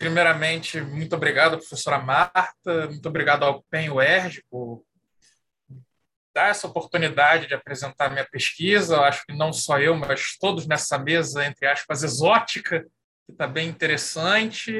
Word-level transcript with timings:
primeiramente, 0.00 0.80
muito 0.80 1.14
obrigado, 1.14 1.58
professora 1.58 1.98
Marta, 1.98 2.86
muito 2.88 3.06
obrigado 3.06 3.44
ao 3.44 3.62
PEN 3.64 3.90
UERJ 3.90 4.42
por 4.50 4.82
dar 6.34 6.48
essa 6.48 6.66
oportunidade 6.66 7.46
de 7.46 7.52
apresentar 7.52 8.08
minha 8.10 8.24
pesquisa. 8.24 8.94
Eu 8.94 9.04
acho 9.04 9.26
que 9.26 9.36
não 9.36 9.52
só 9.52 9.78
eu, 9.78 9.94
mas 9.94 10.38
todos 10.40 10.66
nessa 10.66 10.98
mesa, 10.98 11.44
entre 11.44 11.66
aspas, 11.66 12.02
exótica, 12.02 12.80
que 13.26 13.32
está 13.32 13.46
bem 13.46 13.68
interessante. 13.68 14.72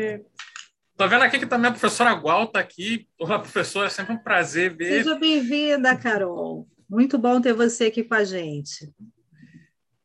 Estou 0.90 1.06
vendo 1.06 1.22
aqui 1.22 1.38
que 1.38 1.46
também 1.46 1.68
a 1.68 1.72
professora 1.72 2.14
Gual 2.14 2.44
está 2.44 2.60
aqui. 2.60 3.06
Olá, 3.18 3.38
professora, 3.38 3.88
é 3.88 3.90
sempre 3.90 4.14
um 4.14 4.18
prazer 4.18 4.74
ver. 4.74 5.02
Seja 5.02 5.18
bem-vinda, 5.18 5.94
Carol. 5.98 6.66
Muito 6.88 7.18
bom 7.18 7.42
ter 7.42 7.52
você 7.52 7.86
aqui 7.86 8.02
com 8.04 8.14
a 8.14 8.24
gente. 8.24 8.90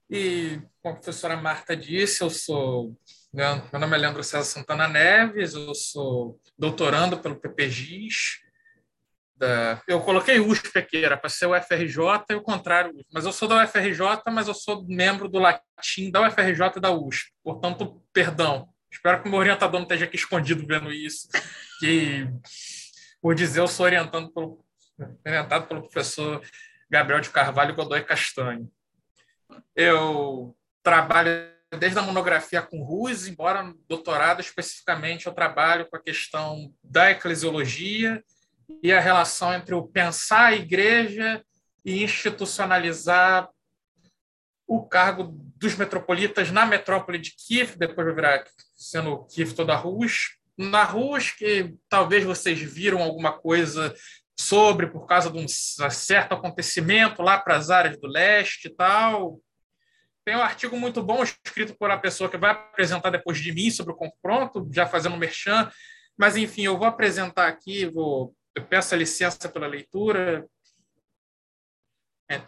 E, 0.09 0.59
como 0.82 0.95
a 0.95 0.97
professora 0.97 1.38
Marta 1.38 1.73
disse, 1.73 2.21
eu 2.21 2.29
sou 2.29 2.97
meu 3.36 3.79
nome 3.81 3.97
é 3.97 3.99
Leandro 3.99 4.23
César 4.23 4.45
Santana 4.45 4.88
Neves, 4.88 5.55
eu 5.55 5.75
sou 5.75 6.39
doutorando 6.57 7.17
pelo 7.17 7.35
PPGIS. 7.35 8.39
Da... 9.35 9.81
Eu 9.85 9.99
coloquei 9.99 10.39
USP 10.39 10.80
aqui, 10.80 11.03
era 11.03 11.17
para 11.17 11.30
ser 11.30 11.45
o 11.45 11.61
FRJ 11.61 11.99
e 12.30 12.35
o 12.35 12.41
contrário, 12.41 12.94
mas 13.11 13.25
eu 13.25 13.34
sou 13.34 13.49
da 13.49 13.61
UFRJ, 13.61 13.99
mas 14.31 14.48
eu 14.48 14.53
sou 14.53 14.85
membro 14.88 15.27
do 15.27 15.38
latim 15.38 16.09
da 16.09 16.25
UFRJ 16.25 16.77
e 16.77 16.80
da 16.80 16.91
USP. 16.91 17.34
Portanto, 17.44 18.02
perdão. 18.13 18.70
Espero 18.89 19.21
que 19.21 19.27
o 19.27 19.31
meu 19.31 19.39
orientador 19.39 19.81
não 19.81 19.86
esteja 19.86 20.05
aqui 20.05 20.16
escondido 20.16 20.66
vendo 20.66 20.89
isso. 20.89 21.27
Que, 21.81 22.30
por 23.22 23.36
dizer, 23.36 23.59
eu 23.59 23.67
sou 23.67 23.86
orientado 23.86 24.31
pelo, 24.31 24.66
orientado 25.25 25.67
pelo 25.67 25.81
professor 25.81 26.41
Gabriel 26.89 27.20
de 27.20 27.30
Carvalho 27.30 27.75
Godoy 27.75 28.02
Castanho. 28.02 28.72
Eu 29.75 30.55
trabalho 30.81 31.53
desde 31.71 31.99
a 31.99 32.01
monografia 32.01 32.61
com 32.61 32.83
Ruz, 32.83 33.27
embora 33.27 33.63
no 33.63 33.73
doutorado 33.87 34.41
especificamente 34.41 35.25
eu 35.25 35.33
trabalho 35.33 35.88
com 35.89 35.95
a 35.95 36.01
questão 36.01 36.73
da 36.83 37.11
eclesiologia 37.11 38.23
e 38.81 38.91
a 38.91 38.99
relação 38.99 39.53
entre 39.53 39.75
o 39.75 39.88
pensar 39.88 40.45
a 40.45 40.55
igreja 40.55 41.44
e 41.83 42.03
institucionalizar 42.03 43.49
o 44.67 44.83
cargo 44.83 45.35
dos 45.55 45.75
metropolitas 45.75 46.52
na 46.52 46.66
metrópole 46.66 47.19
de 47.19 47.31
Kiev, 47.31 47.77
depois 47.77 48.05
vai 48.07 48.16
virar 48.16 48.44
sendo 48.75 49.25
Kiev 49.25 49.53
toda 49.53 49.75
Rus. 49.75 50.38
Na 50.57 50.83
Rus, 50.83 51.31
que 51.31 51.75
talvez 51.88 52.23
vocês 52.23 52.59
viram 52.59 53.02
alguma 53.03 53.33
coisa 53.33 53.94
sobre 54.38 54.88
por 54.88 55.05
causa 55.05 55.29
de 55.29 55.38
um 55.38 55.47
certo 55.47 56.33
acontecimento 56.33 57.22
lá 57.22 57.38
para 57.38 57.55
as 57.55 57.69
áreas 57.69 57.97
do 57.97 58.07
leste 58.07 58.67
e 58.67 58.69
tal, 58.72 59.39
tem 60.26 60.36
um 60.36 60.42
artigo 60.42 60.76
muito 60.76 61.04
bom 61.04 61.23
escrito 61.23 61.76
por 61.78 61.90
uma 61.90 62.00
pessoa 62.00 62.30
que 62.30 62.38
vai 62.38 62.52
apresentar 62.52 63.12
depois 63.12 63.38
de 63.38 63.54
mim 63.54 63.70
sobre 63.70 63.94
o 63.94 63.95
confronto, 63.95 64.68
já 64.73 64.88
fazendo 64.88 65.16
merchan. 65.16 65.72
Mas, 66.18 66.36
enfim, 66.36 66.64
eu 66.64 66.78
vou 66.78 66.88
apresentar 66.88 67.48
aqui, 67.48 67.86
vou, 67.86 68.36
eu 68.56 68.66
peço 68.66 68.96
a 68.96 68.98
licença 68.98 69.48
pela 69.48 69.68
leitura. 69.68 70.48
É. 72.30 72.42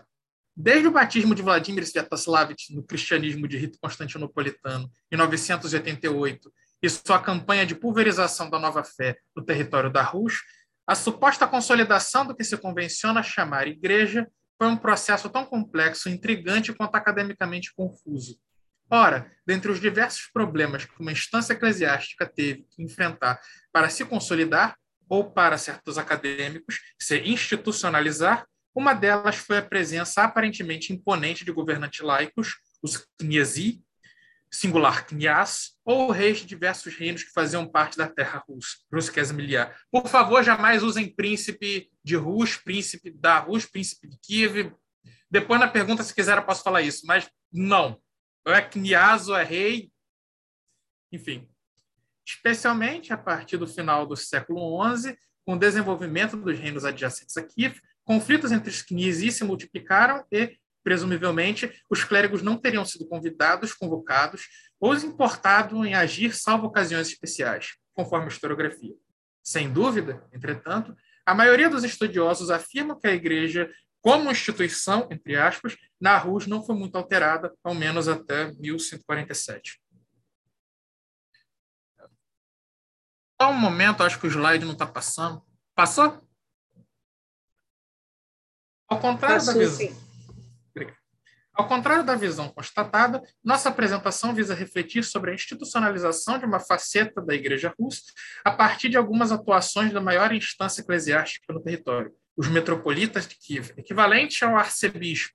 Desde 0.56 0.88
o 0.88 0.92
batismo 0.92 1.36
de 1.36 1.44
Vladimir 1.44 1.84
Sviatoslavich 1.84 2.74
no 2.74 2.82
cristianismo 2.82 3.48
de 3.48 3.58
rito 3.58 3.78
constantinopolitano, 3.80 4.90
em 5.12 5.16
988, 5.16 6.52
e 6.82 6.90
sua 6.90 7.22
campanha 7.22 7.66
de 7.66 7.76
pulverização 7.76 8.50
da 8.50 8.58
nova 8.58 8.84
fé 8.84 9.20
no 9.36 9.46
território 9.46 9.92
da 9.92 10.02
Rússia, 10.02 10.42
a 10.88 10.96
suposta 10.96 11.48
consolidação 11.48 12.26
do 12.26 12.36
que 12.36 12.44
se 12.44 12.58
convenciona 12.58 13.22
chamar 13.22 13.68
igreja 13.68 14.28
foi 14.58 14.68
um 14.68 14.78
processo 14.78 15.30
tão 15.30 15.46
complexo, 15.46 16.10
intrigante 16.10 16.74
quanto 16.74 16.96
academicamente 16.96 17.74
confuso. 17.76 18.40
Ora, 18.90 19.32
dentre 19.46 19.70
os 19.70 19.80
diversos 19.80 20.30
problemas 20.32 20.86
que 20.86 21.00
uma 21.00 21.12
instância 21.12 21.54
eclesiástica 21.54 22.26
teve 22.26 22.66
que 22.70 22.82
enfrentar 22.82 23.40
para 23.72 23.90
se 23.90 24.06
consolidar, 24.06 24.78
ou 25.10 25.32
para 25.32 25.58
certos 25.58 25.98
acadêmicos, 25.98 26.82
se 27.00 27.20
institucionalizar, 27.20 28.46
uma 28.76 28.94
delas 28.94 29.38
foi 29.38 29.58
a 29.58 29.66
presença 29.66 30.22
aparentemente 30.22 30.94
imponente 30.94 31.46
de 31.46 31.52
governantes 31.52 32.02
laicos, 32.02 32.58
os 32.84 33.08
kniazi, 33.18 33.82
singular 34.52 35.06
kniaz, 35.06 35.78
ou 35.84 36.12
reis 36.12 36.40
de 36.40 36.46
diversos 36.46 36.96
reinos 36.96 37.24
que 37.24 37.32
faziam 37.32 37.68
parte 37.68 37.98
da 37.98 38.08
terra 38.08 38.44
russa, 38.48 38.78
Ruskesmilia. 38.92 39.74
Por 39.92 40.08
favor, 40.08 40.44
jamais 40.44 40.84
usem 40.84 41.14
príncipe 41.14 41.92
de 42.04 42.16
Rus, 42.16 42.56
príncipe 42.56 43.12
da 43.12 43.40
Rus, 43.40 43.66
príncipe 43.66 44.08
de 44.08 44.18
Kiev. 44.20 44.74
Depois 45.30 45.60
na 45.60 45.68
pergunta, 45.68 46.04
se 46.04 46.14
quiser, 46.14 46.38
eu 46.38 46.44
posso 46.44 46.64
falar 46.64 46.82
isso, 46.82 47.06
mas 47.06 47.30
não. 47.52 48.02
Ou 48.46 48.54
é 48.54 48.62
kniaz 48.62 49.28
ou 49.28 49.36
é 49.36 49.44
rei. 49.44 49.92
Enfim. 51.12 51.50
Especialmente 52.26 53.14
a 53.14 53.18
partir 53.18 53.58
do 53.58 53.68
final 53.68 54.06
do 54.06 54.16
século 54.16 54.96
XI, 54.96 55.18
com 55.46 55.54
o 55.54 55.60
desenvolvimento 55.60 56.36
dos 56.36 56.58
reinos 56.58 56.84
adjacentes 56.84 57.38
a 57.38 57.44
Kiev, 57.44 57.80
conflitos 58.04 58.52
entre 58.52 58.70
os 58.70 58.82
kniazis 58.82 59.36
se 59.36 59.44
multiplicaram 59.44 60.26
e 60.32 60.58
presumivelmente, 60.88 61.84
os 61.90 62.06
clérigos 62.06 62.42
não 62.42 62.56
teriam 62.56 62.86
sido 62.86 63.06
convidados, 63.06 63.74
convocados 63.74 64.48
ou 64.80 64.96
importados 64.96 65.86
em 65.86 65.94
agir 65.94 66.34
salvo 66.34 66.68
ocasiões 66.68 67.10
especiais, 67.10 67.76
conforme 67.94 68.28
a 68.28 68.30
historiografia. 68.30 68.96
Sem 69.44 69.70
dúvida, 69.70 70.26
entretanto, 70.32 70.96
a 71.26 71.36
maioria 71.36 71.70
dos 71.70 71.84
estudiosos 71.84 72.50
afirma 72.50 72.98
que 72.98 73.06
a 73.06 73.14
Igreja, 73.14 73.70
como 74.00 74.32
instituição, 74.32 75.10
entre 75.12 75.36
aspas, 75.36 75.76
na 76.00 76.18
Rus 76.18 76.48
não 76.48 76.64
foi 76.64 76.74
muito 76.74 76.98
alterada, 76.98 77.54
ao 77.62 77.76
menos 77.76 78.08
até 78.08 78.54
1147. 78.54 79.82
Há 83.38 83.50
um 83.50 83.60
momento, 83.60 84.04
acho 84.04 84.18
que 84.22 84.28
o 84.28 84.30
slide 84.30 84.64
não 84.64 84.72
está 84.72 84.88
passando. 84.88 85.46
Passou? 85.76 86.26
Ao 88.88 88.98
contrário 89.02 89.36
Passou, 89.36 89.54
da 89.54 89.60
visão. 89.60 89.76
Sim. 89.76 90.07
Ao 91.58 91.68
contrário 91.68 92.04
da 92.04 92.14
visão 92.14 92.50
constatada, 92.50 93.20
nossa 93.44 93.70
apresentação 93.70 94.32
visa 94.32 94.54
refletir 94.54 95.04
sobre 95.04 95.32
a 95.32 95.34
institucionalização 95.34 96.38
de 96.38 96.46
uma 96.46 96.60
faceta 96.60 97.20
da 97.20 97.34
Igreja 97.34 97.74
russa 97.80 98.04
a 98.46 98.52
partir 98.52 98.90
de 98.90 98.96
algumas 98.96 99.32
atuações 99.32 99.92
da 99.92 100.00
maior 100.00 100.32
instância 100.32 100.82
eclesiástica 100.82 101.52
no 101.52 101.60
território, 101.60 102.14
os 102.36 102.48
metropolitas 102.48 103.28
de 103.28 103.36
Kiev, 103.36 103.72
equivalente 103.76 104.46
ao 104.46 104.56
arcebispo, 104.56 105.34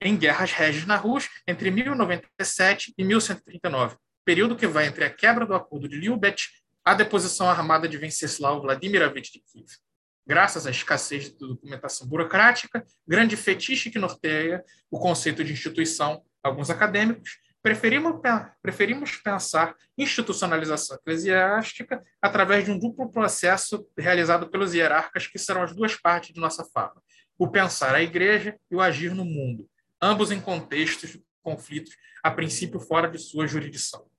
em 0.00 0.16
guerras 0.16 0.52
régias 0.52 0.86
na 0.86 0.94
Rússia 0.94 1.30
entre 1.44 1.68
1097 1.68 2.94
e 2.96 3.04
1139, 3.04 3.96
período 4.24 4.54
que 4.54 4.68
vai 4.68 4.86
entre 4.86 5.04
a 5.04 5.10
quebra 5.10 5.44
do 5.44 5.56
acordo 5.56 5.88
de 5.88 5.96
Liubet 5.96 6.48
a 6.84 6.94
deposição 6.94 7.50
armada 7.50 7.88
de 7.88 7.98
Venceslau 7.98 8.62
Vladimirovich 8.62 9.32
de 9.32 9.40
Kiev 9.40 9.66
graças 10.26 10.66
à 10.66 10.70
escassez 10.70 11.24
de 11.24 11.36
documentação 11.36 12.06
burocrática, 12.06 12.84
grande 13.06 13.36
fetiche 13.36 13.90
que 13.90 13.98
norteia 13.98 14.64
o 14.90 14.98
conceito 14.98 15.42
de 15.42 15.52
instituição, 15.52 16.22
alguns 16.42 16.70
acadêmicos, 16.70 17.38
preferimos, 17.62 18.20
preferimos 18.60 19.16
pensar 19.16 19.74
institucionalização 19.96 20.96
eclesiástica 20.96 22.02
através 22.20 22.64
de 22.64 22.70
um 22.70 22.78
duplo 22.78 23.10
processo 23.10 23.86
realizado 23.96 24.48
pelos 24.48 24.74
hierarcas, 24.74 25.26
que 25.26 25.38
serão 25.38 25.62
as 25.62 25.74
duas 25.74 25.94
partes 25.96 26.34
de 26.34 26.40
nossa 26.40 26.64
fala: 26.64 27.00
o 27.38 27.48
pensar 27.48 27.94
a 27.94 28.02
igreja 28.02 28.56
e 28.70 28.74
o 28.74 28.80
agir 28.80 29.14
no 29.14 29.24
mundo, 29.24 29.68
ambos 30.00 30.30
em 30.30 30.40
contextos 30.40 31.10
de 31.10 31.24
conflitos, 31.42 31.96
a 32.22 32.30
princípio 32.30 32.78
fora 32.80 33.08
de 33.08 33.18
sua 33.18 33.46
jurisdição. 33.46 34.11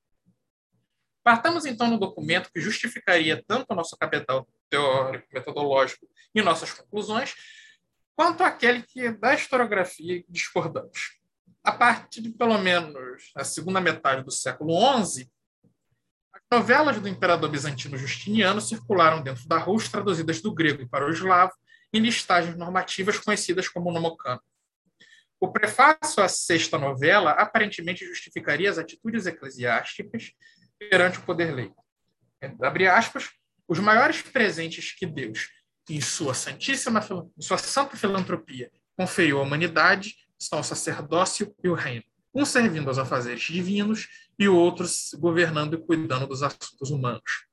Partamos 1.23 1.66
então 1.66 1.89
no 1.89 1.97
documento 1.97 2.51
que 2.53 2.59
justificaria 2.59 3.41
tanto 3.47 3.72
o 3.72 3.75
nosso 3.75 3.97
capital 3.97 4.47
teórico, 4.69 5.28
metodológico 5.34 6.06
e 6.35 6.41
nossas 6.41 6.73
conclusões, 6.73 7.34
quanto 8.16 8.44
aquele 8.44 8.84
que 8.84 9.09
da 9.11 9.34
historiografia 9.34 10.23
discordamos. 10.28 11.17
A 11.63 11.72
partir 11.72 12.22
de 12.22 12.29
pelo 12.29 12.57
menos 12.57 13.31
a 13.35 13.44
segunda 13.45 13.79
metade 13.79 14.23
do 14.23 14.31
século 14.31 14.75
XI, 15.06 15.31
as 16.34 16.41
novelas 16.51 16.99
do 16.99 17.08
imperador 17.08 17.49
bizantino 17.49 17.97
Justiniano 17.97 18.59
circularam 18.59 19.22
dentro 19.23 19.47
da 19.47 19.58
Rússia, 19.58 19.91
traduzidas 19.91 20.41
do 20.41 20.53
grego 20.53 20.87
para 20.90 21.05
o 21.05 21.09
eslavo, 21.09 21.53
em 21.93 22.02
listagens 22.02 22.58
normativas 22.58 23.17
conhecidas 23.17 23.70
como 23.70 23.93
nomocano. 23.93 24.41
O 25.40 25.52
prefácio 25.52 26.23
à 26.23 26.28
sexta 26.28 26.78
novela 26.78 27.31
aparentemente 27.31 28.05
justificaria 28.05 28.70
as 28.70 28.78
atitudes 28.78 29.25
eclesiásticas 29.25 30.34
perante 30.90 31.20
o 31.20 31.24
poder 31.24 31.53
leigo. 31.53 31.76
Abre 32.62 32.88
aspas, 32.88 33.30
os 33.68 33.80
maiores 33.80 34.22
presentes 34.22 34.91
que 34.91 35.06
Deus, 35.06 35.50
em 35.90 36.02
sua 36.02 36.34
santíssima, 36.34 37.00
em 37.38 37.41
sua 37.41 37.58
santa 37.58 37.96
filantropia, 37.96 38.72
conferiu 38.96 39.40
à 39.40 39.41
humanidade 39.41 40.16
são 40.38 40.59
o 40.59 40.64
sacerdócio 40.64 41.56
e 41.64 41.70
o 41.70 41.74
reino, 41.74 42.03
um 42.34 42.46
servindo 42.46 42.88
aos 42.88 42.97
afazeres 42.97 43.44
divinos 43.44 44.08
e 44.38 44.47
o 44.47 44.56
outro 44.56 44.85
governando 45.18 45.76
e 45.76 45.78
cuidando 45.78 46.28
dos 46.28 46.44
assuntos 46.44 46.91
humanos. 46.91 47.46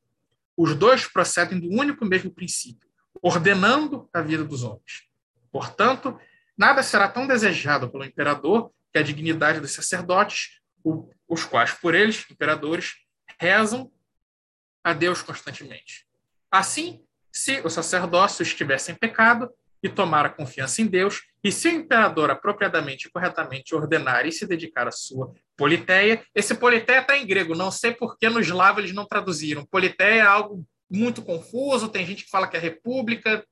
Os 0.56 0.74
dois 0.74 1.06
procedem 1.06 1.60
do 1.60 1.68
único 1.68 2.04
mesmo 2.04 2.30
princípio, 2.30 2.88
ordenando 3.22 4.08
a 4.12 4.20
vida 4.20 4.44
dos 4.44 4.62
homens. 4.62 5.08
Portanto, 5.52 6.18
nada 6.56 6.82
será 6.82 7.08
tão 7.08 7.26
desejado 7.26 7.90
pelo 7.90 8.04
imperador 8.04 8.72
que 8.92 8.98
a 8.98 9.02
dignidade 9.02 9.60
dos 9.60 9.72
sacerdotes, 9.72 10.60
os 11.28 11.44
quais 11.44 11.72
por 11.72 11.94
eles, 11.94 12.26
imperadores, 12.30 12.94
rezam 13.40 13.90
a 14.84 14.92
Deus 14.92 15.22
constantemente. 15.22 16.06
Assim, 16.50 17.02
se 17.32 17.62
o 17.64 17.70
sacerdócio 17.70 18.42
estivesse 18.42 18.92
em 18.92 18.94
pecado 18.94 19.50
e 19.82 19.88
tomar 19.88 20.26
a 20.26 20.30
confiança 20.30 20.82
em 20.82 20.86
Deus, 20.86 21.22
e 21.42 21.50
se 21.50 21.68
o 21.68 21.70
imperador 21.70 22.30
apropriadamente 22.30 23.08
e 23.08 23.10
corretamente 23.10 23.74
ordenar 23.74 24.26
e 24.26 24.32
se 24.32 24.46
dedicar 24.46 24.86
à 24.86 24.90
sua 24.90 25.32
politeia, 25.56 26.22
esse 26.34 26.54
politeia 26.54 27.00
está 27.00 27.16
em 27.16 27.26
grego, 27.26 27.54
não 27.54 27.70
sei 27.70 27.94
por 27.94 28.18
que 28.18 28.28
no 28.28 28.40
eslavo 28.40 28.80
eles 28.80 28.92
não 28.92 29.06
traduziram. 29.06 29.64
Politeia 29.64 30.20
é 30.20 30.20
algo 30.20 30.66
muito 30.90 31.22
confuso, 31.22 31.88
tem 31.88 32.04
gente 32.04 32.24
que 32.24 32.30
fala 32.30 32.46
que 32.46 32.58
é 32.58 32.60
república. 32.60 33.42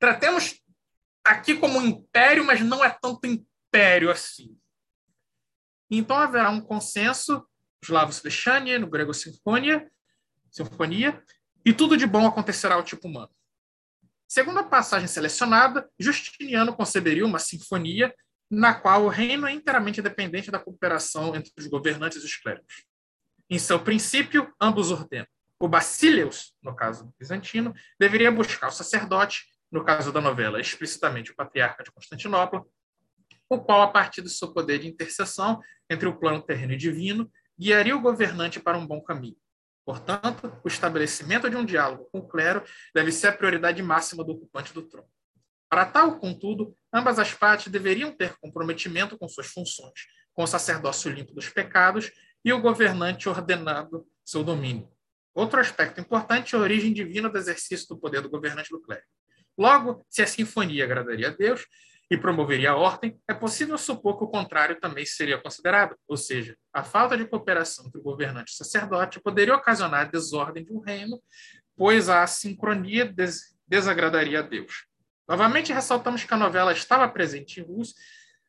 Tratemos 0.00 0.60
aqui 1.24 1.54
como 1.54 1.80
império, 1.80 2.44
mas 2.44 2.60
não 2.60 2.84
é 2.84 2.90
tanto 2.90 3.24
império 3.24 4.10
assim. 4.10 4.58
Então 5.88 6.16
haverá 6.16 6.50
um 6.50 6.60
consenso, 6.60 7.46
eslavo 7.82 8.12
Slechania, 8.12 8.78
no 8.78 8.88
grego 8.88 9.14
sinfonia, 9.14 9.90
sinfonia, 10.50 11.22
e 11.64 11.72
tudo 11.72 11.96
de 11.96 12.06
bom 12.06 12.26
acontecerá 12.26 12.74
ao 12.74 12.82
tipo 12.82 13.08
humano. 13.08 13.30
Segundo 14.26 14.58
a 14.58 14.64
passagem 14.64 15.08
selecionada, 15.08 15.88
Justiniano 15.98 16.74
conceberia 16.74 17.24
uma 17.24 17.38
sinfonia 17.38 18.14
na 18.50 18.74
qual 18.74 19.04
o 19.04 19.08
reino 19.08 19.46
é 19.46 19.52
inteiramente 19.52 20.02
dependente 20.02 20.50
da 20.50 20.58
cooperação 20.58 21.34
entre 21.34 21.52
os 21.58 21.66
governantes 21.66 22.22
e 22.22 22.26
os 22.26 22.36
clérigos. 22.36 22.84
Em 23.50 23.58
seu 23.58 23.80
princípio, 23.80 24.52
ambos 24.60 24.90
ordenam. 24.90 25.26
O 25.58 25.68
Basileus, 25.68 26.54
no 26.62 26.74
caso 26.74 27.12
bizantino, 27.18 27.74
deveria 27.98 28.30
buscar 28.30 28.68
o 28.68 28.72
sacerdote, 28.72 29.46
no 29.70 29.84
caso 29.84 30.12
da 30.12 30.20
novela, 30.20 30.60
explicitamente 30.60 31.32
o 31.32 31.34
patriarca 31.34 31.82
de 31.82 31.90
Constantinopla, 31.90 32.64
o 33.50 33.58
qual, 33.58 33.82
a 33.82 33.88
partir 33.88 34.20
do 34.20 34.28
seu 34.28 34.52
poder 34.52 34.78
de 34.78 34.88
intercessão 34.88 35.60
entre 35.88 36.06
o 36.06 36.18
plano 36.18 36.42
terreno 36.42 36.74
e 36.74 36.76
divino, 36.76 37.30
guiaria 37.58 37.96
o 37.96 38.00
governante 38.00 38.60
para 38.60 38.78
um 38.78 38.86
bom 38.86 39.00
caminho. 39.00 39.36
Portanto, 39.84 40.52
o 40.62 40.68
estabelecimento 40.68 41.48
de 41.48 41.56
um 41.56 41.64
diálogo 41.64 42.08
com 42.12 42.18
o 42.18 42.28
clero 42.28 42.62
deve 42.94 43.10
ser 43.10 43.28
a 43.28 43.32
prioridade 43.32 43.82
máxima 43.82 44.22
do 44.22 44.32
ocupante 44.32 44.72
do 44.72 44.82
trono. 44.82 45.08
Para 45.68 45.86
tal, 45.86 46.18
contudo, 46.18 46.76
ambas 46.92 47.18
as 47.18 47.32
partes 47.34 47.72
deveriam 47.72 48.12
ter 48.12 48.36
comprometimento 48.38 49.18
com 49.18 49.28
suas 49.28 49.46
funções, 49.46 50.06
com 50.32 50.42
o 50.42 50.46
sacerdócio 50.46 51.10
limpo 51.10 51.34
dos 51.34 51.48
pecados 51.48 52.10
e 52.44 52.52
o 52.52 52.60
governante 52.60 53.28
ordenado 53.28 54.06
seu 54.24 54.44
domínio. 54.44 54.90
Outro 55.34 55.60
aspecto 55.60 56.00
importante 56.00 56.54
é 56.54 56.58
a 56.58 56.62
origem 56.62 56.92
divina 56.92 57.28
do 57.28 57.38
exercício 57.38 57.88
do 57.88 57.98
poder 57.98 58.20
do 58.20 58.30
governante 58.30 58.70
do 58.70 58.80
clero. 58.80 59.02
Logo, 59.56 60.06
se 60.08 60.22
a 60.22 60.26
sinfonia 60.26 60.84
agradaria 60.84 61.28
a 61.28 61.32
Deus, 61.32 61.66
e 62.10 62.16
promoveria 62.16 62.70
a 62.70 62.76
ordem, 62.76 63.20
é 63.28 63.34
possível 63.34 63.76
supor 63.76 64.16
que 64.16 64.24
o 64.24 64.28
contrário 64.28 64.80
também 64.80 65.04
seria 65.04 65.38
considerado, 65.38 65.94
ou 66.08 66.16
seja, 66.16 66.56
a 66.72 66.82
falta 66.82 67.16
de 67.16 67.26
cooperação 67.26 67.86
entre 67.86 68.00
o 68.00 68.02
governante 68.02 68.50
e 68.50 68.54
o 68.54 68.56
sacerdote 68.56 69.20
poderia 69.20 69.54
ocasionar 69.54 70.00
a 70.00 70.04
desordem 70.10 70.64
de 70.64 70.72
um 70.72 70.80
reino, 70.80 71.20
pois 71.76 72.08
a 72.08 72.26
sincronia 72.26 73.04
des 73.04 73.56
desagradaria 73.66 74.38
a 74.38 74.42
Deus. 74.42 74.86
Novamente, 75.28 75.74
ressaltamos 75.74 76.24
que 76.24 76.32
a 76.32 76.38
novela 76.38 76.72
estava 76.72 77.06
presente 77.06 77.60
em 77.60 77.62
Rus, 77.62 77.94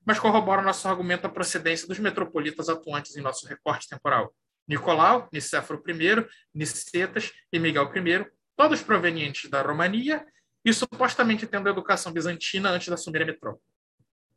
mas 0.05 0.17
corrobora 0.17 0.61
nosso 0.61 0.87
argumento 0.87 1.27
a 1.27 1.29
procedência 1.29 1.85
dos 1.85 1.99
metropolitas 1.99 2.69
atuantes 2.69 3.17
em 3.17 3.21
nosso 3.21 3.45
recorte 3.45 3.89
temporal. 3.89 4.33
Nicolau, 4.65 5.27
Nicéforo 5.33 5.83
I, 5.85 6.25
Nicetas 6.53 7.33
e 7.51 7.59
Miguel 7.59 7.91
I, 7.93 8.25
todos 8.55 8.81
provenientes 8.81 9.49
da 9.49 9.61
Romania 9.61 10.25
e 10.69 10.73
supostamente 10.73 11.47
tendo 11.47 11.67
educação 11.67 12.11
bizantina 12.11 12.69
antes 12.69 12.87
de 12.87 12.93
assumir 12.93 13.21
a 13.23 13.25
metrópole. 13.25 13.63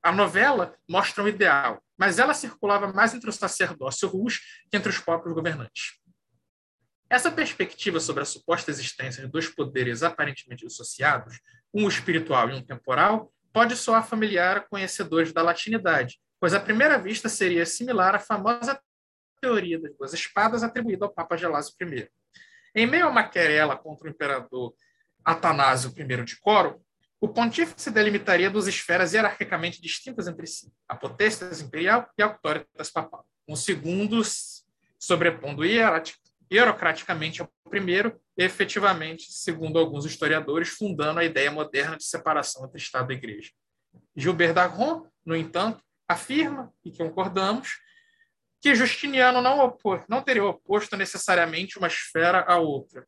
A 0.03 0.11
novela 0.11 0.75
mostra 0.89 1.23
um 1.23 1.29
ideal, 1.29 1.83
mas 1.97 2.19
ela 2.19 2.35
circulava 2.35 2.93
mais 2.93 3.15
entre 3.15 3.29
o 3.29 3.33
sacerdócio 3.33 4.09
rus 4.09 4.39
que 4.71 4.77
entre 4.77 4.89
os 4.89 4.99
próprios 4.99 5.35
governantes. 5.35 6.01
Essa 7.09 7.31
perspectiva 7.31 8.01
sobre 8.01 8.23
a 8.23 8.27
suposta 8.27 8.71
existência 8.71 9.23
de 9.23 9.31
dois 9.31 9.47
poderes 9.47 10.03
aparentemente 10.03 10.67
dissociados, 10.67 11.39
um 11.73 11.87
espiritual 11.87 12.49
e 12.49 12.55
um 12.55 12.65
temporal, 12.65 13.31
pode 13.53 13.77
soar 13.77 14.07
familiar 14.07 14.57
a 14.57 14.61
conhecedores 14.61 15.33
da 15.33 15.43
latinidade, 15.43 16.19
pois 16.41 16.55
à 16.55 16.61
primeira 16.61 16.99
vista 16.99 17.29
seria 17.29 17.67
similar 17.67 18.15
à 18.15 18.19
famosa 18.19 18.81
teoria 19.41 19.79
das 19.79 19.95
duas 19.95 20.15
espadas 20.15 20.63
atribuída 20.63 21.05
ao 21.05 21.13
Papa 21.13 21.37
Gelásio 21.37 21.75
I. 21.83 22.09
Em 22.75 22.87
meio 22.87 23.07
a 23.07 23.11
uma 23.11 23.29
querela 23.29 23.77
contra 23.77 24.07
o 24.07 24.11
imperador 24.11 24.75
Atanásio 25.25 25.93
I 25.97 26.25
de 26.25 26.41
Coro, 26.41 26.83
o 27.21 27.29
pontífice 27.29 27.91
delimitaria 27.91 28.51
duas 28.51 28.67
esferas 28.67 29.13
hierarquicamente 29.13 29.81
distintas 29.81 30.27
entre 30.27 30.47
si, 30.47 30.73
a 30.89 30.97
potestas 30.97 31.61
imperial 31.61 32.09
e 32.19 32.23
a 32.23 32.27
autoritas 32.27 32.91
papal, 32.91 33.25
um 33.47 33.55
segundo 33.55 34.21
sobrepondo 34.99 35.63
hierocraticamente 35.65 37.41
ao 37.41 37.49
primeiro, 37.71 38.21
efetivamente, 38.37 39.33
segundo 39.33 39.79
alguns 39.79 40.05
historiadores, 40.05 40.69
fundando 40.69 41.21
a 41.21 41.25
ideia 41.25 41.51
moderna 41.51 41.97
de 41.97 42.05
separação 42.05 42.67
entre 42.67 42.79
Estado 42.79 43.13
e 43.13 43.17
Igreja. 43.17 43.51
Gilbert 44.17 44.53
Dagron, 44.53 45.07
no 45.25 45.37
entanto, 45.37 45.83
afirma, 46.09 46.73
e 46.85 46.91
concordamos, 46.91 47.79
que 48.61 48.75
Justiniano 48.75 49.41
não, 49.41 49.59
opor, 49.61 50.05
não 50.09 50.23
teria 50.23 50.45
oposto 50.45 50.97
necessariamente 50.97 51.79
uma 51.79 51.89
esfera 51.89 52.45
à 52.47 52.59
outra. 52.59 53.07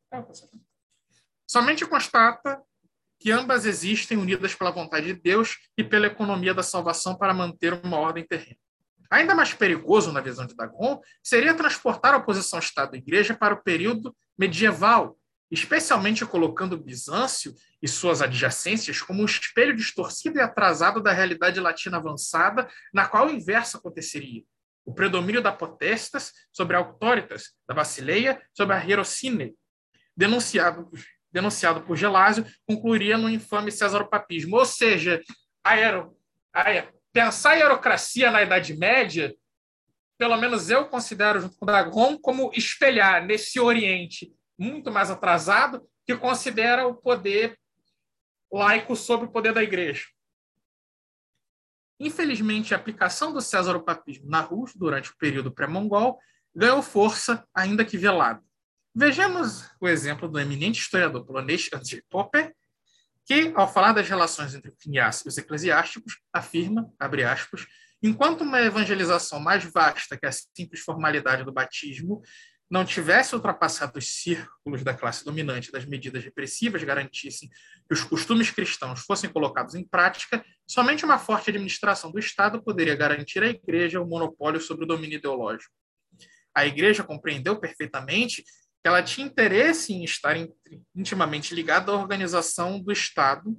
Somente 1.47 1.87
constata 1.87 2.61
que 3.19 3.31
ambas 3.31 3.65
existem 3.65 4.19
unidas 4.19 4.55
pela 4.55 4.71
vontade 4.71 5.07
de 5.07 5.15
Deus 5.15 5.57
e 5.79 5.85
pela 5.85 6.07
economia 6.07 6.53
da 6.53 6.63
salvação 6.63 7.17
para 7.17 7.33
manter 7.33 7.73
uma 7.73 7.97
ordem 7.97 8.27
terrena. 8.27 8.59
Ainda 9.11 9.35
mais 9.35 9.55
perigoso, 9.55 10.13
na 10.13 10.21
visão 10.21 10.47
de 10.47 10.55
Dagon, 10.57 11.01
seria 11.23 11.55
transportar 11.55 12.15
a 12.15 12.17
oposição 12.17 12.59
Estado-Igreja 12.59 13.35
para 13.35 13.55
o 13.55 13.63
período 13.63 14.15
medieval, 14.37 15.17
especialmente 15.51 16.27
colocando 16.27 16.77
Bizâncio 16.77 17.55
e 17.81 17.87
suas 17.87 18.21
adjacências 18.21 19.01
como 19.01 19.23
um 19.23 19.27
espelho 19.27 19.77
distorcido 19.77 20.39
e 20.39 20.43
atrasado 20.43 21.01
da 21.01 21.13
realidade 21.13 21.61
latina 21.61 21.99
avançada, 21.99 22.69
na 22.93 23.07
qual 23.07 23.29
o 23.29 23.31
inverso 23.31 23.77
aconteceria. 23.77 24.43
O 24.85 24.93
predomínio 24.93 25.41
da 25.41 25.53
potestas 25.53 26.33
sobre 26.53 26.77
a 26.77 26.81
autoritas, 26.81 27.53
da 27.69 27.75
Basileia 27.75 28.43
sobre 28.53 28.75
a 28.75 28.81
hierocine, 28.81 29.55
denunciado 30.17 30.91
denunciado 31.35 31.83
por 31.83 31.97
Gelásio, 31.97 32.47
concluiria 32.65 33.19
no 33.19 33.29
infame 33.29 33.73
cesaropapismo. 33.73 34.57
Ou 34.57 34.65
seja, 34.65 35.21
aero, 35.65 36.17
a, 36.55 36.65
pensar 37.13 37.51
a 37.51 37.55
aerocracia 37.55 38.31
na 38.31 38.41
Idade 38.41 38.73
Média, 38.77 39.35
pelo 40.17 40.37
menos 40.37 40.71
eu 40.71 40.87
considero, 40.87 41.41
junto 41.41 41.59
com 41.59 41.65
o 41.65 41.67
Dagon, 41.67 42.17
como 42.17 42.53
espelhar 42.55 43.27
nesse 43.27 43.59
Oriente 43.59 44.33
muito 44.57 44.93
mais 44.93 45.11
atrasado, 45.11 45.85
que 46.07 46.17
considera 46.17 46.87
o 46.87 46.95
poder 46.95 47.59
laico 48.53 48.95
sobre 48.95 49.27
o 49.27 49.31
poder 49.31 49.53
da 49.53 49.63
Igreja. 49.63 50.05
Infelizmente, 51.99 52.73
a 52.73 52.77
aplicação 52.77 53.33
do 53.33 53.41
cesaropapismo 53.41 54.31
na 54.31 54.41
Rússia 54.41 54.79
durante 54.79 55.11
o 55.11 55.17
período 55.17 55.51
pré-mongol 55.51 56.21
ganhou 56.55 56.81
força, 56.81 57.45
ainda 57.53 57.85
que 57.85 57.99
velada. 57.99 58.41
Vejamos 58.97 59.69
o 59.81 59.89
exemplo 59.89 60.29
do 60.29 60.39
eminente 60.39 60.81
historiador 60.81 61.27
polonês 61.27 61.69
Andrzej 61.75 62.01
Popper, 62.09 62.55
que, 63.27 63.53
ao 63.57 63.73
falar 63.73 63.93
das 63.93 64.09
relações 64.09 64.55
entre 64.55 64.71
o 64.71 64.75
e 64.87 65.29
os 65.29 65.37
eclesiásticos, 65.37 66.21
afirma, 66.33 66.89
abre 66.97 67.25
aspas, 67.25 67.67
enquanto 68.01 68.43
uma 68.43 68.61
evangelização 68.61 69.41
mais 69.41 69.65
vasta 69.65 70.17
que 70.17 70.25
a 70.25 70.31
simples 70.31 70.81
formalidade 70.83 71.43
do 71.43 71.53
batismo 71.53 72.23
não 72.71 72.85
tivesse 72.85 73.35
ultrapassado 73.35 73.99
os 73.99 74.07
círculos 74.07 74.85
da 74.85 74.95
classe 74.95 75.25
dominante 75.25 75.73
das 75.73 75.85
medidas 75.85 76.23
repressivas 76.23 76.85
garantissem 76.85 77.49
que 77.49 77.95
os 77.95 78.05
costumes 78.05 78.49
cristãos 78.53 79.01
fossem 79.01 79.29
colocados 79.29 79.75
em 79.75 79.85
prática, 79.85 80.45
somente 80.69 81.05
uma 81.05 81.19
forte 81.19 81.51
administração 81.51 82.13
do 82.13 82.19
Estado 82.21 82.63
poderia 82.63 82.95
garantir 82.95 83.43
à 83.43 83.49
Igreja 83.49 84.01
o 84.01 84.07
monopólio 84.07 84.61
sobre 84.61 84.85
o 84.85 84.89
domínio 84.89 85.19
ideológico. 85.19 85.75
A 86.55 86.65
Igreja 86.65 87.03
compreendeu 87.03 87.59
perfeitamente 87.59 88.45
que 88.85 88.89
ela 88.89 89.03
tinha 89.03 89.27
interesse 89.27 89.95
em 89.95 90.05
estar 90.05 90.37
intimamente 90.95 91.55
ligada 91.55 91.91
à 91.91 91.95
organização 91.95 92.79
do 92.79 92.93
Estado 92.93 93.59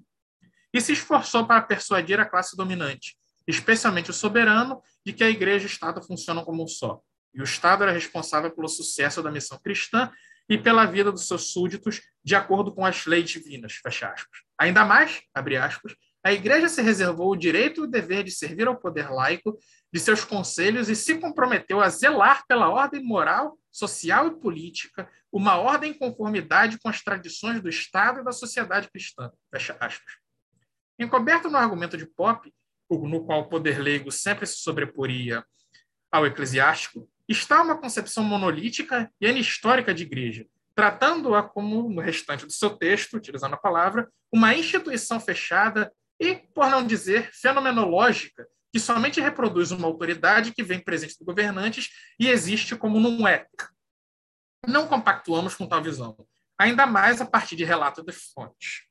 e 0.71 0.79
se 0.79 0.93
esforçou 0.93 1.47
para 1.47 1.63
persuadir 1.63 2.19
a 2.19 2.25
classe 2.25 2.55
dominante, 2.55 3.17
especialmente 3.47 4.11
o 4.11 4.13
soberano, 4.13 4.79
de 5.03 5.13
que 5.13 5.23
a 5.23 5.29
Igreja 5.29 5.65
e 5.65 5.67
o 5.67 5.71
Estado 5.71 5.99
funcionam 6.03 6.45
como 6.45 6.63
um 6.63 6.67
só. 6.67 7.01
E 7.33 7.41
o 7.41 7.43
Estado 7.43 7.81
era 7.81 7.91
responsável 7.91 8.51
pelo 8.51 8.67
sucesso 8.67 9.23
da 9.23 9.31
missão 9.31 9.57
cristã 9.57 10.11
e 10.47 10.59
pela 10.59 10.85
vida 10.85 11.11
dos 11.11 11.27
seus 11.27 11.51
súditos, 11.51 12.03
de 12.23 12.35
acordo 12.35 12.71
com 12.71 12.85
as 12.85 13.07
leis 13.07 13.27
divinas. 13.27 13.73
Fecha 13.81 14.09
aspas. 14.09 14.41
Ainda 14.59 14.85
mais, 14.85 15.23
abre 15.33 15.57
aspas, 15.57 15.95
a 16.25 16.33
Igreja 16.33 16.67
se 16.67 16.81
reservou 16.81 17.29
o 17.29 17.35
direito 17.35 17.81
e 17.81 17.83
o 17.83 17.87
dever 17.87 18.23
de 18.23 18.31
servir 18.31 18.67
ao 18.67 18.75
poder 18.75 19.11
laico 19.11 19.59
de 19.93 19.99
seus 19.99 20.25
conselhos 20.25 20.89
e 20.89 20.95
se 20.95 21.19
comprometeu 21.19 21.79
a 21.79 21.87
zelar 21.87 22.43
pela 22.47 22.67
ordem 22.67 23.03
moral 23.03 23.59
social 23.71 24.25
e 24.25 24.39
política, 24.39 25.07
uma 25.31 25.57
ordem 25.57 25.91
em 25.91 25.93
conformidade 25.93 26.79
com 26.79 26.89
as 26.89 27.03
tradições 27.03 27.61
do 27.61 27.69
Estado 27.69 28.21
e 28.21 28.23
da 28.23 28.31
sociedade 28.31 28.89
cristã. 28.89 29.31
Fecha 29.53 29.77
aspas. 29.79 30.13
Encoberto 30.97 31.47
no 31.47 31.57
argumento 31.57 31.95
de 31.95 32.07
Pope, 32.07 32.51
no 32.89 33.23
qual 33.23 33.41
o 33.41 33.47
poder 33.47 33.79
leigo 33.79 34.11
sempre 34.11 34.47
se 34.47 34.55
sobreporia 34.55 35.45
ao 36.11 36.25
eclesiástico, 36.25 37.07
está 37.29 37.61
uma 37.61 37.77
concepção 37.77 38.23
monolítica 38.23 39.11
e 39.21 39.27
anistórica 39.27 39.93
de 39.93 40.01
igreja, 40.01 40.47
tratando-a 40.73 41.43
como, 41.43 41.87
no 41.87 42.01
restante 42.01 42.47
do 42.47 42.51
seu 42.51 42.71
texto, 42.71 43.15
utilizando 43.15 43.53
a 43.53 43.57
palavra, 43.57 44.09
uma 44.33 44.55
instituição 44.55 45.19
fechada 45.19 45.93
e, 46.19 46.35
por 46.35 46.69
não 46.69 46.85
dizer, 46.85 47.29
fenomenológica, 47.33 48.47
que 48.71 48.79
somente 48.79 49.21
reproduz 49.21 49.71
uma 49.71 49.87
autoridade 49.87 50.53
que 50.53 50.63
vem 50.63 50.79
presente 50.79 51.17
dos 51.17 51.25
governantes 51.25 51.89
e 52.19 52.29
existe 52.29 52.75
como 52.75 52.99
não 52.99 53.27
é. 53.27 53.45
Não 54.67 54.87
compactuamos 54.87 55.55
com 55.55 55.67
tal 55.67 55.81
visão, 55.81 56.15
ainda 56.57 56.85
mais 56.85 57.21
a 57.21 57.25
partir 57.25 57.55
de 57.55 57.63
relatos 57.63 58.03
das 58.03 58.17
fontes. 58.33 58.83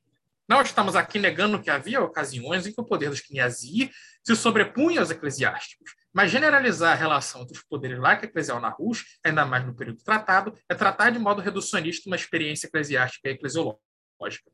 Não 0.47 0.61
estamos 0.61 0.95
aqui 0.95 1.19
negando 1.19 1.61
que 1.61 1.71
havia 1.71 2.01
ocasiões 2.01 2.67
em 2.67 2.73
que 2.73 2.79
o 2.79 2.85
poder 2.85 3.09
dos 3.09 3.21
Kniazi 3.21 3.91
se 4.23 4.35
sobrepunha 4.35 4.99
aos 4.99 5.09
eclesiásticos, 5.09 5.95
mas 6.13 6.31
generalizar 6.31 6.93
a 6.93 6.95
relação 6.95 7.41
entre 7.41 7.57
os 7.57 7.63
poderes 7.63 7.99
laico 7.99 8.25
eclesial 8.25 8.59
na 8.59 8.69
Rússia, 8.69 9.05
ainda 9.23 9.45
mais 9.45 9.65
no 9.65 9.75
período 9.75 10.03
tratado, 10.03 10.53
é 10.69 10.75
tratar 10.75 11.09
de 11.09 11.19
modo 11.19 11.41
reducionista 11.41 12.07
uma 12.07 12.15
experiência 12.15 12.67
eclesiástica 12.67 13.27
e 13.27 13.33
eclesiológica. 13.33 14.51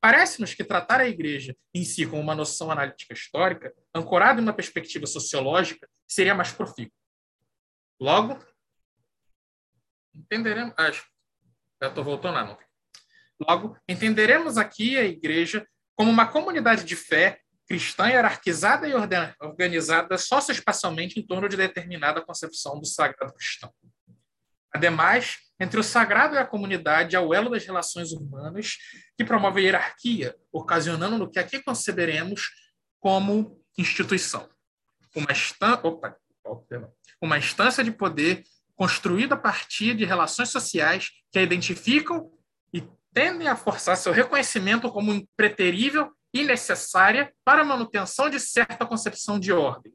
Parece-nos 0.00 0.54
que 0.54 0.64
tratar 0.64 1.00
a 1.00 1.08
igreja 1.08 1.54
em 1.74 1.84
si 1.84 2.06
como 2.06 2.22
uma 2.22 2.34
noção 2.34 2.70
analítica 2.70 3.12
histórica, 3.12 3.74
ancorada 3.94 4.40
em 4.40 4.42
uma 4.42 4.52
perspectiva 4.52 5.06
sociológica, 5.06 5.88
seria 6.08 6.34
mais 6.34 6.50
profícuo. 6.52 6.96
Logo, 8.00 8.38
entenderemos. 10.14 10.74
Ah, 10.78 10.90
já 10.90 11.88
estou 11.88 12.02
voltando 12.02 12.34
lá. 12.34 12.58
Logo, 13.46 13.76
entenderemos 13.88 14.56
aqui 14.56 14.96
a 14.96 15.04
igreja 15.04 15.66
como 15.94 16.10
uma 16.10 16.26
comunidade 16.26 16.84
de 16.84 16.96
fé 16.96 17.40
cristã 17.66 18.08
hierarquizada 18.08 18.88
e 18.88 18.94
organizada 19.38 20.18
socioespacialmente 20.18 21.20
em 21.20 21.26
torno 21.26 21.48
de 21.48 21.56
determinada 21.56 22.20
concepção 22.20 22.80
do 22.80 22.86
sagrado 22.86 23.32
cristão. 23.34 23.72
Ademais, 24.72 25.38
entre 25.58 25.78
o 25.78 25.82
sagrado 25.82 26.34
e 26.34 26.38
a 26.38 26.46
comunidade 26.46 27.16
há 27.16 27.20
o 27.20 27.34
elo 27.34 27.50
das 27.50 27.64
relações 27.64 28.12
humanas 28.12 28.76
que 29.16 29.24
promove 29.24 29.60
a 29.60 29.64
hierarquia, 29.64 30.34
ocasionando 30.52 31.18
no 31.18 31.30
que 31.30 31.38
aqui 31.38 31.62
conceberemos 31.62 32.48
como 32.98 33.62
instituição. 33.76 34.48
Uma, 35.14 35.32
instan... 35.32 35.80
Opa, 35.82 36.16
uma 37.20 37.36
instância 37.36 37.84
de 37.84 37.90
poder 37.90 38.42
construída 38.74 39.34
a 39.34 39.38
partir 39.38 39.94
de 39.94 40.06
relações 40.06 40.48
sociais 40.48 41.10
que 41.30 41.38
a 41.38 41.42
identificam 41.42 42.30
e 42.72 42.82
tendem 43.12 43.48
a 43.48 43.56
forçar 43.56 43.96
seu 43.96 44.12
reconhecimento 44.12 44.90
como 44.90 45.12
impreterível 45.12 46.10
e 46.32 46.44
necessária 46.44 47.32
para 47.44 47.62
a 47.62 47.64
manutenção 47.64 48.30
de 48.30 48.40
certa 48.40 48.86
concepção 48.86 49.38
de 49.38 49.52
ordem. 49.52 49.92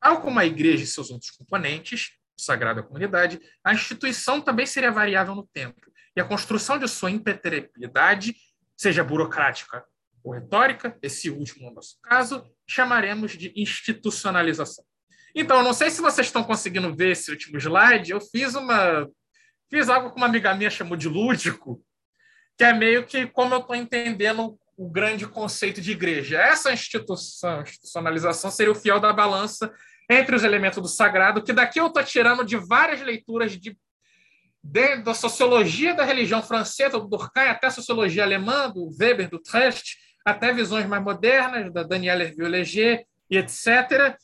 Tal 0.00 0.22
como 0.22 0.40
a 0.40 0.46
igreja 0.46 0.82
e 0.82 0.86
seus 0.86 1.10
outros 1.10 1.30
componentes, 1.30 2.12
o 2.40 2.44
sagrado 2.44 2.80
e 2.80 2.82
a 2.82 2.86
comunidade, 2.86 3.40
a 3.64 3.72
instituição 3.72 4.40
também 4.40 4.66
seria 4.66 4.90
variável 4.90 5.34
no 5.34 5.46
tempo, 5.46 5.80
e 6.16 6.20
a 6.20 6.24
construção 6.24 6.78
de 6.78 6.88
sua 6.88 7.10
impenetrabilidade, 7.10 8.34
seja 8.76 9.04
burocrática 9.04 9.84
ou 10.22 10.32
retórica, 10.32 10.96
esse 11.02 11.30
último 11.30 11.68
no 11.68 11.74
nosso 11.76 11.98
caso, 12.02 12.44
chamaremos 12.66 13.32
de 13.32 13.52
institucionalização. 13.56 14.84
Então, 15.34 15.62
não 15.62 15.72
sei 15.72 15.90
se 15.90 16.00
vocês 16.00 16.26
estão 16.26 16.42
conseguindo 16.42 16.94
ver 16.94 17.12
esse 17.12 17.30
último 17.30 17.56
slide, 17.58 18.10
eu 18.10 18.20
fiz 18.20 18.54
uma 18.54 19.08
fiz 19.70 19.88
algo 19.88 20.10
que 20.10 20.16
uma 20.16 20.26
amiga 20.26 20.52
minha 20.52 20.68
chamou 20.68 20.96
de 20.96 21.08
lúdico, 21.08 21.80
que 22.58 22.64
é 22.64 22.72
meio 22.72 23.06
que 23.06 23.26
como 23.28 23.54
eu 23.54 23.60
estou 23.60 23.76
entendendo 23.76 24.58
o 24.76 24.90
grande 24.90 25.26
conceito 25.26 25.80
de 25.80 25.92
igreja. 25.92 26.40
Essa 26.40 26.72
instituição, 26.72 27.62
institucionalização 27.62 28.50
seria 28.50 28.72
o 28.72 28.74
fiel 28.74 28.98
da 28.98 29.12
balança 29.12 29.72
entre 30.10 30.34
os 30.34 30.42
elementos 30.42 30.82
do 30.82 30.88
sagrado, 30.88 31.42
que 31.42 31.52
daqui 31.52 31.78
eu 31.78 31.86
estou 31.86 32.02
tirando 32.02 32.44
de 32.44 32.56
várias 32.56 33.00
leituras 33.00 33.52
de, 33.52 33.78
de, 34.62 34.96
da 34.96 35.14
sociologia 35.14 35.94
da 35.94 36.04
religião 36.04 36.42
francesa, 36.42 36.98
do 36.98 37.06
Durkheim, 37.06 37.46
até 37.46 37.68
a 37.68 37.70
sociologia 37.70 38.24
alemã, 38.24 38.68
do 38.68 38.90
Weber, 38.98 39.30
do 39.30 39.38
Trecht, 39.38 39.96
até 40.24 40.52
visões 40.52 40.84
mais 40.86 41.02
modernas, 41.02 41.72
da 41.72 41.84
Danielle 41.84 42.24
Hervieux-Leger 42.24 43.04
e 43.30 43.38
etc. 43.38 44.16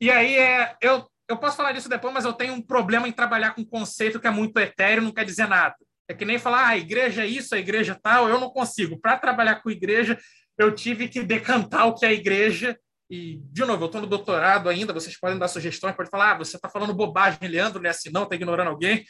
E 0.00 0.10
aí 0.10 0.36
é, 0.36 0.76
eu, 0.82 1.06
eu 1.28 1.36
posso 1.36 1.56
falar 1.56 1.70
disso 1.70 1.88
depois, 1.88 2.12
mas 2.12 2.24
eu 2.24 2.32
tenho 2.32 2.54
um 2.54 2.60
problema 2.60 3.06
em 3.06 3.12
trabalhar 3.12 3.54
com 3.54 3.60
um 3.60 3.64
conceito 3.64 4.18
que 4.18 4.26
é 4.26 4.30
muito 4.30 4.58
etéreo, 4.58 5.04
não 5.04 5.12
quer 5.12 5.24
dizer 5.24 5.46
nada. 5.46 5.76
É 6.08 6.14
que 6.14 6.24
nem 6.24 6.38
falar, 6.38 6.64
ah, 6.64 6.68
a 6.70 6.76
igreja 6.76 7.22
é 7.22 7.26
isso, 7.26 7.54
a 7.54 7.58
igreja 7.58 7.92
é 7.92 7.98
tal, 8.02 8.28
eu 8.28 8.40
não 8.40 8.50
consigo. 8.50 8.98
Para 8.98 9.16
trabalhar 9.16 9.56
com 9.56 9.70
igreja, 9.70 10.18
eu 10.56 10.74
tive 10.74 11.06
que 11.06 11.22
decantar 11.22 11.86
o 11.86 11.94
que 11.94 12.04
é 12.04 12.08
a 12.08 12.12
igreja. 12.12 12.76
E, 13.10 13.40
de 13.52 13.64
novo, 13.64 13.84
eu 13.84 13.86
estou 13.86 14.00
no 14.00 14.06
doutorado 14.06 14.68
ainda, 14.68 14.92
vocês 14.92 15.18
podem 15.18 15.38
dar 15.38 15.48
sugestões, 15.48 15.96
pode 15.96 16.10
falar, 16.10 16.32
ah, 16.32 16.38
você 16.38 16.56
está 16.56 16.68
falando 16.68 16.92
bobagem, 16.92 17.48
Leandro, 17.48 17.80
não 17.80 17.86
é 17.88 17.90
assim 17.90 18.10
não, 18.10 18.24
está 18.24 18.34
ignorando 18.34 18.68
alguém. 18.68 19.04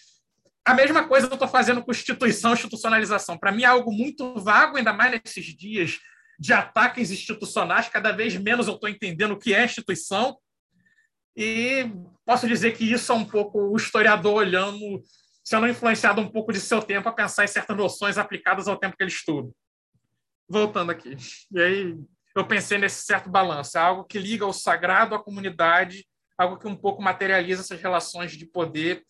A 0.65 0.75
mesma 0.75 1.09
coisa 1.09 1.27
eu 1.27 1.33
estou 1.33 1.49
fazendo 1.49 1.83
com 1.83 1.91
instituição, 1.91 2.53
institucionalização. 2.53 3.39
Para 3.39 3.51
mim 3.51 3.63
é 3.63 3.67
algo 3.67 3.93
muito 3.93 4.35
vago, 4.39 4.77
ainda 4.77 4.93
mais 4.93 5.21
nesses 5.25 5.47
dias 5.47 5.99
de 6.39 6.53
ataques 6.53 7.11
institucionais, 7.11 7.89
cada 7.89 8.13
vez 8.13 8.37
menos 8.37 8.69
eu 8.69 8.75
estou 8.75 8.89
entendendo 8.89 9.33
o 9.33 9.39
que 9.39 9.53
é 9.53 9.65
instituição. 9.65 10.39
E 11.37 11.91
posso 12.25 12.47
dizer 12.47 12.77
que 12.77 12.85
isso 12.85 13.11
é 13.11 13.15
um 13.15 13.25
pouco 13.25 13.59
o 13.59 13.77
historiador 13.77 14.35
olhando 14.35 15.03
sendo 15.49 15.67
influenciado 15.67 16.21
um 16.21 16.29
pouco 16.29 16.53
de 16.53 16.61
seu 16.61 16.83
tempo 16.83 17.09
a 17.09 17.13
pensar 17.13 17.43
em 17.43 17.49
certas 17.49 17.75
noções 17.75 18.19
aplicadas 18.19 18.69
ao 18.69 18.77
tempo 18.77 18.95
que 18.95 19.03
ele 19.03 19.11
estuda. 19.11 19.51
Voltando 20.47 20.93
aqui. 20.93 21.17
E 21.51 21.59
aí 21.59 21.99
eu 22.41 22.47
pensei 22.47 22.79
nesse 22.79 23.05
certo 23.05 23.29
balanço, 23.31 23.77
é 23.77 23.81
algo 23.81 24.05
que 24.05 24.19
liga 24.19 24.47
o 24.47 24.53
sagrado 24.53 25.15
à 25.15 25.23
comunidade, 25.23 26.07
algo 26.37 26.59
que 26.59 26.69
um 26.69 26.77
pouco 26.77 27.03
materializa 27.03 27.63
essas 27.63 27.81
relações 27.81 28.33
de 28.33 28.47
poder, 28.47 29.03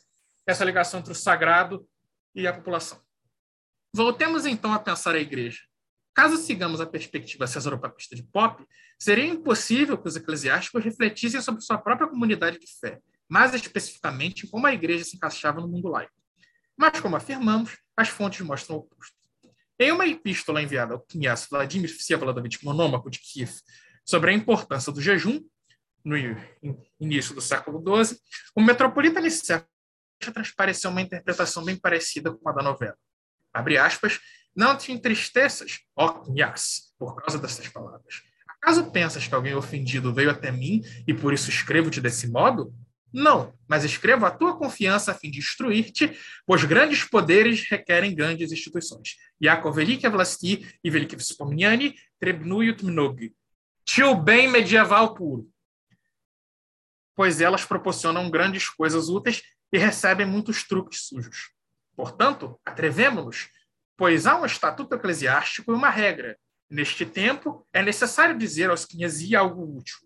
essa 0.47 0.65
ligação 0.65 1.01
entre 1.01 1.13
o 1.13 1.15
sagrado 1.15 1.87
e 2.35 2.47
a 2.47 2.53
população. 2.53 3.01
Voltemos 3.95 4.47
então 4.47 4.73
a 4.73 4.79
pensar 4.79 5.15
a 5.15 5.19
igreja. 5.19 5.61
Caso 6.15 6.37
sigamos 6.37 6.81
a 6.81 6.87
perspectiva 6.87 7.47
cesaropapista 7.47 8.17
de 8.17 8.23
Pop, 8.23 8.65
seria 8.99 9.27
impossível 9.27 9.97
que 9.99 10.09
os 10.09 10.17
eclesiásticos 10.17 10.83
refletissem 10.83 11.41
sobre 11.41 11.61
sua 11.61 11.79
própria 11.79 12.09
comunidade 12.09 12.59
de 12.59 12.67
fé, 12.81 12.99
mais 13.29 13.55
especificamente 13.55 14.47
como 14.47 14.67
a 14.67 14.73
igreja 14.73 15.05
se 15.05 15.17
encaixava 15.17 15.61
no 15.61 15.69
mundo 15.69 15.89
laico. 15.89 16.15
Mas, 16.77 17.01
como 17.01 17.17
afirmamos, 17.17 17.77
as 17.97 18.09
fontes 18.09 18.41
mostram 18.41 18.77
o 18.77 18.79
oposto. 18.81 19.18
Em 19.79 19.93
uma 19.93 20.07
epístola 20.07 20.61
enviada 20.61 20.95
ao 20.95 21.01
Kniaz 21.01 21.47
Vladimir 21.49 21.89
Vsevolodovich 21.89 22.65
Monômaco 22.65 23.09
de 23.09 23.21
Kiev 23.21 23.53
sobre 24.05 24.31
a 24.31 24.35
importância 24.35 24.93
do 24.93 25.01
jejum 25.01 25.41
no 26.05 26.17
início 26.99 27.35
do 27.35 27.41
século 27.41 27.81
XII, 27.81 28.19
o 28.57 28.63
metropolita 28.63 29.21
nesse 29.21 29.45
século 29.47 29.69
transpareceu 30.33 30.91
uma 30.91 31.01
interpretação 31.01 31.65
bem 31.65 31.77
parecida 31.77 32.33
com 32.33 32.49
a 32.49 32.53
da 32.53 32.63
novela. 32.63 32.97
Abre 33.53 33.79
aspas, 33.79 34.19
não 34.55 34.77
te 34.77 34.91
entristeças, 34.91 35.81
ó 35.95 36.09
Kniaz, 36.09 36.93
por 36.99 37.15
causa 37.15 37.39
dessas 37.39 37.69
palavras. 37.69 38.23
Acaso 38.49 38.91
pensas 38.91 39.29
que 39.29 39.35
alguém 39.35 39.55
ofendido 39.55 40.13
veio 40.13 40.31
até 40.31 40.51
mim 40.51 40.83
e 41.07 41.15
por 41.15 41.33
isso 41.33 41.49
escrevo-te 41.49 42.01
desse 42.01 42.29
modo? 42.29 42.75
Não, 43.13 43.55
mas 43.67 43.85
escrevo 43.85 44.27
a 44.27 44.31
tua 44.31 44.57
confiança 44.57 45.13
a 45.13 45.15
fim 45.15 45.31
de 45.31 45.39
instruir-te, 45.39 46.17
pois 46.47 46.65
grandes 46.65 47.05
poderes 47.05 47.69
requerem 47.69 48.15
grandes 48.15 48.53
instituições. 48.53 49.17
Yakov 49.43 49.75
Velike 49.75 50.09
Vlasti 50.09 50.79
e 50.85 50.91
Velike 50.91 51.17
Wspomniani 51.17 51.95
Trebnuyut 52.21 52.85
Mnog. 52.85 53.35
Tio 53.85 54.15
bem 54.15 54.49
medieval 54.49 55.15
puro. 55.15 55.51
Pois 57.15 57.41
elas 57.41 57.65
proporcionam 57.65 58.31
grandes 58.31 58.69
coisas 58.69 59.09
úteis 59.09 59.43
e 59.73 59.79
recebem 59.79 60.27
muitos 60.27 60.63
truques 60.63 61.07
sujos. 61.07 61.51
Portanto, 61.97 62.61
atrevemo-nos, 62.65 63.49
pois 63.97 64.27
há 64.27 64.39
um 64.39 64.45
estatuto 64.45 64.95
eclesiástico 64.95 65.73
e 65.73 65.75
uma 65.75 65.91
regra. 65.91 66.39
Neste 66.71 67.07
tempo, 67.07 67.67
é 67.73 67.83
necessário 67.83 68.37
dizer 68.39 68.69
aos 68.69 68.85
que 68.85 68.99
algo 69.35 69.79
útil. 69.79 69.97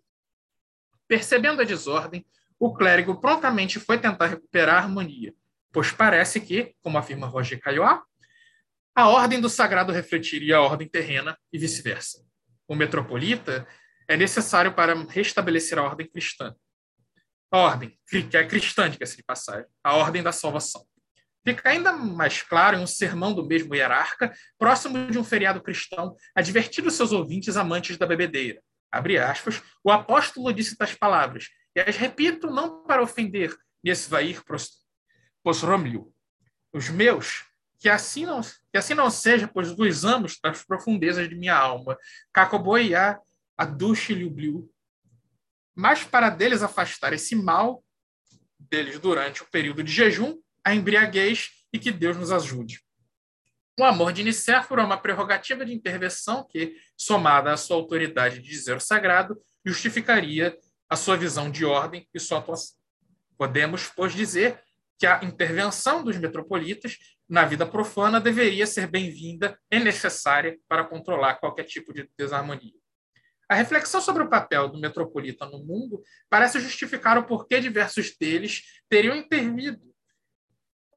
Percebendo 1.08 1.60
a 1.60 1.64
desordem, 1.64 2.24
o 2.62 2.72
clérigo 2.72 3.20
prontamente 3.20 3.80
foi 3.80 3.98
tentar 3.98 4.26
recuperar 4.26 4.76
a 4.76 4.78
harmonia, 4.78 5.34
pois 5.72 5.90
parece 5.90 6.40
que, 6.40 6.76
como 6.80 6.96
afirma 6.96 7.26
Roger 7.26 7.60
Caillois, 7.60 7.98
a 8.94 9.08
ordem 9.08 9.40
do 9.40 9.48
sagrado 9.48 9.90
refletiria 9.90 10.58
a 10.58 10.60
ordem 10.60 10.88
terrena 10.88 11.36
e 11.52 11.58
vice-versa. 11.58 12.24
O 12.68 12.76
metropolita 12.76 13.66
é 14.06 14.16
necessário 14.16 14.72
para 14.74 14.94
restabelecer 14.94 15.76
a 15.76 15.82
ordem 15.82 16.08
cristã. 16.08 16.54
A 17.50 17.58
ordem, 17.58 17.98
que 18.08 18.36
é 18.36 18.46
cristã, 18.46 18.88
diga-se 18.88 19.16
de 19.16 19.24
passagem, 19.24 19.66
a 19.82 19.96
ordem 19.96 20.22
da 20.22 20.30
salvação. 20.30 20.86
Fica 21.44 21.68
ainda 21.68 21.92
mais 21.92 22.42
claro 22.42 22.76
em 22.76 22.80
um 22.80 22.86
sermão 22.86 23.34
do 23.34 23.44
mesmo 23.44 23.74
hierarca, 23.74 24.32
próximo 24.56 25.10
de 25.10 25.18
um 25.18 25.24
feriado 25.24 25.60
cristão, 25.60 26.14
advertindo 26.32 26.92
seus 26.92 27.10
ouvintes 27.10 27.56
amantes 27.56 27.96
da 27.98 28.06
bebedeira. 28.06 28.62
Abre 28.92 29.18
aspas, 29.18 29.60
o 29.82 29.90
apóstolo 29.90 30.52
disse 30.52 30.76
tais 30.76 30.94
palavras: 30.94 31.48
e 31.74 31.80
as 31.80 31.96
repito 31.96 32.48
não 32.48 32.84
para 32.84 33.02
ofender 33.02 33.56
Nesvair 33.82 34.42
Posromliu, 35.42 36.14
os 36.72 36.88
meus, 36.88 37.44
que 37.78 37.88
assim 37.88 38.24
não, 38.24 38.40
que 38.40 38.78
assim 38.78 38.94
não 38.94 39.10
seja, 39.10 39.48
pois 39.48 39.72
vos 39.72 40.04
amo 40.04 40.26
das 40.42 40.64
profundezas 40.64 41.28
de 41.28 41.34
minha 41.34 41.56
alma, 41.56 41.98
Kakoboiá, 42.32 43.18
Adush 43.56 44.10
Liubliu, 44.10 44.72
mas 45.74 46.04
para 46.04 46.30
deles 46.30 46.62
afastar 46.62 47.12
esse 47.12 47.34
mal, 47.34 47.82
deles 48.58 48.98
durante 48.98 49.42
o 49.42 49.50
período 49.50 49.82
de 49.82 49.90
jejum, 49.90 50.38
a 50.64 50.74
embriaguez 50.74 51.50
e 51.72 51.78
que 51.78 51.90
Deus 51.90 52.16
nos 52.16 52.30
ajude. 52.30 52.80
O 53.78 53.84
amor 53.84 54.12
de 54.12 54.22
Nicéforo 54.22 54.80
é 54.80 54.84
uma 54.84 54.98
prerrogativa 54.98 55.64
de 55.64 55.72
intervenção 55.72 56.46
que, 56.48 56.76
somada 56.96 57.52
à 57.52 57.56
sua 57.56 57.76
autoridade 57.76 58.38
de 58.38 58.48
dizer 58.48 58.76
o 58.76 58.80
sagrado, 58.80 59.40
justificaria 59.64 60.56
a 60.92 60.96
sua 60.96 61.16
visão 61.16 61.50
de 61.50 61.64
ordem 61.64 62.06
e 62.12 62.20
sua 62.20 62.36
atuação. 62.36 62.76
Podemos, 63.38 63.90
pois, 63.96 64.12
dizer 64.12 64.62
que 64.98 65.06
a 65.06 65.24
intervenção 65.24 66.04
dos 66.04 66.18
metropolitas 66.18 66.98
na 67.26 67.46
vida 67.46 67.64
profana 67.64 68.20
deveria 68.20 68.66
ser 68.66 68.88
bem-vinda 68.88 69.58
e 69.70 69.80
necessária 69.80 70.58
para 70.68 70.84
controlar 70.84 71.36
qualquer 71.36 71.64
tipo 71.64 71.94
de 71.94 72.06
desarmonia. 72.18 72.74
A 73.48 73.54
reflexão 73.54 74.02
sobre 74.02 74.22
o 74.22 74.28
papel 74.28 74.68
do 74.68 74.78
metropolita 74.78 75.46
no 75.46 75.64
mundo 75.64 76.02
parece 76.28 76.60
justificar 76.60 77.16
o 77.16 77.24
porquê 77.24 77.58
diversos 77.58 78.14
deles 78.14 78.60
teriam 78.86 79.16
intervido 79.16 79.80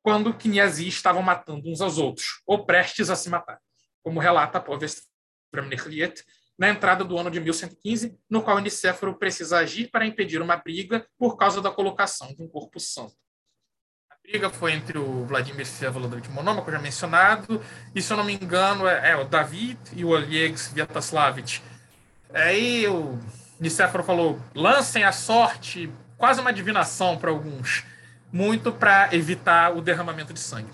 quando 0.04 0.34
Kniazi 0.34 0.90
estavam 0.90 1.22
matando 1.22 1.70
uns 1.70 1.80
aos 1.80 1.98
outros, 1.98 2.42
ou 2.46 2.66
prestes 2.66 3.10
a 3.10 3.16
se 3.16 3.30
matar, 3.30 3.62
como 4.04 4.20
relata 4.20 4.58
a 4.58 4.62
povest 4.62 5.04
Fremnerliet 5.52 6.22
na 6.58 6.70
entrada 6.70 7.04
do 7.04 7.18
ano 7.18 7.30
de 7.30 7.40
1115, 7.40 8.18
no 8.30 8.42
qual 8.42 8.60
Nicéforo 8.60 9.18
precisa 9.18 9.58
agir 9.58 9.90
para 9.90 10.06
impedir 10.06 10.42
uma 10.42 10.56
briga 10.56 11.06
por 11.18 11.36
causa 11.36 11.62
da 11.62 11.70
colocação 11.70 12.34
de 12.34 12.42
um 12.42 12.48
corpo 12.48 12.80
santo. 12.80 13.16
A 14.10 14.16
briga 14.24 14.50
foi 14.50 14.72
entre 14.72 14.98
o 14.98 15.26
Vladimir 15.26 15.66
Vsevolodovich 15.66 16.30
Monômaco, 16.30 16.72
já 16.72 16.80
mencionado, 16.80 17.62
e 17.94 18.02
se 18.02 18.12
eu 18.12 18.18
não 18.18 18.24
me 18.24 18.34
engano 18.34 18.88
é, 18.88 19.12
é 19.12 19.16
o 19.16 19.26
David 19.26 19.80
e 19.94 20.06
o 20.06 20.10
Oleg 20.10 20.56
Vyataslavich. 20.74 21.62
Aí 22.34 22.88
o 22.88 23.20
Nicéforo 23.60 24.04
falou, 24.04 24.40
lancem 24.54 25.04
a 25.04 25.12
sorte, 25.12 25.92
quase 26.18 26.42
uma 26.42 26.54
divinação 26.54 27.18
para 27.18 27.30
alguns, 27.30 27.84
muito 28.32 28.72
para 28.72 29.14
evitar 29.14 29.76
o 29.76 29.82
derramamento 29.82 30.34
de 30.34 30.40
sangue. 30.40 30.72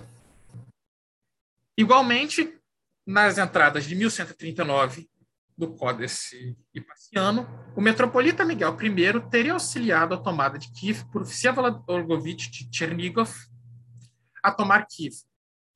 Igualmente, 1.78 2.58
nas 3.06 3.38
entradas 3.38 3.86
de 3.86 3.96
1139 3.96 5.11
do 5.58 5.75
Códice 5.75 6.58
Hipaciano, 6.74 7.48
o 7.75 7.81
metropolita 7.81 8.46
Miguel 8.46 8.77
I 8.81 9.29
teria 9.29 9.53
auxiliado 9.53 10.15
a 10.15 10.17
tomada 10.17 10.58
de 10.58 10.72
Kiev 10.72 11.05
por 11.12 11.24
Vsevolod 11.24 11.84
Olgovich 11.88 12.50
de 12.50 12.70
Chernigov 12.75 13.31
a 14.41 14.51
tomar 14.51 14.88
Kiev, 14.88 15.13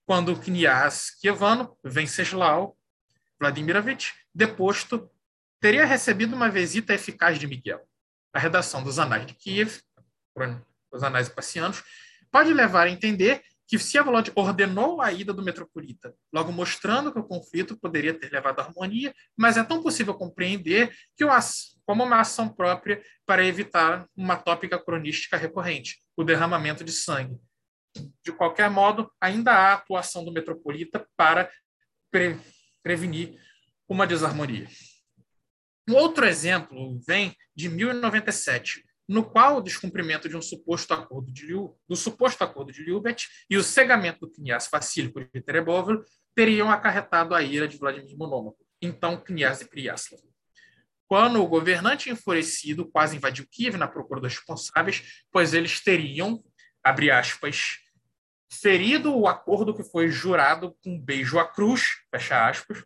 quando 0.05 0.33
o 0.33 0.39
kniaz 0.39 1.11
kievano 1.19 1.77
Venceslau 1.83 2.77
Vladimirovich, 3.39 4.13
deposto 4.33 5.09
teria 5.59 5.85
recebido 5.85 6.35
uma 6.35 6.49
visita 6.49 6.93
eficaz 6.93 7.37
de 7.37 7.47
Miguel. 7.47 7.81
A 8.33 8.39
redação 8.39 8.83
dos 8.83 8.99
Anais 8.99 9.25
de 9.25 9.33
Kiev, 9.33 9.81
os 10.91 11.03
Anais 11.03 11.29
Passianos, 11.29 11.83
pode 12.31 12.53
levar 12.53 12.87
a 12.87 12.89
entender 12.89 13.41
que 13.67 13.77
Vsevolod 13.77 14.31
ordenou 14.35 15.01
a 15.01 15.11
ida 15.11 15.33
do 15.33 15.43
metropolita, 15.43 16.13
logo 16.31 16.51
mostrando 16.51 17.11
que 17.11 17.19
o 17.19 17.23
conflito 17.23 17.77
poderia 17.77 18.13
ter 18.13 18.31
levado 18.31 18.59
à 18.59 18.63
harmonia, 18.63 19.13
mas 19.35 19.57
é 19.57 19.63
tão 19.63 19.81
possível 19.81 20.13
compreender 20.13 20.95
que 21.17 21.25
o 21.25 21.29
como 21.85 22.03
uma 22.03 22.19
ação 22.19 22.49
própria 22.49 23.01
para 23.25 23.45
evitar 23.45 24.07
uma 24.15 24.35
tópica 24.35 24.77
cronística 24.77 25.37
recorrente, 25.37 26.01
o 26.15 26.23
derramamento 26.23 26.83
de 26.83 26.91
sangue. 26.91 27.37
De 28.23 28.31
qualquer 28.31 28.69
modo, 28.69 29.11
ainda 29.21 29.51
há 29.51 29.73
atuação 29.73 30.23
do 30.25 30.31
metropolita 30.31 31.07
para 31.15 31.49
pre 32.11 32.37
prevenir 32.83 33.39
uma 33.87 34.05
desarmonia. 34.05 34.67
Um 35.89 35.95
outro 35.95 36.25
exemplo 36.25 36.99
vem 37.07 37.35
de 37.55 37.69
1097, 37.69 38.83
no 39.07 39.23
qual 39.23 39.57
o 39.57 39.61
descumprimento 39.61 40.27
de 40.27 40.35
um 40.35 40.41
suposto 40.41 40.93
acordo 40.93 41.31
de 41.31 41.45
Liu, 41.45 41.77
do 41.87 41.95
suposto 41.95 42.43
acordo 42.43 42.71
de 42.71 42.83
Liubet 42.83 43.27
e 43.49 43.57
o 43.57 43.63
cegamento 43.63 44.21
do 44.21 44.31
Kniaz 44.31 44.67
Facílico 44.67 45.19
de 45.19 45.41
Terebóvilo 45.41 46.03
teriam 46.33 46.69
acarretado 46.71 47.35
a 47.35 47.41
ira 47.41 47.67
de 47.67 47.77
Vladimir 47.77 48.17
Monômaco, 48.17 48.65
então 48.81 49.17
Kniaz 49.17 49.59
de 49.59 49.65
Priyaslav. 49.65 50.21
Quando 51.07 51.41
o 51.41 51.47
governante 51.47 52.09
enfurecido 52.09 52.89
quase 52.89 53.15
invadiu 53.15 53.47
Kiev 53.49 53.77
na 53.77 53.87
procura 53.87 54.19
dos 54.19 54.33
responsáveis, 54.33 55.23
pois 55.31 55.53
eles 55.53 55.79
teriam, 55.79 56.43
abre 56.83 57.11
aspas, 57.11 57.77
ferido 58.51 59.15
o 59.15 59.27
acordo 59.27 59.73
que 59.73 59.83
foi 59.83 60.09
jurado 60.09 60.75
com 60.83 60.99
beijo 60.99 61.37
à 61.37 61.47
cruz, 61.47 61.83
fecha 62.09 62.47
aspas, 62.47 62.83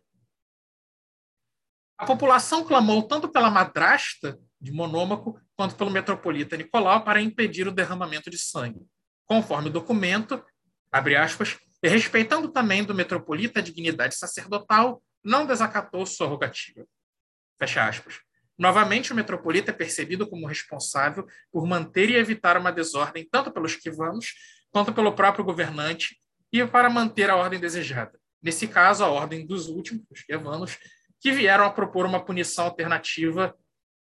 a 1.96 2.06
população 2.06 2.64
clamou 2.64 3.02
tanto 3.02 3.28
pela 3.28 3.50
madrasta 3.50 4.38
de 4.60 4.72
Monômaco 4.72 5.40
quanto 5.56 5.74
pelo 5.74 5.90
metropolita 5.90 6.56
Nicolau 6.56 7.02
para 7.02 7.20
impedir 7.20 7.66
o 7.66 7.72
derramamento 7.72 8.28
de 8.30 8.38
sangue. 8.38 8.86
Conforme 9.24 9.68
o 9.68 9.72
documento, 9.72 10.44
abre 10.92 11.16
aspas, 11.16 11.58
respeitando 11.82 12.48
também 12.48 12.84
do 12.84 12.94
metropolita 12.94 13.60
a 13.60 13.62
dignidade 13.62 14.16
sacerdotal, 14.16 15.02
não 15.24 15.46
desacatou 15.46 16.04
sua 16.04 16.26
rogativa. 16.26 16.84
Fecha 17.58 17.86
aspas. 17.86 18.20
Novamente, 18.58 19.12
o 19.12 19.16
metropolita 19.16 19.70
é 19.70 19.74
percebido 19.74 20.28
como 20.28 20.46
responsável 20.46 21.26
por 21.50 21.66
manter 21.66 22.10
e 22.10 22.16
evitar 22.16 22.58
uma 22.58 22.70
desordem 22.70 23.26
tanto 23.30 23.50
pelos 23.50 23.72
esquivanos 23.72 24.34
quanto 24.70 24.92
pelo 24.92 25.14
próprio 25.14 25.44
governante 25.44 26.20
e 26.52 26.66
para 26.66 26.90
manter 26.90 27.30
a 27.30 27.36
ordem 27.36 27.58
desejada. 27.58 28.18
Nesse 28.42 28.68
caso, 28.68 29.04
a 29.04 29.08
ordem 29.08 29.46
dos 29.46 29.68
últimos, 29.68 30.04
os 30.10 30.20
esquivanos, 30.20 30.78
que 31.20 31.32
vieram 31.32 31.64
a 31.64 31.70
propor 31.70 32.06
uma 32.06 32.24
punição 32.24 32.66
alternativa 32.66 33.54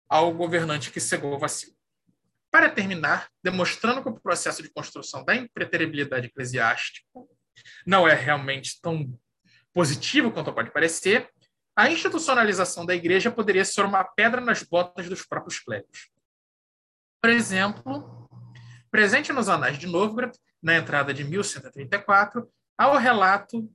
ao 0.08 0.32
governante 0.32 0.90
que 0.90 1.00
cegou 1.00 1.34
o 1.34 1.38
vacilo. 1.38 1.76
Para 2.50 2.70
terminar, 2.70 3.28
demonstrando 3.42 4.02
que 4.02 4.08
o 4.08 4.20
processo 4.20 4.62
de 4.62 4.70
construção 4.70 5.24
da 5.24 5.34
impreteribilidade 5.34 6.26
eclesiástica 6.26 7.06
não 7.86 8.08
é 8.08 8.14
realmente 8.14 8.80
tão 8.80 9.18
positivo 9.74 10.32
quanto 10.32 10.52
pode 10.52 10.70
parecer, 10.70 11.30
a 11.76 11.90
institucionalização 11.90 12.84
da 12.84 12.94
igreja 12.94 13.30
poderia 13.30 13.64
ser 13.64 13.84
uma 13.84 14.02
pedra 14.02 14.40
nas 14.40 14.62
botas 14.62 15.08
dos 15.08 15.24
próprios 15.24 15.60
clérigos. 15.60 16.10
Por 17.22 17.30
exemplo, 17.30 18.28
presente 18.90 19.32
nos 19.32 19.48
Anais 19.48 19.78
de 19.78 19.86
Novgorod, 19.86 20.36
na 20.62 20.76
entrada 20.76 21.14
de 21.14 21.22
1134, 21.22 22.50
há 22.76 22.88
o 22.88 22.96
relato 22.96 23.70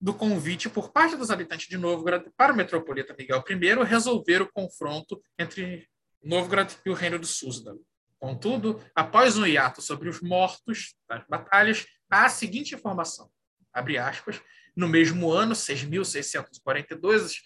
do 0.00 0.14
convite 0.14 0.68
por 0.68 0.90
parte 0.92 1.16
dos 1.16 1.30
habitantes 1.30 1.68
de 1.68 1.76
Novgorod 1.76 2.30
para 2.36 2.52
o 2.52 2.56
metropolita 2.56 3.14
Miguel 3.18 3.44
I 3.48 3.84
resolver 3.84 4.42
o 4.42 4.52
confronto 4.52 5.20
entre 5.38 5.88
Novgorod 6.22 6.76
e 6.84 6.90
o 6.90 6.94
reino 6.94 7.18
do 7.18 7.26
Suzdal. 7.26 7.78
Contudo, 8.18 8.82
após 8.94 9.36
um 9.36 9.46
hiato 9.46 9.80
sobre 9.80 10.08
os 10.08 10.20
mortos 10.20 10.94
das 11.08 11.24
batalhas, 11.28 11.86
há 12.10 12.26
a 12.26 12.28
seguinte 12.28 12.74
informação, 12.74 13.30
abre 13.72 13.98
aspas, 13.98 14.40
no 14.74 14.88
mesmo 14.88 15.30
ano, 15.32 15.54
6.642, 15.54 17.36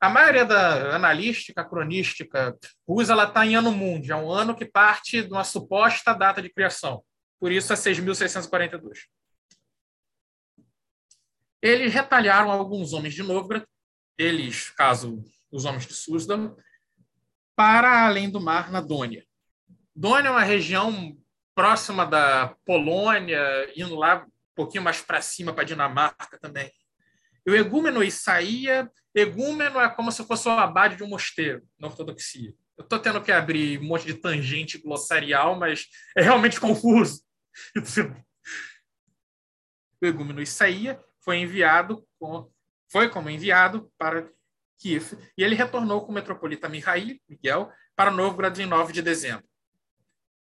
a 0.00 0.08
maioria 0.08 0.44
da 0.44 0.96
analística, 0.96 1.64
cronística 1.64 2.58
usa 2.86 3.14
está 3.22 3.46
em 3.46 3.54
ano 3.54 3.70
mundi, 3.70 4.10
é 4.10 4.16
um 4.16 4.30
ano 4.30 4.54
que 4.54 4.64
parte 4.64 5.22
de 5.22 5.32
uma 5.32 5.44
suposta 5.44 6.12
data 6.12 6.42
de 6.42 6.50
criação. 6.50 7.04
Por 7.38 7.52
isso 7.52 7.72
é 7.72 7.76
6.642. 7.76 9.06
Eles 11.62 11.94
retalharam 11.94 12.50
alguns 12.50 12.92
homens 12.92 13.14
de 13.14 13.22
Novgorod, 13.22 13.64
eles, 14.18 14.70
caso 14.70 15.24
os 15.50 15.64
homens 15.64 15.86
de 15.86 15.94
Suzdal, 15.94 16.56
para 17.54 18.04
além 18.04 18.28
do 18.28 18.40
mar, 18.40 18.72
na 18.72 18.80
Dônia. 18.80 19.24
Dônia 19.94 20.28
é 20.28 20.30
uma 20.32 20.42
região 20.42 21.16
próxima 21.54 22.04
da 22.04 22.56
Polônia, 22.64 23.40
indo 23.76 23.94
lá 23.94 24.24
um 24.24 24.30
pouquinho 24.56 24.82
mais 24.82 25.00
para 25.00 25.22
cima, 25.22 25.52
para 25.52 25.64
Dinamarca 25.64 26.38
também. 26.40 26.72
E 27.46 27.50
o 27.50 27.54
egúmeno 27.54 28.02
Isaías, 28.02 28.88
egúmeno 29.14 29.78
é 29.78 29.88
como 29.88 30.10
se 30.10 30.24
fosse 30.24 30.48
o 30.48 30.52
abade 30.52 30.96
de 30.96 31.04
um 31.04 31.08
mosteiro, 31.08 31.62
na 31.78 31.88
ortodoxia. 31.88 32.54
Eu 32.76 32.84
estou 32.84 32.98
tendo 32.98 33.22
que 33.22 33.30
abrir 33.30 33.78
um 33.78 33.84
monte 33.84 34.06
de 34.06 34.14
tangente 34.14 34.78
glossarial, 34.78 35.56
mas 35.56 35.86
é 36.16 36.22
realmente 36.22 36.58
confuso. 36.58 37.22
o 40.02 40.06
egúmeno 40.06 40.40
Isaías 40.42 40.96
foi 41.24 41.38
enviado 41.38 42.06
foi 42.90 43.08
como 43.08 43.30
enviado 43.30 43.90
para 43.96 44.28
Kiev 44.78 45.16
e 45.36 45.42
ele 45.42 45.54
retornou 45.54 46.04
com 46.04 46.12
o 46.12 46.14
metropolita 46.14 46.68
Mihail 46.68 47.18
Miguel 47.28 47.72
para 47.96 48.10
Novgorod 48.10 48.60
em 48.60 48.66
9 48.66 48.92
de 48.92 49.00
dezembro. 49.00 49.46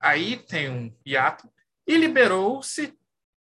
Aí 0.00 0.37
tem 0.37 0.68
um 0.68 0.96
hiato 1.06 1.48
e 1.87 1.96
liberou-se 1.96 2.98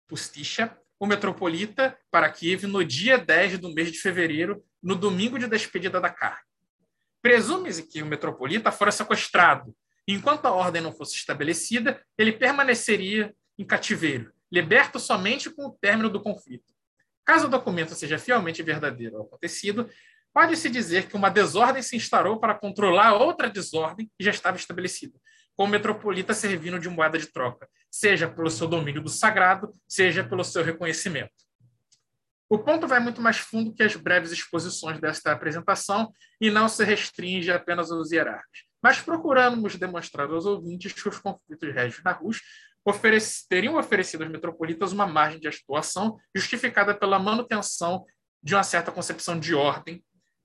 Pustisha, 0.07 0.77
o 0.99 1.07
metropolita, 1.07 1.97
para 2.11 2.31
Kiev 2.31 2.67
no 2.67 2.85
dia 2.85 3.17
10 3.17 3.59
do 3.59 3.73
mês 3.73 3.91
de 3.91 3.99
fevereiro, 3.99 4.63
no 4.83 4.95
domingo 4.95 5.39
de 5.39 5.47
despedida 5.47 6.01
da 6.01 6.11
carne. 6.11 6.45
Presume-se 7.23 7.85
que 7.85 8.03
o 8.03 8.07
metropolita 8.07 8.73
fora 8.73 8.91
sequestrado. 8.91 9.75
Enquanto 10.07 10.47
a 10.47 10.53
ordem 10.53 10.83
não 10.83 10.93
fosse 10.93 11.15
estabelecida, 11.15 12.05
ele 12.19 12.33
permaneceria 12.33 13.35
em 13.57 13.65
cativeiro, 13.65 14.33
liberto 14.51 14.99
somente 14.99 15.49
com 15.49 15.67
o 15.67 15.73
término 15.81 16.11
do 16.11 16.21
conflito. 16.21 16.75
Caso 17.31 17.47
o 17.47 17.49
documento 17.49 17.95
seja 17.95 18.19
fielmente 18.19 18.61
verdadeiro 18.61 19.19
ao 19.19 19.23
acontecido, 19.23 19.89
pode-se 20.35 20.69
dizer 20.69 21.07
que 21.07 21.15
uma 21.15 21.31
desordem 21.31 21.81
se 21.81 21.95
instaurou 21.95 22.41
para 22.41 22.57
controlar 22.57 23.15
outra 23.15 23.49
desordem 23.49 24.11
que 24.19 24.25
já 24.25 24.33
estava 24.33 24.57
estabelecida, 24.57 25.17
com 25.57 25.63
o 25.63 25.69
metropolita 25.69 26.35
servindo 26.35 26.81
de 26.81 26.89
moeda 26.89 27.17
de 27.17 27.29
troca, 27.29 27.69
seja 27.89 28.27
pelo 28.27 28.51
seu 28.51 28.67
domínio 28.67 29.01
do 29.01 29.09
sagrado, 29.09 29.73
seja 29.87 30.25
pelo 30.25 30.43
seu 30.43 30.65
reconhecimento. 30.65 31.31
O 32.49 32.59
ponto 32.59 32.89
vai 32.89 32.99
muito 32.99 33.23
mais 33.23 33.39
fundo 33.39 33.73
que 33.73 33.85
as 33.85 33.95
breves 33.95 34.33
exposições 34.33 35.01
desta 35.01 35.31
apresentação 35.31 36.13
e 36.41 36.51
não 36.51 36.69
se 36.69 36.83
restringe 36.83 37.53
apenas 37.53 37.93
aos 37.93 38.11
hierarcas. 38.11 38.65
Mas 38.83 39.01
procuramos 39.01 39.77
demonstrar 39.77 40.29
aos 40.29 40.47
ouvintes 40.47 40.93
que 40.93 41.09
os 41.09 41.19
conflitos 41.21 41.73
régios 41.73 42.03
da 42.03 42.11
Rússia 42.11 42.43
teriam 43.49 43.77
oferecido 43.77 44.23
aos 44.23 44.31
metropolitas 44.31 44.93
uma 44.93 45.07
margem 45.07 45.41
de 45.41 45.49
atuação 45.49 46.19
justificada 46.35 46.95
pela 46.95 47.19
manutenção 47.19 48.05
de 48.43 48.55
uma 48.55 48.63
certa 48.63 48.91
concepção 48.91 49.39
de 49.39 49.55
ordem, 49.55 50.03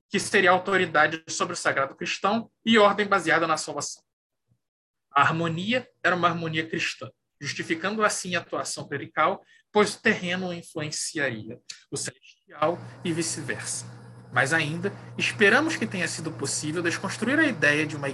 que 0.09 0.19
seria 0.19 0.51
autoridade 0.51 1.23
sobre 1.29 1.53
o 1.53 1.57
sagrado 1.57 1.95
cristão 1.95 2.51
e 2.65 2.77
ordem 2.77 3.07
baseada 3.07 3.47
na 3.47 3.57
salvação. 3.57 4.03
A 5.11 5.21
harmonia 5.21 5.87
era 6.03 6.15
uma 6.15 6.27
harmonia 6.27 6.67
cristã, 6.67 7.09
justificando 7.39 8.03
assim 8.03 8.35
a 8.35 8.39
atuação 8.39 8.87
clerical, 8.87 9.41
pois 9.71 9.95
o 9.95 10.01
terreno 10.01 10.53
influenciaria 10.53 11.59
o 11.89 11.97
celestial 11.97 12.77
e 13.03 13.11
vice-versa. 13.13 13.85
Mas 14.31 14.51
ainda, 14.51 14.91
esperamos 15.17 15.77
que 15.77 15.87
tenha 15.87 16.07
sido 16.07 16.31
possível 16.31 16.83
desconstruir 16.83 17.39
a 17.39 17.47
ideia 17.47 17.87
de 17.87 17.95
uma 17.95 18.09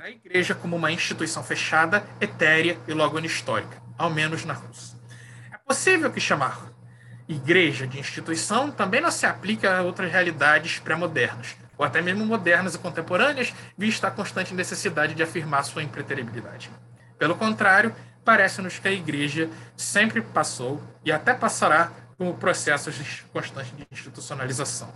a 0.00 0.10
igreja 0.10 0.54
como 0.54 0.76
uma 0.76 0.90
instituição 0.90 1.42
fechada, 1.42 2.04
etérea 2.20 2.78
e 2.88 2.92
logo 2.92 3.18
anistórica, 3.18 3.82
ao 3.98 4.10
menos 4.10 4.44
na 4.44 4.54
Rússia. 4.54 4.98
É 5.52 5.58
possível 5.58 6.10
que 6.10 6.20
chamar 6.20 6.70
igreja 7.28 7.86
de 7.86 7.98
instituição 7.98 8.70
também 8.70 9.00
não 9.00 9.10
se 9.10 9.24
aplica 9.24 9.78
a 9.78 9.82
outras 9.82 10.10
realidades 10.10 10.78
pré-modernas, 10.78 11.56
ou 11.78 11.84
até 11.84 12.02
mesmo 12.02 12.26
modernas 12.26 12.74
e 12.74 12.78
contemporâneas, 12.78 13.54
vista 13.78 14.08
a 14.08 14.10
constante 14.10 14.52
necessidade 14.52 15.14
de 15.14 15.22
afirmar 15.22 15.64
sua 15.64 15.82
impreteribilidade. 15.82 16.70
Pelo 17.18 17.36
contrário, 17.36 17.94
parece-nos 18.24 18.78
que 18.78 18.88
a 18.88 18.92
igreja 18.92 19.48
sempre 19.76 20.20
passou 20.20 20.82
e 21.04 21.12
até 21.12 21.32
passará 21.32 21.92
por 22.18 22.34
processos 22.34 23.24
constantes 23.32 23.74
de 23.76 23.86
institucionalização. 23.90 24.92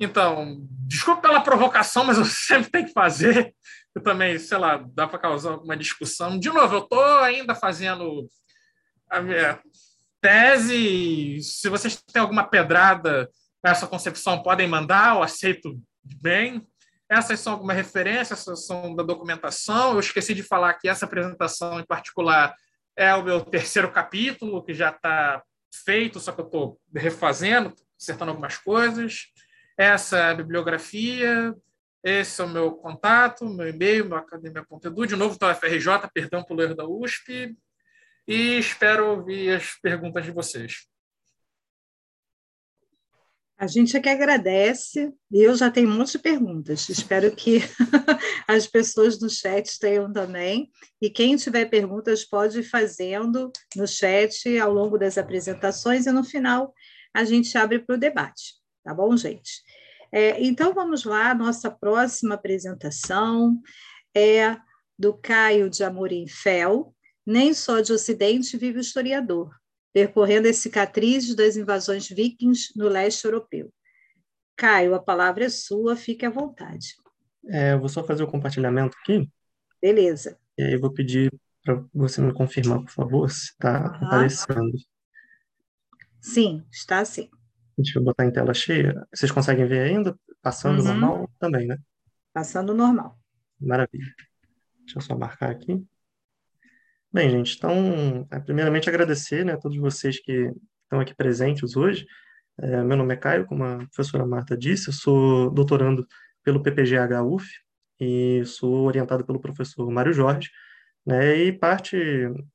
Então, 0.00 0.66
desculpa 0.86 1.20
pela 1.20 1.42
provocação, 1.42 2.04
mas 2.04 2.16
eu 2.16 2.24
sempre 2.26 2.70
tenho 2.70 2.86
que 2.86 2.92
fazer. 2.92 3.54
Eu 3.94 4.02
também, 4.02 4.38
sei 4.38 4.56
lá, 4.56 4.82
dá 4.94 5.06
para 5.06 5.18
causar 5.18 5.50
alguma 5.50 5.76
discussão. 5.76 6.38
De 6.38 6.48
novo, 6.48 6.74
eu 6.74 6.80
estou 6.80 7.18
ainda 7.18 7.54
fazendo 7.54 8.26
a 9.10 9.20
minha 9.20 9.60
tese. 10.20 11.40
Se 11.42 11.68
vocês 11.68 12.00
têm 12.12 12.22
alguma 12.22 12.44
pedrada 12.44 13.28
essa 13.62 13.86
concepção, 13.86 14.42
podem 14.42 14.66
mandar, 14.66 15.16
eu 15.16 15.22
aceito 15.22 15.78
bem. 16.02 16.66
Essas 17.08 17.40
são 17.40 17.54
algumas 17.54 17.76
referências, 17.76 18.40
essas 18.40 18.64
são 18.64 18.94
da 18.94 19.02
documentação. 19.02 19.92
Eu 19.92 20.00
esqueci 20.00 20.32
de 20.32 20.42
falar 20.42 20.74
que 20.74 20.88
essa 20.88 21.04
apresentação 21.04 21.78
em 21.78 21.84
particular 21.84 22.54
é 22.96 23.14
o 23.14 23.22
meu 23.22 23.40
terceiro 23.40 23.90
capítulo, 23.90 24.62
que 24.64 24.72
já 24.72 24.90
está 24.90 25.42
feito, 25.84 26.20
só 26.20 26.32
que 26.32 26.40
eu 26.40 26.46
estou 26.46 26.80
refazendo, 26.94 27.74
acertando 28.00 28.30
algumas 28.30 28.56
coisas. 28.56 29.26
Essa 29.80 30.18
é 30.18 30.22
a 30.24 30.34
bibliografia, 30.34 31.56
esse 32.04 32.38
é 32.38 32.44
o 32.44 32.48
meu 32.50 32.72
contato, 32.72 33.48
meu 33.48 33.66
e-mail, 33.66 34.04
meu 34.04 34.18
academia.edu, 34.18 35.06
de 35.06 35.16
novo 35.16 35.38
da 35.38 35.52
UFRJ, 35.52 36.06
perdão 36.12 36.44
pelo 36.44 36.60
erro 36.60 36.74
da 36.74 36.86
USP, 36.86 37.56
e 38.28 38.58
espero 38.58 39.08
ouvir 39.08 39.56
as 39.56 39.80
perguntas 39.80 40.22
de 40.22 40.32
vocês. 40.32 40.86
A 43.56 43.66
gente 43.66 43.96
é 43.96 44.00
que 44.00 44.10
agradece, 44.10 45.14
eu 45.32 45.56
já 45.56 45.70
tenho 45.70 45.88
um 45.88 45.96
monte 45.96 46.12
de 46.12 46.18
perguntas. 46.18 46.86
Espero 46.90 47.34
que 47.34 47.60
as 48.46 48.66
pessoas 48.66 49.18
no 49.18 49.30
chat 49.30 49.78
tenham 49.78 50.12
também. 50.12 50.70
E 51.00 51.08
quem 51.08 51.36
tiver 51.36 51.64
perguntas 51.70 52.22
pode 52.22 52.60
ir 52.60 52.64
fazendo 52.64 53.50
no 53.74 53.88
chat 53.88 54.58
ao 54.58 54.74
longo 54.74 54.98
das 54.98 55.16
apresentações, 55.16 56.04
e 56.04 56.12
no 56.12 56.22
final 56.22 56.74
a 57.14 57.24
gente 57.24 57.56
abre 57.56 57.78
para 57.78 57.96
o 57.96 57.98
debate. 57.98 58.60
Tá 58.82 58.94
bom, 58.94 59.14
gente? 59.16 59.62
É, 60.12 60.42
então, 60.42 60.74
vamos 60.74 61.04
lá, 61.04 61.34
nossa 61.34 61.70
próxima 61.70 62.34
apresentação 62.34 63.60
é 64.14 64.56
do 64.98 65.14
Caio 65.14 65.70
de 65.70 65.84
Amorim 65.84 66.26
Fel, 66.26 66.94
Nem 67.24 67.54
só 67.54 67.80
de 67.80 67.92
Ocidente 67.92 68.56
vive 68.56 68.78
o 68.78 68.80
historiador, 68.80 69.54
percorrendo 69.92 70.48
as 70.48 70.56
cicatrizes 70.56 71.34
das 71.34 71.56
invasões 71.56 72.08
vikings 72.08 72.72
no 72.76 72.88
leste 72.88 73.24
europeu. 73.24 73.72
Caio, 74.56 74.94
a 74.94 75.02
palavra 75.02 75.44
é 75.44 75.48
sua, 75.48 75.96
fique 75.96 76.26
à 76.26 76.30
vontade. 76.30 76.94
É, 77.48 77.72
eu 77.72 77.80
vou 77.80 77.88
só 77.88 78.04
fazer 78.04 78.22
o 78.22 78.30
compartilhamento 78.30 78.96
aqui. 79.00 79.30
Beleza. 79.80 80.38
E 80.58 80.62
aí 80.62 80.72
eu 80.74 80.80
vou 80.80 80.92
pedir 80.92 81.32
para 81.64 81.82
você 81.94 82.20
me 82.20 82.34
confirmar, 82.34 82.80
por 82.80 82.90
favor, 82.90 83.30
se 83.30 83.52
está 83.52 83.86
aparecendo. 83.86 84.76
Sim, 86.20 86.62
está 86.70 87.04
sim. 87.04 87.30
Deixa 87.82 87.98
eu 87.98 88.02
botar 88.02 88.26
em 88.26 88.30
tela 88.30 88.52
cheia. 88.52 88.94
Vocês 89.12 89.32
conseguem 89.32 89.66
ver 89.66 89.80
ainda? 89.80 90.14
Passando 90.42 90.80
uhum. 90.80 90.84
normal 90.84 91.30
também, 91.38 91.66
né? 91.66 91.78
Passando 92.32 92.74
normal. 92.74 93.18
Maravilha. 93.58 94.14
Deixa 94.80 94.98
eu 94.98 95.00
só 95.00 95.16
marcar 95.16 95.50
aqui. 95.50 95.82
Bem, 97.12 97.30
gente, 97.30 97.56
então, 97.56 98.26
é, 98.30 98.38
primeiramente 98.38 98.88
agradecer 98.88 99.44
né, 99.44 99.54
a 99.54 99.56
todos 99.56 99.76
vocês 99.78 100.20
que 100.20 100.52
estão 100.84 101.00
aqui 101.00 101.14
presentes 101.14 101.76
hoje. 101.76 102.06
É, 102.60 102.82
meu 102.84 102.96
nome 102.96 103.14
é 103.14 103.16
Caio, 103.16 103.46
como 103.46 103.64
a 103.64 103.78
professora 103.78 104.26
Marta 104.26 104.56
disse, 104.56 104.88
eu 104.88 104.92
sou 104.92 105.50
doutorando 105.50 106.06
pelo 106.44 106.62
PPGH 106.62 107.22
UF 107.24 107.48
e 107.98 108.44
sou 108.44 108.86
orientado 108.86 109.24
pelo 109.24 109.40
professor 109.40 109.90
Mário 109.90 110.12
Jorge. 110.12 110.50
Né, 111.04 111.36
e 111.36 111.52
parte 111.52 111.96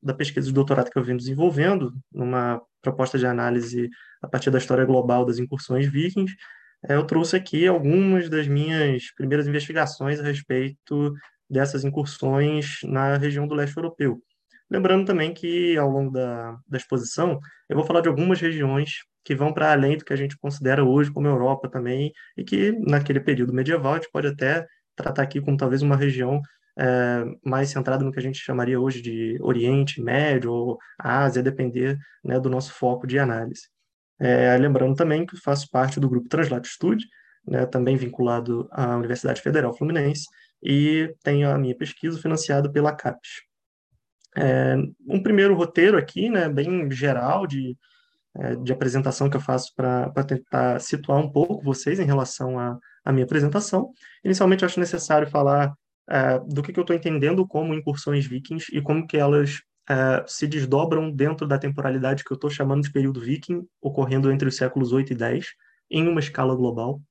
da 0.01 0.13
pesquisa 0.13 0.47
de 0.47 0.53
doutorado 0.53 0.89
que 0.91 0.97
eu 0.97 1.03
venho 1.03 1.17
desenvolvendo, 1.17 1.91
numa 2.13 2.61
proposta 2.85 3.17
de 3.17 3.25
análise 3.25 3.89
a 4.21 4.27
partir 4.27 4.49
da 4.51 4.57
história 4.57 4.85
global 4.85 5.25
das 5.25 5.39
incursões 5.39 5.87
vikings, 5.87 6.33
é, 6.87 6.95
eu 6.95 7.05
trouxe 7.05 7.35
aqui 7.35 7.67
algumas 7.67 8.29
das 8.29 8.47
minhas 8.47 9.11
primeiras 9.15 9.47
investigações 9.47 10.19
a 10.19 10.23
respeito 10.23 11.13
dessas 11.49 11.83
incursões 11.83 12.79
na 12.83 13.17
região 13.17 13.47
do 13.47 13.55
leste 13.55 13.75
europeu. 13.77 14.21
Lembrando 14.69 15.05
também 15.05 15.33
que, 15.33 15.77
ao 15.77 15.89
longo 15.89 16.11
da, 16.11 16.57
da 16.67 16.77
exposição, 16.77 17.39
eu 17.69 17.75
vou 17.75 17.85
falar 17.85 18.01
de 18.01 18.09
algumas 18.09 18.39
regiões 18.39 18.91
que 19.23 19.35
vão 19.35 19.53
para 19.53 19.71
além 19.71 19.97
do 19.97 20.05
que 20.05 20.13
a 20.13 20.15
gente 20.15 20.37
considera 20.37 20.83
hoje 20.83 21.11
como 21.11 21.27
Europa 21.27 21.69
também, 21.69 22.11
e 22.37 22.43
que, 22.43 22.71
naquele 22.71 23.19
período 23.19 23.53
medieval, 23.53 23.93
a 23.93 23.95
gente 23.95 24.11
pode 24.11 24.27
até 24.27 24.65
tratar 24.95 25.23
aqui 25.23 25.41
como 25.41 25.57
talvez 25.57 25.81
uma 25.81 25.95
região 25.95 26.39
é, 26.77 27.23
mais 27.43 27.69
centrada 27.69 28.03
no 28.03 28.11
que 28.11 28.19
a 28.19 28.21
gente 28.21 28.39
chamaria 28.39 28.79
hoje 28.79 29.01
de 29.01 29.37
Oriente 29.41 30.01
Médio 30.01 30.51
ou 30.51 30.77
Ásia, 30.99 31.41
depender 31.41 31.97
né, 32.23 32.39
do 32.39 32.49
nosso 32.49 32.73
foco 32.73 33.07
de 33.07 33.17
análise. 33.17 33.69
É, 34.19 34.57
lembrando 34.57 34.95
também 34.95 35.25
que 35.25 35.37
faço 35.37 35.69
parte 35.69 35.99
do 35.99 36.09
grupo 36.09 36.29
Translatitude, 36.29 37.05
né, 37.47 37.65
também 37.65 37.95
vinculado 37.95 38.67
à 38.71 38.95
Universidade 38.95 39.41
Federal 39.41 39.75
Fluminense, 39.75 40.25
e 40.63 41.13
tenho 41.23 41.49
a 41.49 41.57
minha 41.57 41.75
pesquisa 41.75 42.19
financiada 42.19 42.71
pela 42.71 42.93
CAPES. 42.93 43.29
É, 44.37 44.75
um 45.07 45.21
primeiro 45.21 45.55
roteiro 45.55 45.97
aqui, 45.97 46.29
né, 46.29 46.49
bem 46.49 46.89
geral, 46.91 47.47
de, 47.47 47.77
de 48.63 48.73
apresentação 48.73 49.29
que 49.29 49.37
eu 49.37 49.41
faço 49.41 49.73
para 49.75 50.11
tentar 50.25 50.81
situar 50.81 51.19
um 51.19 51.31
pouco 51.31 51.63
vocês 51.63 51.99
em 51.99 52.05
relação 52.05 52.59
à, 52.59 52.77
minha 53.13 53.23
apresentação. 53.23 53.91
Inicialmente, 54.23 54.65
acho 54.65 54.79
necessário 54.79 55.29
falar 55.29 55.73
é, 56.09 56.39
do 56.39 56.61
que, 56.61 56.71
que 56.71 56.79
eu 56.79 56.83
estou 56.83 56.95
entendendo 56.95 57.47
como 57.47 57.73
incursões 57.73 58.25
vikings 58.25 58.75
e 58.75 58.81
como 58.81 59.07
que 59.07 59.17
elas 59.17 59.61
é, 59.89 60.23
se 60.27 60.47
desdobram 60.47 61.11
dentro 61.11 61.47
da 61.47 61.57
temporalidade 61.57 62.23
que 62.23 62.31
eu 62.31 62.35
estou 62.35 62.49
chamando 62.49 62.83
de 62.83 62.91
período 62.91 63.21
viking, 63.21 63.67
ocorrendo 63.81 64.31
entre 64.31 64.47
os 64.47 64.55
séculos 64.55 64.91
8 64.91 65.13
e 65.13 65.15
10, 65.15 65.45
em 65.89 66.07
uma 66.07 66.19
escala 66.19 66.55
global, 66.55 67.01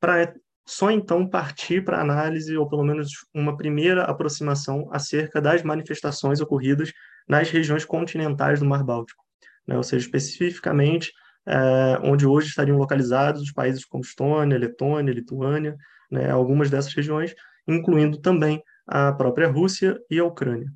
para 0.00 0.34
só 0.66 0.90
então 0.90 1.26
partir 1.26 1.82
para 1.82 2.00
análise, 2.00 2.56
ou 2.56 2.68
pelo 2.68 2.84
menos 2.84 3.10
uma 3.34 3.56
primeira 3.56 4.04
aproximação 4.04 4.88
acerca 4.92 5.40
das 5.40 5.62
manifestações 5.62 6.40
ocorridas 6.40 6.92
nas 7.26 7.50
regiões 7.50 7.84
continentais 7.84 8.60
do 8.60 8.66
Mar 8.66 8.84
Báltico, 8.84 9.24
né? 9.66 9.76
ou 9.76 9.82
seja, 9.82 10.04
especificamente 10.04 11.10
é, 11.46 11.98
onde 12.02 12.26
hoje 12.26 12.48
estariam 12.48 12.76
localizados 12.76 13.40
os 13.40 13.52
países 13.52 13.84
como 13.84 14.02
Estônia, 14.02 14.58
Letônia, 14.58 15.12
Lituânia, 15.12 15.74
né? 16.10 16.30
algumas 16.30 16.70
dessas 16.70 16.92
regiões, 16.92 17.34
incluindo 17.68 18.18
também 18.18 18.62
a 18.86 19.12
própria 19.12 19.48
Rússia 19.48 19.98
e 20.10 20.18
a 20.18 20.24
Ucrânia. 20.24 20.72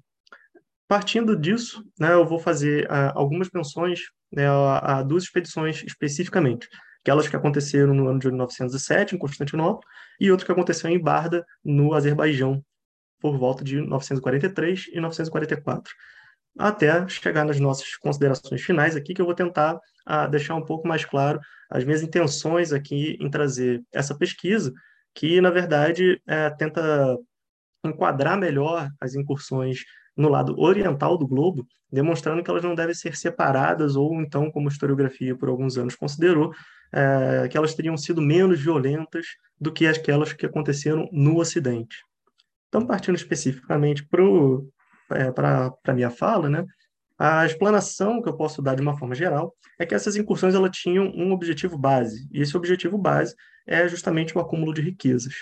Partindo 0.87 1.35
disso, 1.35 1.83
né, 1.99 2.13
eu 2.13 2.27
vou 2.27 2.39
fazer 2.39 2.85
uh, 2.85 3.13
algumas 3.15 3.49
menções 3.53 4.01
né, 4.31 4.47
a, 4.47 4.99
a, 4.99 5.03
duas 5.03 5.25
expedições 5.25 5.83
especificamente, 5.85 6.69
aquelas 7.01 7.27
que 7.27 7.35
aconteceram 7.35 7.95
no 7.95 8.09
ano 8.09 8.19
de 8.19 8.29
1907 8.29 9.15
em 9.15 9.19
Constantinopla 9.19 9.81
e 10.21 10.31
outra 10.31 10.45
que 10.45 10.53
aconteceu 10.53 10.91
em 10.91 11.01
Barda, 11.01 11.45
no 11.65 11.95
Azerbaijão, 11.95 12.63
por 13.21 13.39
volta 13.39 13.65
de 13.65 13.81
943 13.81 14.89
e 14.93 15.01
944. 15.01 15.93
Até 16.59 17.09
chegar 17.09 17.45
nas 17.45 17.59
nossas 17.59 17.97
considerações 17.97 18.61
finais 18.61 18.95
aqui, 18.95 19.15
que 19.15 19.23
eu 19.23 19.27
vou 19.27 19.35
tentar 19.35 19.77
uh, 19.77 20.31
deixar 20.31 20.55
um 20.55 20.65
pouco 20.65 20.87
mais 20.87 21.05
claro 21.05 21.41
as 21.71 21.85
minhas 21.85 22.03
intenções 22.03 22.71
aqui 22.71 23.17
em 23.19 23.31
trazer 23.31 23.83
essa 23.91 24.15
pesquisa, 24.15 24.71
que, 25.15 25.41
na 25.41 25.51
verdade, 25.51 26.21
é, 26.27 26.51
tenta 26.51 27.17
enquadrar 27.85 28.39
melhor 28.39 28.89
as 29.01 29.15
incursões 29.15 29.81
no 30.17 30.29
lado 30.29 30.59
oriental 30.59 31.17
do 31.17 31.27
globo, 31.27 31.67
demonstrando 31.91 32.43
que 32.43 32.51
elas 32.51 32.63
não 32.63 32.75
devem 32.75 32.95
ser 32.95 33.17
separadas, 33.17 33.97
ou 33.97 34.21
então, 34.21 34.51
como 34.51 34.69
a 34.69 34.73
historiografia 34.73 35.37
por 35.37 35.49
alguns 35.49 35.77
anos 35.77 35.95
considerou, 35.95 36.53
é, 36.93 37.49
que 37.49 37.57
elas 37.57 37.75
teriam 37.75 37.97
sido 37.97 38.21
menos 38.21 38.61
violentas 38.61 39.27
do 39.61 39.73
que 39.73 39.87
aquelas 39.87 40.33
que 40.33 40.47
aconteceram 40.47 41.09
no 41.13 41.39
Ocidente. 41.39 41.97
Então, 42.69 42.87
partindo 42.87 43.17
especificamente 43.17 44.07
para 44.07 45.77
é, 45.87 45.91
a 45.91 45.95
minha 45.95 46.11
fala, 46.11 46.49
né, 46.49 46.65
a 47.19 47.45
explanação 47.47 48.21
que 48.23 48.29
eu 48.29 48.37
posso 48.37 48.63
dar 48.63 48.75
de 48.75 48.83
uma 48.83 48.97
forma 48.97 49.15
geral 49.15 49.55
é 49.79 49.87
que 49.87 49.95
essas 49.95 50.17
incursões 50.17 50.55
elas 50.55 50.77
tinham 50.77 51.07
um 51.15 51.33
objetivo 51.33 51.79
base, 51.79 52.29
e 52.33 52.41
esse 52.41 52.57
objetivo 52.57 52.99
base 52.99 53.35
é 53.67 53.87
justamente 53.89 54.37
o 54.37 54.41
acúmulo 54.41 54.73
de 54.73 54.81
riquezas. 54.81 55.35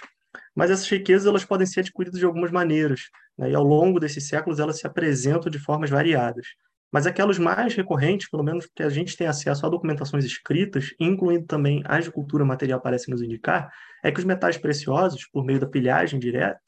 Mas 0.54 0.70
essas 0.70 0.88
riquezas 0.88 1.26
elas 1.26 1.44
podem 1.44 1.66
ser 1.66 1.80
adquiridas 1.80 2.18
de 2.18 2.24
algumas 2.24 2.50
maneiras, 2.50 3.02
né? 3.36 3.50
e 3.50 3.54
ao 3.54 3.64
longo 3.64 3.98
desses 3.98 4.28
séculos 4.28 4.58
elas 4.58 4.78
se 4.78 4.86
apresentam 4.86 5.50
de 5.50 5.58
formas 5.58 5.90
variadas. 5.90 6.46
Mas 6.92 7.06
aquelas 7.06 7.38
mais 7.38 7.74
recorrentes, 7.74 8.28
pelo 8.28 8.42
menos 8.42 8.66
que 8.74 8.82
a 8.82 8.88
gente 8.88 9.16
tem 9.16 9.26
acesso 9.26 9.64
a 9.64 9.68
documentações 9.68 10.24
escritas, 10.24 10.92
incluindo 10.98 11.46
também 11.46 11.82
as 11.84 12.04
de 12.04 12.10
cultura 12.10 12.44
material 12.44 12.80
parecem 12.80 13.12
nos 13.12 13.22
indicar, 13.22 13.70
é 14.02 14.10
que 14.10 14.18
os 14.18 14.24
metais 14.24 14.58
preciosos, 14.58 15.26
por 15.32 15.44
meio 15.44 15.60
da 15.60 15.68
pilhagem 15.68 16.18
direta, 16.18 16.60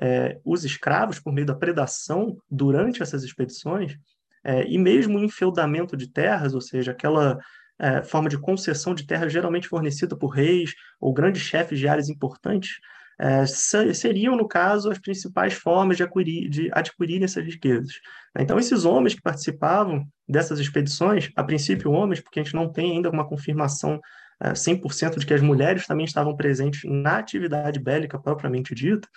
é, 0.00 0.38
os 0.44 0.64
escravos, 0.64 1.20
por 1.20 1.32
meio 1.32 1.46
da 1.46 1.54
predação 1.54 2.38
durante 2.50 3.02
essas 3.02 3.24
expedições, 3.24 3.98
é, 4.42 4.64
e 4.66 4.78
mesmo 4.78 5.18
o 5.18 5.24
enfeudamento 5.24 5.96
de 5.96 6.10
terras, 6.10 6.54
ou 6.54 6.60
seja, 6.60 6.92
aquela 6.92 7.38
é, 7.78 8.02
forma 8.02 8.28
de 8.28 8.38
concessão 8.38 8.94
de 8.94 9.06
terra 9.06 9.28
geralmente 9.28 9.68
fornecida 9.68 10.16
por 10.16 10.28
reis 10.28 10.74
ou 11.00 11.12
grandes 11.12 11.42
chefes 11.42 11.78
de 11.78 11.86
áreas 11.86 12.08
importantes, 12.08 12.78
é, 13.20 13.44
seriam, 13.46 14.36
no 14.36 14.46
caso, 14.46 14.90
as 14.90 14.98
principais 14.98 15.52
formas 15.52 15.96
de 15.96 16.04
adquirir, 16.04 16.48
de 16.48 16.70
adquirir 16.72 17.22
essas 17.22 17.44
riquezas. 17.44 17.94
Então, 18.38 18.58
esses 18.58 18.84
homens 18.84 19.14
que 19.14 19.20
participavam 19.20 20.06
dessas 20.28 20.60
expedições, 20.60 21.30
a 21.34 21.42
princípio 21.42 21.90
homens, 21.90 22.20
porque 22.20 22.38
a 22.38 22.42
gente 22.44 22.54
não 22.54 22.70
tem 22.70 22.92
ainda 22.92 23.10
uma 23.10 23.26
confirmação 23.26 24.00
é, 24.40 24.52
100% 24.52 25.18
de 25.18 25.26
que 25.26 25.34
as 25.34 25.40
mulheres 25.40 25.86
também 25.86 26.04
estavam 26.04 26.36
presentes 26.36 26.82
na 26.84 27.18
atividade 27.18 27.80
bélica 27.80 28.18
propriamente 28.20 28.72
dita, 28.72 29.08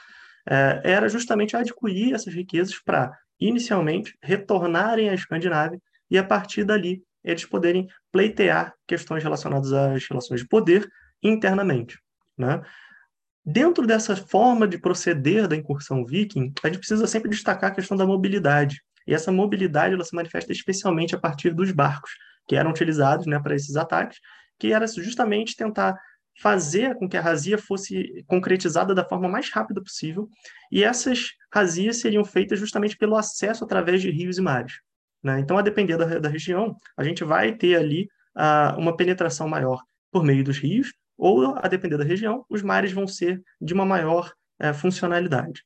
é, 0.50 0.82
era 0.84 1.08
justamente 1.08 1.56
adquirir 1.56 2.15
essas 2.15 2.34
riquezas 2.34 2.80
para, 2.84 3.15
inicialmente, 3.39 4.17
retornarem 4.24 5.10
à 5.10 5.13
Escandinávia 5.13 5.80
e, 6.10 6.17
a 6.17 6.24
partir 6.24 6.63
dali, 6.63 7.04
eles 7.23 7.45
poderem 7.45 7.88
pleitear 8.12 8.73
questões 8.88 9.23
relacionadas 9.23 9.71
às 9.73 10.05
relações 10.07 10.41
de 10.41 10.47
poder 10.47 10.88
internamente. 11.21 11.99
Né? 12.38 12.62
Dentro 13.45 13.88
dessa 13.88 14.15
forma 14.15 14.67
de 14.67 14.77
proceder 14.77 15.47
da 15.47 15.55
incursão 15.55 16.05
viking, 16.05 16.53
a 16.63 16.67
gente 16.67 16.79
precisa 16.79 17.07
sempre 17.07 17.29
destacar 17.29 17.71
a 17.71 17.75
questão 17.75 17.97
da 17.97 18.05
mobilidade. 18.05 18.81
E 19.07 19.13
essa 19.13 19.31
mobilidade 19.31 19.95
ela 19.95 20.03
se 20.03 20.15
manifesta 20.15 20.51
especialmente 20.51 21.15
a 21.15 21.19
partir 21.19 21.53
dos 21.53 21.71
barcos, 21.71 22.12
que 22.47 22.55
eram 22.55 22.69
utilizados 22.69 23.25
né, 23.25 23.39
para 23.39 23.55
esses 23.55 23.75
ataques, 23.75 24.19
que 24.60 24.71
era 24.71 24.86
justamente 24.86 25.55
tentar 25.55 25.97
fazer 26.39 26.95
com 26.95 27.10
que 27.10 27.17
a 27.17 27.21
razia 27.21 27.57
fosse 27.57 28.23
concretizada 28.27 28.95
da 28.95 29.03
forma 29.03 29.27
mais 29.27 29.49
rápida 29.49 29.81
possível, 29.81 30.29
e 30.71 30.84
essas 30.84 31.31
razias 31.53 31.99
seriam 31.99 32.23
feitas 32.23 32.60
justamente 32.60 32.97
pelo 32.97 33.15
acesso 33.15 33.63
através 33.63 34.01
de 34.01 34.10
rios 34.10 34.38
e 34.38 34.41
mares. 34.41 34.79
Né? 35.23 35.39
Então, 35.39 35.57
a 35.57 35.62
depender 35.62 35.97
da, 35.97 36.19
da, 36.19 36.29
região, 36.29 36.75
a 36.97 37.03
gente 37.03 37.23
vai 37.23 37.53
ter 37.53 37.75
ali 37.75 38.10
uh, 38.36 38.77
uma 38.79 38.95
penetração 38.95 39.47
maior 39.47 39.81
por 40.12 40.23
meio 40.23 40.43
dos 40.43 40.57
rios, 40.57 40.93
ou, 41.17 41.55
a 41.57 41.67
depender 41.67 41.97
da 41.97 42.03
região, 42.03 42.43
os 42.49 42.62
mares 42.62 42.91
vão 42.91 43.05
ser 43.05 43.41
de 43.62 43.73
uma 43.73 43.86
maior 43.86 44.34
uh, 44.62 44.73
funcionalidade. 44.73 45.63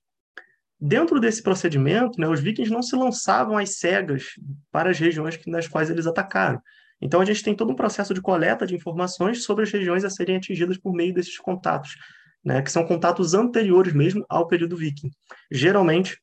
Dentro 0.77 1.19
desse 1.21 1.41
procedimento, 1.41 2.19
né, 2.19 2.27
os 2.27 2.41
vikings 2.41 2.71
não 2.71 2.83
se 2.83 2.95
lançavam 2.95 3.57
às 3.57 3.77
cegas 3.77 4.31
para 4.71 4.89
as 4.89 4.99
regiões 4.99 5.39
nas 5.47 5.67
quais 5.67 5.89
eles 5.89 6.05
atacaram. 6.05 6.61
Então, 7.01 7.21
a 7.21 7.25
gente 7.25 7.43
tem 7.43 7.55
todo 7.55 7.71
um 7.71 7.75
processo 7.75 8.13
de 8.13 8.21
coleta 8.21 8.67
de 8.67 8.75
informações 8.75 9.43
sobre 9.43 9.63
as 9.63 9.71
regiões 9.71 10.03
a 10.03 10.09
serem 10.09 10.35
atingidas 10.35 10.77
por 10.77 10.93
meio 10.93 11.13
desses 11.13 11.37
contatos, 11.37 11.95
né, 12.43 12.61
que 12.61 12.71
são 12.71 12.85
contatos 12.85 13.33
anteriores 13.33 13.93
mesmo 13.93 14.25
ao 14.27 14.47
período 14.47 14.75
viking, 14.75 15.09
geralmente 15.49 16.19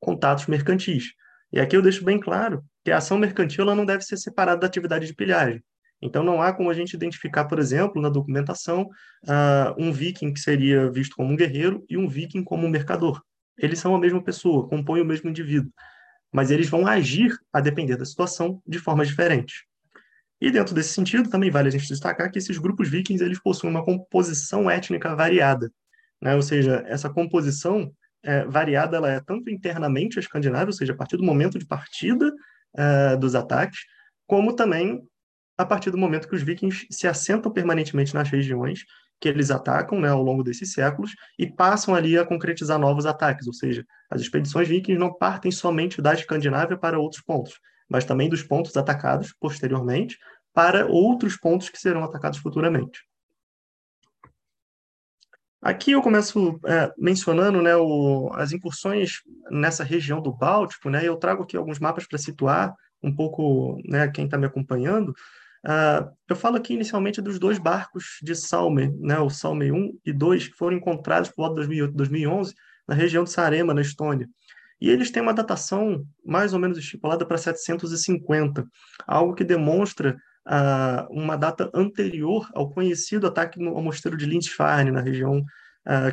contatos 0.00 0.46
mercantis. 0.46 1.12
E 1.52 1.60
aqui 1.60 1.76
eu 1.76 1.82
deixo 1.82 2.02
bem 2.02 2.18
claro 2.18 2.64
que 2.84 2.90
a 2.90 2.98
ação 2.98 3.18
mercantil 3.18 3.64
ela 3.64 3.74
não 3.74 3.84
deve 3.84 4.02
ser 4.02 4.16
separada 4.16 4.60
da 4.60 4.66
atividade 4.66 5.06
de 5.06 5.14
pilhagem. 5.14 5.62
Então, 6.02 6.22
não 6.22 6.40
há 6.40 6.52
como 6.52 6.70
a 6.70 6.74
gente 6.74 6.94
identificar, 6.94 7.44
por 7.44 7.58
exemplo, 7.58 8.00
na 8.00 8.08
documentação, 8.08 8.88
uh, 9.24 9.74
um 9.76 9.92
viking 9.92 10.32
que 10.32 10.40
seria 10.40 10.90
visto 10.90 11.14
como 11.14 11.32
um 11.32 11.36
guerreiro 11.36 11.84
e 11.90 11.96
um 11.96 12.08
viking 12.08 12.42
como 12.42 12.66
um 12.66 12.70
mercador. 12.70 13.22
Eles 13.58 13.78
são 13.78 13.94
a 13.94 13.98
mesma 13.98 14.22
pessoa, 14.22 14.66
compõem 14.66 15.02
o 15.02 15.04
mesmo 15.04 15.28
indivíduo, 15.28 15.70
mas 16.32 16.50
eles 16.50 16.70
vão 16.70 16.86
agir, 16.86 17.36
a 17.52 17.60
depender 17.60 17.96
da 17.96 18.06
situação, 18.06 18.62
de 18.66 18.78
formas 18.78 19.08
diferentes. 19.08 19.64
E 20.40 20.50
dentro 20.50 20.74
desse 20.74 20.94
sentido, 20.94 21.28
também 21.28 21.50
vale 21.50 21.68
a 21.68 21.70
gente 21.70 21.86
destacar 21.86 22.30
que 22.30 22.38
esses 22.38 22.56
grupos 22.56 22.88
vikings 22.88 23.22
eles 23.22 23.38
possuem 23.38 23.70
uma 23.70 23.84
composição 23.84 24.70
étnica 24.70 25.14
variada, 25.14 25.70
né? 26.22 26.34
ou 26.34 26.40
seja, 26.40 26.82
essa 26.86 27.10
composição 27.10 27.92
é, 28.22 28.44
variada 28.46 28.96
ela 28.96 29.10
é 29.10 29.20
tanto 29.20 29.50
internamente 29.50 30.18
a 30.18 30.20
Escandinávia, 30.20 30.68
ou 30.68 30.72
seja, 30.72 30.94
a 30.94 30.96
partir 30.96 31.18
do 31.18 31.24
momento 31.24 31.58
de 31.58 31.66
partida 31.66 32.32
é, 32.76 33.16
dos 33.16 33.34
ataques, 33.34 33.80
como 34.26 34.54
também 34.54 35.02
a 35.58 35.64
partir 35.64 35.90
do 35.90 35.98
momento 35.98 36.28
que 36.28 36.34
os 36.34 36.42
vikings 36.42 36.86
se 36.90 37.06
assentam 37.06 37.52
permanentemente 37.52 38.14
nas 38.14 38.28
regiões 38.30 38.84
que 39.20 39.28
eles 39.28 39.50
atacam 39.50 40.00
né, 40.00 40.08
ao 40.08 40.22
longo 40.22 40.42
desses 40.42 40.72
séculos 40.72 41.14
e 41.38 41.46
passam 41.46 41.94
ali 41.94 42.16
a 42.16 42.24
concretizar 42.24 42.78
novos 42.78 43.04
ataques, 43.04 43.46
ou 43.46 43.52
seja, 43.52 43.84
as 44.10 44.22
expedições 44.22 44.66
vikings 44.66 44.98
não 44.98 45.12
partem 45.12 45.52
somente 45.52 46.00
da 46.00 46.14
Escandinávia 46.14 46.78
para 46.78 46.98
outros 46.98 47.22
pontos, 47.22 47.60
mas 47.88 48.06
também 48.06 48.30
dos 48.30 48.42
pontos 48.42 48.74
atacados 48.76 49.34
posteriormente 49.38 50.18
para 50.54 50.86
outros 50.86 51.36
pontos 51.36 51.68
que 51.68 51.78
serão 51.78 52.02
atacados 52.02 52.38
futuramente. 52.38 53.00
Aqui 55.62 55.92
eu 55.92 56.00
começo 56.00 56.58
é, 56.66 56.90
mencionando 56.96 57.60
né, 57.60 57.76
o, 57.76 58.30
as 58.34 58.52
incursões 58.52 59.22
nessa 59.50 59.84
região 59.84 60.20
do 60.20 60.32
Báltico, 60.32 60.88
né, 60.88 61.06
eu 61.06 61.16
trago 61.16 61.42
aqui 61.42 61.56
alguns 61.56 61.78
mapas 61.78 62.06
para 62.06 62.18
situar 62.18 62.74
um 63.02 63.14
pouco 63.14 63.78
né, 63.84 64.08
quem 64.08 64.24
está 64.24 64.38
me 64.38 64.46
acompanhando. 64.46 65.10
Uh, 65.62 66.10
eu 66.26 66.34
falo 66.34 66.56
aqui 66.56 66.72
inicialmente 66.72 67.20
dos 67.20 67.38
dois 67.38 67.58
barcos 67.58 68.18
de 68.22 68.34
Salme, 68.34 68.90
né, 68.98 69.18
o 69.18 69.28
Salme 69.28 69.70
1 69.70 69.98
e 70.06 70.12
2, 70.12 70.48
que 70.48 70.54
foram 70.54 70.78
encontrados 70.78 71.28
por 71.28 71.42
volta 71.42 71.60
de 71.60 71.66
2008 71.66 71.94
2011 71.94 72.54
na 72.88 72.94
região 72.94 73.24
de 73.24 73.30
Sarema, 73.30 73.74
na 73.74 73.82
Estônia. 73.82 74.26
E 74.80 74.88
eles 74.88 75.10
têm 75.10 75.22
uma 75.22 75.34
datação 75.34 76.02
mais 76.24 76.54
ou 76.54 76.58
menos 76.58 76.78
estipulada 76.78 77.26
para 77.26 77.36
750, 77.36 78.66
algo 79.06 79.34
que 79.34 79.44
demonstra 79.44 80.16
uma 81.10 81.36
data 81.36 81.70
anterior 81.74 82.48
ao 82.54 82.70
conhecido 82.70 83.26
ataque 83.26 83.58
no, 83.58 83.76
ao 83.76 83.82
mosteiro 83.82 84.16
de 84.16 84.26
Lindisfarne, 84.26 84.90
na 84.90 85.00
região 85.00 85.44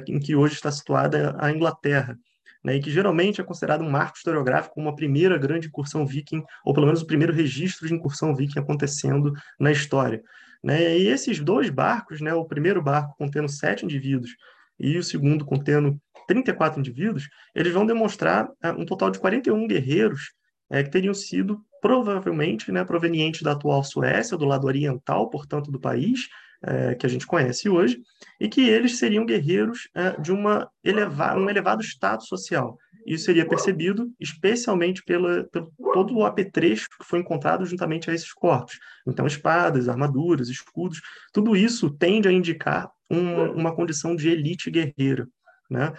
em 0.07 0.19
que 0.19 0.35
hoje 0.35 0.55
está 0.55 0.71
situada 0.71 1.35
a 1.39 1.51
Inglaterra, 1.51 2.17
né, 2.63 2.75
e 2.75 2.81
que 2.81 2.91
geralmente 2.91 3.39
é 3.39 3.43
considerado 3.43 3.83
um 3.83 3.89
marco 3.89 4.17
historiográfico 4.17 4.75
como 4.75 4.89
a 4.89 4.95
primeira 4.95 5.37
grande 5.37 5.67
incursão 5.67 6.05
viking, 6.05 6.43
ou 6.65 6.73
pelo 6.73 6.85
menos 6.85 7.01
o 7.01 7.07
primeiro 7.07 7.33
registro 7.33 7.87
de 7.87 7.93
incursão 7.93 8.35
viking 8.35 8.59
acontecendo 8.59 9.33
na 9.59 9.71
história. 9.71 10.21
Né? 10.63 10.97
E 10.97 11.07
esses 11.07 11.39
dois 11.39 11.69
barcos, 11.69 12.19
né, 12.19 12.33
o 12.33 12.45
primeiro 12.45 12.81
barco 12.81 13.15
contendo 13.17 13.47
sete 13.47 13.85
indivíduos 13.85 14.31
e 14.79 14.97
o 14.97 15.03
segundo 15.03 15.45
contendo 15.45 15.99
34 16.27 16.79
indivíduos, 16.79 17.29
eles 17.55 17.73
vão 17.73 17.85
demonstrar 17.85 18.47
uh, 18.47 18.71
um 18.77 18.85
total 18.85 19.09
de 19.09 19.19
41 19.19 19.65
guerreiros 19.67 20.33
é, 20.69 20.83
que 20.83 20.89
teriam 20.89 21.13
sido 21.13 21.61
provavelmente 21.81 22.71
né, 22.71 22.83
provenientes 22.83 23.41
da 23.41 23.51
atual 23.51 23.83
Suécia, 23.83 24.37
do 24.37 24.45
lado 24.45 24.67
oriental, 24.67 25.29
portanto, 25.29 25.71
do 25.71 25.79
país, 25.79 26.27
é, 26.63 26.95
que 26.95 27.05
a 27.05 27.09
gente 27.09 27.27
conhece 27.27 27.69
hoje, 27.69 28.01
e 28.39 28.49
que 28.49 28.67
eles 28.67 28.97
seriam 28.97 29.25
guerreiros 29.25 29.87
é, 29.95 30.19
de 30.19 30.31
uma 30.31 30.69
eleva 30.83 31.35
um 31.35 31.49
elevado 31.49 31.83
status 31.83 32.27
social. 32.27 32.77
Isso 33.05 33.23
seria 33.23 33.47
percebido 33.47 34.11
especialmente 34.19 35.01
pela, 35.01 35.45
pelo 35.45 35.71
todo 35.93 36.13
o 36.13 36.25
apetrecho 36.25 36.89
que 36.89 37.05
foi 37.05 37.19
encontrado 37.19 37.65
juntamente 37.65 38.09
a 38.09 38.13
esses 38.13 38.33
corpos. 38.33 38.77
Então, 39.07 39.25
espadas, 39.25 39.87
armaduras, 39.87 40.49
escudos, 40.49 40.99
tudo 41.31 41.55
isso 41.55 41.89
tende 41.89 42.27
a 42.27 42.31
indicar 42.33 42.91
um, 43.09 43.51
uma 43.51 43.73
condição 43.73 44.13
de 44.13 44.27
elite 44.27 44.69
guerreira. 44.69 45.25
Né? 45.69 45.93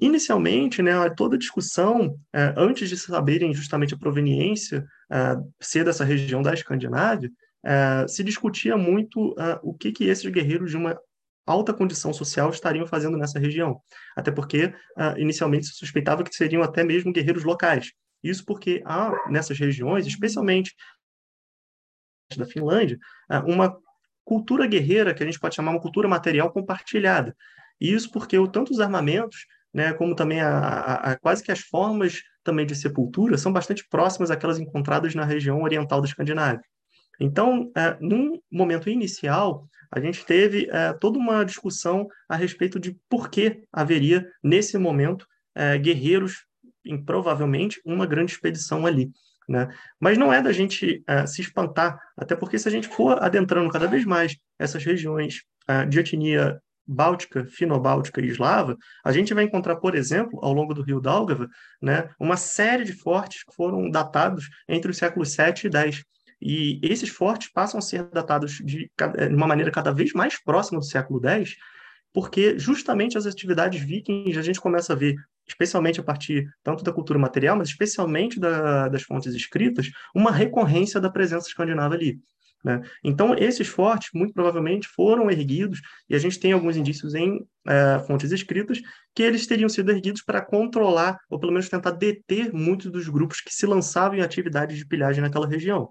Inicialmente, 0.00 0.82
né, 0.82 0.92
toda 1.10 1.38
discussão, 1.38 2.18
é, 2.32 2.52
antes 2.56 2.88
de 2.88 2.96
saberem 2.96 3.54
justamente 3.54 3.94
a 3.94 3.98
proveniência 3.98 4.84
é, 5.10 5.36
ser 5.60 5.84
dessa 5.84 6.04
região 6.04 6.42
da 6.42 6.52
Escandinávia, 6.52 7.30
é, 7.64 8.06
se 8.08 8.24
discutia 8.24 8.76
muito 8.76 9.34
o 9.62 9.74
que, 9.74 9.92
que 9.92 10.04
esses 10.04 10.26
guerreiros 10.30 10.70
de 10.70 10.76
uma 10.76 10.98
alta 11.46 11.72
condição 11.72 12.12
social 12.12 12.50
estariam 12.50 12.86
fazendo 12.86 13.16
nessa 13.16 13.38
região. 13.38 13.80
Até 14.16 14.32
porque, 14.32 14.72
inicialmente, 15.16 15.66
se 15.66 15.74
suspeitava 15.74 16.24
que 16.24 16.34
seriam 16.34 16.62
até 16.62 16.82
mesmo 16.82 17.12
guerreiros 17.12 17.44
locais. 17.44 17.92
Isso 18.22 18.44
porque 18.44 18.82
há 18.84 19.12
nessas 19.30 19.58
regiões, 19.58 20.06
especialmente 20.06 20.74
da 22.36 22.44
Finlândia, 22.44 22.98
uma 23.46 23.76
cultura 24.24 24.66
guerreira 24.66 25.14
que 25.14 25.22
a 25.22 25.26
gente 25.26 25.38
pode 25.38 25.54
chamar 25.54 25.70
uma 25.70 25.80
cultura 25.80 26.08
material 26.08 26.52
compartilhada. 26.52 27.36
Isso 27.80 28.10
porque 28.10 28.36
tanto 28.48 28.72
os 28.72 28.80
armamentos 28.80 29.46
né, 29.76 29.92
como 29.92 30.14
também 30.14 30.40
a, 30.40 30.58
a, 30.58 30.94
a, 31.12 31.18
quase 31.18 31.42
que 31.44 31.52
as 31.52 31.60
formas 31.60 32.22
também 32.42 32.64
de 32.64 32.74
sepultura 32.74 33.36
são 33.36 33.52
bastante 33.52 33.86
próximas 33.90 34.30
àquelas 34.30 34.58
encontradas 34.58 35.14
na 35.14 35.24
região 35.24 35.60
oriental 35.60 36.00
da 36.00 36.06
Escandinávia. 36.06 36.62
Então, 37.20 37.70
é, 37.76 37.96
num 38.00 38.40
momento 38.50 38.88
inicial, 38.88 39.68
a 39.90 40.00
gente 40.00 40.24
teve 40.24 40.68
é, 40.70 40.94
toda 40.94 41.18
uma 41.18 41.44
discussão 41.44 42.06
a 42.26 42.36
respeito 42.36 42.80
de 42.80 42.96
por 43.08 43.28
que 43.28 43.64
haveria, 43.72 44.26
nesse 44.42 44.78
momento, 44.78 45.26
é, 45.54 45.76
guerreiros 45.76 46.46
em 46.84 47.02
provavelmente 47.02 47.80
uma 47.84 48.06
grande 48.06 48.32
expedição 48.32 48.86
ali. 48.86 49.10
Né? 49.48 49.68
Mas 50.00 50.16
não 50.16 50.32
é 50.32 50.42
da 50.42 50.52
gente 50.52 51.02
é, 51.06 51.26
se 51.26 51.40
espantar, 51.40 51.98
até 52.16 52.34
porque 52.34 52.58
se 52.58 52.66
a 52.66 52.70
gente 52.70 52.88
for 52.88 53.22
adentrando 53.22 53.70
cada 53.70 53.86
vez 53.86 54.04
mais 54.04 54.36
essas 54.58 54.82
regiões 54.84 55.42
é, 55.68 55.84
de 55.84 56.00
etnia 56.00 56.60
báltica, 56.86 57.44
fino-báltica 57.46 58.20
e 58.20 58.26
eslava, 58.26 58.76
a 59.04 59.12
gente 59.12 59.34
vai 59.34 59.44
encontrar, 59.44 59.76
por 59.76 59.94
exemplo, 59.94 60.38
ao 60.42 60.52
longo 60.52 60.72
do 60.72 60.82
rio 60.82 61.00
Daugava, 61.00 61.48
né, 61.82 62.10
uma 62.18 62.36
série 62.36 62.84
de 62.84 62.92
fortes 62.92 63.42
que 63.44 63.54
foram 63.54 63.90
datados 63.90 64.48
entre 64.68 64.90
os 64.90 64.96
séculos 64.96 65.32
7 65.32 65.66
e 65.66 65.70
10. 65.70 66.04
E 66.40 66.80
esses 66.82 67.08
fortes 67.08 67.50
passam 67.50 67.78
a 67.78 67.82
ser 67.82 68.04
datados 68.10 68.58
de, 68.64 68.90
de 69.28 69.34
uma 69.34 69.46
maneira 69.46 69.70
cada 69.70 69.92
vez 69.92 70.12
mais 70.12 70.42
próxima 70.42 70.78
do 70.78 70.84
século 70.84 71.20
X, 71.26 71.56
porque 72.12 72.58
justamente 72.58 73.18
as 73.18 73.26
atividades 73.26 73.80
vikings 73.82 74.38
a 74.38 74.42
gente 74.42 74.60
começa 74.60 74.92
a 74.92 74.96
ver, 74.96 75.16
especialmente 75.46 76.00
a 76.00 76.02
partir 76.02 76.48
tanto 76.62 76.84
da 76.84 76.92
cultura 76.92 77.18
material, 77.18 77.56
mas 77.56 77.68
especialmente 77.68 78.38
da, 78.38 78.88
das 78.88 79.02
fontes 79.02 79.34
escritas, 79.34 79.90
uma 80.14 80.30
recorrência 80.30 81.00
da 81.00 81.10
presença 81.10 81.48
escandinava 81.48 81.94
ali. 81.94 82.18
Né? 82.66 82.82
Então, 83.04 83.32
esses 83.38 83.68
fortes, 83.68 84.10
muito 84.12 84.34
provavelmente, 84.34 84.88
foram 84.88 85.30
erguidos, 85.30 85.80
e 86.10 86.16
a 86.16 86.18
gente 86.18 86.40
tem 86.40 86.50
alguns 86.50 86.76
indícios 86.76 87.14
em 87.14 87.46
é, 87.64 88.00
fontes 88.08 88.32
escritas, 88.32 88.80
que 89.14 89.22
eles 89.22 89.46
teriam 89.46 89.68
sido 89.68 89.92
erguidos 89.92 90.20
para 90.20 90.44
controlar, 90.44 91.16
ou 91.30 91.38
pelo 91.38 91.52
menos 91.52 91.68
tentar 91.68 91.92
deter 91.92 92.52
muitos 92.52 92.90
dos 92.90 93.08
grupos 93.08 93.40
que 93.40 93.54
se 93.54 93.66
lançavam 93.66 94.18
em 94.18 94.20
atividades 94.20 94.76
de 94.76 94.84
pilhagem 94.84 95.22
naquela 95.22 95.46
região. 95.46 95.88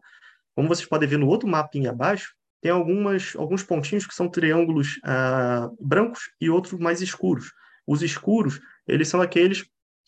Como 0.54 0.68
vocês 0.68 0.86
podem 0.86 1.08
ver 1.08 1.18
no 1.18 1.28
outro 1.28 1.48
mapinha 1.48 1.92
abaixo, 1.92 2.36
tem 2.62 2.74
algumas, 2.74 3.34
alguns 3.38 3.64
pontinhos 3.64 4.06
que 4.06 4.14
são 4.14 4.28
triângulos 4.28 5.00
ah, 5.06 5.70
brancos 5.80 6.24
e 6.42 6.50
outros 6.50 6.78
mais 6.78 7.02
escuros. 7.02 7.54
Os 7.88 8.02
escuros, 8.02 8.60
eles 8.86 9.08
são 9.08 9.22
aqueles 9.22 9.66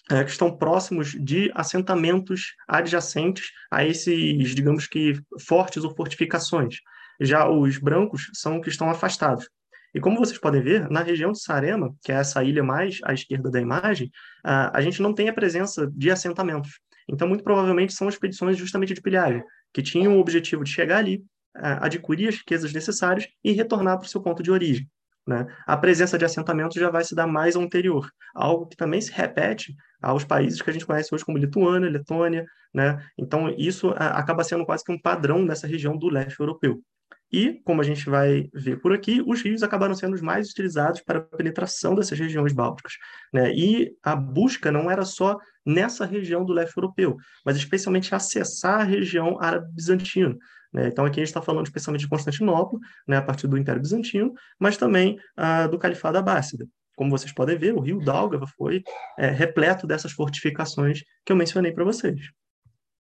é, 0.10 0.24
que 0.24 0.32
estão 0.32 0.56
próximos 0.56 1.12
de 1.12 1.52
assentamentos 1.54 2.54
adjacentes 2.68 3.52
a 3.72 3.86
esses, 3.86 4.56
digamos 4.56 4.88
que, 4.88 5.20
fortes 5.40 5.84
ou 5.84 5.96
fortificações. 5.96 6.78
Já 7.20 7.50
os 7.50 7.78
brancos 7.78 8.30
são 8.34 8.62
que 8.62 8.70
estão 8.70 8.90
afastados. 8.90 9.50
E 9.94 10.00
como 10.00 10.20
vocês 10.20 10.38
podem 10.38 10.62
ver, 10.62 10.90
na 10.90 11.02
região 11.02 11.32
de 11.32 11.42
Sarema, 11.42 11.96
que 12.04 12.12
é 12.12 12.16
essa 12.16 12.44
ilha 12.44 12.64
mais 12.64 13.00
à 13.04 13.14
esquerda 13.14 13.50
da 13.50 13.60
imagem, 13.60 14.12
a 14.44 14.80
gente 14.82 15.02
não 15.02 15.14
tem 15.14 15.28
a 15.28 15.34
presença 15.34 15.90
de 15.92 16.12
assentamentos. 16.12 16.80
Então, 17.10 17.28
muito 17.28 17.44
provavelmente, 17.44 17.94
são 17.94 18.08
expedições 18.08 18.58
justamente 18.58 18.94
de 18.94 19.02
pilhagem, 19.02 19.42
que 19.74 19.82
tinham 19.82 20.18
o 20.18 20.20
objetivo 20.20 20.64
de 20.64 20.70
chegar 20.70 20.98
ali, 20.98 21.24
adquirir 21.56 22.28
as 22.28 22.36
riquezas 22.36 22.72
necessárias 22.72 23.28
e 23.44 23.54
retornar 23.54 23.98
para 23.98 24.06
o 24.06 24.10
seu 24.10 24.22
ponto 24.22 24.44
de 24.44 24.52
origem. 24.52 24.88
Né? 25.28 25.46
A 25.66 25.76
presença 25.76 26.18
de 26.18 26.24
assentamentos 26.24 26.80
já 26.80 26.90
vai 26.90 27.04
se 27.04 27.14
dar 27.14 27.28
mais 27.28 27.56
ao 27.56 27.62
anterior, 27.62 28.10
algo 28.34 28.66
que 28.66 28.78
também 28.78 29.02
se 29.02 29.12
repete 29.12 29.76
aos 30.02 30.24
países 30.24 30.62
que 30.62 30.70
a 30.70 30.74
gente 30.74 30.86
conhece 30.86 31.14
hoje 31.14 31.26
como 31.26 31.38
Lituânia, 31.38 31.90
Letônia, 31.90 32.46
né? 32.74 32.98
Então 33.18 33.50
isso 33.58 33.94
acaba 33.98 34.44
sendo 34.44 34.66
quase 34.66 34.84
que 34.84 34.92
um 34.92 35.02
padrão 35.02 35.44
nessa 35.44 35.68
região 35.68 35.98
do 35.98 36.08
leste 36.08 36.40
europeu. 36.40 36.82
E, 37.32 37.60
como 37.66 37.82
a 37.82 37.84
gente 37.84 38.10
vai 38.10 38.50
ver 38.54 38.80
por 38.80 38.94
aqui, 38.94 39.22
os 39.26 39.42
rios 39.42 39.62
acabaram 39.62 39.94
sendo 39.94 40.14
os 40.14 40.22
mais 40.22 40.50
utilizados 40.50 41.02
para 41.02 41.20
a 41.20 41.22
penetração 41.22 41.94
dessas 41.94 42.18
regiões 42.18 42.54
bálticas. 42.54 42.94
Né? 43.34 43.54
E 43.54 43.92
a 44.02 44.16
busca 44.16 44.72
não 44.72 44.90
era 44.90 45.04
só 45.04 45.38
nessa 45.66 46.06
região 46.06 46.46
do 46.46 46.54
leste 46.54 46.78
europeu, 46.78 47.18
mas 47.46 47.58
especialmente 47.58 48.16
acessar 48.16 48.80
a 48.80 48.84
região 48.84 49.38
árabe-bizantina. 49.42 50.38
Né? 50.74 50.88
Então, 50.88 51.06
aqui 51.06 51.20
a 51.20 51.24
gente 51.24 51.30
está 51.30 51.42
falando 51.42 51.66
especialmente 51.66 52.02
de 52.02 52.10
Constantinopla, 52.10 52.80
né, 53.08 53.18
a 53.18 53.22
partir 53.22 53.48
do 53.48 53.58
Império 53.58 53.82
Bizantino, 53.82 54.34
mas 54.60 54.78
também 54.78 55.18
ah, 55.36 55.68
do 55.68 55.78
Califado 55.78 56.18
Abássida. 56.18 56.68
Como 56.96 57.12
vocês 57.12 57.32
podem 57.32 57.58
ver, 57.58 57.76
o 57.76 57.80
rio 57.80 58.00
Dálgava 58.04 58.48
foi 58.48 58.84
é, 59.20 59.30
repleto 59.30 59.86
dessas 59.86 60.12
fortificações 60.12 61.04
que 61.24 61.32
eu 61.32 61.36
mencionei 61.36 61.72
para 61.72 61.84
vocês. 61.84 62.20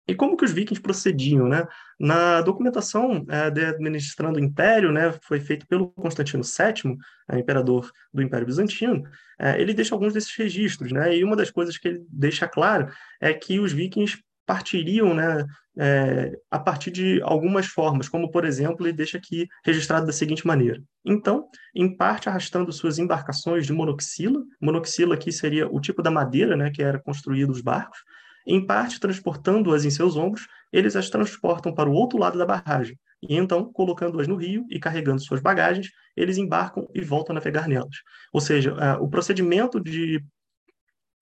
E 0.07 0.15
como 0.15 0.37
que 0.37 0.45
os 0.45 0.51
vikings 0.51 0.81
procediam, 0.81 1.49
né? 1.49 1.67
Na 1.99 2.41
documentação 2.41 3.25
é, 3.27 3.51
de 3.51 3.65
administrando 3.65 4.39
o 4.39 4.43
império, 4.43 4.91
né, 4.91 5.11
foi 5.21 5.39
feito 5.39 5.67
pelo 5.67 5.89
Constantino 5.91 6.43
VII, 6.43 6.95
é, 7.29 7.39
imperador 7.39 7.91
do 8.13 8.21
Império 8.21 8.45
Bizantino, 8.45 9.03
é, 9.37 9.59
ele 9.61 9.73
deixa 9.73 9.93
alguns 9.93 10.13
desses 10.13 10.33
registros, 10.35 10.91
né? 10.91 11.15
E 11.15 11.23
uma 11.23 11.35
das 11.35 11.51
coisas 11.51 11.77
que 11.77 11.89
ele 11.89 12.05
deixa 12.09 12.47
claro 12.47 12.89
é 13.19 13.33
que 13.33 13.59
os 13.59 13.73
vikings 13.73 14.17
partiriam 14.47 15.13
né, 15.13 15.45
é, 15.77 16.31
a 16.49 16.57
partir 16.57 16.89
de 16.89 17.21
algumas 17.21 17.67
formas, 17.67 18.07
como, 18.07 18.31
por 18.31 18.45
exemplo, 18.45 18.87
ele 18.87 18.93
deixa 18.93 19.17
aqui 19.17 19.45
registrado 19.63 20.07
da 20.07 20.13
seguinte 20.13 20.47
maneira. 20.47 20.81
Então, 21.05 21.49
em 21.75 21.95
parte 21.95 22.29
arrastando 22.29 22.71
suas 22.71 22.97
embarcações 22.97 23.67
de 23.67 23.73
monoxila, 23.73 24.41
monoxila 24.59 25.15
aqui 25.15 25.31
seria 25.31 25.67
o 25.67 25.81
tipo 25.81 26.01
da 26.01 26.09
madeira 26.09 26.55
né, 26.55 26.71
que 26.71 26.81
era 26.81 26.97
construído 26.97 27.51
os 27.51 27.61
barcos, 27.61 27.99
em 28.47 28.65
parte 28.65 28.99
transportando-as 28.99 29.83
em 29.83 29.89
seus 29.89 30.15
ombros, 30.15 30.47
eles 30.71 30.95
as 30.95 31.09
transportam 31.09 31.73
para 31.73 31.89
o 31.89 31.93
outro 31.93 32.17
lado 32.17 32.37
da 32.37 32.45
barragem, 32.45 32.97
e 33.21 33.35
então, 33.35 33.71
colocando-as 33.73 34.27
no 34.27 34.35
rio 34.35 34.65
e 34.69 34.79
carregando 34.79 35.21
suas 35.21 35.41
bagagens, 35.41 35.89
eles 36.15 36.37
embarcam 36.37 36.87
e 36.93 37.01
voltam 37.01 37.33
a 37.33 37.39
navegar 37.39 37.67
nelas. 37.67 37.97
Ou 38.31 38.39
seja, 38.39 38.73
o 38.99 39.09
procedimento 39.09 39.79
de 39.79 40.23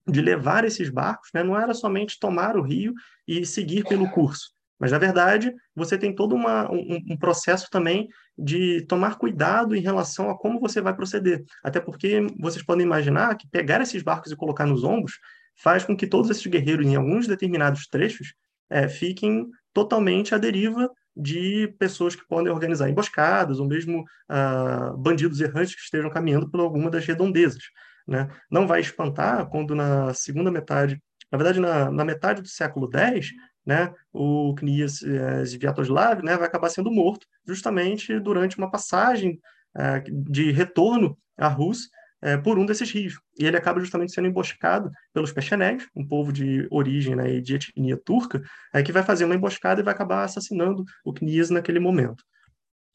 de 0.06 0.20
levar 0.20 0.64
esses 0.64 0.88
barcos, 0.88 1.30
né, 1.34 1.42
não 1.42 1.58
era 1.58 1.74
somente 1.74 2.18
tomar 2.18 2.56
o 2.56 2.62
rio 2.62 2.94
e 3.26 3.44
seguir 3.44 3.84
pelo 3.84 4.10
curso, 4.10 4.50
mas 4.78 4.92
na 4.92 4.98
verdade 4.98 5.52
você 5.74 5.98
tem 5.98 6.14
todo 6.14 6.34
uma, 6.34 6.70
um, 6.70 7.00
um, 7.10 7.16
processo 7.16 7.68
também 7.70 8.08
de 8.38 8.82
tomar 8.82 9.16
cuidado 9.16 9.74
em 9.74 9.80
relação 9.80 10.30
a 10.30 10.38
como 10.38 10.60
você 10.60 10.80
vai 10.80 10.94
proceder, 10.94 11.44
até 11.64 11.80
porque 11.80 12.20
vocês 12.38 12.64
podem 12.64 12.86
imaginar 12.86 13.36
que 13.36 13.48
pegar 13.48 13.80
esses 13.80 14.02
barcos 14.02 14.30
e 14.30 14.36
colocar 14.36 14.66
nos 14.66 14.84
ombros 14.84 15.14
faz 15.56 15.84
com 15.84 15.96
que 15.96 16.06
todos 16.06 16.30
esses 16.30 16.46
guerreiros, 16.46 16.86
em 16.86 16.96
alguns 16.96 17.26
determinados 17.26 17.86
trechos, 17.88 18.34
é, 18.68 18.88
fiquem 18.88 19.48
totalmente 19.72 20.34
à 20.34 20.38
deriva 20.38 20.90
de 21.16 21.74
pessoas 21.78 22.14
que 22.14 22.26
podem 22.26 22.52
organizar 22.52 22.90
emboscadas 22.90 23.58
ou 23.58 23.66
mesmo 23.66 24.04
ah, 24.28 24.92
bandidos 24.98 25.40
errantes 25.40 25.74
que 25.74 25.80
estejam 25.80 26.10
caminhando 26.10 26.50
por 26.50 26.60
alguma 26.60 26.90
das 26.90 27.06
redondezas. 27.06 27.62
Né? 28.06 28.28
Não 28.50 28.66
vai 28.66 28.80
espantar 28.80 29.46
quando 29.48 29.74
na 29.74 30.14
segunda 30.14 30.50
metade, 30.50 31.02
na 31.30 31.38
verdade 31.38 31.58
na, 31.58 31.90
na 31.90 32.04
metade 32.04 32.40
do 32.40 32.48
século 32.48 32.88
X, 32.92 33.32
né, 33.66 33.92
o 34.12 34.54
Knias 34.54 35.02
eh, 35.02 35.42
Sviatoslav 35.42 36.22
né, 36.22 36.36
vai 36.36 36.46
acabar 36.46 36.68
sendo 36.68 36.88
morto 36.88 37.26
justamente 37.44 38.20
durante 38.20 38.56
uma 38.56 38.70
passagem 38.70 39.40
eh, 39.76 40.04
de 40.08 40.52
retorno 40.52 41.18
à 41.36 41.48
Rússia 41.48 41.90
eh, 42.22 42.36
por 42.36 42.60
um 42.60 42.64
desses 42.64 42.88
rios. 42.92 43.18
E 43.36 43.44
ele 43.44 43.56
acaba 43.56 43.80
justamente 43.80 44.12
sendo 44.12 44.28
emboscado 44.28 44.88
pelos 45.12 45.32
Pechenegs, 45.32 45.88
um 45.96 46.06
povo 46.06 46.32
de 46.32 46.68
origem 46.70 47.16
né, 47.16 47.28
e 47.34 47.42
de 47.42 47.56
etnia 47.56 47.96
turca, 47.96 48.40
que 48.84 48.92
vai 48.92 49.02
fazer 49.02 49.24
uma 49.24 49.34
emboscada 49.34 49.80
e 49.80 49.84
vai 49.84 49.92
acabar 49.92 50.22
assassinando 50.22 50.84
o 51.04 51.12
Knias 51.12 51.50
naquele 51.50 51.80
momento. 51.80 52.22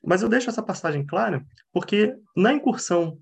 Mas 0.01 0.21
eu 0.21 0.29
deixo 0.29 0.49
essa 0.49 0.63
passagem 0.63 1.05
clara 1.05 1.43
porque 1.73 2.15
na 2.35 2.53
incursão 2.53 3.19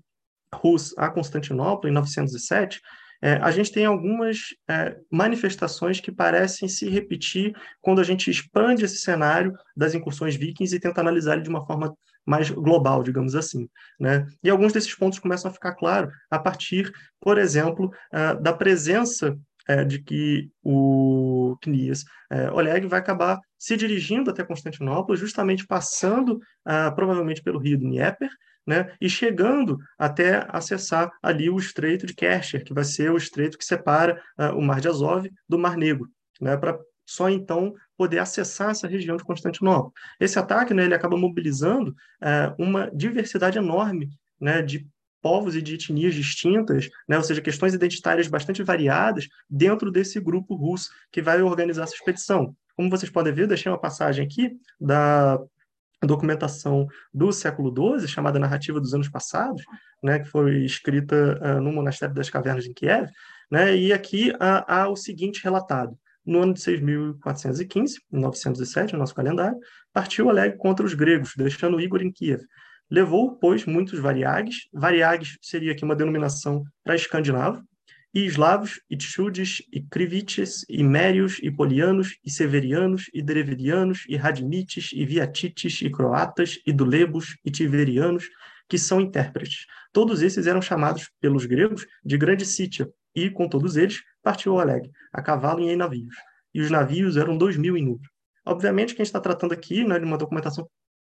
Rus 0.54 0.94
a 0.96 1.08
Constantinopla, 1.08 1.88
em 1.88 1.92
907, 1.92 2.80
é, 3.22 3.34
a 3.34 3.50
gente 3.50 3.70
tem 3.70 3.84
algumas 3.84 4.54
é, 4.68 4.96
manifestações 5.10 6.00
que 6.00 6.10
parecem 6.10 6.68
se 6.68 6.88
repetir 6.88 7.54
quando 7.80 8.00
a 8.00 8.04
gente 8.04 8.30
expande 8.30 8.84
esse 8.84 8.96
cenário 8.96 9.52
das 9.76 9.94
incursões 9.94 10.36
vikings 10.36 10.74
e 10.74 10.80
tenta 10.80 11.00
analisar 11.00 11.34
ele 11.34 11.42
de 11.42 11.50
uma 11.50 11.66
forma 11.66 11.94
mais 12.24 12.50
global, 12.50 13.02
digamos 13.02 13.34
assim. 13.34 13.68
Né? 13.98 14.26
E 14.42 14.48
alguns 14.48 14.72
desses 14.72 14.94
pontos 14.94 15.18
começam 15.18 15.50
a 15.50 15.54
ficar 15.54 15.74
claros 15.74 16.12
a 16.30 16.38
partir, 16.38 16.90
por 17.20 17.36
exemplo, 17.38 17.92
uh, 18.12 18.40
da 18.40 18.52
presença 18.52 19.36
uh, 19.68 19.84
de 19.84 20.02
que 20.02 20.50
o 20.62 21.58
Knias 21.60 22.02
uh, 22.32 22.54
Oleg 22.54 22.86
vai 22.86 23.00
acabar 23.00 23.38
se 23.58 23.76
dirigindo 23.76 24.30
até 24.30 24.42
Constantinopla, 24.42 25.16
justamente 25.16 25.66
passando 25.66 26.40
provavelmente 26.94 27.42
pelo 27.42 27.58
rio 27.58 27.76
Dnieper, 27.76 28.30
né, 28.66 28.94
e 29.00 29.08
chegando 29.08 29.78
até 29.98 30.46
acessar 30.48 31.10
ali 31.22 31.48
o 31.50 31.58
Estreito 31.58 32.06
de 32.06 32.14
Kercher, 32.14 32.64
que 32.64 32.74
vai 32.74 32.84
ser 32.84 33.10
o 33.10 33.16
estreito 33.16 33.58
que 33.58 33.64
separa 33.64 34.22
uh, 34.38 34.56
o 34.56 34.62
Mar 34.62 34.80
de 34.80 34.88
Azov 34.88 35.28
do 35.48 35.58
Mar 35.58 35.76
Negro, 35.76 36.08
né, 36.40 36.56
para 36.56 36.78
só 37.06 37.28
então 37.28 37.74
poder 37.96 38.18
acessar 38.18 38.70
essa 38.70 38.86
região 38.86 39.16
de 39.16 39.24
Constantinopla. 39.24 39.90
Esse 40.20 40.38
ataque 40.38 40.72
né, 40.72 40.84
ele 40.84 40.94
acaba 40.94 41.16
mobilizando 41.16 41.90
uh, 41.90 42.54
uma 42.62 42.90
diversidade 42.94 43.58
enorme 43.58 44.10
né, 44.40 44.62
de 44.62 44.86
povos 45.20 45.54
e 45.54 45.60
de 45.60 45.74
etnias 45.74 46.14
distintas, 46.14 46.88
né, 47.08 47.16
ou 47.16 47.22
seja, 47.22 47.42
questões 47.42 47.74
identitárias 47.74 48.28
bastante 48.28 48.62
variadas 48.62 49.28
dentro 49.48 49.90
desse 49.90 50.20
grupo 50.20 50.54
russo 50.54 50.90
que 51.12 51.20
vai 51.20 51.42
organizar 51.42 51.82
essa 51.82 51.94
expedição. 51.94 52.54
Como 52.76 52.88
vocês 52.88 53.10
podem 53.10 53.32
ver, 53.32 53.46
deixei 53.46 53.70
uma 53.70 53.80
passagem 53.80 54.24
aqui 54.24 54.52
da 54.80 55.38
documentação 56.06 56.86
do 57.12 57.32
século 57.32 57.98
XII, 57.98 58.08
chamada 58.08 58.38
Narrativa 58.38 58.80
dos 58.80 58.94
Anos 58.94 59.08
Passados, 59.08 59.62
né, 60.02 60.18
que 60.18 60.28
foi 60.28 60.64
escrita 60.64 61.38
uh, 61.42 61.60
no 61.60 61.72
Monastério 61.72 62.14
das 62.14 62.30
Cavernas 62.30 62.66
em 62.66 62.72
Kiev, 62.72 63.08
né, 63.50 63.76
e 63.76 63.92
aqui 63.92 64.32
há, 64.40 64.82
há 64.82 64.88
o 64.88 64.96
seguinte 64.96 65.42
relatado. 65.42 65.96
No 66.24 66.42
ano 66.42 66.54
de 66.54 66.60
6.415, 66.60 67.94
907, 68.10 68.92
no 68.92 68.98
nosso 68.98 69.14
calendário, 69.14 69.58
partiu 69.92 70.28
Aleg 70.28 70.56
contra 70.56 70.84
os 70.84 70.94
gregos, 70.94 71.32
deixando 71.36 71.80
Igor 71.80 72.02
em 72.02 72.12
Kiev. 72.12 72.42
Levou, 72.90 73.36
pois, 73.36 73.64
muitos 73.64 73.98
variags. 73.98 74.68
Variags 74.72 75.38
seria 75.40 75.72
aqui 75.72 75.84
uma 75.84 75.94
denominação 75.94 76.64
para 76.84 76.96
escandinavo, 76.96 77.62
e 78.12 78.24
eslavos, 78.24 78.80
e 78.90 78.96
tchudes, 78.96 79.62
e 79.72 79.80
krivites, 79.80 80.64
e 80.68 80.82
mérios, 80.82 81.38
e 81.42 81.50
polianos, 81.50 82.18
e 82.24 82.30
severianos, 82.30 83.08
e 83.14 83.22
drevirianos, 83.22 84.04
e 84.08 84.16
radimites, 84.16 84.90
e 84.92 85.04
viatites, 85.04 85.80
e 85.80 85.90
croatas, 85.90 86.58
e 86.66 86.72
dulebos, 86.72 87.36
e 87.44 87.50
tiverianos, 87.50 88.28
que 88.68 88.78
são 88.78 89.00
intérpretes. 89.00 89.66
Todos 89.92 90.22
esses 90.22 90.46
eram 90.46 90.60
chamados 90.60 91.10
pelos 91.20 91.46
gregos 91.46 91.86
de 92.04 92.18
grande 92.18 92.44
sítia, 92.44 92.88
e 93.14 93.30
com 93.30 93.48
todos 93.48 93.76
eles 93.76 94.02
partiu 94.22 94.54
Oleg, 94.54 94.90
a 95.12 95.22
cavalo 95.22 95.60
e 95.60 95.70
em 95.70 95.76
navios. 95.76 96.14
E 96.54 96.60
os 96.60 96.70
navios 96.70 97.16
eram 97.16 97.36
dois 97.36 97.56
mil 97.56 97.76
em 97.76 97.84
número. 97.84 98.10
Obviamente 98.44 98.94
que 98.94 99.02
a 99.02 99.04
gente 99.04 99.10
está 99.10 99.20
tratando 99.20 99.52
aqui 99.52 99.84
né, 99.84 99.98
de 99.98 100.04
uma 100.04 100.18
documentação 100.18 100.68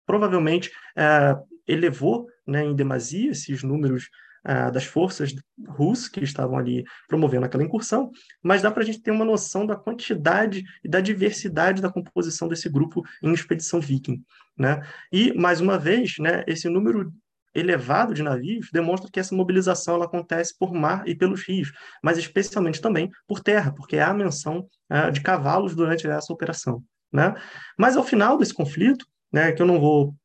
provavelmente 0.05 0.71
é, 0.95 1.35
elevou 1.67 2.27
né, 2.45 2.63
em 2.63 2.73
demasia 2.73 3.31
esses 3.31 3.61
números 3.61 4.09
ah, 4.49 4.69
das 4.69 4.85
forças 4.85 5.35
russas 5.67 6.07
que 6.07 6.23
estavam 6.23 6.57
ali 6.57 6.85
promovendo 7.05 7.45
aquela 7.45 7.65
incursão, 7.65 8.09
mas 8.41 8.61
dá 8.61 8.71
para 8.71 8.81
a 8.81 8.85
gente 8.85 9.01
ter 9.01 9.11
uma 9.11 9.25
noção 9.25 9.65
da 9.65 9.75
quantidade 9.75 10.63
e 10.81 10.87
da 10.87 11.01
diversidade 11.01 11.81
da 11.81 11.91
composição 11.91 12.47
desse 12.47 12.69
grupo 12.69 13.03
em 13.21 13.33
expedição 13.33 13.81
viking. 13.81 14.23
Né? 14.57 14.81
E, 15.11 15.33
mais 15.33 15.59
uma 15.59 15.77
vez, 15.77 16.15
né, 16.17 16.45
esse 16.47 16.69
número 16.69 17.11
elevado 17.53 18.13
de 18.13 18.23
navios 18.23 18.69
demonstra 18.71 19.11
que 19.11 19.19
essa 19.19 19.35
mobilização 19.35 19.95
ela 19.95 20.05
acontece 20.05 20.57
por 20.57 20.73
mar 20.73 21.05
e 21.05 21.13
pelos 21.13 21.45
rios, 21.45 21.73
mas 22.01 22.17
especialmente 22.17 22.79
também 22.79 23.09
por 23.27 23.41
terra, 23.41 23.73
porque 23.73 23.97
há 23.97 24.13
menção 24.13 24.65
uh, 24.89 25.11
de 25.11 25.19
cavalos 25.19 25.75
durante 25.75 26.07
essa 26.07 26.31
operação. 26.31 26.81
Né? 27.11 27.35
Mas 27.77 27.97
ao 27.97 28.03
final 28.05 28.37
desse 28.37 28.53
conflito, 28.53 29.05
né, 29.29 29.51
que 29.51 29.61
eu 29.61 29.65
não 29.65 29.77
vou 29.77 30.15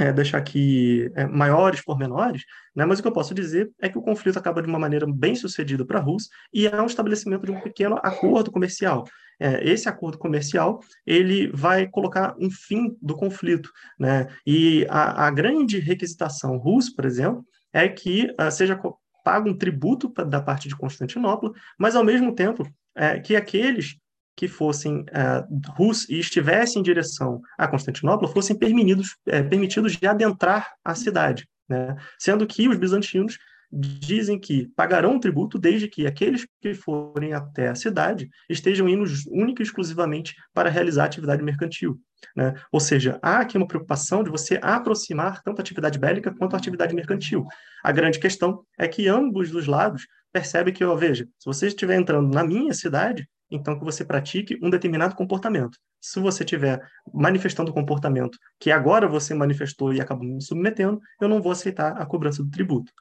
é, 0.00 0.10
deixar 0.10 0.38
aqui 0.38 1.10
é, 1.14 1.26
maiores 1.26 1.84
pormenores, 1.84 2.42
né? 2.74 2.86
mas 2.86 2.98
o 2.98 3.02
que 3.02 3.08
eu 3.08 3.12
posso 3.12 3.34
dizer 3.34 3.70
é 3.78 3.88
que 3.88 3.98
o 3.98 4.02
conflito 4.02 4.38
acaba 4.38 4.62
de 4.62 4.68
uma 4.68 4.78
maneira 4.78 5.06
bem 5.06 5.34
sucedida 5.34 5.84
para 5.84 5.98
a 5.98 6.02
Rússia 6.02 6.30
e 6.52 6.66
é 6.66 6.80
um 6.80 6.86
estabelecimento 6.86 7.44
de 7.44 7.52
um 7.52 7.60
pequeno 7.60 7.96
acordo 8.02 8.50
comercial. 8.50 9.04
É, 9.38 9.62
esse 9.68 9.88
acordo 9.88 10.16
comercial 10.16 10.80
ele 11.06 11.50
vai 11.52 11.86
colocar 11.86 12.34
um 12.38 12.50
fim 12.50 12.96
do 13.00 13.14
conflito, 13.14 13.70
né? 13.98 14.26
E 14.46 14.86
a, 14.88 15.26
a 15.26 15.30
grande 15.30 15.78
requisitação 15.78 16.56
russa, 16.58 16.92
por 16.94 17.06
exemplo, 17.06 17.44
é 17.72 17.88
que 17.88 18.34
uh, 18.38 18.50
seja 18.50 18.78
pago 19.24 19.48
um 19.48 19.56
tributo 19.56 20.12
da 20.26 20.42
parte 20.42 20.68
de 20.68 20.76
Constantinopla, 20.76 21.52
mas 21.78 21.96
ao 21.96 22.04
mesmo 22.04 22.34
tempo 22.34 22.66
é, 22.94 23.18
que 23.18 23.34
aqueles 23.34 23.96
que 24.40 24.48
fossem 24.48 25.00
uh, 25.00 25.72
russos 25.76 26.08
e 26.08 26.18
estivessem 26.18 26.80
em 26.80 26.82
direção 26.82 27.42
a 27.58 27.68
Constantinopla 27.68 28.26
fossem 28.26 28.56
permitidos, 28.56 29.18
é, 29.26 29.42
permitidos 29.42 29.98
de 29.98 30.06
adentrar 30.06 30.72
a 30.82 30.94
cidade, 30.94 31.46
né? 31.68 31.94
sendo 32.18 32.46
que 32.46 32.66
os 32.66 32.78
bizantinos 32.78 33.36
dizem 33.70 34.40
que 34.40 34.66
pagarão 34.74 35.20
tributo 35.20 35.58
desde 35.58 35.88
que 35.88 36.06
aqueles 36.06 36.46
que 36.58 36.72
forem 36.72 37.34
até 37.34 37.68
a 37.68 37.74
cidade 37.74 38.30
estejam 38.48 38.88
indo 38.88 39.04
única 39.28 39.60
e 39.60 39.66
exclusivamente 39.66 40.34
para 40.54 40.70
realizar 40.70 41.04
atividade 41.04 41.42
mercantil. 41.42 42.00
Né? 42.34 42.54
Ou 42.72 42.80
seja, 42.80 43.18
há 43.20 43.40
aqui 43.40 43.58
uma 43.58 43.68
preocupação 43.68 44.24
de 44.24 44.30
você 44.30 44.58
aproximar 44.62 45.42
tanto 45.42 45.58
a 45.58 45.62
atividade 45.62 45.98
bélica 45.98 46.34
quanto 46.34 46.54
a 46.54 46.58
atividade 46.58 46.94
mercantil. 46.94 47.46
A 47.84 47.92
grande 47.92 48.18
questão 48.18 48.64
é 48.78 48.88
que 48.88 49.06
ambos 49.06 49.54
os 49.54 49.66
lados 49.66 50.06
percebem 50.32 50.72
que, 50.72 50.82
ó, 50.82 50.96
veja, 50.96 51.26
se 51.38 51.44
você 51.44 51.66
estiver 51.66 51.96
entrando 51.96 52.32
na 52.32 52.42
minha 52.42 52.72
cidade, 52.72 53.28
então 53.50 53.78
que 53.78 53.84
você 53.84 54.04
pratique 54.04 54.58
um 54.62 54.70
determinado 54.70 55.14
comportamento. 55.14 55.78
Se 56.00 56.20
você 56.20 56.44
estiver 56.44 56.80
manifestando 57.12 57.70
um 57.70 57.74
comportamento 57.74 58.38
que 58.58 58.70
agora 58.70 59.08
você 59.08 59.34
manifestou 59.34 59.92
e 59.92 60.00
acabou 60.00 60.24
me 60.24 60.42
submetendo, 60.42 61.00
eu 61.20 61.28
não 61.28 61.42
vou 61.42 61.52
aceitar 61.52 62.00
a 62.00 62.06
cobrança 62.06 62.42
do 62.42 62.50
tributo. 62.50 62.92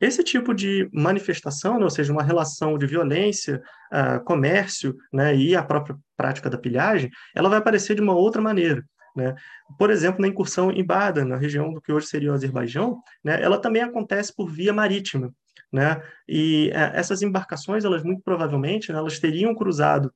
Esse 0.00 0.22
tipo 0.22 0.52
de 0.52 0.88
manifestação, 0.92 1.78
né, 1.78 1.84
ou 1.84 1.90
seja, 1.90 2.12
uma 2.12 2.22
relação 2.22 2.76
de 2.76 2.86
violência, 2.86 3.62
uh, 3.92 4.22
comércio 4.24 4.94
né, 5.12 5.34
e 5.34 5.56
a 5.56 5.62
própria 5.62 5.96
prática 6.16 6.50
da 6.50 6.58
pilhagem, 6.58 7.10
ela 7.34 7.48
vai 7.48 7.58
aparecer 7.58 7.94
de 7.94 8.02
uma 8.02 8.14
outra 8.14 8.42
maneira. 8.42 8.84
Né? 9.16 9.34
Por 9.78 9.90
exemplo, 9.90 10.20
na 10.20 10.28
incursão 10.28 10.70
em 10.70 10.84
Bada, 10.84 11.24
na 11.24 11.36
região 11.36 11.72
do 11.72 11.80
que 11.80 11.90
hoje 11.90 12.06
seria 12.06 12.30
o 12.30 12.34
Azerbaijão, 12.34 13.00
né, 13.24 13.40
ela 13.42 13.58
também 13.58 13.82
acontece 13.82 14.34
por 14.34 14.50
via 14.50 14.72
marítima. 14.72 15.32
Né? 15.72 16.02
E 16.28 16.70
uh, 16.70 16.96
essas 16.96 17.22
embarcações, 17.22 17.84
elas 17.84 18.02
muito 18.02 18.22
provavelmente, 18.22 18.92
né, 18.92 18.98
elas 18.98 19.18
teriam 19.18 19.54
cruzado 19.54 20.12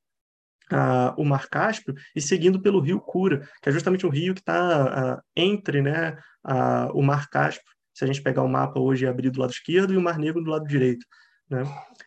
uh, 0.72 1.14
o 1.16 1.24
Mar 1.24 1.48
Cáspio 1.48 1.94
e 2.14 2.20
seguindo 2.20 2.60
pelo 2.60 2.80
rio 2.80 3.00
Kura, 3.00 3.46
que 3.62 3.68
é 3.68 3.72
justamente 3.72 4.06
o 4.06 4.10
rio 4.10 4.34
que 4.34 4.40
está 4.40 5.16
uh, 5.16 5.22
entre 5.36 5.82
né, 5.82 6.16
o 6.94 7.02
Mar 7.02 7.28
Cáspio 7.28 7.70
se 7.92 8.04
a 8.04 8.06
gente 8.06 8.22
pegar 8.22 8.42
o 8.42 8.48
mapa 8.48 8.80
hoje 8.80 9.04
e 9.04 9.08
abrir 9.08 9.30
do 9.30 9.40
lado 9.40 9.50
esquerdo 9.50 9.92
e 9.92 9.96
o 9.96 10.00
Mar 10.00 10.18
Negro 10.18 10.42
do 10.42 10.50
lado 10.50 10.66
direito. 10.66 11.04
Né? 11.50 11.62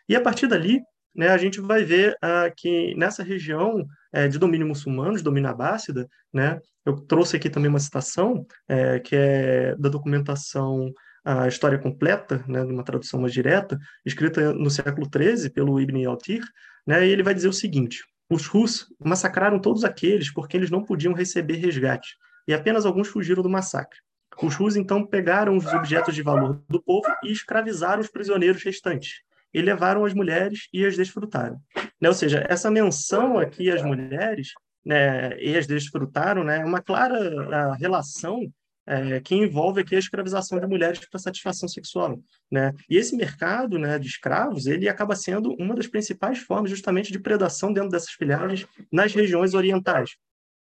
E 0.10 0.16
a 0.16 0.22
partir 0.22 0.48
dali, 0.48 0.82
né, 1.16 1.28
a 1.28 1.38
gente 1.38 1.62
vai 1.62 1.84
ver 1.84 2.14
uh, 2.14 2.52
que 2.58 2.96
nessa 2.96 3.22
região 3.22 3.86
é, 4.12 4.28
de 4.28 4.40
domínio 4.40 4.68
muçulmano, 4.68 5.16
de 5.16 5.24
domínio 5.24 5.50
abássida, 5.50 6.08
né, 6.34 6.60
eu 6.84 6.96
trouxe 6.96 7.36
aqui 7.36 7.50
também 7.50 7.70
uma 7.70 7.80
citação 7.80 8.46
é, 8.68 9.00
que 9.00 9.16
é 9.16 9.76
da 9.76 9.90
documentação 9.90 10.92
a 11.24 11.48
História 11.48 11.78
Completa, 11.78 12.44
né, 12.48 12.62
uma 12.64 12.84
tradução 12.84 13.22
mais 13.22 13.34
direta, 13.34 13.80
escrita 14.06 14.54
no 14.54 14.70
século 14.70 15.08
XIII 15.08 15.50
pelo 15.50 15.80
Ibn 15.80 16.06
Altir, 16.06 16.44
né, 16.86 17.06
e 17.08 17.12
ele 17.12 17.24
vai 17.24 17.34
dizer 17.34 17.48
o 17.48 17.54
seguinte: 17.54 18.04
os 18.30 18.46
russos 18.46 18.88
massacraram 19.00 19.60
todos 19.60 19.84
aqueles 19.84 20.32
porque 20.32 20.58
eles 20.58 20.70
não 20.70 20.84
podiam 20.84 21.14
receber 21.14 21.56
resgate, 21.56 22.16
e 22.48 22.54
apenas 22.54 22.86
alguns 22.86 23.08
fugiram 23.08 23.42
do 23.42 23.50
massacre. 23.50 24.00
Os 24.42 24.56
Rus, 24.56 24.76
então, 24.76 25.06
pegaram 25.06 25.56
os 25.56 25.66
objetos 25.68 26.16
de 26.16 26.24
valor 26.24 26.62
do 26.68 26.82
povo 26.82 27.08
e 27.24 27.32
escravizaram 27.32 28.02
os 28.02 28.10
prisioneiros 28.10 28.64
restantes. 28.64 29.22
E 29.54 29.62
levaram 29.62 30.04
as 30.04 30.14
mulheres 30.14 30.68
e 30.74 30.84
as 30.86 30.98
desfrutaram. 30.98 31.62
Né? 32.02 32.10
Ou 32.10 32.16
seja, 32.16 32.44
essa 32.50 32.72
menção 32.72 33.38
aqui 33.38 33.70
às 33.70 33.84
mulheres 33.84 34.54
né, 34.84 35.40
e 35.40 35.56
as 35.56 35.68
desfrutaram 35.68 36.44
né, 36.44 36.62
é 36.62 36.66
uma 36.66 36.82
clara 36.82 37.76
relação 37.76 38.42
é, 38.86 39.20
que 39.20 39.36
envolve 39.36 39.82
aqui 39.82 39.96
a 39.96 40.00
escravização 40.00 40.60
de 40.60 40.68
mulheres 40.68 41.00
para 41.00 41.20
satisfação 41.20 41.68
sexual, 41.70 42.20
né? 42.52 42.74
E 42.90 42.98
esse 42.98 43.16
mercado, 43.16 43.80
né, 43.80 43.98
de 43.98 44.08
escravos, 44.08 44.66
ele 44.66 44.90
acaba 44.90 45.16
sendo 45.16 45.54
uma 45.60 45.76
das 45.76 45.88
principais 45.88 46.40
formas 46.40 46.70
justamente 46.70 47.12
de 47.12 47.20
predação 47.20 47.72
dentro 47.72 47.90
dessas 47.90 48.12
filhagens 48.12 48.68
nas 48.92 49.14
regiões 49.14 49.54
orientais, 49.54 50.12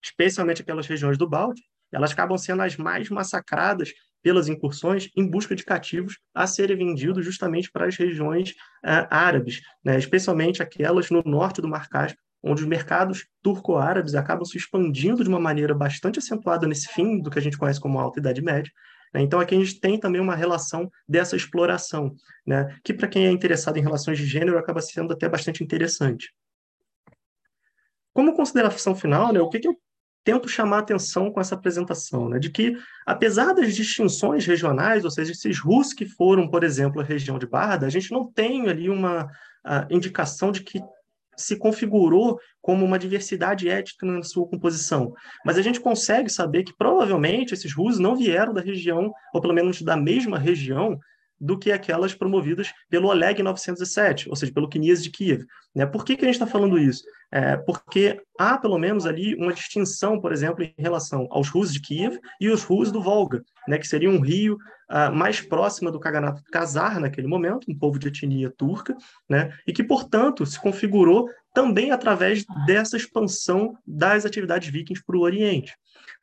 especialmente 0.04 0.62
aquelas 0.62 0.88
regiões 0.88 1.18
do 1.18 1.28
Báltico, 1.28 1.68
elas 1.92 2.12
acabam 2.12 2.38
sendo 2.38 2.62
as 2.62 2.78
mais 2.78 3.10
massacradas 3.10 3.92
pelas 4.24 4.48
incursões 4.48 5.10
em 5.16 5.28
busca 5.28 5.56
de 5.56 5.64
cativos 5.64 6.20
a 6.34 6.46
serem 6.48 6.78
vendidos 6.78 7.26
justamente 7.26 7.72
para 7.72 7.88
as 7.88 7.98
regiões 7.98 8.52
uh, 8.86 9.08
árabes, 9.10 9.62
né? 9.84 9.98
especialmente 9.98 10.62
aquelas 10.62 11.10
no 11.10 11.22
norte 11.26 11.62
do 11.62 11.68
Mar 11.68 11.90
Cáspio, 11.90 12.22
onde 12.44 12.64
os 12.64 12.68
mercados 12.68 13.28
turco-árabes 13.42 14.16
acabam 14.16 14.46
se 14.46 14.58
expandindo 14.58 15.24
de 15.24 15.30
uma 15.30 15.40
maneira 15.40 15.74
bastante 15.74 16.20
acentuada 16.20 16.68
nesse 16.68 16.88
fim 16.94 17.22
do 17.22 17.30
que 17.30 17.40
a 17.40 17.42
gente 17.42 17.58
conhece 17.58 17.80
como 17.80 18.00
Alta 18.00 18.20
Idade 18.20 18.42
Média. 18.42 18.72
Né? 19.14 19.22
Então, 19.22 19.40
aqui 19.40 19.56
a 19.56 19.60
gente 19.60 19.80
tem 19.80 20.00
também 20.00 20.22
uma 20.22 20.36
relação 20.36 20.90
dessa 21.08 21.36
exploração, 21.36 22.14
né? 22.46 22.76
que 22.84 22.94
para 22.94 23.08
quem 23.08 23.28
é 23.28 23.32
interessado 23.32 23.78
em 23.78 23.82
relações 23.82 24.18
de 24.18 24.26
gênero 24.26 24.58
acaba 24.58 24.82
sendo 24.82 25.14
até 25.14 25.30
bastante 25.30 25.64
interessante. 25.64 26.34
Como 28.14 28.36
consideração 28.36 28.94
final, 28.94 29.32
né, 29.32 29.40
o 29.40 29.48
que, 29.48 29.60
que 29.60 29.68
eu 29.68 29.76
tento 30.24 30.50
chamar 30.50 30.80
atenção 30.80 31.32
com 31.32 31.40
essa 31.40 31.56
apresentação, 31.56 32.28
né, 32.28 32.40
de 32.40 32.50
que, 32.50 32.78
apesar 33.06 33.54
das 33.54 33.74
distinções 33.74 34.46
regionais, 34.46 35.06
ou 35.06 35.12
seja, 35.12 35.32
esses 35.32 35.60
russos 35.60 35.94
que 35.94 36.06
foram, 36.06 36.50
por 36.50 36.64
exemplo, 36.64 37.02
a 37.02 37.06
região 37.06 37.40
de 37.40 37.48
Barda, 37.48 37.86
a 37.86 37.90
gente 37.90 38.12
não 38.12 38.30
tem 38.30 38.68
ali 38.68 38.90
uma 38.90 39.30
indicação 39.90 40.52
de 40.52 40.62
que 40.62 40.82
se 41.42 41.58
configurou 41.58 42.40
como 42.62 42.86
uma 42.86 43.00
diversidade 43.00 43.68
étnica 43.68 44.06
na 44.06 44.24
sua 44.24 44.48
composição. 44.48 45.14
Mas 45.46 45.58
a 45.58 45.62
gente 45.62 45.80
consegue 45.80 46.30
saber 46.30 46.64
que 46.64 46.76
provavelmente 46.78 47.54
esses 47.54 47.74
russos 47.74 48.00
não 48.00 48.16
vieram 48.16 48.54
da 48.54 48.62
região, 48.62 49.12
ou 49.34 49.42
pelo 49.42 49.54
menos 49.54 49.82
da 49.82 49.98
mesma 49.98 50.38
região, 50.38 51.00
do 51.42 51.58
que 51.58 51.72
aquelas 51.72 52.14
promovidas 52.14 52.72
pelo 52.88 53.08
Oleg 53.08 53.42
907, 53.42 54.30
ou 54.30 54.36
seja, 54.36 54.54
pelo 54.54 54.70
Kniaz 54.70 55.04
de 55.04 55.10
Kiev. 55.10 55.44
Né? 55.74 55.86
Por 55.88 56.06
que, 56.06 56.16
que 56.16 56.24
a 56.24 56.28
gente 56.28 56.36
está 56.36 56.46
falando 56.46 56.78
isso? 56.78 57.04
É 57.32 57.58
porque 57.58 58.22
há, 58.38 58.58
pelo 58.58 58.78
menos, 58.78 59.06
ali 59.06 59.34
uma 59.36 59.54
distinção, 59.54 60.20
por 60.20 60.32
exemplo, 60.32 60.64
em 60.64 60.74
relação 60.78 61.28
aos 61.32 61.50
russos 61.50 61.74
de 61.74 61.82
Kiev 61.82 62.20
e 62.40 62.50
os 62.50 62.64
russos 62.64 62.92
do 62.92 63.02
Volga, 63.02 63.44
né? 63.68 63.80
que 63.80 63.88
seria 63.88 64.10
um 64.10 64.20
rio 64.20 64.58
uh, 64.92 65.12
mais 65.16 65.42
próximo 65.42 65.90
do 65.90 66.00
Kaganato 66.00 66.44
Khazar 66.52 67.00
naquele 67.00 67.28
momento, 67.28 67.72
um 67.72 67.78
povo 67.78 67.98
de 67.98 68.10
etnia 68.10 68.54
turca, 68.56 68.96
né? 69.28 69.52
e 69.66 69.74
que, 69.74 69.84
portanto, 69.84 70.46
se 70.46 70.60
configurou 70.60 71.28
também 71.54 71.92
através 71.92 72.46
dessa 72.66 72.98
expansão 72.98 73.78
das 73.86 74.26
atividades 74.26 74.70
vikings 74.70 75.04
para 75.06 75.18
o 75.18 75.22
Oriente. 75.22 75.74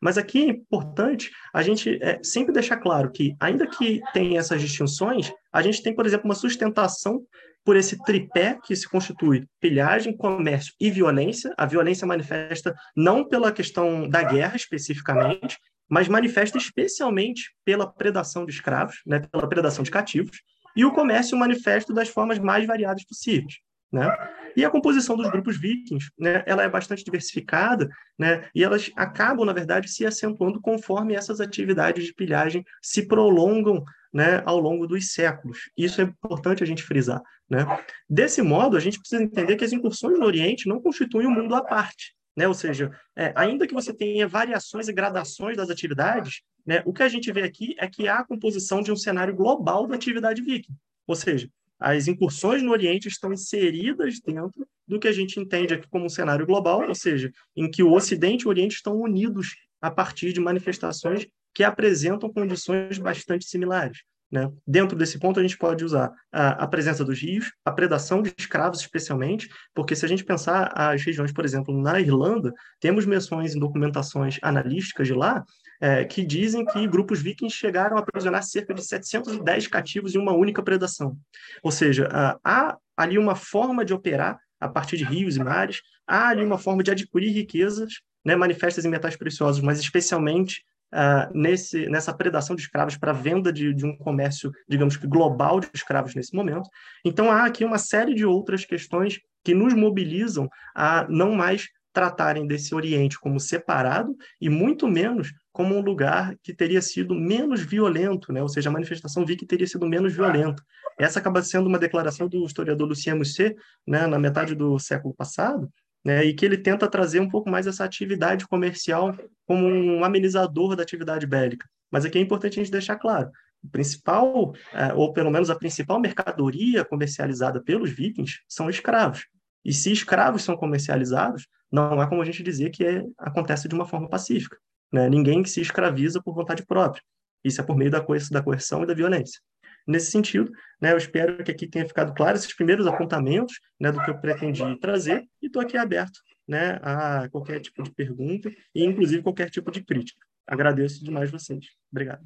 Mas 0.01 0.17
aqui 0.17 0.43
é 0.43 0.49
importante 0.49 1.31
a 1.53 1.63
gente 1.63 1.99
é, 2.03 2.21
sempre 2.23 2.53
deixar 2.53 2.77
claro 2.77 3.11
que, 3.11 3.35
ainda 3.41 3.67
que 3.67 4.01
tenha 4.13 4.39
essas 4.39 4.61
distinções, 4.61 5.33
a 5.53 5.61
gente 5.61 5.83
tem, 5.83 5.95
por 5.95 6.07
exemplo, 6.07 6.27
uma 6.27 6.35
sustentação 6.35 7.23
por 7.65 7.77
esse 7.77 7.99
tripé 8.05 8.59
que 8.65 8.75
se 8.75 8.89
constitui 8.89 9.47
pilhagem, 9.61 10.17
comércio 10.17 10.73
e 10.81 10.91
violência. 10.91 11.53
A 11.57 11.67
violência 11.67 12.07
manifesta 12.07 12.75
não 12.97 13.29
pela 13.29 13.53
questão 13.53 14.09
da 14.09 14.23
guerra 14.23 14.57
especificamente, 14.57 15.59
mas 15.89 16.09
manifesta 16.09 16.59
especialmente 16.59 17.53
pela 17.65 17.91
predação 17.91 18.47
de 18.47 18.53
escravos, 18.53 18.97
né, 19.07 19.21
pela 19.21 19.49
predação 19.49 19.83
de 19.83 19.91
cativos, 19.91 20.39
e 20.77 20.85
o 20.85 20.93
comércio 20.93 21.37
manifesta 21.37 21.93
das 21.93 22.09
formas 22.09 22.39
mais 22.39 22.67
variadas 22.67 23.05
possíveis. 23.05 23.55
Né? 23.93 24.11
E 24.57 24.65
a 24.65 24.71
composição 24.71 25.17
dos 25.17 25.31
grupos 25.31 25.57
vikings, 25.59 26.11
né, 26.19 26.43
ela 26.47 26.63
é 26.63 26.69
bastante 26.69 27.05
diversificada, 27.05 27.89
né, 28.19 28.49
e 28.55 28.63
elas 28.63 28.91
acabam, 28.97 29.47
na 29.47 29.53
verdade, 29.53 29.89
se 29.89 30.05
acentuando 30.05 30.61
conforme 30.61 31.15
essas 31.15 31.41
atividades 31.41 32.05
de 32.05 32.13
pilhagem 32.13 32.65
se 32.83 33.07
prolongam 33.07 33.85
né, 34.13 34.43
ao 34.45 34.59
longo 34.59 34.87
dos 34.87 35.13
séculos. 35.13 35.71
Isso 35.77 36.01
é 36.01 36.05
importante 36.05 36.63
a 36.63 36.67
gente 36.67 36.83
frisar. 36.83 37.23
Né? 37.49 37.65
Desse 38.09 38.43
modo, 38.43 38.77
a 38.77 38.81
gente 38.81 38.99
precisa 38.99 39.23
entender 39.23 39.57
que 39.57 39.65
as 39.65 39.73
incursões 39.73 40.19
no 40.19 40.27
Oriente 40.27 40.69
não 40.69 40.81
constituem 40.81 41.27
um 41.27 41.31
mundo 41.31 41.55
à 41.55 41.63
parte. 41.63 42.15
Né? 42.37 42.47
Ou 42.47 42.55
seja, 42.55 42.91
é, 43.17 43.33
ainda 43.37 43.67
que 43.67 43.75
você 43.75 43.93
tenha 43.93 44.29
variações 44.29 44.89
e 44.89 44.93
gradações 44.93 45.57
das 45.57 45.71
atividades, 45.71 46.43
né, 46.67 46.83
o 46.85 46.93
que 46.93 47.03
a 47.03 47.09
gente 47.09 47.33
vê 47.33 47.43
aqui 47.43 47.75
é 47.79 47.89
que 47.89 48.07
há 48.09 48.19
a 48.19 48.25
composição 48.25 48.83
de 48.83 48.93
um 48.93 48.97
cenário 48.97 49.35
global 49.35 49.87
da 49.87 49.95
atividade 49.95 50.43
viking. 50.43 50.75
Ou 51.07 51.17
seja, 51.17 51.49
as 51.79 52.09
incursões 52.09 52.63
no 52.63 52.73
Oriente 52.73 53.09
estão 53.09 53.33
inseridas 53.33 54.21
dentro 54.21 54.67
do 54.87 54.99
que 54.99 55.09
a 55.09 55.13
gente 55.13 55.39
entende 55.39 55.75
aqui 55.75 55.89
como 55.89 56.07
um 56.07 56.09
cenário 56.09 56.47
global, 56.47 56.87
ou 56.87 56.95
seja, 56.95 57.31
em 57.55 57.71
que 57.71 57.83
o 57.83 57.93
Ocidente 57.93 58.43
e 58.43 58.47
o 58.47 58.51
Oriente 58.51 58.77
estão 58.77 58.97
unidos 58.97 59.55
a 59.81 59.91
partir 59.91 60.33
de 60.33 60.41
manifestações 60.41 61.27
que 61.55 61.63
apresentam 61.63 62.33
condições 62.33 62.99
bastante 62.99 63.47
similares. 63.47 63.99
Né? 64.31 64.51
Dentro 64.67 64.97
desse 64.97 65.19
ponto, 65.19 65.41
a 65.41 65.43
gente 65.43 65.57
pode 65.57 65.85
usar 65.85 66.13
a, 66.31 66.65
a, 66.65 66.67
presença 66.67 67.05
dos 67.05 67.19
rios, 67.19 67.51
a 67.65 67.73
predação 67.73 68.21
de 68.21 68.33
escravos, 68.37 68.81
especialmente, 68.81 69.49
porque 69.75 69.97
se 69.97 70.05
a 70.05 70.09
gente 70.09 70.25
pensar 70.25 70.71
as 70.75 71.03
regiões, 71.03 71.33
por 71.33 71.45
exemplo, 71.45 71.81
na 71.81 71.99
Irlanda, 71.99 72.53
temos 72.79 73.07
menções 73.07 73.55
em 73.55 73.59
documentações 73.59 74.39
analísticas 74.43 75.07
de 75.07 75.15
lá 75.15 75.45
é, 75.81 76.05
que 76.05 76.25
dizem 76.25 76.65
que 76.65 76.87
grupos 76.87 77.21
vikings 77.21 77.57
chegaram 77.57 77.97
a 77.97 78.01
aprisionar 78.01 78.43
cerca 78.43 78.75
de 78.75 78.85
710 78.85 79.67
cativos 79.69 80.15
em 80.15 80.19
uma 80.19 80.33
única 80.33 80.63
predação. 80.63 81.17
Ou 81.63 81.71
seja, 81.71 82.09
há 82.45 82.77
ali 82.97 83.19
uma 83.19 83.35
forma 83.35 83.85
de 83.85 83.95
operar 83.95 84.39
a 84.61 84.69
partir 84.69 84.97
de 84.97 85.05
rios 85.05 85.37
e 85.37 85.41
mares, 85.41 85.81
há 86.07 86.29
ali 86.29 86.45
uma 86.45 86.59
forma 86.59 86.83
de 86.83 86.91
adquirir 86.91 87.33
riquezas 87.33 87.93
né, 88.25 88.35
manifestas 88.35 88.85
em 88.85 88.89
metais 88.89 89.17
preciosos, 89.17 89.63
mas 89.63 89.79
especialmente 89.79 90.63
uh, 90.93 91.33
nesse, 91.33 91.89
nessa 91.89 92.13
predação 92.13 92.57
de 92.57 92.63
escravos 92.63 92.97
para 92.97 93.13
venda 93.13 93.53
de, 93.53 93.73
de, 93.73 93.87
um 93.87 93.97
comércio, 93.97 94.51
digamos 94.69 94.97
que 94.97 95.07
global 95.07 95.61
de 95.61 95.69
escravos 95.73 96.15
nesse 96.15 96.35
momento. 96.35 96.69
Então, 97.05 97.31
há 97.31 97.45
aqui 97.45 97.65
uma 97.65 97.79
série 97.79 98.15
de 98.15 98.25
outras 98.25 98.65
questões 98.65 99.21
que 99.45 99.55
nos 99.55 99.75
mobilizam 99.75 100.49
a 100.75 101.07
não 101.09 101.33
mais 101.33 101.69
tratarem 101.93 102.47
desse 102.47 102.75
Oriente 102.75 103.19
como 103.19 103.41
separado 103.41 104.15
e 104.41 104.49
muito 104.49 104.87
menos 104.87 105.33
como 105.59 105.75
um 105.75 105.81
lugar 105.81 106.37
que 106.41 106.55
teria 106.55 106.81
sido 106.81 107.17
menos 107.17 107.61
violento, 107.63 108.33
né? 108.33 108.41
ou 108.41 108.49
seja, 108.49 108.69
a 108.69 108.73
manifestação 108.73 109.27
vi 109.27 109.35
que 109.35 109.45
teria 109.45 109.67
sido 109.67 109.89
menos 109.89 110.15
violenta. 110.15 110.63
Essa 110.97 111.19
acaba 111.19 111.43
sendo 111.43 111.67
uma 111.67 111.81
declaração 111.81 112.29
do 112.29 112.47
historiador 112.47 112.87
Lucien 112.87 113.17
Musset, 113.17 113.57
né, 113.85 114.07
na 114.07 114.21
metade 114.21 114.55
do 114.55 114.79
século 114.79 115.13
passado, 115.13 115.69
né, 116.05 116.25
e 116.25 116.33
que 116.33 116.47
ele 116.47 116.59
tenta 116.59 116.87
trazer 116.87 117.19
um 117.19 117.29
pouco 117.29 117.51
mais 117.51 117.67
essa 117.67 117.85
atividade 117.85 118.47
comercial 118.47 119.13
como 119.45 119.67
um 119.67 120.05
amenizador 120.05 120.77
da 120.77 120.85
atividade 120.85 121.27
bélica. 121.27 121.69
Mas 121.91 122.05
aqui 122.05 122.19
é 122.19 122.21
importante 122.21 122.61
a 122.61 122.63
gente 122.63 122.71
deixar 122.71 122.95
claro, 122.95 123.29
o 123.61 123.69
principal, 123.69 124.55
é, 124.73 124.95
ou 124.95 125.13
pelo 125.13 125.29
menos 125.29 125.51
a 125.51 125.57
principal 125.57 125.99
mercadoria 125.99 126.85
comercializada 126.85 127.61
pelos 127.61 127.91
vikings 127.91 128.39
são 128.47 128.71
escravos. 128.71 129.27
E 129.65 129.73
se 129.73 129.91
escravos 129.91 130.45
são 130.45 130.57
comercializados, 130.57 131.49
não 131.69 132.01
há 132.01 132.07
como 132.07 132.23
a 132.23 132.25
gente 132.25 132.45
dizer 132.45 132.71
que 132.71 132.85
é, 132.85 133.03
acontece 133.19 133.67
de 133.67 133.75
uma 133.75 133.87
forma 133.87 134.09
pacífica. 134.09 134.57
Né? 134.93 135.09
Ninguém 135.09 135.45
se 135.45 135.61
escraviza 135.61 136.23
por 136.23 136.35
vontade 136.35 136.65
própria. 136.65 137.03
Isso 137.45 137.61
é 137.61 137.65
por 137.65 137.77
meio 137.77 137.91
da, 137.91 138.01
co 138.01 138.15
da 138.31 138.43
coerção 138.43 138.83
e 138.83 138.87
da 138.87 138.95
violência. 138.95 139.41
Nesse 139.87 140.11
sentido, 140.11 140.53
né, 140.81 140.93
eu 140.93 140.99
espero 140.99 141.43
que 141.43 141.51
aqui 141.51 141.67
tenha 141.67 141.87
ficado 141.87 142.13
claro 142.15 142.37
esses 142.37 142.55
primeiros 142.55 142.87
apontamentos 142.87 143.59
né, 143.81 143.91
do 143.91 144.03
que 144.03 144.11
eu 144.11 144.19
pretendi 144.19 144.63
trazer 144.79 145.25
e 145.41 145.47
estou 145.47 145.63
aqui 145.63 145.79
aberto 145.79 146.21
né, 146.47 146.79
a 146.83 147.29
qualquer 147.31 147.61
tipo 147.61 147.83
de 147.83 147.91
pergunta 147.91 148.51
e, 148.75 148.85
inclusive, 148.85 149.23
qualquer 149.23 149.51
tipo 149.51 149.71
de 149.71 149.83
crítica. 149.83 150.21
Agradeço 150.47 151.05
demais 151.05 151.31
vocês. 151.31 151.67
Obrigado. 151.91 152.23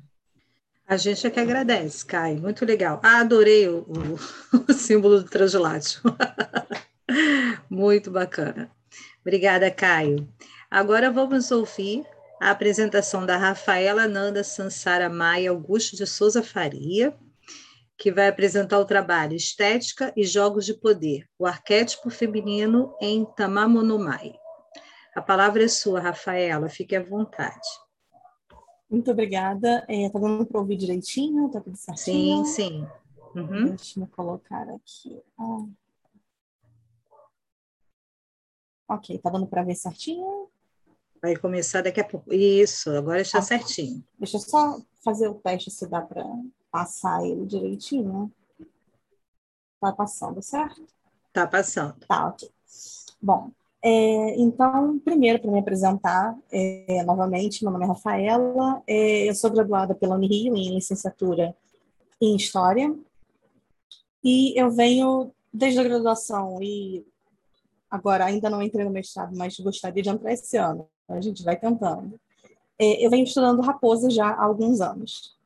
A 0.86 0.96
gente 0.96 1.26
é 1.26 1.30
que 1.30 1.40
agradece, 1.40 2.04
Caio. 2.04 2.40
Muito 2.40 2.64
legal. 2.64 3.00
Ah, 3.02 3.20
adorei 3.20 3.68
o, 3.68 3.86
o, 3.88 4.66
o 4.68 4.72
símbolo 4.72 5.22
do 5.22 5.28
translátil. 5.28 6.00
Muito 7.70 8.10
bacana. 8.10 8.70
Obrigada, 9.20 9.70
Caio. 9.70 10.28
Agora 10.70 11.10
vamos 11.10 11.50
ouvir 11.50 12.04
a 12.43 12.51
apresentação 12.51 13.24
da 13.24 13.36
Rafaela 13.36 14.09
Nanda 14.09 14.43
Sansara 14.43 15.09
Maia 15.09 15.51
Augusto 15.51 15.97
de 15.97 16.05
Souza 16.05 16.43
Faria, 16.43 17.16
que 17.97 18.11
vai 18.11 18.26
apresentar 18.26 18.80
o 18.80 18.84
trabalho 18.84 19.36
Estética 19.36 20.12
e 20.16 20.24
Jogos 20.24 20.66
de 20.66 20.74
Poder, 20.74 21.24
o 21.38 21.47
arquétipo 21.47 22.11
feminino 22.11 22.97
em 23.01 23.24
Tamamonomai. 23.24 24.34
A 25.14 25.22
palavra 25.22 25.62
é 25.62 25.68
sua, 25.68 26.01
Rafaela, 26.01 26.68
fique 26.68 26.97
à 26.97 27.03
vontade. 27.05 27.68
Muito 28.90 29.09
obrigada. 29.12 29.86
Está 29.88 29.93
é, 29.93 30.11
tá 30.11 30.18
dando 30.18 30.45
para 30.45 30.59
ouvir 30.59 30.76
direitinho? 30.76 31.47
Está 31.47 31.61
tudo 31.61 31.76
certinho? 31.76 32.45
Sim, 32.45 32.55
sim. 32.55 32.88
Uhum. 33.36 33.66
Deixa 33.76 34.01
eu 34.01 34.07
colocar 34.09 34.68
aqui. 34.68 35.22
Ah. 35.38 35.64
Ok, 38.88 39.14
está 39.14 39.30
dando 39.30 39.47
para 39.47 39.62
ver 39.62 39.76
certinho? 39.76 40.41
Vai 41.23 41.37
começar 41.37 41.83
daqui 41.83 42.01
a 42.01 42.05
pouco. 42.05 42.35
Isso, 42.35 42.91
agora 42.91 43.20
está 43.20 43.39
ah, 43.39 43.43
certinho. 43.43 44.05
Deixa 44.18 44.37
eu 44.37 44.41
só 44.41 44.81
fazer 45.05 45.29
o 45.29 45.35
teste 45.35 45.70
se 45.70 45.87
dá 45.87 46.01
para 46.03 46.25
passar 46.70 47.25
ele 47.25 47.47
direitinho. 47.47 48.33
Tá 49.81 49.93
passando, 49.93 50.43
certo? 50.43 50.85
Tá 51.33 51.47
passando. 51.47 51.95
Tá, 52.07 52.27
ok. 52.27 52.51
Bom, 53.20 53.53
é, 53.85 54.37
então, 54.41 54.99
primeiro, 55.01 55.41
para 55.41 55.51
me 55.51 55.59
apresentar 55.59 56.37
é, 56.51 57.03
novamente, 57.05 57.64
meu 57.64 57.73
nome 57.73 57.85
é 57.85 57.89
Rafaela, 57.89 58.83
é, 58.87 59.29
eu 59.29 59.35
sou 59.35 59.51
graduada 59.51 59.95
pela 59.95 60.14
Unirio 60.14 60.57
em 60.57 60.75
licenciatura 60.75 61.55
em 62.20 62.37
História, 62.37 62.97
e 64.23 64.61
eu 64.61 64.70
venho 64.70 65.33
desde 65.53 65.81
a 65.81 65.85
graduação 65.85 66.62
e 66.62 67.05
agora 67.91 68.25
ainda 68.25 68.49
não 68.49 68.62
entrei 68.62 68.85
no 68.85 68.91
mestrado, 68.91 69.37
mas 69.37 69.59
gostaria 69.59 70.03
de 70.03 70.09
entrar 70.09 70.33
esse 70.33 70.57
ano, 70.57 70.89
a 71.14 71.20
gente 71.20 71.42
vai 71.42 71.58
tentando. 71.58 72.18
É, 72.78 73.04
eu 73.04 73.10
venho 73.10 73.24
estudando 73.24 73.62
raposa 73.62 74.10
já 74.10 74.26
há 74.26 74.44
alguns 74.44 74.80
anos. 74.80 75.36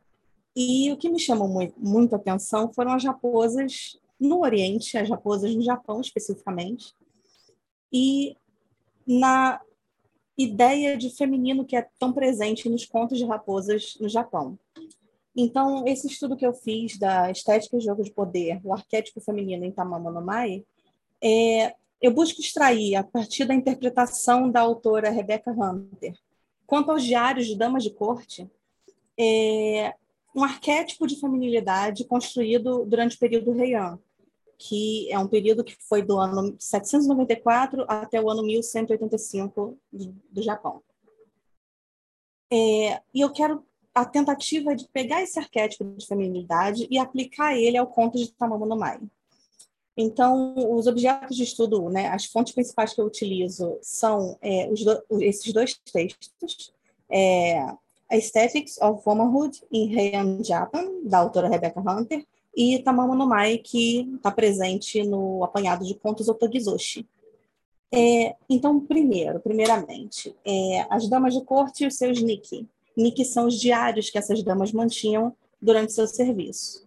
E 0.55 0.91
o 0.91 0.97
que 0.97 1.11
me 1.11 1.21
chamou 1.21 1.49
muito, 1.49 1.75
muito 1.79 2.15
atenção 2.15 2.73
foram 2.73 2.93
as 2.93 3.05
raposas 3.05 3.99
no 4.19 4.41
Oriente, 4.41 4.97
as 4.97 5.09
raposas 5.09 5.55
no 5.55 5.63
Japão 5.63 6.01
especificamente, 6.01 6.95
e 7.93 8.35
na 9.07 9.61
ideia 10.39 10.97
de 10.97 11.11
feminino 11.11 11.65
que 11.65 11.77
é 11.77 11.87
tão 11.99 12.13
presente 12.13 12.69
nos 12.69 12.85
contos 12.85 13.19
de 13.19 13.25
raposas 13.25 13.97
no 14.01 14.09
Japão. 14.09 14.59
Então, 15.37 15.87
esse 15.87 16.07
estudo 16.07 16.37
que 16.37 16.47
eu 16.47 16.55
fiz 16.55 16.99
da 16.99 17.31
estética 17.31 17.77
e 17.77 17.81
jogo 17.81 18.03
de 18.03 18.11
poder, 18.11 18.59
o 18.65 18.73
arquétipo 18.73 19.21
feminino 19.21 19.65
em 19.65 19.71
Tamama 19.71 20.11
no 20.11 20.23
Mai, 20.23 20.65
é, 21.23 21.75
eu 22.01 22.13
busco 22.13 22.41
extrair, 22.41 22.95
a 22.97 23.05
partir 23.05 23.45
da 23.45 23.55
interpretação 23.55 24.51
da 24.51 24.61
autora 24.61 25.11
Rebecca 25.11 25.51
Hunter, 25.51 26.15
quanto 26.67 26.91
aos 26.91 27.03
diários 27.03 27.47
de 27.47 27.57
damas 27.57 27.83
de 27.83 27.91
corte, 27.91 28.51
é, 29.19 29.95
um 30.35 30.45
arquétipo 30.45 31.07
de 31.07 31.19
feminilidade 31.19 32.05
construído 32.05 32.85
durante 32.85 33.17
o 33.17 33.19
período 33.19 33.59
Heian, 33.59 33.99
que 34.59 35.11
é 35.11 35.19
um 35.19 35.29
período 35.29 35.65
que 35.65 35.77
foi 35.89 36.03
do 36.03 36.19
ano 36.19 36.55
794 36.59 37.85
até 37.89 38.21
o 38.21 38.31
ano 38.31 38.43
1185 38.43 39.79
do 39.93 40.43
Japão. 40.43 40.83
É, 42.51 43.03
e 43.13 43.21
eu 43.21 43.33
quero 43.33 43.65
a 43.95 44.05
tentativa 44.05 44.77
de 44.77 44.87
pegar 44.89 45.23
esse 45.23 45.39
arquétipo 45.39 45.85
de 45.97 46.07
feminilidade 46.07 46.87
e 46.91 46.99
aplicar 46.99 47.57
ele 47.57 47.79
ao 47.79 47.87
conto 47.87 48.19
de 48.19 48.31
Tamamo 48.33 48.67
no 48.67 48.77
Mai. 48.77 49.01
Então, 49.97 50.55
os 50.77 50.87
objetos 50.87 51.37
de 51.37 51.43
estudo, 51.43 51.89
né, 51.89 52.09
as 52.09 52.27
fontes 52.27 52.53
principais 52.53 52.93
que 52.93 53.01
eu 53.01 53.07
utilizo 53.07 53.79
são 53.81 54.37
é, 54.43 54.69
do, 54.69 55.23
esses 55.23 55.53
dois 55.53 55.75
textos, 55.93 56.73
é, 57.09 57.75
Aesthetics 58.11 58.79
of 58.81 59.03
Womanhood 59.07 59.63
in 59.73 59.93
Heian 59.93 60.45
Japan, 60.45 60.85
da 61.05 61.19
autora 61.19 61.49
Rebecca 61.49 61.81
Hunter, 61.81 62.25
e 62.55 62.79
Tamamo 62.79 63.15
no 63.15 63.27
Mai, 63.27 63.59
que 63.59 64.09
está 64.17 64.31
presente 64.31 65.03
no 65.03 65.43
apanhado 65.45 65.85
de 65.85 65.95
contos 65.95 66.29
Otogizoshi, 66.29 67.07
É, 67.93 68.35
então, 68.49 68.81
primeiro, 68.81 69.41
primeiramente, 69.41 70.35
é, 70.45 70.87
as 70.91 71.09
damas 71.09 71.35
de 71.35 71.45
corte 71.45 71.85
e 71.85 71.87
os 71.87 71.97
seus 71.97 72.21
nick. 72.21 72.67
Nick 72.97 73.25
são 73.25 73.47
os 73.47 73.61
diários 73.61 74.11
que 74.11 74.19
essas 74.19 74.43
damas 74.43 74.73
mantinham 74.73 75.35
durante 75.63 75.93
seu 75.93 76.07
serviço. 76.07 76.86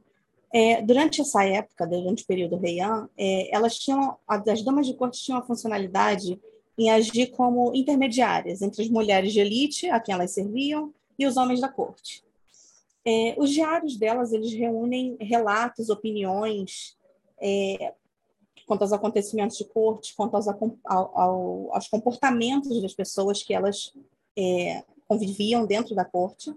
É, 0.52 0.82
durante 0.82 1.22
essa 1.22 1.44
época, 1.44 1.86
durante 1.86 2.24
o 2.24 2.28
período 2.28 2.60
Heian, 2.64 3.08
é, 3.18 3.56
elas 3.56 3.78
tinham, 3.78 4.18
as 4.28 4.64
damas 4.64 4.88
de 4.88 4.96
corte 4.96 5.22
tinham 5.22 5.40
a 5.40 5.46
funcionalidade 5.46 6.40
em 6.78 6.90
agir 6.90 7.28
como 7.32 7.76
intermediárias 7.76 8.62
entre 8.62 8.82
as 8.82 8.90
mulheres 8.90 9.34
de 9.34 9.40
elite 9.40 9.90
a 9.90 10.00
quem 10.00 10.16
elas 10.16 10.32
serviam 10.32 10.94
e 11.18 11.28
os 11.28 11.38
homens 11.38 11.60
da 11.60 11.68
corte. 11.68 12.24
É, 13.06 13.36
os 13.38 13.52
diários 13.52 13.98
delas 13.98 14.34
eles 14.34 14.54
reúnem 14.54 15.18
relatos, 15.20 15.90
opiniões 15.90 16.98
é, 17.42 17.94
quanto 18.66 18.84
aos 18.84 18.94
acontecimentos 18.94 19.58
de 19.58 19.66
corte, 19.66 20.16
quanto 20.16 20.36
aos, 20.36 20.48
ao, 20.48 20.78
ao, 20.86 21.74
aos 21.74 21.88
comportamentos 21.88 22.82
das 22.82 22.94
pessoas 22.94 23.42
que 23.42 23.54
elas 23.54 23.92
é, 24.38 24.84
conviviam 25.08 25.66
dentro 25.66 25.96
da 25.96 26.06
corte. 26.06 26.54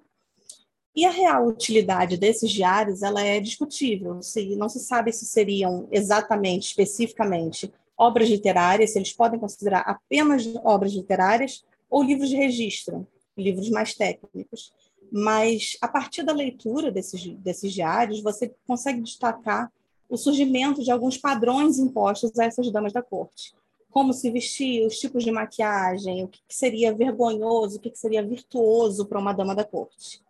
E 0.94 1.06
a 1.06 1.10
real 1.10 1.46
utilidade 1.46 2.18
desses 2.18 2.50
diários 2.50 3.02
ela 3.02 3.22
é 3.22 3.40
discutível. 3.40 4.20
Não 4.56 4.68
se 4.68 4.80
sabe 4.80 5.12
se 5.12 5.24
seriam 5.24 5.88
exatamente, 5.90 6.68
especificamente, 6.68 7.72
obras 7.96 8.28
literárias, 8.28 8.92
se 8.92 8.98
eles 8.98 9.12
podem 9.12 9.40
considerar 9.40 9.80
apenas 9.80 10.44
obras 10.64 10.92
literárias 10.92 11.64
ou 11.88 12.02
livros 12.02 12.28
de 12.28 12.36
registro, 12.36 13.06
livros 13.36 13.70
mais 13.70 13.94
técnicos. 13.94 14.72
Mas, 15.10 15.76
a 15.80 15.88
partir 15.88 16.22
da 16.22 16.32
leitura 16.32 16.90
desses, 16.90 17.26
desses 17.36 17.72
diários, 17.72 18.22
você 18.22 18.54
consegue 18.66 19.00
destacar 19.00 19.70
o 20.08 20.16
surgimento 20.16 20.82
de 20.82 20.90
alguns 20.90 21.16
padrões 21.16 21.78
impostos 21.78 22.38
a 22.38 22.44
essas 22.44 22.70
damas 22.70 22.92
da 22.92 23.02
corte. 23.02 23.54
Como 23.90 24.12
se 24.12 24.30
vestir, 24.30 24.86
os 24.86 24.98
tipos 24.98 25.24
de 25.24 25.30
maquiagem, 25.30 26.24
o 26.24 26.28
que 26.28 26.40
seria 26.48 26.94
vergonhoso, 26.94 27.76
o 27.76 27.80
que 27.80 27.94
seria 27.94 28.22
virtuoso 28.22 29.06
para 29.06 29.18
uma 29.18 29.32
dama 29.32 29.54
da 29.54 29.64
corte. 29.64 30.22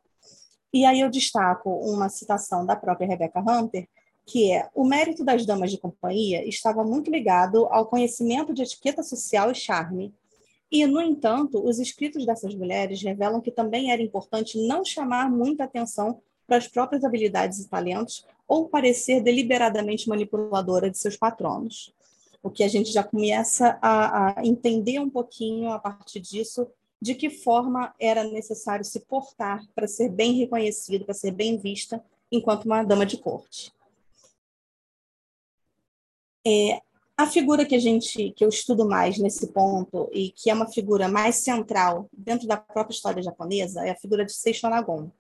E 0.73 0.85
aí 0.85 1.01
eu 1.01 1.11
destaco 1.11 1.71
uma 1.71 2.09
citação 2.09 2.65
da 2.65 2.75
própria 2.75 3.07
Rebecca 3.07 3.41
Hunter, 3.41 3.87
que 4.25 4.53
é: 4.53 4.69
o 4.75 4.85
mérito 4.85 5.25
das 5.25 5.45
damas 5.45 5.71
de 5.71 5.79
companhia 5.79 6.47
estava 6.49 6.83
muito 6.83 7.11
ligado 7.11 7.67
ao 7.67 7.87
conhecimento 7.87 8.55
de 8.55 8.63
etiqueta 8.63 9.03
social 9.03 9.51
e 9.51 9.55
charme. 9.55 10.15
E, 10.71 10.87
no 10.87 11.03
entanto, 11.03 11.63
os 11.63 11.79
escritos 11.79 12.25
dessas 12.25 12.55
mulheres 12.55 13.03
revelam 13.03 13.43
que 13.43 13.51
também 13.51 13.93
era 13.93 14.01
importante 14.01 14.59
não 14.67 14.83
chamar 14.83 15.31
muita 15.31 15.65
atenção 15.65 16.23
para 16.47 16.57
as 16.57 16.67
próprias 16.67 17.05
habilidades 17.05 17.59
e 17.59 17.69
talentos 17.69 18.27
ou 18.49 18.69
parecer 18.69 19.23
deliberadamente 19.23 20.09
manipuladora 20.09 20.91
de 20.91 20.97
seus 20.97 21.17
patronos. 21.17 21.95
O 22.43 22.51
que 22.51 22.65
a 22.65 22.69
gente 22.69 22.91
já 22.91 23.05
começa 23.05 23.79
a, 23.83 24.41
a 24.41 24.47
entender 24.47 24.99
um 24.99 25.11
pouquinho 25.11 25.71
a 25.71 25.79
partir 25.79 26.21
disso 26.21 26.67
de 27.03 27.17
que 27.17 27.29
forma 27.29 27.93
era 27.99 28.23
necessário 28.23 28.85
se 28.85 29.01
portar 29.01 29.61
para 29.75 29.89
ser 29.89 30.09
bem 30.09 30.35
reconhecido, 30.35 31.05
para 31.05 31.13
ser 31.13 31.33
bem 31.33 31.59
vista 31.59 32.01
enquanto 32.31 32.65
uma 32.65 32.85
dama 32.85 33.05
de 33.05 33.19
corte. 33.19 33.73
É, 36.47 36.81
a 37.17 37.27
figura 37.27 37.67
que 37.67 37.75
a 37.75 37.79
gente 37.81 38.31
que 38.37 38.45
eu 38.45 38.49
estudo 38.49 38.87
mais 38.89 39.19
nesse 39.19 39.49
ponto 39.49 40.09
e 40.13 40.31
que 40.31 40.49
é 40.49 40.55
uma 40.55 40.69
figura 40.69 41.09
mais 41.09 41.43
central 41.43 42.09
dentro 42.17 42.47
da 42.47 42.57
própria 42.57 42.95
história 42.95 43.21
japonesa 43.21 43.85
é 43.85 43.91
a 43.91 43.99
figura 43.99 44.25
de 44.25 44.33
Seishonagon. 44.33 45.11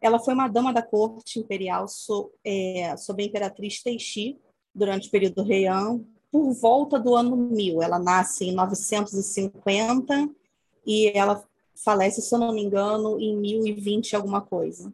Ela 0.00 0.18
foi 0.18 0.34
uma 0.34 0.48
dama 0.48 0.72
da 0.72 0.82
corte 0.82 1.38
imperial 1.38 1.86
so, 1.86 2.32
é, 2.44 2.96
sob 2.96 3.22
a 3.22 3.26
imperatriz 3.26 3.80
Teishi 3.80 4.36
durante 4.74 5.06
o 5.06 5.10
período 5.12 5.48
Heian, 5.48 6.00
por 6.28 6.52
volta 6.54 6.98
do 6.98 7.14
ano 7.14 7.36
1000. 7.36 7.82
Ela 7.82 8.00
nasce 8.00 8.46
em 8.46 8.52
950 8.52 10.39
e 10.86 11.08
ela 11.16 11.44
falece, 11.74 12.20
se 12.20 12.34
eu 12.34 12.38
não 12.38 12.52
me 12.52 12.62
engano, 12.62 13.18
em 13.20 13.36
1020 13.36 14.14
alguma 14.14 14.40
coisa. 14.40 14.92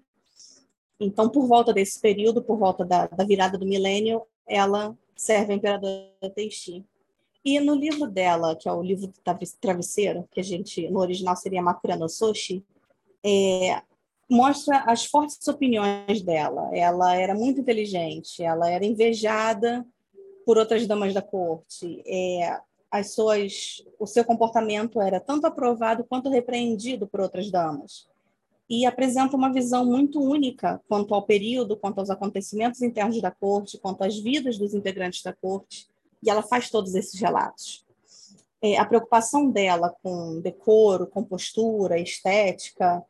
Então, 0.99 1.29
por 1.29 1.47
volta 1.47 1.73
desse 1.73 2.01
período, 2.01 2.43
por 2.43 2.59
volta 2.59 2.85
da, 2.85 3.07
da 3.07 3.25
virada 3.25 3.59
do 3.59 3.67
milênio, 3.67 4.23
ela 4.47 4.97
serve 5.15 5.53
a 5.53 5.57
imperadora 5.57 6.31
Teixi. 6.35 6.85
E 7.45 7.61
no 7.61 7.75
livro 7.75 8.09
dela, 8.09 8.57
que 8.57 8.69
é 8.69 8.73
o 8.73 8.83
livro 8.83 9.07
do 9.07 9.15
travesseiro, 9.61 10.29
que 10.33 10.41
a 10.41 10.43
gente 10.43 10.89
no 10.91 11.01
original 11.01 11.37
seria 11.37 11.63
Makura 11.63 11.97
no 11.97 12.09
Soshi, 12.09 12.65
é, 13.25 13.83
mostra 14.29 14.79
as 14.87 15.05
fortes 15.05 15.47
opiniões 15.47 16.23
dela. 16.23 16.71
Ela 16.73 17.15
era 17.15 17.35
muito 17.35 17.61
inteligente, 17.61 18.43
ela 18.43 18.69
era 18.69 18.85
invejada 18.85 19.87
por 20.45 20.59
outras 20.59 20.87
damas 20.87 21.15
da 21.15 21.23
corte. 21.23 22.03
É, 22.07 22.61
as 22.99 23.13
suas, 23.15 23.85
o 23.99 24.07
seu 24.07 24.25
comportamento 24.25 25.01
era 25.01 25.21
tanto 25.21 25.47
aprovado 25.47 26.05
quanto 26.05 26.29
repreendido 26.29 27.07
por 27.07 27.21
outras 27.21 27.51
damas. 27.51 28.09
E 28.69 28.85
apresenta 28.85 29.37
uma 29.37 29.53
visão 29.53 29.85
muito 29.85 30.21
única 30.21 30.81
quanto 30.89 31.15
ao 31.15 31.23
período, 31.23 31.77
quanto 31.77 31.99
aos 31.99 32.11
acontecimentos 32.11 32.83
internos 32.83 33.21
da 33.21 33.31
corte, 33.31 33.79
quanto 33.79 34.03
às 34.03 34.19
vidas 34.19 34.59
dos 34.59 34.75
integrantes 34.75 35.23
da 35.23 35.33
corte, 35.33 35.87
e 36.23 36.29
ela 36.29 36.43
faz 36.43 36.69
todos 36.69 36.95
esses 36.95 37.21
relatos. 37.21 37.85
É, 38.61 38.79
a 38.79 38.85
preocupação 38.85 39.51
dela 39.51 39.95
com 40.03 40.41
decoro, 40.41 41.07
compostura, 41.07 42.01
estética, 42.01 43.05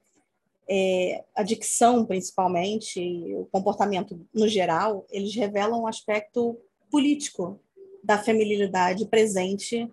é, 0.69 1.25
a 1.35 1.43
dicção, 1.43 2.05
principalmente, 2.05 3.01
o 3.37 3.47
comportamento 3.47 4.21
no 4.35 4.49
geral, 4.49 5.07
eles 5.11 5.35
revelam 5.35 5.83
um 5.83 5.87
aspecto 5.87 6.59
político 6.91 7.61
da 8.07 8.17
feminilidade 8.17 9.05
presente 9.07 9.91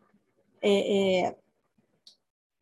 é, 0.62 1.26
é, 1.26 1.36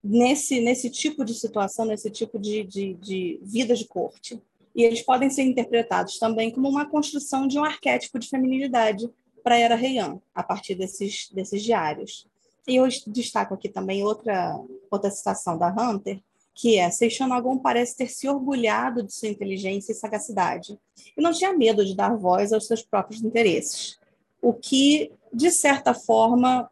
nesse, 0.02 0.62
nesse 0.62 0.90
tipo 0.90 1.26
de 1.26 1.34
situação, 1.34 1.86
nesse 1.86 2.10
tipo 2.10 2.40
de, 2.40 2.64
de, 2.64 2.94
de 2.94 3.40
vida 3.44 3.76
de 3.76 3.86
corte. 3.86 4.42
E 4.74 4.84
eles 4.84 5.02
podem 5.02 5.30
ser 5.30 5.44
interpretados 5.44 6.18
também 6.18 6.50
como 6.50 6.70
uma 6.70 6.90
construção 6.90 7.46
de 7.46 7.60
um 7.60 7.66
arquétipo 7.66 8.18
de 8.18 8.30
feminilidade 8.30 9.10
para 9.44 9.56
a 9.56 9.60
era 9.60 9.76
Heian, 9.76 10.22
a 10.34 10.42
partir 10.42 10.76
desses, 10.76 11.30
desses 11.34 11.62
diários. 11.62 12.26
E 12.66 12.78
eu 12.78 12.88
destaco 13.08 13.54
aqui 13.54 13.68
também 13.68 14.06
outra, 14.06 14.58
outra 14.90 15.12
citação 15.12 15.58
da 15.58 15.68
Hunter, 15.68 16.22
que 16.54 16.78
é 16.78 16.90
Seixonagon 16.90 17.58
parece 17.58 17.98
ter 17.98 18.08
se 18.08 18.30
orgulhado 18.30 19.04
de 19.04 19.14
sua 19.14 19.28
inteligência 19.28 19.92
e 19.92 19.96
sagacidade, 19.96 20.80
e 21.18 21.22
não 21.22 21.34
tinha 21.34 21.52
medo 21.54 21.84
de 21.84 21.96
dar 21.96 22.16
voz 22.16 22.54
aos 22.54 22.68
seus 22.68 22.82
próprios 22.82 23.22
interesses 23.22 24.00
o 24.42 24.54
que, 24.54 25.12
de 25.34 25.52
certa 25.52 25.94
forma, 25.94 26.70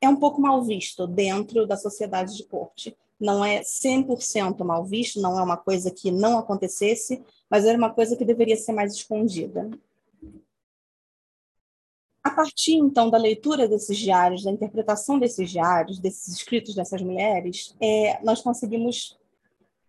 é 0.00 0.08
um 0.08 0.16
pouco 0.16 0.40
mal 0.40 0.62
visto 0.62 1.06
dentro 1.06 1.66
da 1.66 1.76
sociedade 1.76 2.36
de 2.36 2.44
corte. 2.44 2.96
Não 3.18 3.44
é 3.44 3.60
100% 3.60 4.64
mal 4.64 4.84
visto, 4.84 5.20
não 5.20 5.38
é 5.38 5.42
uma 5.42 5.56
coisa 5.56 5.90
que 5.90 6.10
não 6.10 6.38
acontecesse, 6.38 7.22
mas 7.50 7.64
era 7.64 7.76
uma 7.76 7.90
coisa 7.90 8.16
que 8.16 8.24
deveria 8.24 8.56
ser 8.56 8.72
mais 8.72 8.94
escondida. 8.94 9.68
A 12.22 12.30
partir, 12.30 12.74
então, 12.74 13.10
da 13.10 13.18
leitura 13.18 13.66
desses 13.66 13.96
diários, 13.96 14.44
da 14.44 14.50
interpretação 14.50 15.18
desses 15.18 15.50
diários, 15.50 15.98
desses 15.98 16.34
escritos 16.34 16.74
dessas 16.74 17.00
mulheres, 17.02 17.74
é, 17.80 18.22
nós 18.22 18.40
conseguimos 18.40 19.18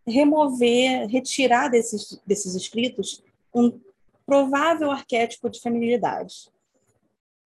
remover, 0.08 1.08
retirar 1.08 1.70
desses, 1.70 2.20
desses 2.26 2.56
escritos 2.56 3.22
um 3.54 3.80
provável 4.26 4.89
arquétipo 4.89 5.50
de 5.50 5.60
feminilidade. 5.60 6.50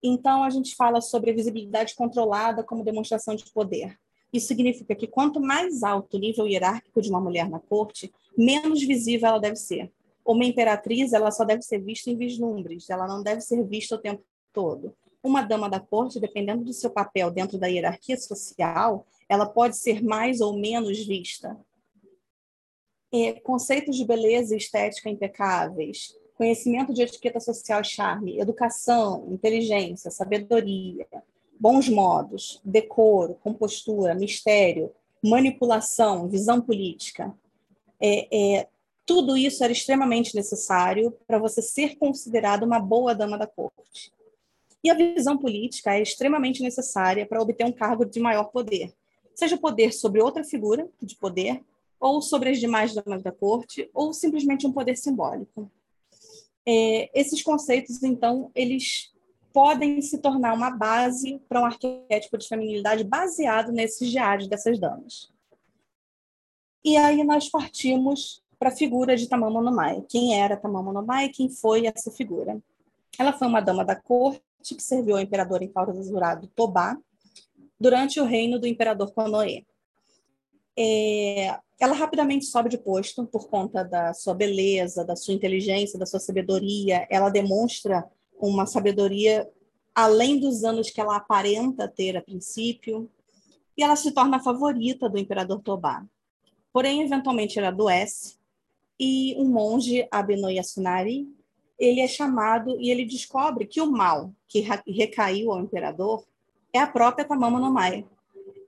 Então, 0.04 0.44
a 0.44 0.50
gente 0.50 0.76
fala 0.76 1.00
sobre 1.00 1.32
a 1.32 1.34
visibilidade 1.34 1.96
controlada 1.96 2.62
como 2.62 2.84
demonstração 2.84 3.36
de 3.36 3.50
poder. 3.52 3.98
Isso 4.34 4.48
significa 4.48 4.94
que 4.94 5.08
quanto 5.08 5.40
mais 5.40 5.82
alto 5.82 6.18
o 6.18 6.20
nível 6.20 6.46
hierárquico 6.46 7.02
de 7.02 7.10
uma 7.10 7.22
mulher 7.22 7.50
na 7.50 7.60
corte, 7.60 8.12
menos 8.38 8.84
visível 8.84 9.30
ela 9.30 9.40
deve 9.40 9.56
ser. 9.56 9.92
Uma 10.26 10.44
imperatriz, 10.44 11.14
ela 11.14 11.32
só 11.32 11.46
deve 11.46 11.62
ser 11.62 11.80
vista 11.80 12.10
em 12.10 12.18
vislumbres, 12.18 12.90
ela 12.90 13.08
não 13.08 13.24
deve 13.24 13.42
ser 13.42 13.64
vista 13.64 13.96
o 13.96 14.00
tempo 14.00 14.24
todo. 14.52 14.94
Uma 15.24 15.42
dama 15.42 15.70
da 15.70 15.80
corte, 15.80 16.20
dependendo 16.20 16.66
do 16.66 16.74
seu 16.74 16.90
papel 16.90 17.32
dentro 17.32 17.58
da 17.58 17.68
hierarquia 17.68 18.18
social, 18.18 19.06
ela 19.30 19.46
pode 19.46 19.78
ser 19.78 20.04
mais 20.04 20.42
ou 20.42 20.58
menos 20.58 21.06
vista. 21.06 21.58
É, 23.14 23.34
conceitos 23.42 23.96
de 23.96 24.04
beleza 24.04 24.56
e 24.56 24.58
estética 24.58 25.10
impecáveis, 25.10 26.14
conhecimento 26.38 26.94
de 26.94 27.02
etiqueta 27.02 27.40
social 27.40 27.82
e 27.82 27.86
charme, 27.86 28.40
educação, 28.40 29.28
inteligência, 29.32 30.12
sabedoria, 30.12 31.08
bons 31.60 31.88
modos, 31.88 32.60
decoro, 32.64 33.36
compostura, 33.44 34.16
mistério, 34.16 34.92
manipulação, 35.24 36.28
visão 36.28 36.60
política. 36.60 37.34
É, 38.00 38.58
é, 38.58 38.68
tudo 39.06 39.38
isso 39.38 39.64
era 39.64 39.72
extremamente 39.72 40.36
necessário 40.36 41.16
para 41.28 41.38
você 41.38 41.62
ser 41.62 41.98
considerado 41.98 42.64
uma 42.64 42.80
boa 42.80 43.14
dama 43.14 43.38
da 43.38 43.48
corte. 43.48 44.12
E 44.84 44.90
a 44.90 44.94
visão 44.94 45.38
política 45.38 45.96
é 45.96 46.02
extremamente 46.02 46.62
necessária 46.62 47.26
para 47.26 47.42
obter 47.42 47.66
um 47.66 47.72
cargo 47.72 48.04
de 48.04 48.20
maior 48.20 48.46
poder, 48.46 48.94
seja 49.34 49.58
poder 49.58 49.94
sobre 49.94 50.22
outra 50.22 50.44
figura 50.44 50.90
de 51.02 51.16
poder, 51.16 51.64
ou 52.00 52.22
sobre 52.22 52.50
as 52.50 52.60
demais 52.60 52.94
damas 52.94 53.24
da 53.24 53.32
corte, 53.32 53.90
ou 53.94 54.12
simplesmente 54.12 54.68
um 54.68 54.74
poder 54.74 54.98
simbólico. 54.98 55.72
É, 56.66 57.10
esses 57.20 57.42
conceitos, 57.42 58.02
então, 58.04 58.52
eles 58.56 59.14
podem 59.52 60.02
se 60.02 60.18
tornar 60.18 60.54
uma 60.54 60.72
base 60.72 61.40
para 61.48 61.62
um 61.62 61.66
arquétipo 61.66 62.38
de 62.38 62.48
feminilidade 62.48 63.04
baseado 63.04 63.72
nesses 63.72 64.10
diários 64.10 64.48
dessas 64.48 64.80
damas. 64.80 65.32
E 66.84 66.98
aí 66.98 67.24
nós 67.24 67.50
partimos 67.50 68.44
para 68.58 68.70
a 68.70 68.76
figura 68.76 69.16
de 69.16 69.28
Tamamo 69.28 69.62
no 69.62 69.74
Mai. 69.74 70.04
Quem 70.10 70.42
era 70.42 70.58
Tamamo 70.58 70.92
no 70.92 71.06
Mai? 71.06 71.30
Quem 71.30 71.50
foi 71.50 71.86
essa 71.86 72.12
figura? 72.12 72.62
Ela 73.18 73.32
foi 73.32 73.48
uma 73.48 73.62
dama 73.62 73.86
da 73.86 73.96
corte 73.96 74.42
que 74.62 74.82
serviu 74.82 75.16
ao 75.16 75.22
imperador 75.22 75.62
enclausurado 75.62 76.48
Tobá 76.56 76.98
durante 77.80 78.20
o 78.20 78.26
reino 78.26 78.60
do 78.60 78.66
imperador 78.66 79.12
Konoe. 79.14 79.66
É, 80.78 81.58
ela 81.80 81.94
rapidamente 81.94 82.46
sobe 82.46 82.70
de 82.70 82.78
posto 82.78 83.26
por 83.26 83.48
conta 83.48 83.84
da 83.84 84.14
sua 84.14 84.34
beleza, 84.34 85.06
da 85.06 85.16
sua 85.16 85.34
inteligência, 85.34 86.00
da 86.00 86.06
sua 86.06 86.20
sabedoria. 86.20 87.08
Ela 87.10 87.30
demonstra 87.30 88.04
uma 88.40 88.66
sabedoria 88.66 89.50
além 89.94 90.40
dos 90.40 90.64
anos 90.64 90.90
que 90.90 91.00
ela 91.00 91.16
aparenta 91.16 91.88
ter 91.88 92.18
a 92.18 92.22
princípio, 92.22 93.10
e 93.78 93.84
ela 93.84 93.96
se 93.96 94.12
torna 94.12 94.38
a 94.38 94.44
favorita 94.44 95.10
do 95.10 95.18
imperador 95.18 95.62
Tobá. 95.62 96.06
Porém, 96.72 97.02
eventualmente 97.02 97.58
ela 97.58 97.68
adoece 97.68 98.38
e 99.00 99.36
um 99.38 99.46
monge, 99.46 100.08
Abeno 100.12 100.50
Yasunari, 100.50 101.28
ele 101.78 102.00
é 102.00 102.08
chamado 102.08 102.80
e 102.80 102.90
ele 102.90 103.06
descobre 103.06 103.66
que 103.66 103.82
o 103.82 103.92
mal 103.92 104.34
que 104.48 104.66
recaiu 104.88 105.52
ao 105.52 105.60
imperador 105.60 106.26
é 106.72 106.80
a 106.80 106.88
própria 106.88 107.26
Tamama 107.26 107.60
no 107.60 107.72
Mai. 107.72 108.06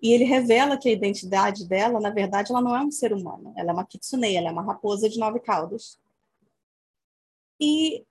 E 0.06 0.14
ele 0.14 0.24
revela 0.24 0.78
que 0.78 0.88
a 0.88 0.92
identidade 0.92 1.68
dela, 1.68 2.00
na 2.00 2.12
verdade, 2.12 2.52
ela 2.52 2.62
não 2.62 2.76
é 2.76 2.80
um 2.80 2.92
ser 2.92 3.12
humano, 3.12 3.52
ela 3.58 3.72
é 3.72 3.74
uma 3.74 3.88
kitsune, 3.88 4.36
ela 4.36 4.50
é 4.50 4.52
uma 4.52 4.62
raposa 4.62 5.10
de 5.10 5.18
nove 5.18 5.40
caudas. 5.40 6.00
E 7.60 8.06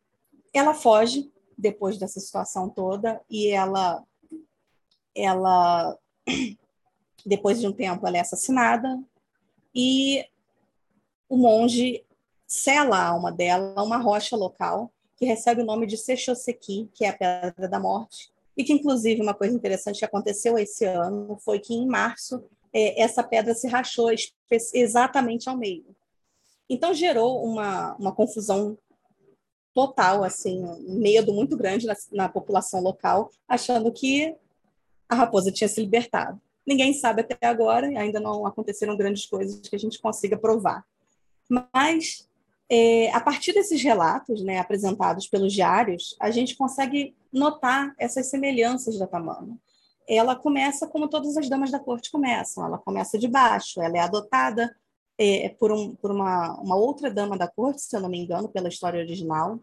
ela 0.52 0.74
foge 0.74 1.32
depois 1.56 1.96
dessa 1.96 2.18
situação 2.18 2.68
toda 2.68 3.22
e 3.30 3.46
ela 3.46 4.02
ela 5.14 5.96
depois 7.24 7.60
de 7.60 7.68
um 7.68 7.72
tempo 7.72 8.04
ela 8.04 8.16
é 8.16 8.20
assassinada 8.22 9.00
e 9.72 10.26
o 11.28 11.36
monge 11.36 12.04
sela 12.44 12.96
a 12.96 13.06
alma 13.06 13.30
dela 13.30 13.72
a 13.76 13.84
uma 13.84 13.98
rocha 13.98 14.34
local 14.34 14.92
que 15.14 15.24
recebe 15.24 15.62
o 15.62 15.64
nome 15.64 15.86
de 15.86 15.96
Sechoseki, 15.96 16.90
que 16.92 17.04
é 17.04 17.10
a 17.10 17.16
Pedra 17.16 17.68
da 17.68 17.78
Morte, 17.78 18.33
e 18.56 18.64
que, 18.64 18.72
inclusive, 18.72 19.20
uma 19.20 19.34
coisa 19.34 19.54
interessante 19.54 19.98
que 19.98 20.04
aconteceu 20.04 20.58
esse 20.58 20.84
ano 20.84 21.36
foi 21.44 21.58
que, 21.58 21.74
em 21.74 21.86
março, 21.86 22.44
é, 22.72 23.00
essa 23.02 23.22
pedra 23.22 23.54
se 23.54 23.66
rachou 23.66 24.10
exatamente 24.72 25.48
ao 25.48 25.56
meio. 25.56 25.84
Então, 26.68 26.94
gerou 26.94 27.44
uma, 27.44 27.94
uma 27.96 28.12
confusão 28.12 28.78
total, 29.74 30.22
assim, 30.22 30.64
um 30.64 31.00
medo 31.00 31.32
muito 31.32 31.56
grande 31.56 31.86
na, 31.86 31.94
na 32.12 32.28
população 32.28 32.80
local, 32.80 33.30
achando 33.48 33.92
que 33.92 34.34
a 35.08 35.14
raposa 35.16 35.50
tinha 35.50 35.68
se 35.68 35.80
libertado. 35.80 36.40
Ninguém 36.66 36.94
sabe 36.94 37.20
até 37.20 37.46
agora, 37.46 37.86
ainda 37.88 38.20
não 38.20 38.46
aconteceram 38.46 38.96
grandes 38.96 39.26
coisas 39.26 39.60
que 39.68 39.76
a 39.76 39.78
gente 39.78 40.00
consiga 40.00 40.38
provar. 40.38 40.84
Mas, 41.48 42.26
é, 42.70 43.10
a 43.12 43.20
partir 43.20 43.52
desses 43.52 43.82
relatos 43.82 44.42
né, 44.42 44.58
apresentados 44.58 45.28
pelos 45.28 45.52
diários, 45.52 46.16
a 46.20 46.30
gente 46.30 46.56
consegue 46.56 47.14
notar 47.32 47.94
essas 47.98 48.26
semelhanças 48.30 48.98
da 48.98 49.06
Tamama. 49.06 49.58
Ela 50.08 50.36
começa 50.36 50.86
como 50.86 51.08
todas 51.08 51.36
as 51.36 51.48
damas 51.48 51.70
da 51.70 51.78
corte 51.78 52.10
começam, 52.10 52.64
ela 52.64 52.78
começa 52.78 53.18
de 53.18 53.28
baixo, 53.28 53.80
ela 53.80 53.96
é 53.96 54.00
adotada 54.00 54.74
é, 55.18 55.48
por, 55.50 55.72
um, 55.72 55.94
por 55.94 56.10
uma, 56.10 56.54
uma 56.60 56.76
outra 56.76 57.10
dama 57.10 57.38
da 57.38 57.48
corte, 57.48 57.82
se 57.82 57.96
eu 57.96 58.00
não 58.00 58.08
me 58.08 58.18
engano, 58.18 58.48
pela 58.48 58.68
história 58.68 59.00
original, 59.00 59.60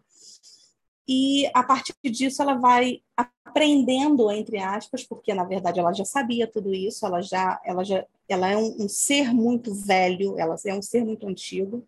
e 1.06 1.50
a 1.52 1.62
partir 1.62 1.94
disso 2.04 2.42
ela 2.42 2.54
vai 2.54 3.02
aprendendo 3.16 4.30
entre 4.30 4.58
aspas 4.58 5.04
porque 5.04 5.34
na 5.34 5.44
verdade 5.44 5.80
ela 5.80 5.92
já 5.92 6.04
sabia 6.04 6.46
tudo 6.46 6.72
isso 6.72 7.04
ela 7.04 7.20
já 7.20 7.60
ela 7.64 7.84
já 7.84 8.06
ela 8.28 8.48
é 8.48 8.56
um, 8.56 8.84
um, 8.84 8.88
ser 8.88 9.34
muito 9.34 9.74
velho 9.74 10.38
ela 10.38 10.56
é 10.64 10.74
um 10.74 10.80
ser 10.80 11.04
muito 11.04 11.26
antigo 11.26 11.86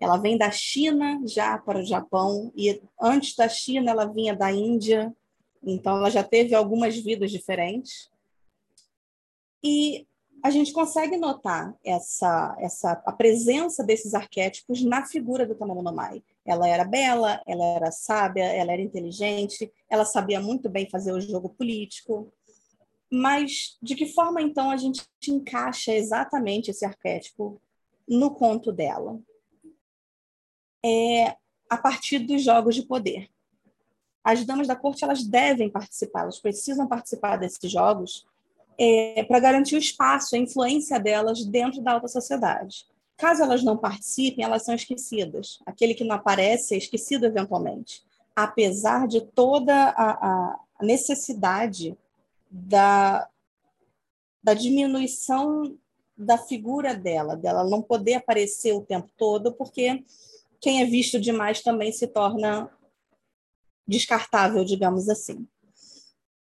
ela 0.00 0.16
vem 0.16 0.38
da 0.38 0.50
China 0.50 1.20
já 1.26 1.58
para 1.58 1.80
o 1.80 1.84
Japão 1.84 2.52
e 2.56 2.80
antes 3.00 3.34
da 3.34 3.48
China 3.48 3.90
ela 3.90 4.06
vinha 4.06 4.34
da 4.34 4.52
Índia 4.52 5.14
então 5.62 5.96
ela 5.96 6.10
já 6.10 6.22
teve 6.22 6.54
algumas 6.54 6.96
vidas 6.96 7.30
diferentes 7.30 8.10
e 9.62 10.06
a 10.42 10.50
gente 10.50 10.72
consegue 10.72 11.16
notar 11.16 11.74
essa 11.84 12.56
essa 12.60 12.92
a 13.04 13.12
presença 13.12 13.82
desses 13.84 14.14
arquétipos 14.14 14.84
na 14.84 15.04
figura 15.04 15.44
do 15.44 15.54
Tamamo 15.54 15.82
no 15.82 15.92
Mai 15.92 16.22
ela 16.48 16.66
era 16.66 16.84
bela, 16.84 17.42
ela 17.46 17.64
era 17.64 17.92
sábia, 17.92 18.44
ela 18.44 18.72
era 18.72 18.80
inteligente, 18.80 19.70
ela 19.88 20.06
sabia 20.06 20.40
muito 20.40 20.70
bem 20.70 20.88
fazer 20.88 21.12
o 21.12 21.20
jogo 21.20 21.50
político. 21.50 22.32
Mas 23.12 23.76
de 23.82 23.94
que 23.94 24.06
forma 24.06 24.40
então 24.40 24.70
a 24.70 24.76
gente 24.78 25.06
encaixa 25.28 25.92
exatamente 25.92 26.70
esse 26.70 26.86
arquétipo 26.86 27.60
no 28.08 28.34
conto 28.34 28.72
dela? 28.72 29.20
É 30.84 31.36
a 31.68 31.76
partir 31.76 32.20
dos 32.20 32.42
jogos 32.42 32.74
de 32.74 32.82
poder. 32.82 33.28
As 34.24 34.44
damas 34.44 34.66
da 34.66 34.76
corte 34.76 35.04
elas 35.04 35.22
devem 35.22 35.70
participar, 35.70 36.22
elas 36.22 36.38
precisam 36.38 36.86
participar 36.86 37.36
desses 37.36 37.70
jogos 37.70 38.26
é, 38.78 39.24
para 39.24 39.40
garantir 39.40 39.74
o 39.74 39.78
espaço, 39.78 40.34
a 40.34 40.38
influência 40.38 40.98
delas 41.00 41.44
dentro 41.44 41.82
da 41.82 41.92
alta 41.92 42.08
sociedade. 42.08 42.86
Caso 43.16 43.42
elas 43.42 43.64
não 43.64 43.76
participem, 43.76 44.44
elas 44.44 44.64
são 44.64 44.74
esquecidas. 44.74 45.58
Aquele 45.66 45.94
que 45.94 46.04
não 46.04 46.14
aparece 46.14 46.74
é 46.74 46.78
esquecido 46.78 47.26
eventualmente, 47.26 48.04
apesar 48.34 49.08
de 49.08 49.20
toda 49.20 49.74
a, 49.74 50.54
a 50.78 50.84
necessidade 50.84 51.98
da, 52.48 53.28
da 54.42 54.54
diminuição 54.54 55.76
da 56.16 56.38
figura 56.38 56.94
dela, 56.94 57.36
dela 57.36 57.64
não 57.64 57.82
poder 57.82 58.14
aparecer 58.14 58.72
o 58.72 58.82
tempo 58.82 59.08
todo, 59.16 59.52
porque 59.52 60.04
quem 60.60 60.82
é 60.82 60.84
visto 60.84 61.20
demais 61.20 61.62
também 61.62 61.92
se 61.92 62.06
torna 62.06 62.70
descartável, 63.86 64.64
digamos 64.64 65.08
assim. 65.08 65.46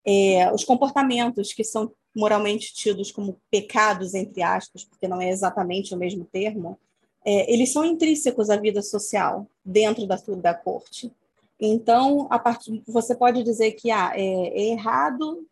É, 0.06 0.52
os 0.54 0.64
comportamentos 0.64 1.54
que 1.54 1.64
são 1.64 1.92
moralmente 2.16 2.74
tidos 2.74 3.12
como 3.12 3.40
pecados, 3.52 4.14
entre 4.14 4.42
aspas, 4.42 4.84
porque 4.86 5.08
não 5.08 5.22
é 5.22 5.30
exatamente 5.30 5.94
o 5.94 5.98
mesmo 5.98 6.26
termo, 6.26 6.80
é, 7.26 7.52
eles 7.52 7.74
são 7.74 7.84
intrínsecos 7.84 8.50
à 8.50 8.56
vida 8.56 8.82
social 8.82 9.48
dentro 9.64 10.06
da, 10.06 10.16
da 10.38 10.54
corte. 10.54 11.12
Então, 11.60 12.28
a 12.30 12.38
partir, 12.38 12.82
você 12.88 13.16
pode 13.16 13.44
dizer 13.44 13.72
que 13.74 13.90
ah, 13.90 14.12
é, 14.16 14.22
é 14.22 14.72
errado 14.72 15.46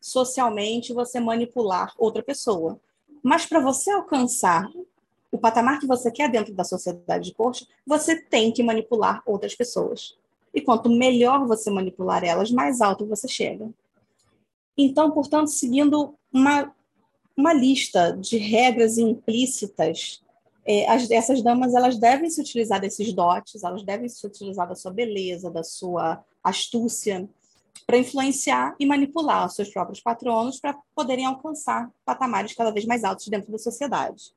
socialmente 0.00 0.92
você 0.92 1.20
manipular 1.20 1.94
outra 1.96 2.22
pessoa. 2.22 2.80
Mas 3.22 3.46
para 3.46 3.60
você 3.60 3.90
alcançar 3.90 4.68
o 5.32 5.38
patamar 5.38 5.80
que 5.80 5.86
você 5.86 6.10
quer 6.10 6.30
dentro 6.30 6.52
da 6.52 6.62
sociedade 6.62 7.30
de 7.30 7.34
corte, 7.34 7.66
você 7.86 8.20
tem 8.20 8.52
que 8.52 8.62
manipular 8.62 9.22
outras 9.24 9.54
pessoas. 9.54 10.14
E 10.54 10.60
quanto 10.60 10.90
melhor 10.90 11.46
você 11.46 11.70
manipular 11.70 12.22
elas, 12.22 12.50
mais 12.50 12.82
alto 12.82 13.06
você 13.06 13.26
chega. 13.26 13.70
Então, 14.76 15.10
portanto, 15.10 15.48
seguindo 15.48 16.14
uma, 16.30 16.70
uma 17.34 17.54
lista 17.54 18.12
de 18.12 18.36
regras 18.36 18.98
implícitas, 18.98 20.22
é, 20.66 20.86
as, 20.88 21.10
essas 21.10 21.42
damas 21.42 21.74
elas 21.74 21.98
devem 21.98 22.28
se 22.28 22.40
utilizar 22.40 22.78
desses 22.78 23.12
dotes, 23.14 23.64
elas 23.64 23.82
devem 23.82 24.08
se 24.08 24.26
utilizar 24.26 24.68
da 24.68 24.74
sua 24.74 24.92
beleza, 24.92 25.50
da 25.50 25.64
sua 25.64 26.22
astúcia, 26.44 27.26
para 27.86 27.96
influenciar 27.96 28.76
e 28.78 28.84
manipular 28.84 29.46
os 29.46 29.54
seus 29.54 29.70
próprios 29.70 30.00
patronos 30.00 30.60
para 30.60 30.78
poderem 30.94 31.24
alcançar 31.24 31.90
patamares 32.04 32.52
cada 32.54 32.70
vez 32.70 32.84
mais 32.84 33.02
altos 33.02 33.28
dentro 33.28 33.50
da 33.50 33.58
sociedade. 33.58 34.32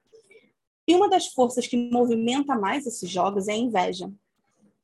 E 0.88 0.96
uma 0.96 1.10
das 1.10 1.28
forças 1.28 1.66
que 1.66 1.76
movimenta 1.90 2.56
mais 2.56 2.86
esses 2.86 3.10
jogos 3.10 3.48
é 3.48 3.54
a 3.54 3.58
inveja. 3.58 4.12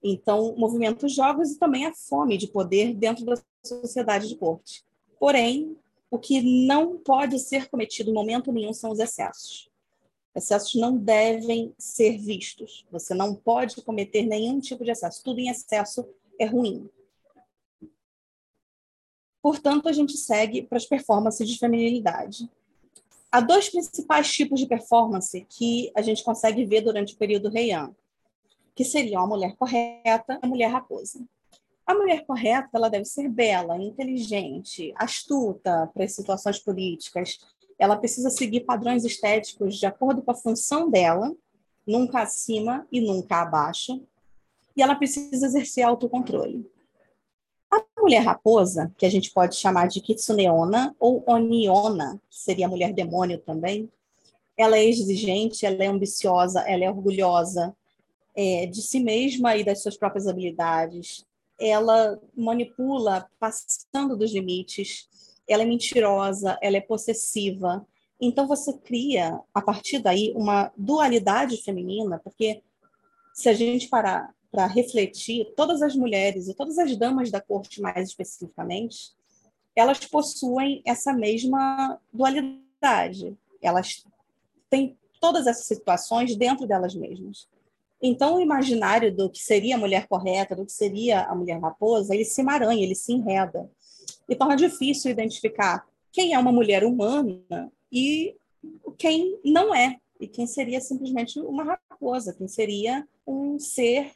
Então, 0.03 0.55
movimenta 0.57 1.05
os 1.05 1.13
jogos 1.13 1.51
e 1.51 1.59
também 1.59 1.85
a 1.85 1.93
fome 1.93 2.37
de 2.37 2.47
poder 2.47 2.93
dentro 2.95 3.23
da 3.23 3.35
sociedade 3.63 4.27
de 4.27 4.35
corte. 4.35 4.83
Porém, 5.19 5.77
o 6.09 6.17
que 6.17 6.41
não 6.67 6.97
pode 6.97 7.37
ser 7.39 7.69
cometido 7.69 8.09
em 8.09 8.13
momento 8.13 8.51
nenhum 8.51 8.73
são 8.73 8.91
os 8.91 8.99
excessos. 8.99 9.69
Excessos 10.33 10.75
não 10.75 10.97
devem 10.97 11.73
ser 11.77 12.17
vistos. 12.17 12.85
Você 12.91 13.13
não 13.13 13.35
pode 13.35 13.81
cometer 13.81 14.23
nenhum 14.23 14.59
tipo 14.59 14.83
de 14.83 14.91
excesso. 14.91 15.23
Tudo 15.23 15.39
em 15.39 15.49
excesso 15.49 16.07
é 16.39 16.45
ruim. 16.45 16.89
Portanto, 19.41 19.89
a 19.89 19.91
gente 19.91 20.17
segue 20.17 20.63
para 20.63 20.77
as 20.77 20.85
performances 20.85 21.47
de 21.47 21.57
feminilidade. 21.57 22.49
Há 23.31 23.39
dois 23.39 23.69
principais 23.69 24.29
tipos 24.29 24.59
de 24.59 24.67
performance 24.67 25.45
que 25.49 25.89
a 25.95 26.01
gente 26.01 26.21
consegue 26.21 26.65
ver 26.65 26.81
durante 26.81 27.13
o 27.13 27.17
período 27.17 27.49
Heian, 27.55 27.95
que 28.75 28.83
seriam 28.83 29.23
a 29.23 29.27
mulher 29.27 29.55
correta 29.55 30.37
e 30.41 30.45
a 30.45 30.47
mulher 30.47 30.67
raposa. 30.67 31.23
A 31.85 31.93
mulher 31.93 32.25
correta 32.25 32.69
ela 32.73 32.89
deve 32.89 33.05
ser 33.05 33.29
bela, 33.29 33.77
inteligente, 33.77 34.93
astuta 34.97 35.89
para 35.93 36.03
as 36.03 36.13
situações 36.13 36.59
políticas. 36.59 37.39
Ela 37.79 37.95
precisa 37.95 38.29
seguir 38.29 38.61
padrões 38.61 39.05
estéticos 39.05 39.77
de 39.77 39.85
acordo 39.85 40.21
com 40.21 40.31
a 40.31 40.35
função 40.35 40.89
dela, 40.89 41.33
nunca 41.87 42.21
acima 42.21 42.85
e 42.91 43.01
nunca 43.01 43.41
abaixo. 43.41 44.01
E 44.75 44.81
ela 44.81 44.95
precisa 44.95 45.45
exercer 45.45 45.83
autocontrole. 45.83 46.69
A 48.01 48.03
mulher 48.03 48.23
raposa, 48.23 48.91
que 48.97 49.05
a 49.05 49.09
gente 49.11 49.29
pode 49.29 49.55
chamar 49.55 49.87
de 49.87 50.01
kitsuneona 50.01 50.95
ou 50.99 51.23
oniona, 51.27 52.19
que 52.27 52.35
seria 52.35 52.67
mulher 52.67 52.93
demônio 52.93 53.37
também, 53.37 53.87
ela 54.57 54.75
é 54.75 54.83
exigente, 54.83 55.67
ela 55.67 55.83
é 55.83 55.85
ambiciosa, 55.85 56.61
ela 56.61 56.83
é 56.83 56.89
orgulhosa 56.89 57.77
é, 58.35 58.65
de 58.65 58.81
si 58.81 58.99
mesma 58.99 59.55
e 59.55 59.63
das 59.63 59.83
suas 59.83 59.95
próprias 59.95 60.25
habilidades. 60.25 61.23
Ela 61.59 62.19
manipula 62.35 63.29
passando 63.39 64.17
dos 64.17 64.31
limites. 64.31 65.07
Ela 65.47 65.61
é 65.61 65.65
mentirosa, 65.67 66.57
ela 66.59 66.77
é 66.77 66.81
possessiva. 66.81 67.85
Então 68.19 68.47
você 68.47 68.73
cria 68.73 69.39
a 69.53 69.61
partir 69.61 69.99
daí 69.99 70.33
uma 70.35 70.71
dualidade 70.75 71.57
feminina, 71.57 72.19
porque 72.23 72.63
se 73.31 73.47
a 73.47 73.53
gente 73.53 73.89
parar 73.89 74.33
para 74.51 74.67
refletir, 74.67 75.53
todas 75.55 75.81
as 75.81 75.95
mulheres 75.95 76.47
e 76.47 76.53
todas 76.53 76.77
as 76.77 76.95
damas 76.97 77.31
da 77.31 77.39
corte, 77.39 77.81
mais 77.81 78.09
especificamente, 78.09 79.13
elas 79.75 80.05
possuem 80.05 80.81
essa 80.85 81.13
mesma 81.13 81.97
dualidade. 82.11 83.37
Elas 83.61 84.05
têm 84.69 84.97
todas 85.21 85.47
essas 85.47 85.65
situações 85.65 86.35
dentro 86.35 86.67
delas 86.67 86.93
mesmas. 86.93 87.47
Então, 88.01 88.35
o 88.35 88.41
imaginário 88.41 89.15
do 89.15 89.29
que 89.29 89.39
seria 89.39 89.75
a 89.75 89.79
mulher 89.79 90.07
correta, 90.07 90.55
do 90.55 90.65
que 90.65 90.71
seria 90.71 91.21
a 91.21 91.35
mulher 91.35 91.59
raposa, 91.61 92.13
ele 92.13 92.25
se 92.25 92.41
emaranha, 92.41 92.83
ele 92.83 92.95
se 92.95 93.13
enreda. 93.13 93.69
E 94.27 94.35
torna 94.35 94.55
difícil 94.55 95.11
identificar 95.11 95.87
quem 96.11 96.33
é 96.33 96.39
uma 96.39 96.51
mulher 96.51 96.83
humana 96.83 97.71
e 97.91 98.35
quem 98.97 99.39
não 99.45 99.73
é, 99.73 99.97
e 100.19 100.27
quem 100.27 100.45
seria 100.45 100.81
simplesmente 100.81 101.39
uma 101.39 101.63
raposa, 101.63 102.33
quem 102.33 102.47
seria 102.47 103.07
um 103.25 103.59
ser 103.59 104.11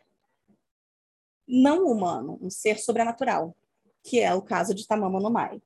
não 1.47 1.85
humano, 1.85 2.37
um 2.41 2.49
ser 2.49 2.79
sobrenatural, 2.79 3.55
que 4.03 4.19
é 4.19 4.33
o 4.33 4.41
caso 4.41 4.73
de 4.73 4.87
Tamama 4.87 5.19
no 5.19 5.29
Mai. 5.29 5.61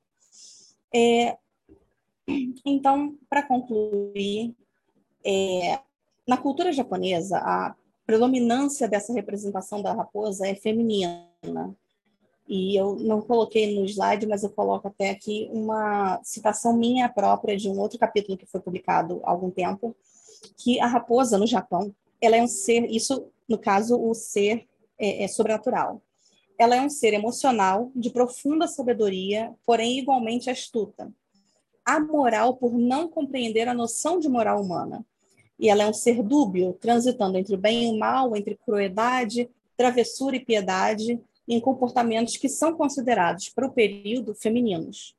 É, 0.94 1.36
então, 2.64 3.16
para 3.28 3.42
concluir, 3.42 4.54
é, 5.24 5.78
na 6.26 6.36
cultura 6.36 6.72
japonesa, 6.72 7.38
a 7.38 7.74
predominância 8.06 8.88
dessa 8.88 9.12
representação 9.12 9.82
da 9.82 9.92
raposa 9.92 10.46
é 10.46 10.54
feminina. 10.54 11.28
E 12.48 12.74
eu 12.74 12.96
não 12.96 13.22
coloquei 13.22 13.78
no 13.78 13.84
slide, 13.84 14.26
mas 14.26 14.42
eu 14.42 14.50
coloco 14.50 14.88
até 14.88 15.10
aqui 15.10 15.48
uma 15.52 16.20
citação 16.24 16.76
minha 16.76 17.08
própria 17.08 17.56
de 17.56 17.68
um 17.68 17.78
outro 17.78 17.98
capítulo 17.98 18.36
que 18.36 18.46
foi 18.46 18.60
publicado 18.60 19.20
há 19.22 19.30
algum 19.30 19.50
tempo, 19.50 19.94
que 20.56 20.80
a 20.80 20.86
raposa 20.86 21.38
no 21.38 21.46
Japão, 21.46 21.94
ela 22.20 22.36
é 22.36 22.42
um 22.42 22.48
ser, 22.48 22.90
isso 22.90 23.28
no 23.48 23.58
caso 23.58 24.00
o 24.00 24.12
ser 24.14 24.66
é, 25.00 25.24
é 25.24 25.28
sobrenatural. 25.28 26.02
Ela 26.58 26.76
é 26.76 26.80
um 26.82 26.90
ser 26.90 27.14
emocional, 27.14 27.90
de 27.96 28.10
profunda 28.10 28.68
sabedoria, 28.68 29.52
porém 29.64 29.98
igualmente 29.98 30.50
astuta. 30.50 31.10
Amoral 31.84 32.56
por 32.56 32.78
não 32.78 33.08
compreender 33.08 33.66
a 33.66 33.74
noção 33.74 34.20
de 34.20 34.28
moral 34.28 34.62
humana. 34.62 35.04
E 35.58 35.70
ela 35.70 35.84
é 35.84 35.86
um 35.86 35.94
ser 35.94 36.22
dúbio, 36.22 36.74
transitando 36.74 37.38
entre 37.38 37.54
o 37.54 37.58
bem 37.58 37.84
e 37.84 37.90
o 37.90 37.98
mal, 37.98 38.36
entre 38.36 38.56
crueldade, 38.56 39.48
travessura 39.76 40.36
e 40.36 40.44
piedade, 40.44 41.18
em 41.48 41.58
comportamentos 41.58 42.36
que 42.36 42.48
são 42.48 42.74
considerados, 42.74 43.48
para 43.48 43.66
o 43.66 43.72
período, 43.72 44.34
femininos. 44.34 45.16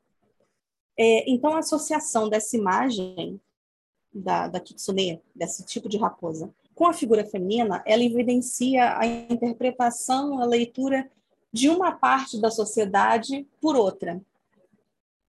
É, 0.98 1.30
então, 1.30 1.56
a 1.56 1.60
associação 1.60 2.30
dessa 2.30 2.56
imagem 2.56 3.42
da, 4.14 4.48
da 4.48 4.60
kitsune, 4.60 5.20
desse 5.34 5.66
tipo 5.66 5.90
de 5.90 5.98
raposa, 5.98 6.54
com 6.82 6.88
a 6.88 6.94
figura 6.94 7.24
feminina, 7.24 7.84
ela 7.86 8.04
evidencia 8.04 8.98
a 8.98 9.06
interpretação, 9.06 10.42
a 10.42 10.46
leitura 10.46 11.08
de 11.54 11.70
uma 11.70 11.92
parte 11.92 12.42
da 12.42 12.50
sociedade 12.50 13.48
por 13.62 13.76
outra, 13.76 14.20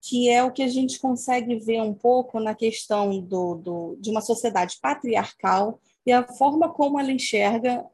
que 0.01 0.31
é 0.31 0.43
o 0.43 0.51
que 0.51 0.63
a 0.63 0.67
gente 0.67 0.99
consegue 0.99 1.55
ver 1.57 1.79
um 1.79 1.93
pouco 1.93 2.39
na 2.39 2.55
questão 2.55 3.19
do, 3.19 3.53
do, 3.53 3.95
de 3.99 4.09
uma 4.09 4.19
sociedade 4.19 4.79
patriarcal 4.81 5.79
e 6.03 6.11
a 6.11 6.27
forma 6.27 6.73
como 6.73 6.99
ela 6.99 7.11
enxerga 7.11 7.85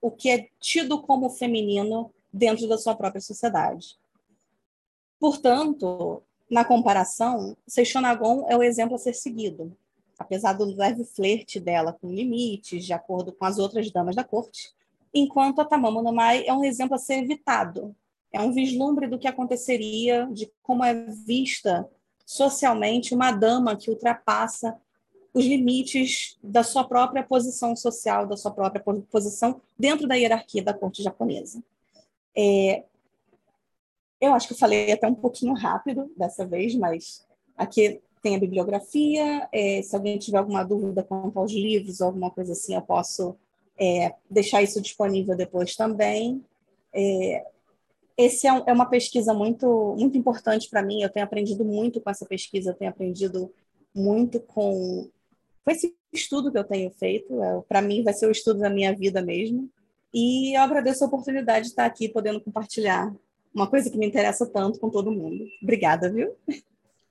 o 0.00 0.10
que 0.10 0.30
é 0.30 0.48
tido 0.58 1.02
como 1.02 1.28
feminino 1.28 2.10
dentro 2.32 2.66
da 2.66 2.78
sua 2.78 2.96
própria 2.96 3.20
sociedade. 3.20 3.98
Portanto, 5.20 6.22
na 6.50 6.64
comparação, 6.64 7.58
Seixonagon 7.68 8.46
é 8.48 8.56
o 8.56 8.62
exemplo 8.62 8.94
a 8.94 8.98
ser 8.98 9.12
seguido 9.12 9.76
apesar 10.18 10.54
do 10.54 10.64
leve 10.64 11.04
flerte 11.04 11.60
dela 11.60 11.92
com 11.92 12.12
limites, 12.12 12.84
de 12.84 12.92
acordo 12.92 13.32
com 13.32 13.44
as 13.44 13.58
outras 13.58 13.90
damas 13.90 14.16
da 14.16 14.24
corte, 14.24 14.70
enquanto 15.12 15.60
a 15.60 15.64
Tamamo 15.64 16.02
no 16.02 16.12
Mai 16.12 16.46
é 16.46 16.52
um 16.52 16.64
exemplo 16.64 16.94
a 16.94 16.98
ser 16.98 17.22
evitado. 17.22 17.94
É 18.32 18.40
um 18.40 18.52
vislumbre 18.52 19.06
do 19.06 19.18
que 19.18 19.28
aconteceria, 19.28 20.28
de 20.32 20.50
como 20.62 20.84
é 20.84 20.94
vista 21.26 21.88
socialmente 22.24 23.14
uma 23.14 23.30
dama 23.30 23.76
que 23.76 23.90
ultrapassa 23.90 24.76
os 25.32 25.44
limites 25.44 26.38
da 26.42 26.62
sua 26.62 26.82
própria 26.82 27.22
posição 27.22 27.76
social, 27.76 28.26
da 28.26 28.36
sua 28.36 28.50
própria 28.50 28.82
posição 29.10 29.60
dentro 29.78 30.08
da 30.08 30.14
hierarquia 30.14 30.62
da 30.62 30.74
corte 30.74 31.02
japonesa. 31.02 31.62
É, 32.34 32.84
eu 34.20 34.32
acho 34.32 34.48
que 34.48 34.54
falei 34.54 34.90
até 34.92 35.06
um 35.06 35.14
pouquinho 35.14 35.54
rápido 35.54 36.10
dessa 36.16 36.46
vez, 36.46 36.74
mas 36.74 37.26
aqui 37.56 38.00
tem 38.26 38.34
a 38.34 38.40
bibliografia. 38.40 39.48
É, 39.52 39.80
se 39.82 39.94
alguém 39.94 40.18
tiver 40.18 40.38
alguma 40.38 40.64
dúvida 40.64 41.04
quanto 41.04 41.38
aos 41.38 41.52
livros 41.52 42.00
ou 42.00 42.08
alguma 42.08 42.28
coisa 42.28 42.54
assim, 42.54 42.74
eu 42.74 42.82
posso 42.82 43.36
é, 43.78 44.12
deixar 44.28 44.64
isso 44.64 44.80
disponível 44.80 45.36
depois 45.36 45.76
também. 45.76 46.44
É, 46.92 47.46
esse 48.16 48.48
é, 48.48 48.64
é, 48.66 48.72
uma 48.72 48.86
pesquisa 48.86 49.32
muito, 49.32 49.94
muito 49.96 50.18
importante 50.18 50.68
para 50.68 50.82
mim. 50.82 51.02
Eu 51.02 51.08
tenho 51.08 51.24
aprendido 51.24 51.64
muito 51.64 52.00
com 52.00 52.10
essa 52.10 52.26
pesquisa, 52.26 52.70
eu 52.70 52.74
tenho 52.74 52.90
aprendido 52.90 53.48
muito 53.94 54.40
com, 54.40 55.08
com 55.64 55.70
esse 55.70 55.94
estudo 56.12 56.50
que 56.50 56.58
eu 56.58 56.64
tenho 56.64 56.90
feito. 56.90 57.40
É, 57.40 57.60
para 57.68 57.80
mim, 57.80 58.02
vai 58.02 58.12
ser 58.12 58.26
o 58.26 58.32
estudo 58.32 58.58
da 58.58 58.68
minha 58.68 58.92
vida 58.92 59.22
mesmo. 59.22 59.70
E 60.12 60.58
eu 60.58 60.62
agradeço 60.62 61.04
a 61.04 61.06
oportunidade 61.06 61.66
de 61.66 61.70
estar 61.70 61.86
aqui 61.86 62.08
podendo 62.08 62.40
compartilhar 62.40 63.14
uma 63.54 63.68
coisa 63.68 63.88
que 63.88 63.96
me 63.96 64.06
interessa 64.06 64.44
tanto 64.46 64.80
com 64.80 64.90
todo 64.90 65.12
mundo. 65.12 65.46
Obrigada, 65.62 66.10
viu? 66.10 66.34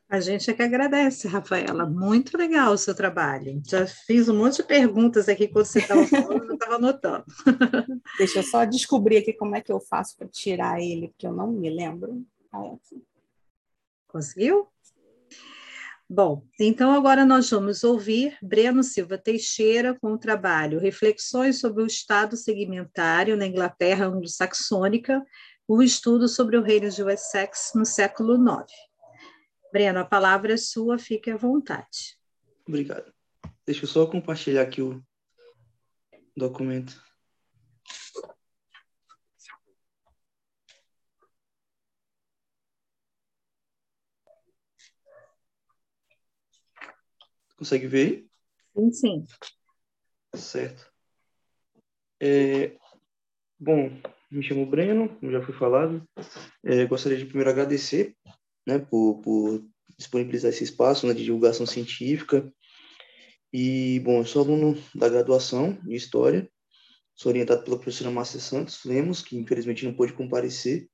A 0.07 0.19
gente 0.19 0.51
é 0.51 0.53
que 0.53 0.61
agradece, 0.61 1.27
Rafaela. 1.27 1.85
Muito 1.85 2.37
legal 2.37 2.73
o 2.73 2.77
seu 2.77 2.93
trabalho. 2.93 3.61
Já 3.65 3.87
fiz 3.87 4.29
um 4.29 4.37
monte 4.37 4.57
de 4.57 4.63
perguntas 4.63 5.27
aqui 5.27 5.47
quando 5.47 5.65
você 5.65 5.79
estava 5.79 6.05
falando, 6.05 6.45
eu 6.45 6.53
estava 6.53 6.75
anotando. 6.75 7.25
Deixa 8.19 8.39
eu 8.39 8.43
só 8.43 8.65
descobrir 8.65 9.17
aqui 9.17 9.33
como 9.33 9.55
é 9.55 9.61
que 9.61 9.71
eu 9.71 9.79
faço 9.79 10.15
para 10.15 10.27
tirar 10.27 10.79
ele, 10.79 11.07
porque 11.09 11.25
eu 11.25 11.33
não 11.33 11.51
me 11.51 11.69
lembro. 11.69 12.23
Conseguiu? 14.07 14.67
Bom, 16.07 16.45
então 16.59 16.91
agora 16.91 17.25
nós 17.25 17.49
vamos 17.49 17.83
ouvir 17.83 18.37
Breno 18.39 18.83
Silva 18.83 19.17
Teixeira 19.17 19.97
com 19.99 20.13
o 20.13 20.19
trabalho 20.19 20.79
Reflexões 20.79 21.59
sobre 21.59 21.81
o 21.81 21.87
Estado 21.87 22.37
Segmentário 22.37 23.35
na 23.35 23.47
Inglaterra 23.47 24.05
Anglo-Saxônica, 24.05 25.25
um 25.67 25.81
estudo 25.81 26.27
sobre 26.27 26.57
o 26.57 26.61
reino 26.61 26.91
de 26.91 27.01
Wessex 27.01 27.71
no 27.73 27.83
século 27.83 28.35
IX. 28.35 28.71
Breno, 29.75 29.99
a 29.99 30.05
palavra 30.05 30.53
é 30.53 30.57
sua, 30.57 30.97
fique 30.97 31.29
à 31.29 31.35
vontade. 31.35 32.17
Obrigado. 32.65 33.13
Deixa 33.65 33.83
eu 33.83 33.89
só 33.89 34.07
compartilhar 34.07 34.61
aqui 34.61 34.81
o 34.81 35.03
documento. 36.33 37.03
Consegue 47.57 47.85
ver? 47.85 48.29
Sim, 48.73 48.91
sim. 48.93 49.25
Certo. 50.33 50.89
É, 52.21 52.77
bom, 53.59 53.89
me 54.31 54.41
chamo 54.41 54.65
Breno, 54.65 55.09
como 55.19 55.33
já 55.33 55.41
foi 55.41 55.53
falado. 55.53 56.01
É, 56.63 56.85
gostaria 56.85 57.17
de 57.17 57.25
primeiro 57.25 57.49
agradecer 57.49 58.15
né, 58.65 58.79
por, 58.79 59.21
por 59.21 59.65
disponibilizar 59.97 60.49
esse 60.49 60.63
espaço 60.63 61.07
né, 61.07 61.13
de 61.13 61.23
divulgação 61.23 61.65
científica. 61.65 62.51
E, 63.53 63.99
bom, 64.01 64.19
eu 64.19 64.25
sou 64.25 64.43
aluno 64.43 64.77
da 64.93 65.07
graduação 65.07 65.77
de 65.83 65.95
História, 65.95 66.49
sou 67.15 67.29
orientado 67.31 67.63
pela 67.63 67.77
professora 67.77 68.11
Márcia 68.11 68.39
Santos 68.39 68.83
Lemos, 68.83 69.21
que 69.21 69.37
infelizmente 69.37 69.85
não 69.85 69.93
pôde 69.93 70.13
comparecer. 70.13 70.89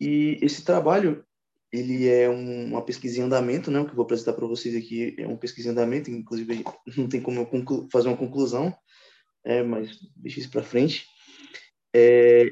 E 0.00 0.38
esse 0.42 0.64
trabalho, 0.64 1.24
ele 1.70 2.08
é 2.08 2.28
uma 2.28 2.82
pesquisa 2.82 3.20
em 3.20 3.22
andamento, 3.22 3.70
né, 3.70 3.78
o 3.80 3.84
que 3.84 3.92
eu 3.92 3.96
vou 3.96 4.04
apresentar 4.04 4.32
para 4.32 4.46
vocês 4.46 4.74
aqui 4.74 5.14
é 5.18 5.26
uma 5.26 5.36
pesquisa 5.36 5.68
em 5.68 5.72
andamento, 5.72 6.10
inclusive 6.10 6.64
não 6.96 7.08
tem 7.08 7.20
como 7.20 7.40
eu 7.40 7.88
fazer 7.92 8.08
uma 8.08 8.16
conclusão, 8.16 8.74
é, 9.44 9.62
mas 9.62 9.96
deixa 10.16 10.40
isso 10.40 10.50
para 10.50 10.62
frente. 10.62 11.06
É, 11.94 12.44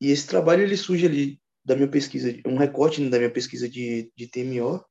e 0.00 0.10
esse 0.10 0.26
trabalho 0.26 0.62
ele 0.62 0.76
surge 0.76 1.06
ali 1.06 1.40
da 1.64 1.74
minha 1.74 1.88
pesquisa, 1.88 2.34
um 2.46 2.56
recorte 2.56 3.00
né, 3.00 3.08
da 3.08 3.18
minha 3.18 3.30
pesquisa 3.30 3.68
de, 3.68 4.12
de 4.14 4.28
TMO, 4.28 4.84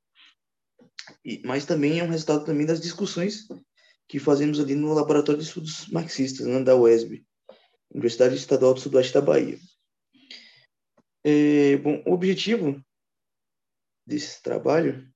e, 1.23 1.41
mas 1.45 1.65
também 1.65 1.99
é 1.99 2.03
um 2.03 2.09
resultado 2.09 2.45
também 2.45 2.65
das 2.65 2.81
discussões 2.81 3.47
que 4.07 4.19
fazemos 4.19 4.59
ali 4.59 4.75
no 4.75 4.93
Laboratório 4.93 5.39
de 5.39 5.47
Estudos 5.47 5.87
Marxistas, 5.87 6.47
né, 6.47 6.63
da 6.63 6.75
UESB, 6.75 7.25
Universidade 7.91 8.35
Estadual 8.35 8.73
do 8.73 8.79
Sudoeste 8.79 9.13
da 9.13 9.21
Bahia. 9.21 9.59
É, 11.23 11.77
bom, 11.77 12.03
o 12.05 12.13
objetivo 12.13 12.83
desse 14.05 14.41
trabalho, 14.41 15.09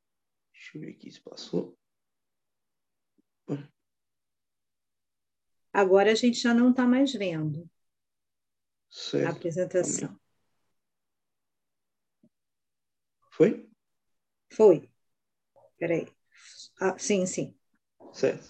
deixa 0.53 0.78
eu 0.78 0.82
ver 0.82 0.91
aqui 0.91 1.12
se 1.12 1.22
passou. 1.22 1.78
Agora 5.74 6.12
a 6.12 6.16
gente 6.16 6.39
já 6.39 6.53
não 6.53 6.72
está 6.72 6.88
mais 6.88 7.14
vendo 7.14 7.70
certo. 8.89 9.28
a 9.28 9.32
apresentação. 9.32 10.20
Foi? 13.38 13.70
Foi. 14.52 14.90
Peraí. 15.78 16.08
Ah, 16.82 16.98
sim, 16.98 17.28
sim. 17.28 17.54
Certo. 18.12 18.50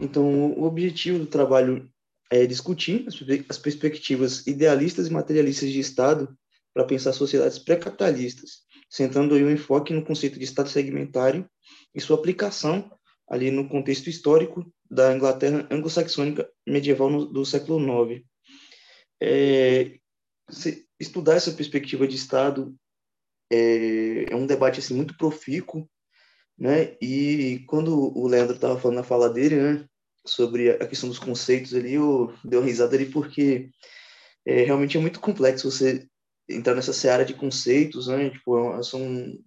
Então, 0.00 0.52
o 0.54 0.64
objetivo 0.64 1.20
do 1.20 1.26
trabalho 1.26 1.88
é 2.28 2.44
discutir 2.44 3.06
as 3.48 3.58
perspectivas 3.58 4.44
idealistas 4.44 5.06
e 5.06 5.12
materialistas 5.12 5.70
de 5.70 5.78
Estado 5.78 6.36
para 6.74 6.84
pensar 6.84 7.12
sociedades 7.12 7.60
pré-capitalistas, 7.60 8.62
centrando 8.90 9.36
aí 9.36 9.44
o 9.44 9.46
um 9.46 9.52
enfoque 9.52 9.92
no 9.92 10.04
conceito 10.04 10.36
de 10.36 10.44
Estado 10.44 10.68
segmentário 10.68 11.48
e 11.94 12.00
sua 12.00 12.16
aplicação 12.16 12.90
ali 13.28 13.52
no 13.52 13.68
contexto 13.68 14.10
histórico 14.10 14.66
da 14.90 15.14
Inglaterra 15.14 15.68
anglo-saxônica 15.70 16.50
medieval 16.66 17.08
no, 17.08 17.24
do 17.24 17.44
século 17.46 17.78
IX. 18.10 18.24
É, 19.22 19.98
estudar 20.98 21.36
essa 21.36 21.52
perspectiva 21.52 22.08
de 22.08 22.16
Estado 22.16 22.74
é, 23.52 24.32
é 24.32 24.36
um 24.36 24.46
debate 24.46 24.80
assim 24.80 24.94
muito 24.94 25.16
profícuo, 25.16 25.88
né? 26.58 26.96
E 27.00 27.64
quando 27.66 28.16
o 28.16 28.26
Leandro 28.26 28.54
estava 28.54 28.78
falando 28.78 28.96
na 28.98 29.02
fala 29.02 29.28
dele, 29.28 29.56
né, 29.56 29.84
sobre 30.26 30.70
a 30.70 30.86
questão 30.86 31.08
dos 31.08 31.18
conceitos 31.18 31.74
ali, 31.74 31.94
eu 31.94 32.32
dei 32.44 32.58
uma 32.58 32.66
risada 32.66 32.94
ali 32.96 33.06
porque 33.06 33.70
é, 34.46 34.62
realmente 34.64 34.96
é 34.96 35.00
muito 35.00 35.20
complexo 35.20 35.70
você 35.70 36.06
entrar 36.48 36.74
nessa 36.74 36.92
seara 36.92 37.24
de 37.24 37.34
conceitos, 37.34 38.06
né? 38.08 38.30
Tipo, 38.30 38.74
é 38.78 38.82
são 38.82 39.02
um, 39.02 39.38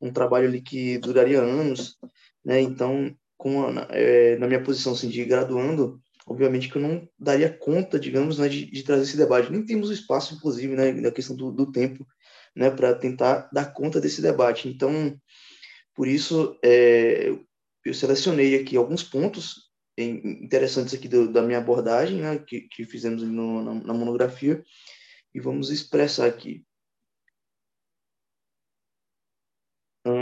um 0.00 0.12
trabalho 0.12 0.48
ali 0.48 0.60
que 0.60 0.98
duraria 0.98 1.40
anos, 1.40 1.96
né? 2.44 2.60
Então, 2.60 3.14
com 3.36 3.66
a, 3.66 3.88
é, 3.90 4.36
na 4.38 4.46
minha 4.46 4.62
posição 4.62 4.92
assim, 4.92 5.08
de 5.08 5.24
graduando, 5.24 6.00
obviamente 6.26 6.68
que 6.68 6.76
eu 6.76 6.82
não 6.82 7.08
daria 7.18 7.50
conta, 7.50 7.98
digamos, 7.98 8.38
né, 8.38 8.48
de, 8.48 8.70
de 8.70 8.82
trazer 8.82 9.04
esse 9.04 9.16
debate. 9.16 9.50
Nem 9.50 9.64
temos 9.64 9.90
espaço, 9.90 10.34
inclusive, 10.34 10.74
né, 10.74 10.92
na 10.92 11.10
questão 11.10 11.36
do, 11.36 11.52
do 11.52 11.70
tempo, 11.70 12.06
né, 12.54 12.70
para 12.70 12.94
tentar 12.94 13.48
dar 13.52 13.72
conta 13.72 14.00
desse 14.00 14.22
debate. 14.22 14.68
Então, 14.68 15.18
por 15.94 16.08
isso, 16.08 16.58
é, 16.64 17.30
eu 17.84 17.94
selecionei 17.94 18.60
aqui 18.60 18.76
alguns 18.76 19.02
pontos 19.02 19.70
interessantes 19.96 20.92
aqui 20.92 21.08
do, 21.08 21.32
da 21.32 21.42
minha 21.42 21.58
abordagem, 21.58 22.20
né, 22.20 22.38
que, 22.38 22.62
que 22.62 22.84
fizemos 22.84 23.22
no, 23.22 23.62
na, 23.62 23.74
na 23.74 23.94
monografia, 23.94 24.62
e 25.32 25.40
vamos 25.40 25.70
expressar 25.70 26.26
aqui. 26.26 26.64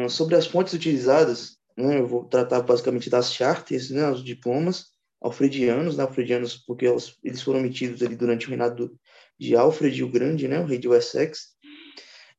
Sobre 0.09 0.37
as 0.37 0.47
fontes 0.47 0.75
utilizadas, 0.75 1.57
né, 1.77 1.99
eu 1.99 2.07
vou 2.07 2.25
tratar 2.25 2.61
basicamente 2.61 3.11
das 3.11 3.33
charters, 3.33 3.91
né, 3.91 4.09
os 4.11 4.23
diplomas 4.23 4.93
alfredianos, 5.21 5.97
né, 5.97 6.05
alfredianos 6.05 6.57
porque 6.57 6.87
eles 7.23 7.43
foram 7.43 7.61
emitidos 7.61 8.03
ali 8.03 8.15
durante 8.15 8.47
o 8.47 8.49
reinado 8.49 8.97
de 9.39 9.57
Alfred 9.57 10.03
o 10.05 10.11
Grande, 10.11 10.47
né, 10.47 10.61
o 10.61 10.67
rei 10.67 10.79
de 10.79 10.89
Wessex, 10.89 11.53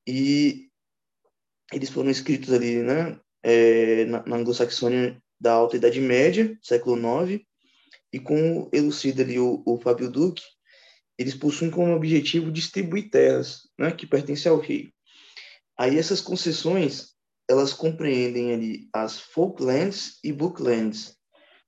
e 0.07 0.69
eles 1.71 1.89
foram 1.89 2.09
escritos 2.09 2.53
ali, 2.53 2.81
né, 2.83 3.19
é, 3.41 4.05
na, 4.05 4.25
na 4.25 4.35
anglo-saxônia 4.37 5.21
da 5.39 5.53
Alta 5.53 5.77
Idade 5.77 5.99
Média, 5.99 6.57
século 6.61 6.97
IX, 7.23 7.43
e 8.11 8.19
com 8.19 8.69
elucida 8.71 9.23
ali 9.23 9.39
o, 9.39 9.63
o 9.65 9.79
Fábio 9.79 10.09
Duque, 10.09 10.43
eles 11.17 11.35
possuem 11.35 11.71
como 11.71 11.95
objetivo 11.95 12.51
distribuir 12.51 13.09
terras, 13.09 13.69
né, 13.77 13.91
que 13.91 14.07
pertencem 14.07 14.51
ao 14.51 14.59
rei. 14.59 14.91
Aí 15.77 15.97
essas 15.97 16.21
concessões, 16.21 17.13
elas 17.49 17.73
compreendem 17.73 18.53
ali 18.53 18.89
as 18.93 19.19
folklands 19.19 20.19
e 20.23 20.31
booklands. 20.31 21.15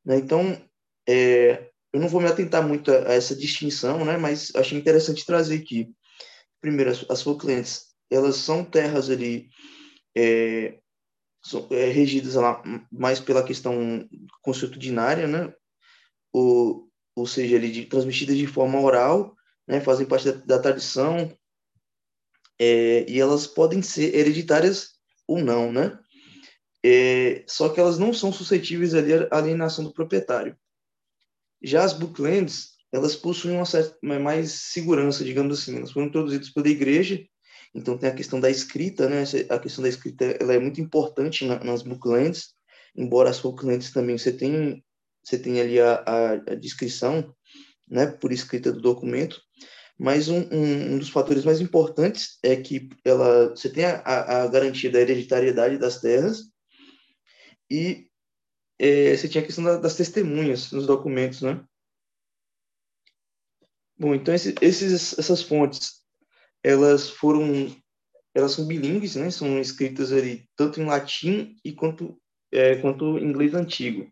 Né? 0.05 0.17
Então, 0.17 0.61
é, 1.07 1.69
eu 1.91 1.99
não 1.99 2.07
vou 2.07 2.21
me 2.21 2.27
atentar 2.27 2.65
muito 2.65 2.91
a, 2.91 3.09
a, 3.09 3.13
essa 3.13 3.35
distinção, 3.35 4.05
né, 4.05 4.17
mas 4.17 4.53
achei 4.55 4.77
interessante 4.77 5.25
trazer 5.25 5.61
aqui. 5.61 5.91
Primeiro, 6.61 6.91
as, 6.91 7.05
as 7.09 7.21
folklands, 7.21 7.94
elas 8.09 8.37
são 8.37 8.63
terras 8.63 9.09
ali 9.09 9.49
é, 10.15 10.79
são, 11.43 11.67
é, 11.71 11.89
regidas 11.89 12.35
lá 12.35 12.61
mais 12.91 13.19
pela 13.19 13.43
questão 13.43 14.07
consuetudinária, 14.41 15.27
né, 15.27 15.53
ou, 16.33 16.89
ou 17.15 17.27
seja, 17.27 17.55
ali 17.55 17.71
de, 17.71 17.85
transmitidas 17.85 18.37
de 18.37 18.47
forma 18.47 18.79
oral, 18.79 19.35
né, 19.67 19.79
fazem 19.79 20.05
parte 20.05 20.31
da, 20.31 20.45
da 20.45 20.59
tradição, 20.59 21.31
é, 22.59 23.05
e 23.09 23.19
elas 23.19 23.45
podem 23.45 23.81
ser 23.81 24.15
hereditárias 24.15 24.95
ou 25.27 25.39
não, 25.39 25.71
né? 25.71 25.99
É, 26.83 27.43
só 27.47 27.69
que 27.69 27.79
elas 27.79 27.97
não 27.97 28.13
são 28.13 28.31
suscetíveis 28.31 28.93
ali 28.93 29.13
à 29.13 29.27
alienação 29.31 29.83
do 29.83 29.91
proprietário. 29.91 30.55
Já 31.61 31.83
as 31.83 31.93
booklands, 31.93 32.75
elas 32.93 33.15
possuem 33.15 33.55
uma 33.55 33.65
certa 33.65 33.97
mais 34.19 34.51
segurança, 34.51 35.25
digamos 35.25 35.59
assim. 35.59 35.77
Elas 35.77 35.91
foram 35.91 36.07
introduzidas 36.07 36.49
pela 36.49 36.69
igreja, 36.69 37.25
então 37.75 37.97
tem 37.97 38.09
a 38.09 38.15
questão 38.15 38.39
da 38.39 38.49
escrita, 38.49 39.09
né? 39.09 39.23
A 39.49 39.59
questão 39.59 39.83
da 39.83 39.89
escrita 39.89 40.23
ela 40.39 40.53
é 40.53 40.59
muito 40.59 40.79
importante 40.79 41.45
na, 41.45 41.61
nas 41.61 41.83
booklands, 41.83 42.53
embora 42.95 43.29
as 43.29 43.39
booklands 43.41 43.91
também 43.91 44.17
você 44.17 44.31
tem 44.31 44.81
você 45.21 45.37
tem 45.37 45.59
ali 45.59 45.79
a, 45.79 45.95
a, 46.05 46.31
a 46.33 46.55
descrição, 46.55 47.35
né, 47.89 48.05
por 48.05 48.31
escrita 48.31 48.71
do 48.71 48.79
documento, 48.79 49.41
mas 49.97 50.29
um, 50.29 50.37
um, 50.51 50.93
um, 50.93 50.99
dos 50.99 51.09
fatores 51.09 51.43
mais 51.43 51.59
importantes 51.59 52.37
é 52.43 52.55
que 52.55 52.89
ela, 53.03 53.49
você 53.49 53.67
tem 53.67 53.85
a, 53.85 54.43
a 54.43 54.47
garantia 54.47 54.91
da 54.91 55.01
hereditariedade 55.01 55.79
das 55.79 55.99
terras 55.99 56.43
e 57.71 58.07
é, 58.77 59.17
você 59.17 59.27
tinha 59.27 59.43
a 59.43 59.45
questão 59.45 59.63
da, 59.63 59.77
das 59.77 59.95
testemunhas 59.95 60.71
nos 60.71 60.85
documentos, 60.85 61.41
né? 61.41 61.65
Bom, 63.97 64.13
então 64.13 64.33
esse, 64.33 64.53
esses, 64.61 65.17
essas 65.17 65.41
fontes, 65.41 66.04
elas 66.65 67.11
foram, 67.11 67.71
elas 68.33 68.53
são 68.53 68.65
bilíngues, 68.65 69.15
né? 69.15 69.29
São 69.29 69.59
escritas 69.59 70.11
ali 70.11 70.49
tanto 70.55 70.81
em 70.81 70.85
latim 70.85 71.55
e 71.63 71.71
quanto 71.71 72.19
é, 72.51 72.77
quanto 72.77 73.19
em 73.19 73.25
inglês 73.25 73.53
antigo, 73.53 74.09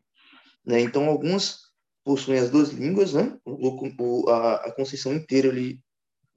né? 0.63 0.79
Então 0.79 1.05
algumas 1.05 1.61
possuem 2.05 2.37
as 2.37 2.51
duas 2.51 2.69
línguas, 2.69 3.13
né? 3.13 3.35
O, 3.43 4.29
a, 4.29 4.55
a 4.67 4.71
Conceição 4.71 5.15
inteira 5.15 5.49
ali 5.49 5.79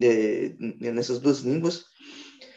é, 0.00 0.54
nessas 0.90 1.18
duas 1.18 1.40
línguas, 1.40 1.84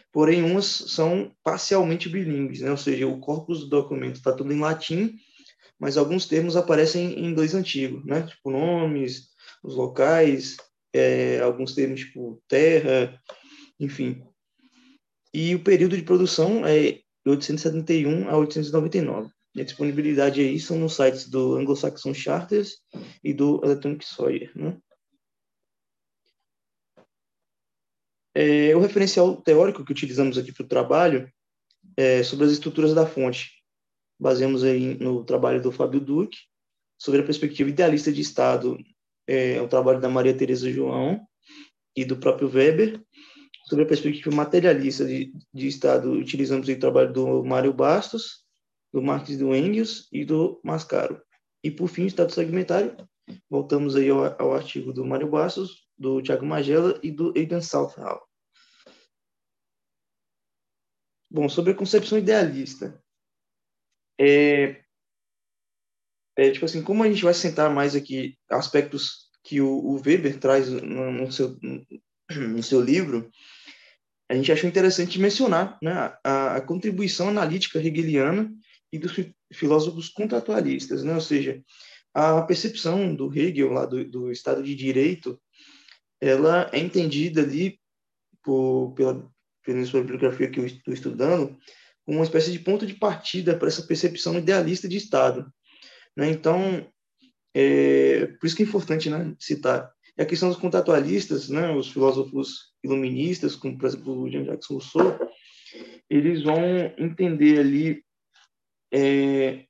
porém 0.09 0.41
umas 0.41 0.65
são 0.65 1.29
parcialmente 1.43 2.07
bilíngues, 2.07 2.61
né? 2.61 2.71
Ou 2.71 2.77
seja, 2.77 3.07
o 3.07 3.19
corpus 3.19 3.59
do 3.59 3.69
documento 3.69 4.15
está 4.15 4.31
tudo 4.31 4.53
em 4.53 4.59
latim, 4.59 5.15
mas 5.77 5.97
alguns 5.97 6.27
termos 6.27 6.55
aparecem 6.55 7.19
em 7.19 7.25
inglês 7.25 7.53
antigo, 7.53 8.01
né? 8.05 8.21
Tipo 8.21 8.51
nomes, 8.51 9.31
os 9.61 9.75
locais, 9.75 10.55
é, 10.93 11.41
alguns 11.41 11.75
termos 11.75 11.99
tipo 11.99 12.41
terra, 12.47 13.19
enfim. 13.79 14.23
E 15.33 15.53
o 15.55 15.63
período 15.63 15.95
de 15.95 16.03
produção 16.03 16.65
é 16.65 16.91
de 16.91 17.03
871 17.25 18.29
a 18.29 18.37
899. 18.37 19.31
E 19.55 19.61
a 19.61 19.63
disponibilidade 19.63 20.41
aí 20.41 20.59
são 20.59 20.77
nos 20.77 20.95
sites 20.95 21.27
do 21.27 21.55
Anglo-Saxon 21.55 22.13
Charters 22.13 22.77
e 23.23 23.33
do 23.33 23.61
Electronic 23.63 24.05
Sawyer. 24.05 24.51
Né? 24.55 24.77
É, 28.35 28.75
o 28.75 28.79
referencial 28.79 29.41
teórico 29.41 29.83
que 29.83 29.91
utilizamos 29.91 30.37
aqui 30.37 30.51
para 30.51 30.63
o 30.63 30.67
trabalho 30.67 31.31
é 31.97 32.23
sobre 32.23 32.45
as 32.45 32.51
estruturas 32.51 32.93
da 32.93 33.05
fonte. 33.05 33.51
Baseamos 34.19 34.63
aí 34.63 34.95
no 34.99 35.23
trabalho 35.23 35.61
do 35.61 35.71
Fábio 35.71 35.99
Duque, 35.99 36.37
sobre 36.97 37.21
a 37.21 37.23
perspectiva 37.23 37.69
idealista 37.69 38.11
de 38.11 38.21
Estado, 38.21 38.77
é, 39.27 39.61
o 39.61 39.67
trabalho 39.67 39.99
da 39.99 40.09
Maria 40.09 40.35
Teresa 40.35 40.71
João 40.71 41.19
e 41.95 42.05
do 42.05 42.17
próprio 42.17 42.49
Weber. 42.49 43.01
Sobre 43.69 43.83
a 43.83 43.87
perspectiva 43.87 44.35
materialista 44.35 45.05
de, 45.05 45.31
de 45.53 45.67
Estado, 45.67 46.11
utilizamos 46.11 46.67
o 46.67 46.79
trabalho 46.79 47.13
do 47.13 47.43
Mário 47.43 47.71
Bastos, 47.71 48.43
do 48.91 48.99
Marx 48.99 49.37
do 49.37 49.55
Engels 49.55 50.07
e 50.11 50.25
do 50.25 50.59
Mascaro. 50.63 51.21
E, 51.63 51.69
por 51.69 51.87
fim, 51.87 52.03
o 52.03 52.07
Estado 52.07 52.31
segmentário, 52.31 52.95
voltamos 53.47 53.95
aí 53.95 54.09
ao, 54.09 54.23
ao 54.41 54.55
artigo 54.55 54.91
do 54.91 55.05
Mário 55.05 55.29
Bastos, 55.29 55.87
do 55.95 56.19
Tiago 56.19 56.47
Magela 56.47 56.99
e 57.03 57.11
do 57.11 57.31
Aidan 57.37 57.61
Southall. 57.61 58.27
Bom, 61.29 61.47
sobre 61.47 61.73
a 61.73 61.75
concepção 61.75 62.17
idealista. 62.17 62.99
É, 64.19 64.83
é, 66.35 66.51
tipo 66.51 66.65
assim, 66.65 66.81
como 66.81 67.03
a 67.03 67.07
gente 67.07 67.23
vai 67.23 67.35
sentar 67.35 67.69
mais 67.69 67.95
aqui 67.95 68.35
aspectos 68.49 69.29
que 69.43 69.61
o, 69.61 69.69
o 69.69 70.01
Weber 70.01 70.39
traz 70.39 70.69
no, 70.69 71.11
no, 71.11 71.31
seu, 71.31 71.55
no 72.31 72.63
seu 72.63 72.81
livro, 72.81 73.29
a 74.29 74.35
gente 74.35 74.51
achou 74.51 74.69
interessante 74.69 75.19
mencionar 75.19 75.77
né, 75.81 76.13
a, 76.23 76.57
a 76.57 76.61
contribuição 76.61 77.29
analítica 77.29 77.79
hegeliana 77.79 78.51
e 78.93 78.99
dos 78.99 79.13
filósofos 79.51 80.09
contratualistas, 80.09 81.03
né? 81.03 81.13
ou 81.13 81.21
seja, 81.21 81.61
a 82.13 82.41
percepção 82.43 83.15
do 83.15 83.33
Hegel 83.35 83.71
lá 83.71 83.85
do, 83.85 84.03
do 84.05 84.31
Estado 84.31 84.63
de 84.63 84.75
Direito, 84.75 85.39
ela 86.21 86.69
é 86.71 86.79
entendida 86.79 87.41
ali 87.41 87.79
por, 88.43 88.93
pela 88.93 89.29
pela 89.63 89.85
sua 89.85 90.01
bibliografia 90.01 90.49
que 90.49 90.59
eu 90.59 90.65
estou 90.65 90.93
estudando, 90.93 91.57
como 92.05 92.17
uma 92.17 92.23
espécie 92.23 92.51
de 92.51 92.59
ponto 92.59 92.85
de 92.85 92.95
partida 92.95 93.55
para 93.55 93.67
essa 93.67 93.83
percepção 93.83 94.37
idealista 94.37 94.87
de 94.87 94.97
Estado. 94.97 95.51
Né? 96.17 96.29
Então, 96.31 96.87
é, 97.53 98.27
por 98.39 98.47
isso 98.47 98.55
que 98.55 98.63
é 98.63 98.65
importante 98.65 99.09
né, 99.09 99.35
citar. 99.39 99.91
É 100.19 100.23
a 100.23 100.25
questão 100.25 100.49
dos 100.49 100.57
contratualistas, 100.57 101.47
né, 101.47 101.71
os 101.71 101.89
filósofos 101.89 102.73
iluministas, 102.83 103.55
como, 103.55 103.77
por 103.77 103.87
exemplo, 103.87 104.21
o 104.21 104.29
Jean-Jacques 104.29 104.67
Rousseau, 104.67 105.17
eles 106.09 106.43
vão 106.43 106.61
entender 106.97 107.57
ali 107.57 108.03
é, 108.93 109.65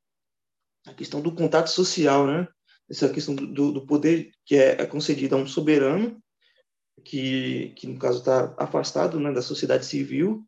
a 0.87 0.93
questão 0.95 1.21
do 1.21 1.35
contato 1.35 1.67
social, 1.67 2.25
né? 2.25 2.47
essa 2.89 3.07
questão 3.09 3.35
do, 3.35 3.71
do 3.71 3.85
poder 3.85 4.31
que 4.43 4.55
é, 4.55 4.81
é 4.81 4.85
concedido 4.87 5.35
a 5.35 5.37
um 5.37 5.45
soberano, 5.45 6.19
que, 7.05 7.71
que 7.75 7.85
no 7.85 7.99
caso 7.99 8.17
está 8.17 8.55
afastado 8.57 9.19
né, 9.19 9.31
da 9.31 9.43
sociedade 9.43 9.85
civil, 9.85 10.43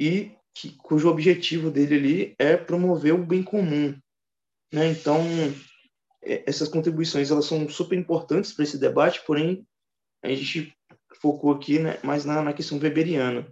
e 0.00 0.32
que, 0.52 0.70
cujo 0.78 1.08
objetivo 1.08 1.70
dele 1.70 1.94
ali 1.94 2.34
é 2.40 2.56
promover 2.56 3.14
o 3.14 3.24
bem 3.24 3.44
comum. 3.44 3.96
Né? 4.72 4.88
Então, 4.88 5.22
essas 6.26 6.68
contribuições 6.68 7.30
elas 7.30 7.44
são 7.44 7.68
super 7.68 7.96
importantes 7.96 8.52
para 8.52 8.64
esse 8.64 8.78
debate, 8.78 9.22
porém, 9.26 9.66
a 10.22 10.28
gente 10.34 10.74
focou 11.20 11.52
aqui 11.52 11.78
né, 11.78 11.98
mais 12.02 12.24
na, 12.24 12.42
na 12.42 12.52
questão 12.52 12.78
weberiana, 12.78 13.46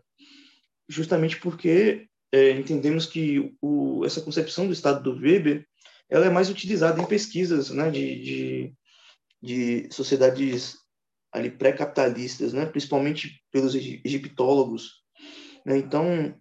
justamente 0.89 1.39
porque 1.39 2.09
é, 2.33 2.51
entendemos 2.51 3.07
que 3.07 3.55
o, 3.62 4.05
essa 4.05 4.20
concepção 4.20 4.66
do 4.66 4.72
Estado 4.72 5.03
do 5.03 5.18
Weber 5.20 5.66
ela 6.11 6.27
é 6.27 6.31
mais 6.31 6.51
utilizada 6.51 7.01
em 7.01 7.07
pesquisas 7.07 7.70
né, 7.70 7.91
de, 7.91 8.22
de, 8.22 8.75
de 9.43 9.89
sociedades 9.95 10.77
ali 11.33 11.51
pré-capitalistas, 11.51 12.53
né, 12.53 12.66
principalmente 12.66 13.43
pelos 13.51 13.75
egiptólogos. 13.75 15.03
Né? 15.64 15.79
Então, 15.79 16.35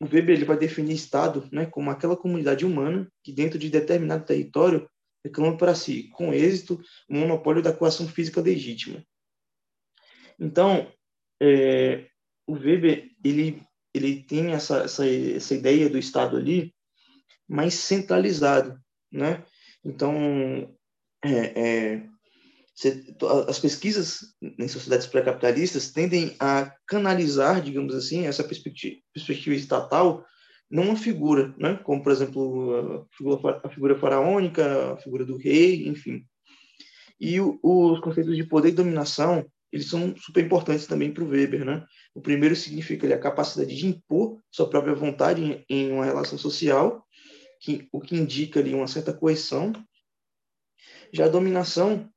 o 0.00 0.04
Weber 0.04 0.36
ele 0.36 0.44
vai 0.44 0.56
definir 0.56 0.94
Estado 0.94 1.48
né, 1.50 1.66
como 1.66 1.90
aquela 1.90 2.16
comunidade 2.16 2.64
humana 2.64 3.10
que, 3.22 3.32
dentro 3.32 3.58
de 3.58 3.68
determinado 3.68 4.24
território, 4.24 4.88
reclama 5.26 5.56
para 5.56 5.74
si, 5.74 6.08
com 6.10 6.32
êxito, 6.32 6.80
o 7.08 7.14
monopólio 7.14 7.62
da 7.62 7.72
coação 7.72 8.08
física 8.08 8.40
legítima. 8.40 9.04
Então, 10.38 10.90
é, 11.40 12.06
o 12.46 12.54
Weber 12.54 13.10
ele, 13.24 13.62
ele 13.92 14.22
tem 14.22 14.52
essa, 14.52 14.84
essa, 14.84 15.08
essa 15.08 15.54
ideia 15.54 15.88
do 15.88 15.98
Estado 15.98 16.36
ali 16.36 16.74
mais 17.48 17.74
centralizado, 17.74 18.78
né? 19.10 19.44
Então, 19.84 20.76
é, 21.24 21.94
é, 21.94 22.08
as 23.48 23.58
pesquisas 23.58 24.34
em 24.42 24.68
sociedades 24.68 25.06
pré-capitalistas 25.06 25.90
tendem 25.90 26.36
a 26.38 26.74
canalizar, 26.86 27.62
digamos 27.62 27.94
assim, 27.94 28.26
essa 28.26 28.44
perspectiva, 28.44 28.96
perspectiva 29.14 29.54
estatal 29.54 30.24
numa 30.70 30.96
figura, 30.96 31.54
né? 31.58 31.76
como, 31.84 32.02
por 32.02 32.12
exemplo, 32.12 33.06
a 33.62 33.68
figura, 33.68 33.98
faraônica, 33.98 34.92
a 34.92 34.96
figura 34.96 35.24
do 35.24 35.36
rei, 35.36 35.86
enfim. 35.88 36.24
E 37.20 37.40
o, 37.40 37.58
os 37.62 38.00
conceitos 38.00 38.36
de 38.36 38.44
poder 38.44 38.70
e 38.70 38.72
dominação, 38.72 39.46
eles 39.72 39.88
são 39.88 40.14
super 40.16 40.44
importantes 40.44 40.86
também 40.86 41.12
para 41.12 41.24
o 41.24 41.28
Weber. 41.28 41.64
Né? 41.64 41.84
O 42.14 42.20
primeiro 42.20 42.56
significa 42.56 43.12
a 43.14 43.18
capacidade 43.18 43.74
de 43.74 43.86
impor 43.86 44.40
sua 44.50 44.68
própria 44.68 44.94
vontade 44.94 45.42
em, 45.42 45.64
em 45.68 45.92
uma 45.92 46.04
relação 46.04 46.36
social, 46.36 47.06
que, 47.60 47.88
o 47.92 48.00
que 48.00 48.16
indica 48.16 48.60
ali 48.60 48.74
uma 48.74 48.88
certa 48.88 49.12
coerção. 49.12 49.72
Já 51.12 51.26
a 51.26 51.28
dominação 51.28 52.10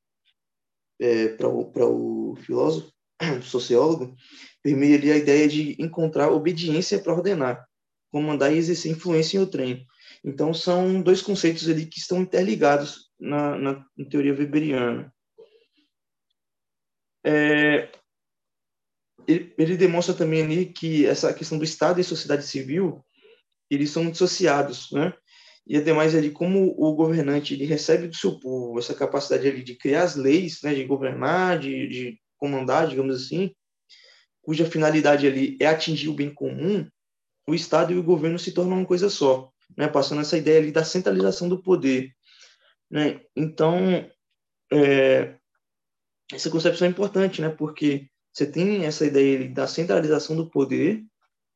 é, 1.00 1.28
para 1.28 1.48
o 1.48 2.36
filósofo, 2.44 2.92
sociólogo, 3.42 4.14
permeia 4.62 4.96
ali 4.96 5.12
a 5.12 5.16
ideia 5.16 5.48
de 5.48 5.76
encontrar 5.78 6.30
obediência 6.30 6.98
para 6.98 7.14
ordenar, 7.14 7.66
comandar 8.10 8.52
e 8.52 8.58
exercer 8.58 8.92
influência 8.92 9.36
em 9.36 9.40
outro 9.40 9.58
trem. 9.58 9.86
Então, 10.24 10.52
são 10.52 11.00
dois 11.00 11.22
conceitos 11.22 11.68
ali 11.68 11.86
que 11.86 11.98
estão 11.98 12.20
interligados 12.20 13.10
na, 13.18 13.56
na, 13.56 13.86
na 13.96 14.04
teoria 14.08 14.34
weberiana. 14.34 15.12
É, 17.24 17.90
ele, 19.26 19.54
ele, 19.56 19.76
demonstra 19.76 20.14
também 20.14 20.42
ali 20.42 20.66
que 20.66 21.06
essa 21.06 21.32
questão 21.32 21.58
do 21.58 21.64
Estado 21.64 22.00
e 22.00 22.04
sociedade 22.04 22.44
civil, 22.46 23.04
eles 23.70 23.90
são 23.90 24.10
dissociados, 24.10 24.90
né? 24.90 25.14
e 25.70 25.76
ademais 25.76 26.16
ali 26.16 26.30
como 26.30 26.74
o 26.76 26.94
governante 26.94 27.54
ele 27.54 27.64
recebe 27.64 28.08
do 28.08 28.16
seu 28.16 28.40
povo 28.40 28.78
essa 28.78 28.92
capacidade 28.92 29.46
ali 29.46 29.62
de 29.62 29.76
criar 29.76 30.02
as 30.02 30.16
leis, 30.16 30.60
né, 30.62 30.74
de 30.74 30.84
governar, 30.84 31.60
de, 31.60 31.86
de 31.86 32.20
comandar, 32.36 32.88
digamos 32.88 33.14
assim, 33.14 33.54
cuja 34.42 34.68
finalidade 34.68 35.28
ali 35.28 35.56
é 35.60 35.66
atingir 35.66 36.08
o 36.08 36.14
bem 36.14 36.32
comum, 36.34 36.88
o 37.46 37.54
Estado 37.54 37.92
e 37.92 37.98
o 37.98 38.02
governo 38.02 38.38
se 38.38 38.52
tornam 38.52 38.78
uma 38.78 38.86
coisa 38.86 39.08
só, 39.10 39.50
né, 39.76 39.88
passando 39.88 40.20
essa 40.20 40.36
ideia 40.36 40.58
ali 40.58 40.72
da 40.72 40.84
centralização 40.84 41.48
do 41.48 41.62
poder, 41.62 42.12
né? 42.90 43.20
Então, 43.34 43.76
é, 44.72 45.36
essa 46.32 46.50
concepção 46.50 46.86
é 46.86 46.90
importante, 46.90 47.40
né, 47.40 47.48
porque 47.48 48.08
você 48.32 48.46
tem 48.46 48.84
essa 48.84 49.04
ideia 49.04 49.36
ali 49.36 49.48
da 49.48 49.66
centralização 49.66 50.36
do 50.36 50.48
poder 50.48 51.04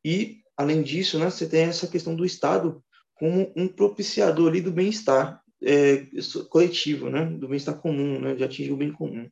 e 0.05 0.41
além 0.57 0.83
disso, 0.83 1.19
né, 1.19 1.31
você 1.31 1.49
tem 1.49 1.63
essa 1.63 1.87
questão 1.87 2.15
do 2.15 2.25
Estado 2.25 2.83
como 3.15 3.53
um 3.57 3.69
propiciador 3.69 4.49
ali 4.49 4.61
do 4.61 4.73
bem-estar 4.73 5.41
é, 5.63 6.07
coletivo, 6.51 7.09
né? 7.09 7.25
do 7.25 7.49
bem-estar 7.49 7.77
comum, 7.81 8.21
né? 8.21 8.35
de 8.35 8.45
atingir 8.45 8.73
o 8.73 8.77
bem 8.77 8.93
comum. 8.93 9.29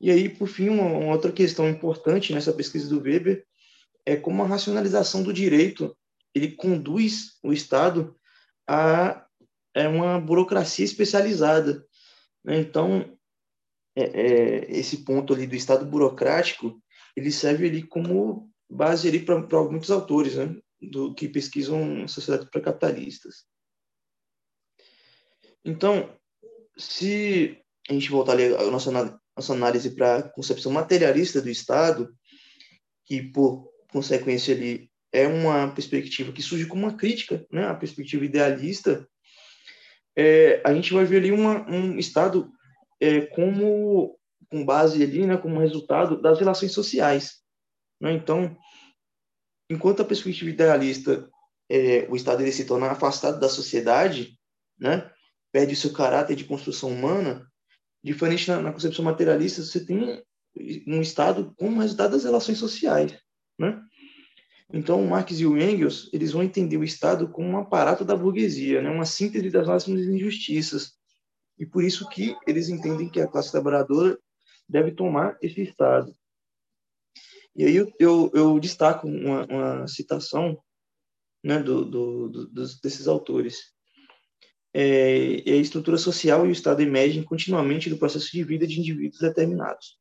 E 0.00 0.10
aí, 0.10 0.28
por 0.28 0.48
fim, 0.48 0.68
uma, 0.68 0.84
uma, 0.84 1.12
outra 1.12 1.30
questão 1.30 1.68
importante 1.68 2.32
nessa 2.32 2.52
pesquisa 2.52 2.88
do 2.88 3.00
Weber 3.00 3.44
é 4.04 4.16
como 4.16 4.42
a 4.42 4.46
racionalização 4.46 5.22
do 5.22 5.32
direito 5.32 5.96
ele 6.34 6.52
conduz 6.52 7.38
o 7.42 7.52
Estado 7.52 8.16
a 8.66 9.26
é 9.74 9.88
uma 9.88 10.20
burocracia 10.20 10.84
especializada. 10.84 11.86
Né? 12.44 12.60
Então, 12.60 13.18
é, 13.96 14.02
é, 14.02 14.70
esse 14.70 14.98
ponto 14.98 15.32
ali 15.32 15.46
do 15.46 15.56
Estado 15.56 15.86
burocrático, 15.86 16.80
ele 17.16 17.30
serve 17.30 17.68
ali 17.68 17.82
como 17.82 18.50
base 18.70 19.08
ali 19.08 19.20
para 19.20 19.38
muitos 19.64 19.90
autores, 19.90 20.34
né? 20.36 20.54
do 20.80 21.14
que 21.14 21.28
pesquisam 21.28 22.06
sociedades 22.08 22.48
pré-capitalistas. 22.50 23.46
Então, 25.64 26.14
se 26.76 27.58
a 27.88 27.92
gente 27.92 28.10
voltar 28.10 28.32
ali 28.32 28.54
a 28.54 28.70
nossa, 28.70 28.90
nossa 28.90 29.52
análise 29.52 29.90
para 29.94 30.18
a 30.18 30.22
concepção 30.28 30.72
materialista 30.72 31.40
do 31.40 31.48
Estado, 31.48 32.12
que 33.06 33.22
por 33.22 33.71
consequência 33.92 34.54
ali 34.54 34.90
é 35.12 35.26
uma 35.26 35.68
perspectiva 35.72 36.32
que 36.32 36.42
surge 36.42 36.66
como 36.66 36.86
uma 36.86 36.96
crítica, 36.96 37.46
né, 37.52 37.66
a 37.66 37.74
perspectiva 37.74 38.24
idealista, 38.24 39.06
é, 40.16 40.62
a 40.64 40.72
gente 40.72 40.92
vai 40.92 41.04
ver 41.04 41.18
ali 41.18 41.32
uma, 41.32 41.68
um 41.70 41.98
Estado 41.98 42.50
é, 43.00 43.22
como 43.26 44.18
com 44.50 44.64
base 44.64 45.02
ali, 45.02 45.26
né, 45.26 45.36
como 45.36 45.60
resultado 45.60 46.20
das 46.20 46.38
relações 46.38 46.72
sociais. 46.72 47.40
Né? 48.00 48.12
Então, 48.12 48.56
enquanto 49.70 50.02
a 50.02 50.04
perspectiva 50.04 50.50
idealista, 50.50 51.28
é, 51.70 52.06
o 52.10 52.16
Estado 52.16 52.42
ele 52.42 52.52
se 52.52 52.64
torna 52.64 52.90
afastado 52.90 53.40
da 53.40 53.48
sociedade, 53.48 54.38
né? 54.78 55.10
perde 55.50 55.74
o 55.74 55.76
seu 55.76 55.92
caráter 55.92 56.36
de 56.36 56.44
construção 56.44 56.90
humana, 56.90 57.46
diferente 58.02 58.50
na, 58.50 58.60
na 58.60 58.72
concepção 58.72 59.04
materialista, 59.04 59.62
você 59.62 59.84
tem 59.84 60.22
um 60.86 61.00
Estado 61.00 61.54
como 61.56 61.80
resultado 61.80 62.12
das 62.12 62.24
relações 62.24 62.58
sociais. 62.58 63.16
Né? 63.58 63.82
Então, 64.72 65.04
Marx 65.04 65.38
e 65.38 65.46
o 65.46 65.58
Engels 65.58 66.08
eles 66.12 66.32
vão 66.32 66.42
entender 66.42 66.76
o 66.78 66.84
Estado 66.84 67.28
como 67.28 67.48
um 67.48 67.58
aparato 67.58 68.04
da 68.04 68.16
burguesia, 68.16 68.80
né? 68.80 68.90
uma 68.90 69.04
síntese 69.04 69.50
das 69.50 69.66
máximas 69.66 70.06
injustiças. 70.06 70.92
E 71.58 71.66
por 71.66 71.84
isso 71.84 72.08
que 72.08 72.36
eles 72.46 72.68
entendem 72.68 73.08
que 73.08 73.20
a 73.20 73.28
classe 73.28 73.52
trabalhadora 73.52 74.18
deve 74.68 74.92
tomar 74.92 75.36
esse 75.42 75.60
Estado. 75.62 76.14
E 77.54 77.64
aí 77.64 77.76
eu, 77.76 77.92
eu, 77.98 78.30
eu 78.34 78.58
destaco 78.58 79.06
uma, 79.06 79.44
uma, 79.44 79.86
citação 79.86 80.58
né, 81.44 81.62
do, 81.62 81.84
do, 81.84 82.28
do, 82.28 82.48
desses 82.80 83.06
autores. 83.06 83.72
É, 84.74 85.42
a 85.46 85.56
estrutura 85.56 85.98
social 85.98 86.46
e 86.46 86.48
o 86.48 86.52
Estado 86.52 86.80
emergem 86.80 87.22
continuamente 87.22 87.90
do 87.90 87.98
processo 87.98 88.32
de 88.32 88.42
vida 88.42 88.66
de 88.66 88.80
indivíduos 88.80 89.20
determinados, 89.20 89.98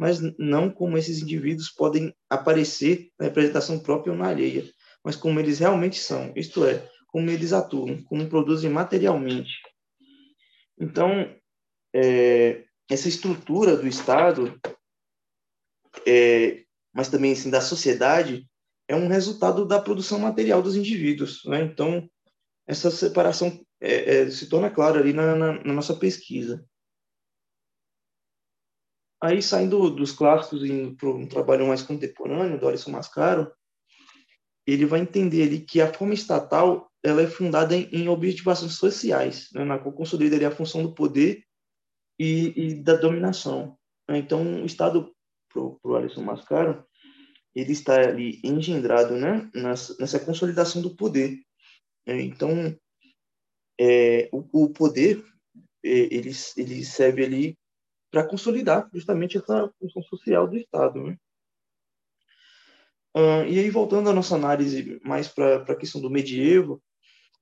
mas 0.00 0.18
não 0.38 0.70
como 0.70 0.96
esses 0.96 1.20
indivíduos 1.20 1.68
podem 1.68 2.14
aparecer 2.30 3.10
na 3.18 3.26
representação 3.26 3.78
própria 3.78 4.12
ou 4.12 4.18
na 4.18 4.28
alheia, 4.28 4.64
mas 5.04 5.14
como 5.14 5.38
eles 5.38 5.58
realmente 5.58 5.98
são, 5.98 6.32
isto 6.34 6.64
é, 6.64 6.88
como 7.08 7.30
eles 7.30 7.52
atuam, 7.52 8.02
como 8.04 8.26
produzem 8.28 8.70
materialmente. 8.70 9.52
Então, 10.78 11.30
é, 11.94 12.64
essa 12.88 13.08
estrutura 13.08 13.76
do 13.76 13.86
Estado 13.86 14.58
é, 16.06 16.64
mas 16.92 17.08
também 17.08 17.32
assim, 17.32 17.50
da 17.50 17.60
sociedade, 17.60 18.46
é 18.88 18.96
um 18.96 19.08
resultado 19.08 19.66
da 19.66 19.80
produção 19.80 20.18
material 20.18 20.62
dos 20.62 20.76
indivíduos. 20.76 21.44
Né? 21.44 21.62
Então, 21.62 22.08
essa 22.66 22.90
separação 22.90 23.60
é, 23.80 24.22
é, 24.22 24.30
se 24.30 24.48
torna 24.48 24.70
clara 24.70 24.98
ali 24.98 25.12
na, 25.12 25.36
na, 25.36 25.64
na 25.64 25.72
nossa 25.72 25.94
pesquisa. 25.94 26.64
Aí, 29.20 29.42
saindo 29.42 29.90
dos 29.90 30.12
clássicos 30.12 30.64
e 30.64 30.72
indo 30.72 30.96
para 30.96 31.08
um 31.08 31.26
trabalho 31.26 31.66
mais 31.66 31.82
contemporâneo, 31.82 32.58
do 32.58 32.66
Alisson 32.66 32.90
Mascaro, 32.90 33.52
ele 34.66 34.86
vai 34.86 35.00
entender 35.00 35.42
ali 35.42 35.60
que 35.60 35.80
a 35.80 35.92
forma 35.92 36.14
estatal 36.14 36.90
ela 37.02 37.22
é 37.22 37.26
fundada 37.26 37.74
em, 37.74 37.88
em 37.92 38.08
objetivações 38.08 38.74
sociais, 38.74 39.48
né, 39.54 39.64
na 39.64 39.78
qual 39.78 39.92
consolida 39.92 40.36
ali 40.36 40.44
a 40.44 40.50
função 40.50 40.82
do 40.82 40.94
poder 40.94 41.42
e, 42.18 42.52
e 42.56 42.74
da 42.74 42.96
dominação. 42.96 43.76
Né. 44.08 44.18
Então, 44.18 44.62
o 44.62 44.66
Estado, 44.66 45.12
para 45.52 45.62
o 45.62 45.96
Alisson 45.96 46.22
Mascaro, 46.22 46.84
ele 47.54 47.72
está 47.72 47.96
ali 47.96 48.40
engendrado 48.44 49.16
né, 49.16 49.50
nessa, 49.54 49.96
nessa 49.98 50.20
consolidação 50.20 50.80
do 50.80 50.94
poder. 50.94 51.40
É, 52.06 52.20
então, 52.20 52.76
é, 53.78 54.28
o, 54.32 54.64
o, 54.64 54.70
poder 54.70 55.24
é, 55.84 55.90
ele, 55.90 56.30
ele 56.56 56.84
serve 56.84 57.24
ali 57.24 57.58
para 58.10 58.24
consolidar 58.24 58.88
justamente 58.92 59.38
essa 59.38 59.70
função 59.78 60.02
social 60.02 60.48
do 60.48 60.56
Estado. 60.56 61.02
Né? 61.02 61.16
Uh, 63.16 63.44
e 63.48 63.58
aí, 63.58 63.70
voltando 63.70 64.10
à 64.10 64.12
nossa 64.12 64.34
análise 64.34 65.00
mais 65.04 65.28
para 65.28 65.56
a 65.56 65.76
questão 65.76 66.00
do 66.00 66.10
medievo, 66.10 66.82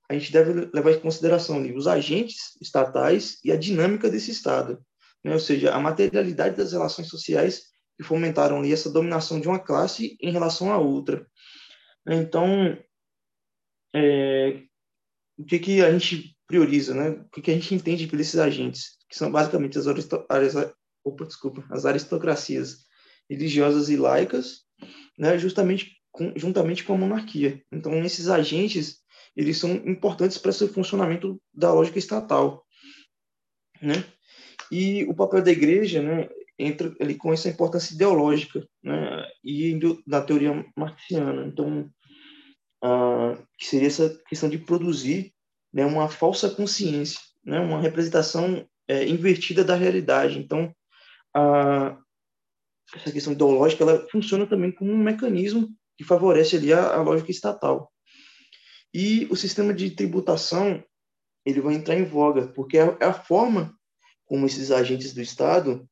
a 0.09 0.13
gente 0.13 0.31
deve 0.31 0.69
levar 0.73 0.91
em 0.91 0.99
consideração 0.99 1.57
ali, 1.57 1.75
os 1.75 1.87
agentes 1.87 2.57
estatais 2.59 3.39
e 3.43 3.51
a 3.51 3.55
dinâmica 3.55 4.09
desse 4.09 4.31
Estado, 4.31 4.83
né? 5.23 5.33
ou 5.33 5.39
seja, 5.39 5.73
a 5.73 5.79
materialidade 5.79 6.55
das 6.55 6.71
relações 6.71 7.07
sociais 7.07 7.69
que 7.95 8.03
fomentaram 8.03 8.57
ali 8.57 8.73
essa 8.73 8.89
dominação 8.89 9.39
de 9.39 9.47
uma 9.47 9.59
classe 9.59 10.17
em 10.21 10.31
relação 10.31 10.71
à 10.71 10.77
outra. 10.77 11.27
então, 12.07 12.77
é, 13.93 14.63
o 15.37 15.45
que, 15.45 15.59
que 15.59 15.81
a 15.81 15.91
gente 15.91 16.35
prioriza, 16.49 16.95
né? 16.95 17.11
o 17.11 17.29
que, 17.29 17.51
a 17.51 17.53
gente 17.53 17.75
entende 17.75 18.07
por 18.07 18.19
esses 18.19 18.39
agentes, 18.39 18.97
que 19.07 19.15
são 19.15 19.31
basicamente 19.31 19.77
as, 19.77 19.85
as, 19.85 20.73
opa, 21.05 21.25
desculpa, 21.25 21.63
as 21.69 21.85
aristocracias 21.85 22.79
religiosas 23.29 23.87
e 23.87 23.95
laicas, 23.95 24.63
né? 25.15 25.37
justamente 25.37 25.95
com, 26.11 26.33
juntamente 26.35 26.83
com 26.83 26.95
a 26.95 26.97
monarquia. 26.97 27.61
Então, 27.71 27.93
esses 28.03 28.27
agentes 28.27 28.97
eles 29.37 29.57
são 29.57 29.71
importantes 29.71 30.39
para 30.39 30.49
esse 30.49 30.67
funcionamento 30.67 31.39
da 31.53 31.71
lógica 31.71 31.99
estatal, 31.99 32.65
né? 33.79 34.03
E 34.71 35.03
o 35.05 35.13
papel 35.13 35.43
da 35.43 35.51
igreja, 35.51 36.01
né, 36.01 36.27
entra 36.57 36.93
ali 36.99 37.15
com 37.15 37.31
essa 37.31 37.47
importância 37.47 37.93
ideológica, 37.93 38.67
né, 38.83 39.25
e 39.43 39.79
da 40.05 40.21
teoria 40.21 40.65
marxiana. 40.75 41.45
Então, 41.45 41.89
ah, 42.83 43.37
que 43.57 43.67
seria 43.67 43.87
essa 43.87 44.19
questão 44.27 44.49
de 44.49 44.57
produzir 44.57 45.31
né, 45.73 45.85
uma 45.85 46.09
falsa 46.09 46.49
consciência, 46.49 47.19
né, 47.43 47.59
uma 47.59 47.81
representação 47.81 48.67
é, 48.87 49.05
invertida 49.07 49.63
da 49.63 49.75
realidade. 49.75 50.39
Então, 50.39 50.73
a, 51.35 51.97
essa 52.95 53.11
questão 53.11 53.33
ideológica 53.33 53.83
ela 53.83 54.07
funciona 54.09 54.47
também 54.47 54.71
como 54.71 54.91
um 54.91 54.97
mecanismo 54.97 55.69
que 55.97 56.03
favorece 56.03 56.55
ali 56.55 56.73
a, 56.73 56.95
a 56.95 57.01
lógica 57.01 57.31
estatal. 57.31 57.91
E 58.93 59.27
o 59.29 59.35
sistema 59.35 59.73
de 59.73 59.91
tributação 59.91 60.83
ele 61.45 61.61
vai 61.61 61.75
entrar 61.75 61.95
em 61.95 62.05
voga, 62.05 62.47
porque 62.47 62.77
é, 62.77 62.97
é 62.99 63.05
a 63.05 63.13
forma 63.13 63.77
como 64.25 64.45
esses 64.45 64.71
agentes 64.71 65.13
do 65.13 65.21
Estado 65.21 65.87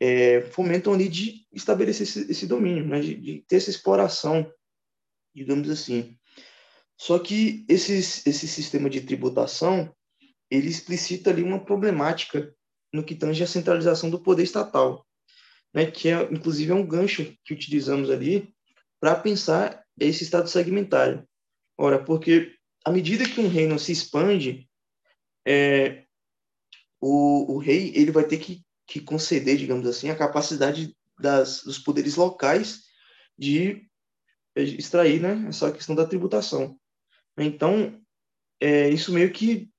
é, 0.00 0.42
fomentam 0.52 0.92
ali 0.92 1.08
de 1.08 1.46
estabelecer 1.52 2.02
esse, 2.06 2.30
esse 2.30 2.46
domínio, 2.46 2.86
né, 2.86 3.00
de, 3.00 3.14
de, 3.16 3.44
ter 3.48 3.56
essa 3.56 3.70
exploração, 3.70 4.50
digamos 5.34 5.68
assim. 5.68 6.16
Só 6.98 7.18
que 7.18 7.64
esses, 7.68 8.26
esse 8.26 8.48
sistema 8.48 8.90
de 8.90 9.00
tributação 9.00 9.94
ele 10.50 10.68
explicita 10.68 11.30
ali 11.30 11.42
uma 11.42 11.64
problemática 11.64 12.52
no 12.92 13.04
que 13.04 13.14
tange 13.14 13.42
a 13.42 13.46
centralização 13.46 14.10
do 14.10 14.20
poder 14.20 14.42
estatal, 14.42 15.06
né, 15.74 15.90
que 15.90 16.08
é 16.08 16.22
inclusive 16.32 16.72
é 16.72 16.74
um 16.74 16.86
gancho 16.86 17.34
que 17.44 17.54
utilizamos 17.54 18.10
ali 18.10 18.52
para 18.98 19.14
pensar 19.14 19.84
esse 20.00 20.24
estado 20.24 20.48
segmentário. 20.48 21.26
Ora, 21.76 22.02
porque 22.02 22.54
à 22.84 22.90
medida 22.90 23.28
que 23.28 23.40
um 23.40 23.48
reino 23.48 23.78
se 23.78 23.92
expande, 23.92 24.68
é, 25.46 26.04
o, 27.00 27.54
o 27.54 27.58
rei 27.58 27.92
ele 27.94 28.10
vai 28.10 28.24
ter 28.24 28.38
que, 28.38 28.64
que 28.86 29.00
conceder, 29.00 29.56
digamos 29.56 29.86
assim, 29.86 30.08
a 30.08 30.16
capacidade 30.16 30.96
das, 31.20 31.62
dos 31.62 31.78
poderes 31.78 32.16
locais 32.16 32.84
de 33.36 33.86
extrair 34.56 35.20
né, 35.20 35.46
essa 35.48 35.70
questão 35.70 35.94
da 35.94 36.06
tributação. 36.06 36.77
Então, 37.44 38.00
é, 38.60 38.88
isso 38.88 39.12
meio 39.12 39.32
que 39.32 39.70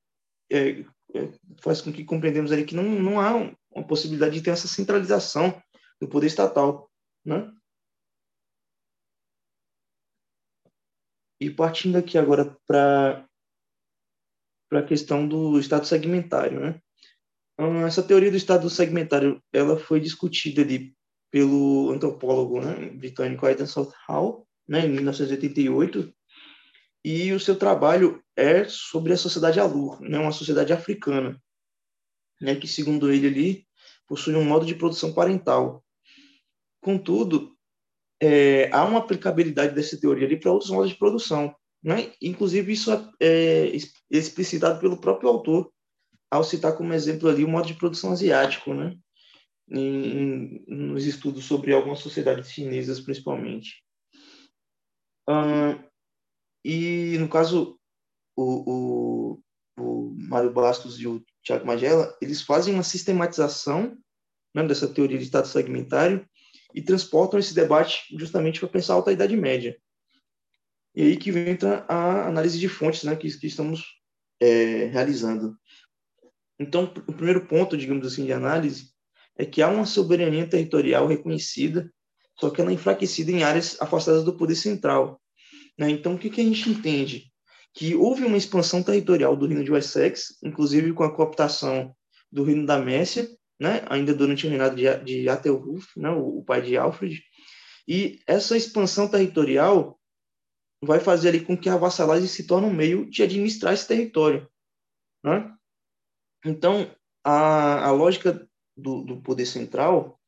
é, 0.52 0.82
é, 1.14 1.32
faz 1.62 1.82
com 1.82 1.92
que 1.92 2.04
compreendamos 2.04 2.52
ali 2.52 2.66
que 2.66 2.76
não, 2.76 2.84
não 2.84 3.20
há 3.20 3.34
uma 3.72 3.88
possibilidade 3.88 4.36
de 4.36 4.44
ter 4.44 4.52
essa 4.52 4.68
centralização 4.68 5.62
do 6.02 6.08
poder 6.08 6.28
estatal. 6.28 6.90
Né? 7.26 7.52
E 11.42 11.50
partindo 11.50 11.98
aqui 11.98 12.18
agora 12.18 12.58
para 12.68 13.26
a 14.72 14.84
questão 14.84 15.28
do 15.28 15.60
estado 15.60 15.86
segmentário, 15.86 16.60
né? 16.60 16.82
Então, 17.54 17.86
essa 17.86 18.02
teoria 18.02 18.32
do 18.32 18.38
estado 18.38 18.70
segmentário, 18.70 19.44
ela 19.52 19.78
foi 19.78 20.00
discutida 20.00 20.62
ali 20.62 20.96
pelo 21.30 21.92
antropólogo 21.92 22.62
né, 22.62 22.90
britânico 22.92 23.46
Aidan 23.46 23.66
Southall, 23.66 24.48
né, 24.68 24.86
em 24.86 24.90
1988, 24.90 26.14
e 27.04 27.32
o 27.32 27.40
seu 27.40 27.56
trabalho 27.56 28.24
é 28.36 28.66
sobre 28.66 29.14
a 29.14 29.18
sociedade 29.18 29.60
Alur, 29.60 30.02
né, 30.02 30.20
uma 30.20 30.32
sociedade 30.32 30.74
africana, 30.74 31.42
né, 32.42 32.56
que, 32.56 32.68
segundo 32.68 33.12
ele 33.12 33.28
ali, 33.28 33.68
possui 34.08 34.36
um 34.36 34.44
modo 34.44 34.66
de 34.66 34.76
produção 34.76 35.14
parental. 35.14 35.84
Contudo, 36.82 37.56
é, 38.22 38.70
há 38.74 38.84
uma 38.86 39.00
aplicabilidade 39.00 39.74
dessa 39.74 40.00
teoria 40.00 40.26
ali 40.26 40.38
para 40.38 40.52
outros 40.52 40.72
modos 40.72 40.90
de 40.90 40.98
produção. 40.98 41.56
Né? 41.82 42.12
Inclusive, 42.22 42.74
isso 42.74 42.92
é 43.22 43.72
explicitado 44.10 44.80
pelo 44.80 45.00
próprio 45.00 45.30
autor, 45.30 45.72
ao 46.30 46.44
citar 46.44 46.76
como 46.76 46.94
exemplo 46.94 47.30
ali 47.30 47.44
o 47.44 47.48
modo 47.48 47.68
de 47.68 47.74
produção 47.74 48.12
asiático, 48.12 48.74
né? 48.74 48.96
Em, 49.72 49.78
em, 49.78 50.66
nos 50.68 51.06
estudos 51.06 51.46
sobre 51.46 51.74
algumas 51.74 52.00
sociedades 52.00 52.52
chinesas, 52.52 53.00
principalmente. 53.00 53.84
E, 56.64 57.18
no 57.20 57.30
caso, 57.30 57.80
o, 58.36 58.72
o, 58.72 59.42
o 59.78 60.16
Mário 60.18 60.52
Bastos 60.52 61.00
e 61.00 61.08
o 61.08 61.24
Tiago 61.44 61.66
Magela, 61.66 62.16
eles 62.22 62.42
fazem 62.42 62.74
uma 62.74 62.84
sistematização 62.84 63.98
né, 64.54 64.64
dessa 64.68 64.88
teoria 64.88 65.18
de 65.18 65.24
estado 65.24 65.48
segmentário 65.48 66.28
e 66.74 66.82
transportam 66.82 67.40
esse 67.40 67.54
debate 67.54 68.04
justamente 68.18 68.60
para 68.60 68.70
pensar 68.70 68.94
a 68.94 68.96
alta 68.98 69.12
Idade 69.12 69.36
Média. 69.36 69.78
E 70.96 71.04
aí 71.04 71.18
que 71.18 71.30
entra 71.30 71.86
a 71.88 72.28
análise 72.28 72.60
de 72.60 72.68
fontes 72.68 73.04
né, 73.04 73.16
que, 73.16 73.30
que 73.38 73.48
estamos 73.48 73.86
é, 74.40 74.86
realizando. 74.86 75.58
Então, 76.60 76.94
o 77.08 77.14
primeiro 77.14 77.48
ponto, 77.48 77.78
digamos 77.78 78.06
assim, 78.06 78.26
de 78.26 78.34
análise 78.34 78.92
é 79.38 79.46
que 79.46 79.62
há 79.62 79.70
uma 79.70 79.86
soberania 79.86 80.48
territorial 80.48 81.08
reconhecida, 81.08 81.90
só 82.38 82.50
que 82.50 82.60
ela 82.60 82.72
é 82.72 82.74
enfraquecida 82.74 83.32
em 83.32 83.44
áreas 83.44 83.82
afastadas 83.82 84.24
do 84.24 84.36
poder 84.36 84.56
central. 84.56 85.22
Né? 85.80 85.90
Então, 85.92 86.16
o 86.16 86.20
que, 86.20 86.30
que 86.30 86.42
a 86.42 86.44
gente 86.44 86.70
entende? 86.70 87.32
Que 87.74 87.96
houve 87.96 88.26
uma 88.26 88.38
expansão 88.38 88.84
territorial 88.84 89.36
do 89.38 89.48
reino 89.48 89.64
de 89.64 89.72
Wessex, 89.72 90.38
inclusive 90.44 90.92
com 90.92 91.04
a 91.04 91.16
cooptação 91.16 91.96
do 92.30 92.44
reino 92.44 92.66
da 92.66 92.78
Mércia, 92.78 93.30
né, 93.60 93.82
ainda 93.90 94.14
durante 94.14 94.46
o 94.46 94.50
reinado 94.50 94.76
de, 94.76 94.84
de 95.04 95.26
né, 95.98 96.10
o, 96.10 96.40
o, 96.40 96.44
pai 96.44 96.62
de 96.62 96.78
Alfred, 96.78 97.22
e 97.88 98.20
essa 98.28 98.56
expansão 98.56 99.08
territorial 99.08 100.00
vai 100.82 101.00
fazer 101.00 101.30
ali 101.30 101.42
com 101.42 101.58
que 101.58 101.70
a 101.70 101.78
vassalagem 101.78 102.28
se 102.28 102.46
torne 102.46 102.68
um 102.68 102.74
meio 102.74 103.10
de 103.10 103.24
administrar 103.24 103.74
esse 103.74 103.88
território. 103.88 104.50
Né? 105.24 105.54
Então, 106.46 106.94
a, 107.24 107.88
a 107.88 107.92
lógica 107.92 108.48
do, 108.78 109.04
do 109.04 109.22
poder 109.22 109.46
central 109.46 110.20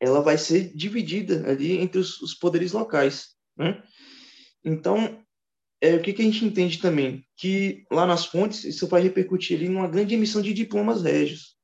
ela 0.00 0.22
vai 0.22 0.38
ser 0.38 0.74
dividida 0.74 1.48
ali 1.48 1.78
entre 1.78 1.98
os, 1.98 2.20
os 2.22 2.34
poderes 2.34 2.72
locais. 2.72 3.36
Né? 3.56 3.82
Então, 4.64 5.22
é, 5.80 5.94
o 5.94 6.02
que, 6.02 6.12
que 6.12 6.22
a 6.22 6.24
gente 6.24 6.44
entende 6.44 6.78
também? 6.78 7.24
Que 7.36 7.84
lá 7.90 8.06
nas 8.06 8.26
fontes 8.26 8.64
isso 8.64 8.86
vai 8.86 9.02
repercutir 9.02 9.56
ali 9.56 9.68
numa 9.68 9.88
grande 9.88 10.14
emissão 10.14 10.42
de 10.42 10.52
diplomas 10.52 11.02
régios. 11.02 11.56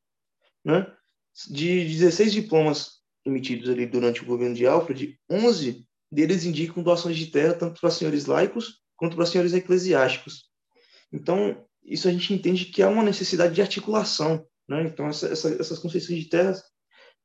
Né? 0.64 0.85
de 1.44 1.85
16 1.85 2.32
diplomas 2.32 3.02
emitidos 3.24 3.68
ali 3.68 3.85
durante 3.85 4.23
o 4.23 4.27
governo 4.27 4.55
de 4.55 4.66
Alfred, 4.66 5.18
11 5.28 5.85
deles 6.10 6.44
indicam 6.44 6.82
doações 6.82 7.16
de 7.16 7.27
terra 7.27 7.52
tanto 7.52 7.81
para 7.81 7.90
senhores 7.90 8.27
laicos 8.27 8.81
quanto 8.97 9.16
para 9.16 9.27
senhores 9.27 9.52
eclesiásticos. 9.52 10.44
Então, 11.12 11.66
isso 11.85 12.09
a 12.09 12.12
gente 12.12 12.32
entende 12.32 12.64
que 12.66 12.82
há 12.82 12.89
uma 12.89 13.02
necessidade 13.02 13.55
de 13.55 13.60
articulação. 13.60 14.47
Né? 14.68 14.85
Então, 14.85 15.09
essa, 15.09 15.28
essa, 15.28 15.48
essas 15.60 15.78
concessões 15.78 16.20
de 16.20 16.28
terras 16.28 16.62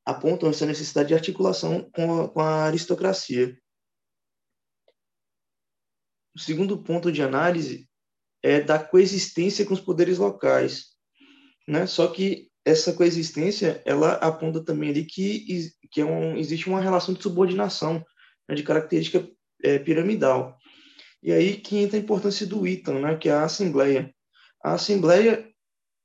apontam 0.05 0.49
essa 0.49 0.65
necessidade 0.65 1.09
de 1.09 1.13
articulação 1.13 1.89
com 1.93 2.21
a, 2.21 2.29
com 2.29 2.39
a 2.41 2.63
aristocracia. 2.65 3.57
O 6.35 6.39
segundo 6.39 6.77
ponto 6.81 7.11
de 7.11 7.21
análise 7.21 7.87
é 8.43 8.61
da 8.61 8.79
coexistência 8.79 9.65
com 9.65 9.73
os 9.73 9.81
poderes 9.81 10.17
locais. 10.17 10.87
Né? 11.67 11.85
Só 11.85 12.07
que 12.07 12.49
essa 12.65 12.93
coexistência, 12.93 13.81
ela 13.85 14.13
aponta 14.13 14.63
também 14.63 14.89
ali 14.89 15.05
que, 15.05 15.71
que 15.91 16.01
é 16.01 16.05
um, 16.05 16.37
existe 16.37 16.67
uma 16.67 16.81
relação 16.81 17.13
de 17.13 17.21
subordinação, 17.21 18.03
né, 18.47 18.55
de 18.55 18.63
característica 18.63 19.27
é, 19.63 19.79
piramidal. 19.79 20.57
E 21.23 21.31
aí 21.31 21.57
que 21.57 21.77
entra 21.77 21.97
a 21.97 22.01
importância 22.01 22.45
do 22.45 22.67
Itan, 22.67 22.99
né, 22.99 23.17
que 23.17 23.29
é 23.29 23.31
a 23.31 23.43
Assembleia. 23.43 24.13
A 24.63 24.73
Assembleia, 24.73 25.47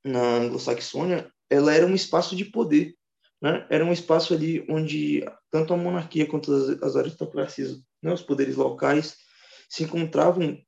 na 0.04 0.36
Anglo-Saxônia, 0.36 1.30
ela 1.50 1.74
era 1.74 1.86
um 1.86 1.94
espaço 1.94 2.34
de 2.34 2.44
poder, 2.44 2.94
né? 3.40 3.66
era 3.70 3.84
um 3.84 3.92
espaço 3.92 4.34
ali 4.34 4.64
onde 4.68 5.24
tanto 5.50 5.74
a 5.74 5.76
monarquia 5.76 6.26
quanto 6.26 6.52
as, 6.52 6.82
as 6.82 6.96
aristocracias, 6.96 7.78
né, 8.02 8.12
os 8.12 8.22
poderes 8.22 8.56
locais, 8.56 9.16
se 9.68 9.84
encontravam, 9.84 10.58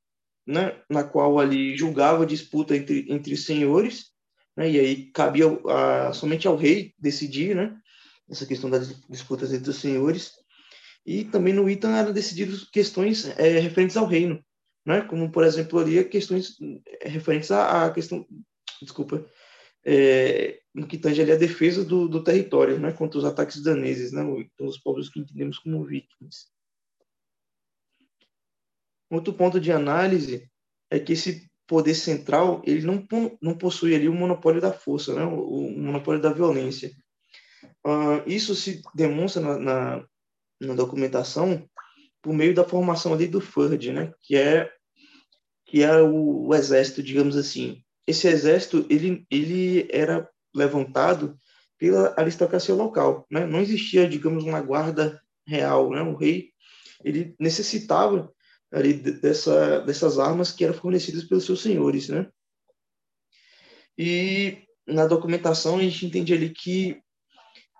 né, 0.45 0.81
na 0.89 1.03
qual 1.03 1.39
ali 1.39 1.77
julgava 1.77 2.25
disputa 2.25 2.75
entre, 2.75 3.05
entre 3.09 3.37
senhores, 3.37 4.11
né, 4.57 4.69
e 4.69 4.79
aí 4.79 5.11
cabia 5.11 5.45
a, 5.67 6.13
somente 6.13 6.47
ao 6.47 6.55
rei 6.55 6.93
decidir, 6.97 7.55
né, 7.55 7.75
essa 8.29 8.45
questão 8.45 8.69
das 8.69 8.99
disputas 9.09 9.53
entre 9.53 9.69
os 9.69 9.77
senhores, 9.77 10.33
e 11.05 11.23
também 11.23 11.53
no 11.53 11.69
Itan 11.69 11.95
eram 11.95 12.11
decididas 12.11 12.63
questões 12.63 13.27
é, 13.37 13.59
referentes 13.59 13.97
ao 13.97 14.05
reino, 14.05 14.43
né, 14.85 15.01
como, 15.01 15.31
por 15.31 15.43
exemplo, 15.43 15.79
ali 15.79 16.03
questões 16.05 16.57
é, 17.01 17.07
referentes 17.07 17.51
à, 17.51 17.85
à 17.85 17.91
questão, 17.91 18.25
desculpa, 18.81 19.25
é, 19.85 20.59
no 20.73 20.87
que 20.87 20.97
tange 20.97 21.21
ali 21.21 21.31
a 21.31 21.37
defesa 21.37 21.83
do, 21.83 22.07
do 22.07 22.23
território, 22.23 22.79
né, 22.79 22.91
contra 22.91 23.17
os 23.17 23.25
ataques 23.25 23.61
daneses, 23.61 24.11
né, 24.11 24.23
os 24.59 24.77
povos 24.77 25.09
que 25.09 25.19
entendemos 25.19 25.59
como 25.59 25.85
vikings. 25.85 26.47
Outro 29.09 29.33
ponto 29.33 29.59
de 29.59 29.71
análise 29.71 30.49
é 30.89 30.99
que 30.99 31.13
esse 31.13 31.49
poder 31.67 31.93
central 31.93 32.61
ele 32.65 32.85
não, 32.85 33.07
não 33.41 33.57
possui 33.57 33.95
ali 33.95 34.09
o 34.09 34.13
monopólio 34.13 34.59
da 34.59 34.73
força, 34.73 35.13
né? 35.13 35.23
o, 35.23 35.67
o 35.67 35.79
monopólio 35.79 36.21
da 36.21 36.33
violência. 36.33 36.91
Uh, 37.85 38.21
isso 38.25 38.55
se 38.55 38.81
demonstra 38.93 39.41
na, 39.41 39.57
na, 39.57 40.05
na, 40.61 40.73
documentação 40.73 41.67
por 42.21 42.33
meio 42.33 42.53
da 42.53 42.63
formação 42.63 43.13
ali 43.13 43.27
do 43.27 43.39
FURD, 43.39 43.93
né? 43.93 44.11
que 44.21 44.35
é 44.35 44.69
que 45.65 45.83
é 45.83 46.01
o, 46.01 46.47
o, 46.47 46.55
exército, 46.55 47.03
digamos 47.03 47.37
assim. 47.37 47.83
Esse 48.07 48.27
exército 48.27 48.85
ele 48.89 49.23
ele 49.29 49.87
era 49.91 50.27
levantado 50.53 51.37
pela 51.77 52.13
aristocracia 52.17 52.73
local, 52.73 53.27
né? 53.29 53.45
Não 53.45 53.61
existia, 53.61 54.09
digamos, 54.09 54.43
uma 54.43 54.59
guarda 54.59 55.21
real, 55.47 55.91
né? 55.91 56.01
O 56.01 56.15
rei 56.15 56.49
ele 57.03 57.35
necessitava 57.39 58.33
ali 58.71 58.93
dessa, 58.93 59.79
dessas 59.81 60.19
armas 60.19 60.51
que 60.51 60.63
eram 60.63 60.73
fornecidas 60.73 61.23
pelos 61.23 61.45
seus 61.45 61.61
senhores, 61.61 62.09
né? 62.09 62.27
E 63.97 64.63
na 64.87 65.05
documentação 65.05 65.77
a 65.77 65.81
gente 65.81 66.05
entende 66.05 66.33
ali 66.33 66.49
que 66.49 67.01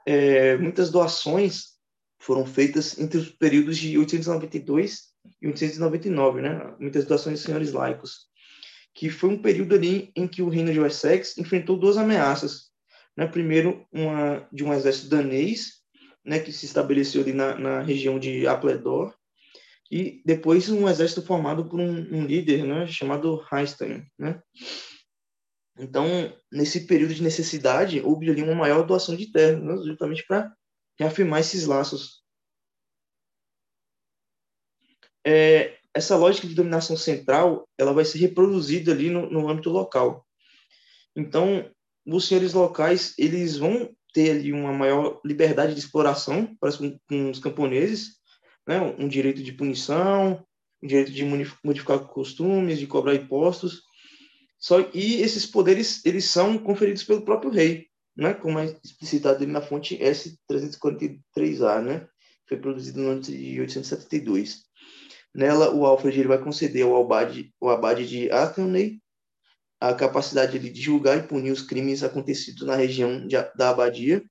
é, 0.06 0.58
muitas 0.58 0.90
doações 0.90 1.78
foram 2.20 2.46
feitas 2.46 3.00
entre 3.00 3.18
os 3.18 3.30
períodos 3.30 3.78
de 3.78 3.98
892 3.98 5.10
e 5.42 5.48
899, 5.48 6.42
né? 6.42 6.76
Muitas 6.80 7.06
doações 7.06 7.40
de 7.40 7.46
senhores 7.46 7.72
laicos, 7.72 8.28
que 8.94 9.10
foi 9.10 9.30
um 9.30 9.42
período 9.42 9.76
ali 9.76 10.12
em 10.16 10.28
que 10.28 10.42
o 10.42 10.50
reino 10.50 10.74
de 10.74 10.80
Wessex 10.80 11.38
enfrentou 11.38 11.78
duas 11.78 11.98
ameaças, 11.98 12.70
né? 13.16 13.28
Primeiro 13.28 13.86
uma 13.92 14.48
de 14.52 14.64
um 14.64 14.74
exército 14.74 15.10
danês, 15.10 15.76
né? 16.26 16.40
Que 16.40 16.52
se 16.52 16.66
estabeleceu 16.66 17.22
ali 17.22 17.32
na, 17.32 17.58
na 17.58 17.82
região 17.82 18.20
de 18.20 18.48
Apledor 18.48 19.14
e 19.92 20.22
depois 20.24 20.70
um 20.70 20.88
exército 20.88 21.22
formado 21.22 21.68
por 21.68 21.80
um, 21.80 21.98
um 22.16 22.26
líder 22.26 22.64
né, 22.64 22.88
chamado 22.88 23.44
Einstein. 23.52 24.06
Né? 24.18 24.42
Então, 25.78 26.06
nesse 26.52 26.86
período 26.86 27.14
de 27.14 27.24
necessidade, 27.24 28.02
houve 28.02 28.30
ali 28.30 28.44
uma 28.44 28.54
maior 28.54 28.86
doação 28.86 29.16
de 29.16 29.32
terra, 29.32 29.60
né, 29.60 29.76
justamente 29.78 30.26
para 30.28 30.54
reafirmar 31.00 31.40
esses 31.40 31.66
laços. 31.66 32.24
É, 35.26 35.78
essa 35.94 36.16
lógica 36.16 36.48
de 36.48 36.56
dominação 36.56 36.96
central 36.96 37.68
ela 37.78 37.94
vai 37.94 38.06
ser 38.06 38.20
reproduzida 38.20 38.92
ali 38.92 39.10
no, 39.10 39.30
no 39.30 39.50
âmbito 39.50 39.70
local. 39.70 40.26
Então, 41.16 41.70
os 42.06 42.28
senhores 42.28 42.54
locais 42.54 43.14
eles 43.18 43.58
vão 43.58 43.94
ter 44.14 44.32
ali 44.32 44.52
uma 44.52 44.74
maior 44.74 45.20
liberdade 45.26 45.74
de 45.74 45.80
exploração 45.80 46.56
para 46.60 46.76
com, 46.76 46.98
com 47.08 47.32
os 47.32 47.40
camponeses, 47.40 48.19
né, 48.70 48.80
um 49.00 49.08
direito 49.08 49.42
de 49.42 49.52
punição, 49.52 50.46
um 50.84 50.88
direito 50.88 51.12
de 51.12 51.26
modificar 51.64 51.98
costumes, 52.06 52.78
de 52.78 52.86
cobrar 52.86 53.16
impostos. 53.16 53.82
Só 54.60 54.88
e 54.94 55.24
esses 55.24 55.44
poderes 55.48 56.06
eles 56.06 56.26
são 56.26 56.56
conferidos 56.56 57.04
pelo 57.04 57.26
próprio 57.26 57.50
rei, 57.50 57.88
né, 58.16 58.36
como 58.36 58.60
é 58.60 58.78
explicitado 58.84 59.48
na 59.48 59.60
fonte 59.60 59.98
S343A, 59.98 61.82
né, 61.82 62.08
foi 62.48 62.58
produzido 62.58 63.02
no 63.02 63.10
ano 63.10 63.22
de 63.22 63.60
872. 63.60 64.60
Nela, 65.34 65.74
o 65.74 65.84
Alfred 65.84 66.20
ele 66.20 66.28
vai 66.28 66.38
conceder 66.38 66.84
ao 66.84 66.96
abade, 67.02 67.52
ao 67.60 67.70
abade 67.70 68.08
de 68.08 68.30
Athelney 68.30 69.02
a 69.82 69.96
capacidade 69.96 70.60
de 70.60 70.80
julgar 70.80 71.18
e 71.18 71.28
punir 71.28 71.52
os 71.52 71.64
crimes 71.64 72.04
acontecidos 72.04 72.68
na 72.68 72.76
região 72.76 73.26
de, 73.26 73.36
da 73.56 73.72
abadia, 73.72 74.24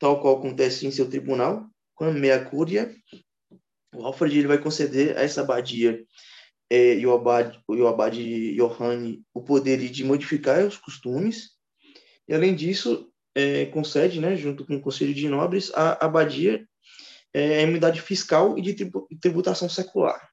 tal 0.00 0.20
qual 0.20 0.38
acontece 0.38 0.84
em 0.84 0.90
seu 0.90 1.08
tribunal, 1.08 1.64
com 1.94 2.06
a 2.06 2.10
meia 2.10 2.44
cúria 2.44 2.92
o 3.94 4.04
Alfred 4.04 4.38
ele 4.38 4.48
vai 4.48 4.58
conceder 4.58 5.16
a 5.16 5.22
essa 5.22 5.40
abadia 5.40 6.04
é, 6.70 6.94
e 6.98 7.06
o 7.06 7.12
abade, 7.12 7.60
o 7.66 7.86
abade 7.86 8.54
Johanne 8.54 9.22
o 9.32 9.42
poder 9.42 9.78
de 9.78 10.04
modificar 10.04 10.64
os 10.64 10.76
costumes, 10.76 11.50
e 12.28 12.34
além 12.34 12.54
disso, 12.54 13.10
é, 13.34 13.66
concede, 13.66 14.20
né, 14.20 14.36
junto 14.36 14.66
com 14.66 14.76
o 14.76 14.80
Conselho 14.80 15.14
de 15.14 15.28
Nobres, 15.28 15.72
a 15.74 16.04
abadia 16.04 16.66
é, 17.32 17.58
a 17.58 17.62
imunidade 17.62 18.00
fiscal 18.00 18.58
e 18.58 18.62
de 18.62 18.90
tributação 19.20 19.68
secular. 19.68 20.28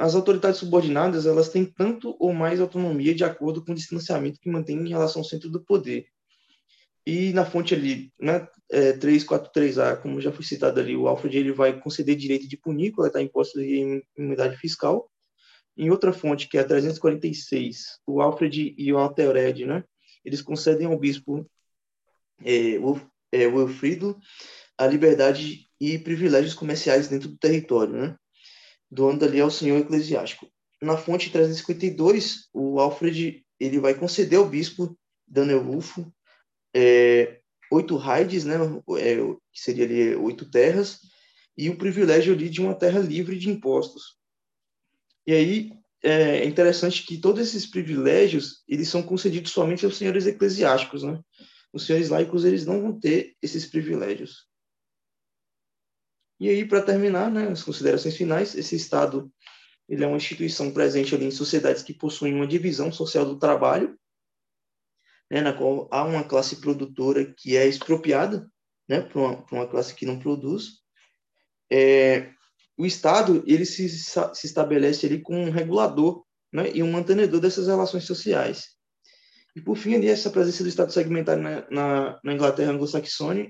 As 0.00 0.14
autoridades 0.14 0.58
subordinadas 0.58 1.24
elas 1.24 1.48
têm 1.48 1.64
tanto 1.64 2.14
ou 2.18 2.34
mais 2.34 2.60
autonomia 2.60 3.14
de 3.14 3.24
acordo 3.24 3.64
com 3.64 3.72
o 3.72 3.74
distanciamento 3.74 4.38
que 4.38 4.50
mantém 4.50 4.76
em 4.76 4.88
relação 4.88 5.22
ao 5.22 5.24
centro 5.24 5.48
do 5.48 5.64
poder. 5.64 6.06
E 7.06 7.32
na 7.32 7.44
fonte 7.44 7.74
ali, 7.74 8.10
né, 8.18 8.48
é, 8.70 8.94
343A, 8.94 10.00
como 10.00 10.20
já 10.20 10.32
foi 10.32 10.44
citado 10.44 10.80
ali, 10.80 10.96
o 10.96 11.06
Alfred 11.06 11.36
ele 11.36 11.52
vai 11.52 11.78
conceder 11.78 12.16
direito 12.16 12.48
de 12.48 12.56
punir, 12.56 12.92
coletar 12.92 13.20
impostos 13.20 13.60
e 13.62 14.02
imunidade 14.16 14.56
fiscal. 14.56 15.10
Em 15.76 15.90
outra 15.90 16.12
fonte, 16.12 16.48
que 16.48 16.56
é 16.56 16.60
a 16.60 16.64
346, 16.64 17.98
o 18.06 18.22
Alfred 18.22 18.74
e 18.78 18.92
o 18.92 18.98
Altered, 18.98 19.66
né, 19.66 19.84
eles 20.24 20.40
concedem 20.40 20.86
ao 20.86 20.98
bispo 20.98 21.48
é, 22.42 22.76
é, 23.32 23.46
Wilfrido 23.46 24.18
a 24.78 24.86
liberdade 24.86 25.68
e 25.80 25.98
privilégios 25.98 26.54
comerciais 26.54 27.08
dentro 27.08 27.28
do 27.28 27.36
território, 27.36 27.94
né, 27.94 28.16
doando 28.90 29.24
ali 29.24 29.40
ao 29.40 29.50
senhor 29.50 29.78
eclesiástico. 29.78 30.48
Na 30.80 30.96
fonte 30.96 31.30
352, 31.30 32.48
o 32.52 32.80
Alfred 32.80 33.44
ele 33.60 33.78
vai 33.78 33.94
conceder 33.94 34.38
ao 34.38 34.48
bispo 34.48 34.98
Daniel 35.26 35.62
Wulfo 35.62 36.12
é, 36.74 37.40
oito 37.70 37.96
raids, 37.96 38.44
né, 38.44 38.56
é, 38.98 39.16
que 39.52 39.60
seria 39.60 39.84
ali 39.84 40.16
oito 40.16 40.50
terras, 40.50 41.00
e 41.56 41.70
o 41.70 41.78
privilégio 41.78 42.34
ali 42.34 42.48
de 42.50 42.60
uma 42.60 42.74
terra 42.74 42.98
livre 42.98 43.38
de 43.38 43.48
impostos. 43.48 44.18
E 45.26 45.32
aí 45.32 45.72
é 46.02 46.44
interessante 46.44 47.06
que 47.06 47.16
todos 47.16 47.40
esses 47.40 47.64
privilégios 47.64 48.62
eles 48.68 48.88
são 48.88 49.02
concedidos 49.02 49.52
somente 49.52 49.84
aos 49.84 49.96
senhores 49.96 50.26
eclesiásticos, 50.26 51.02
né? 51.02 51.18
Os 51.72 51.86
senhores 51.86 52.08
laicos 52.10 52.44
eles 52.44 52.66
não 52.66 52.82
vão 52.82 53.00
ter 53.00 53.34
esses 53.40 53.64
privilégios. 53.66 54.46
E 56.38 56.48
aí 56.48 56.66
para 56.66 56.82
terminar, 56.82 57.30
né, 57.30 57.48
as 57.48 57.62
considerações 57.62 58.16
finais, 58.16 58.54
esse 58.54 58.76
estado 58.76 59.32
ele 59.88 60.02
é 60.02 60.06
uma 60.06 60.16
instituição 60.16 60.72
presente 60.72 61.14
ali 61.14 61.26
em 61.26 61.30
sociedades 61.30 61.82
que 61.82 61.94
possuem 61.94 62.34
uma 62.34 62.46
divisão 62.46 62.92
social 62.92 63.24
do 63.24 63.38
trabalho 63.38 63.98
né, 65.34 65.40
na 65.40 65.52
qual 65.52 65.88
há 65.90 66.04
uma 66.04 66.22
classe 66.22 66.60
produtora 66.60 67.24
que 67.36 67.56
é 67.56 67.66
expropriada 67.66 68.48
né, 68.88 69.00
para 69.00 69.20
uma, 69.20 69.44
uma, 69.50 69.66
classe 69.66 69.92
que 69.92 70.06
não 70.06 70.16
produz. 70.16 70.74
É, 71.72 72.30
o 72.78 72.86
Estado 72.86 73.42
ele 73.44 73.66
se, 73.66 73.88
se 73.88 74.46
estabelece 74.46 75.06
ali 75.06 75.20
como 75.20 75.40
um 75.40 75.50
regulador 75.50 76.24
né, 76.52 76.70
e 76.72 76.84
um 76.84 76.92
mantenedor 76.92 77.40
dessas 77.40 77.66
relações 77.66 78.04
sociais. 78.04 78.76
E, 79.56 79.60
por 79.60 79.76
fim, 79.76 79.96
ali, 79.96 80.06
essa 80.08 80.30
presença 80.30 80.62
do 80.62 80.68
Estado 80.68 80.92
segmentário 80.92 81.42
na, 81.42 81.68
na, 81.68 82.20
na 82.22 82.32
Inglaterra 82.32 82.70
anglo-saxônica 82.70 83.42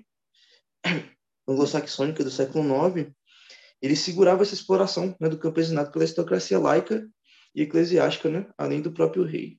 anglo 1.46 2.24
do 2.24 2.30
século 2.30 2.64
IX, 2.88 3.12
ele 3.82 3.94
segurava 3.94 4.42
essa 4.42 4.54
exploração 4.54 5.14
né, 5.20 5.28
do 5.28 5.38
campesinato 5.38 5.92
pela 5.92 6.04
aristocracia 6.04 6.58
laica 6.58 7.06
e 7.54 7.60
eclesiástica, 7.60 8.30
né, 8.30 8.46
além 8.56 8.80
do 8.80 8.90
próprio 8.90 9.22
rei. 9.22 9.58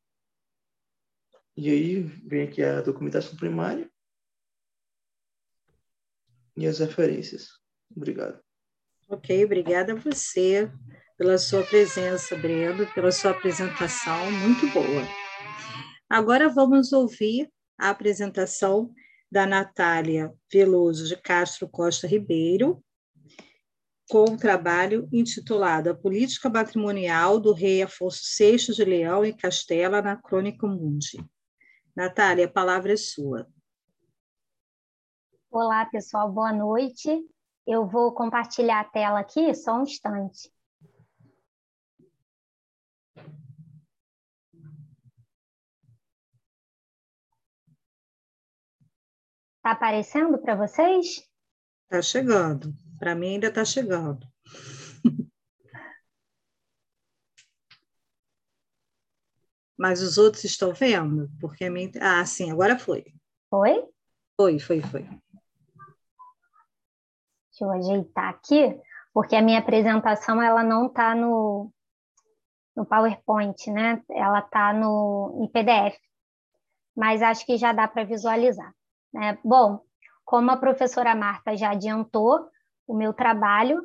E 1.57 1.69
aí 1.69 2.02
vem 2.02 2.48
aqui 2.48 2.61
a 2.61 2.82
documentação 2.82 3.36
primária 3.38 3.90
e 6.57 6.68
as 6.68 6.80
referências. 6.80 7.49
Obrigado. 7.95 8.41
Ok, 9.07 9.45
obrigada 9.45 9.94
a 9.94 9.95
você 9.95 10.69
pela 11.18 11.38
sua 11.38 11.64
presença, 11.64 12.36
Breno, 12.36 12.86
pela 12.94 13.11
sua 13.11 13.32
apresentação 13.32 14.32
muito 14.32 14.68
boa. 14.73 15.07
Agora 16.10 16.49
vamos 16.49 16.91
ouvir 16.91 17.49
a 17.77 17.90
apresentação 17.90 18.94
da 19.32 19.45
Natália 19.45 20.34
Veloso 20.52 21.07
de 21.07 21.15
Castro 21.15 21.69
Costa 21.69 22.06
Ribeiro, 22.06 22.84
com 24.10 24.26
o 24.30 24.32
um 24.34 24.38
trabalho 24.38 25.07
intitulado 25.11 25.90
A 25.90 25.95
Política 25.95 26.49
Matrimonial 26.49 27.40
do 27.40 27.53
Rei 27.53 27.82
Afonso 27.82 28.22
VI 28.38 28.57
de 28.73 28.84
Leão 28.84 29.26
e 29.26 29.34
Castela 29.34 30.02
na 30.02 30.15
Crônica 30.15 30.68
Mundi. 30.68 31.18
Natália, 31.95 32.45
a 32.45 32.51
palavra 32.51 32.91
é 32.91 32.97
sua. 32.97 33.47
Olá, 35.49 35.85
pessoal, 35.85 36.30
boa 36.30 36.51
noite. 36.51 37.09
Eu 37.65 37.88
vou 37.88 38.13
compartilhar 38.13 38.81
a 38.81 38.84
tela 38.84 39.19
aqui, 39.22 39.55
só 39.55 39.80
um 39.80 39.84
instante. 39.84 40.51
Está 49.55 49.72
aparecendo 49.72 50.38
para 50.38 50.55
vocês? 50.55 51.26
Está 51.85 52.01
chegando. 52.01 52.73
Para 52.99 53.15
mim 53.15 53.35
ainda 53.35 53.47
está 53.47 53.63
chegando. 53.63 54.27
Mas 59.77 60.02
os 60.02 60.18
outros 60.18 60.43
estão 60.43 60.73
vendo? 60.73 61.30
Porque 61.39 61.65
a 61.65 61.72
minha... 61.72 61.91
Ah, 61.99 62.26
sim, 62.26 62.52
agora 62.52 62.80
foi. 62.80 63.06
Foi? 63.49 63.85
Foi, 64.38 64.60
foi, 64.60 64.81
foi. 64.81 65.03
Deixa 65.03 65.23
eu 67.64 67.72
ajeitar 67.72 68.30
aqui, 68.30 68.77
porque 69.14 69.35
a 69.35 69.41
minha 69.41 69.60
apresentação 69.60 70.41
ela 70.41 70.61
não 70.61 70.88
está 70.88 71.15
no, 71.15 71.72
no 72.76 72.85
PowerPoint, 72.85 73.72
né? 73.72 74.03
Ela 74.10 74.39
está 74.39 74.73
no 74.73 75.39
em 75.41 75.47
PDF. 75.47 75.97
Mas 76.95 77.22
acho 77.22 77.45
que 77.45 77.57
já 77.57 77.72
dá 77.72 77.88
para 77.88 78.03
visualizar. 78.03 78.73
Né? 79.14 79.38
Bom, 79.43 79.81
como 80.26 80.52
a 80.52 80.57
professora 80.57 81.15
Marta 81.15 81.56
já 81.56 81.72
adiantou, 81.72 82.49
o 82.88 82.93
meu 82.93 83.14
trabalho 83.14 83.81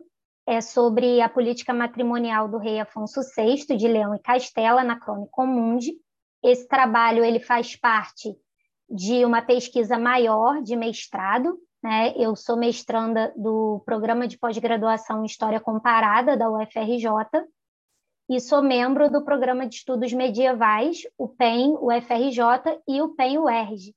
é 0.46 0.60
sobre 0.60 1.20
a 1.20 1.28
política 1.28 1.72
matrimonial 1.72 2.48
do 2.48 2.58
rei 2.58 2.80
Afonso 2.80 3.20
VI 3.36 3.76
de 3.76 3.86
Leão 3.86 4.14
e 4.14 4.18
Castela 4.18 4.82
na 4.82 4.98
Crônica 4.98 5.44
Mundi. 5.44 5.94
Esse 6.42 6.66
trabalho 6.66 7.24
ele 7.24 7.40
faz 7.40 7.76
parte 7.76 8.34
de 8.88 9.24
uma 9.24 9.42
pesquisa 9.42 9.98
maior 9.98 10.62
de 10.62 10.74
mestrado. 10.74 11.58
Né? 11.82 12.12
Eu 12.16 12.34
sou 12.34 12.56
mestranda 12.56 13.32
do 13.36 13.82
programa 13.86 14.26
de 14.26 14.38
pós-graduação 14.38 15.22
em 15.22 15.26
História 15.26 15.60
Comparada 15.60 16.36
da 16.36 16.50
UFRJ 16.50 17.06
e 18.28 18.40
sou 18.40 18.62
membro 18.62 19.10
do 19.10 19.24
programa 19.24 19.66
de 19.66 19.76
estudos 19.76 20.12
medievais, 20.12 21.02
o 21.18 21.28
PEN, 21.28 21.76
o 21.80 21.92
UFRJ 21.92 22.80
e 22.86 23.02
o 23.02 23.08
PEN 23.08 23.38
UERJ. 23.38 23.94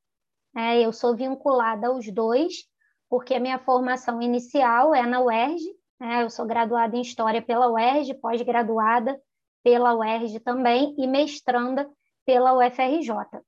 É, 0.55 0.81
eu 0.81 0.91
sou 0.91 1.15
vinculada 1.15 1.87
aos 1.87 2.11
dois, 2.11 2.67
porque 3.09 3.35
a 3.35 3.39
minha 3.39 3.59
formação 3.59 4.21
inicial 4.21 4.93
é 4.93 5.05
na 5.05 5.19
UERJ? 5.21 5.63
Eu 6.03 6.29
sou 6.29 6.45
graduada 6.45 6.97
em 6.97 7.01
História 7.01 7.41
pela 7.41 7.69
UERJ, 7.69 8.15
pós-graduada 8.15 9.19
pela 9.63 9.95
UERJ 9.95 10.39
também 10.41 10.93
e 10.97 11.07
mestranda 11.07 11.89
pela 12.25 12.53
UFRJ. 12.53 13.41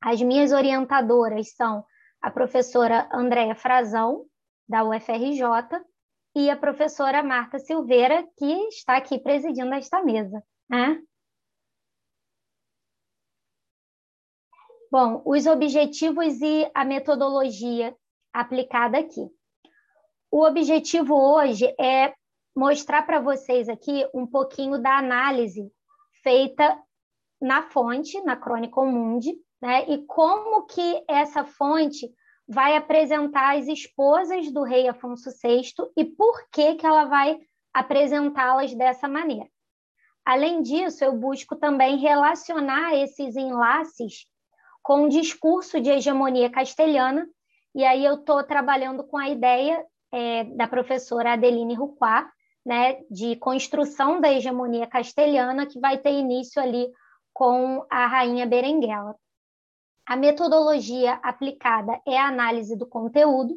As 0.00 0.22
minhas 0.22 0.52
orientadoras 0.52 1.54
são 1.54 1.84
a 2.22 2.30
professora 2.30 3.08
Andréa 3.12 3.54
Frazão, 3.54 4.24
da 4.68 4.82
UFRJ, 4.84 5.42
e 6.34 6.50
a 6.50 6.56
professora 6.56 7.22
Marta 7.22 7.58
Silveira, 7.58 8.26
que 8.36 8.52
está 8.68 8.96
aqui 8.96 9.18
presidindo 9.18 9.74
esta 9.74 10.02
mesa. 10.02 10.42
Né? 10.68 11.00
Bom, 14.90 15.22
os 15.26 15.46
objetivos 15.46 16.40
e 16.40 16.70
a 16.74 16.84
metodologia 16.84 17.94
aplicada 18.32 18.98
aqui. 18.98 19.35
O 20.36 20.44
objetivo 20.44 21.14
hoje 21.14 21.64
é 21.80 22.12
mostrar 22.54 23.06
para 23.06 23.18
vocês 23.20 23.70
aqui 23.70 24.06
um 24.12 24.26
pouquinho 24.26 24.76
da 24.76 24.98
análise 24.98 25.72
feita 26.22 26.78
na 27.40 27.62
fonte, 27.62 28.20
na 28.20 28.36
Crônica 28.36 28.78
Mundi, 28.82 29.34
né? 29.62 29.88
E 29.88 30.04
como 30.04 30.66
que 30.66 31.02
essa 31.08 31.42
fonte 31.42 32.12
vai 32.46 32.76
apresentar 32.76 33.56
as 33.56 33.66
esposas 33.66 34.52
do 34.52 34.62
rei 34.62 34.86
Afonso 34.86 35.30
VI 35.42 35.72
e 35.96 36.04
por 36.04 36.46
que 36.50 36.74
que 36.74 36.84
ela 36.84 37.06
vai 37.06 37.38
apresentá-las 37.72 38.74
dessa 38.74 39.08
maneira. 39.08 39.48
Além 40.22 40.60
disso, 40.60 41.02
eu 41.02 41.14
busco 41.14 41.56
também 41.56 41.96
relacionar 41.96 42.94
esses 42.94 43.36
enlaces 43.36 44.26
com 44.82 45.04
o 45.04 45.08
discurso 45.08 45.80
de 45.80 45.88
hegemonia 45.88 46.50
castelhana, 46.50 47.26
e 47.74 47.82
aí 47.86 48.04
eu 48.04 48.16
estou 48.16 48.44
trabalhando 48.44 49.02
com 49.02 49.16
a 49.16 49.30
ideia 49.30 49.82
é, 50.16 50.44
da 50.44 50.66
professora 50.66 51.34
Adeline 51.34 51.74
Ruquá, 51.74 52.32
né, 52.64 53.02
de 53.10 53.36
construção 53.36 54.18
da 54.18 54.32
hegemonia 54.32 54.86
castelhana, 54.86 55.66
que 55.66 55.78
vai 55.78 55.98
ter 55.98 56.10
início 56.10 56.60
ali 56.60 56.88
com 57.34 57.84
a 57.90 58.06
rainha 58.06 58.46
Berenguela. 58.46 59.14
A 60.06 60.16
metodologia 60.16 61.20
aplicada 61.22 62.00
é 62.08 62.18
a 62.18 62.28
análise 62.28 62.74
do 62.74 62.86
conteúdo, 62.86 63.54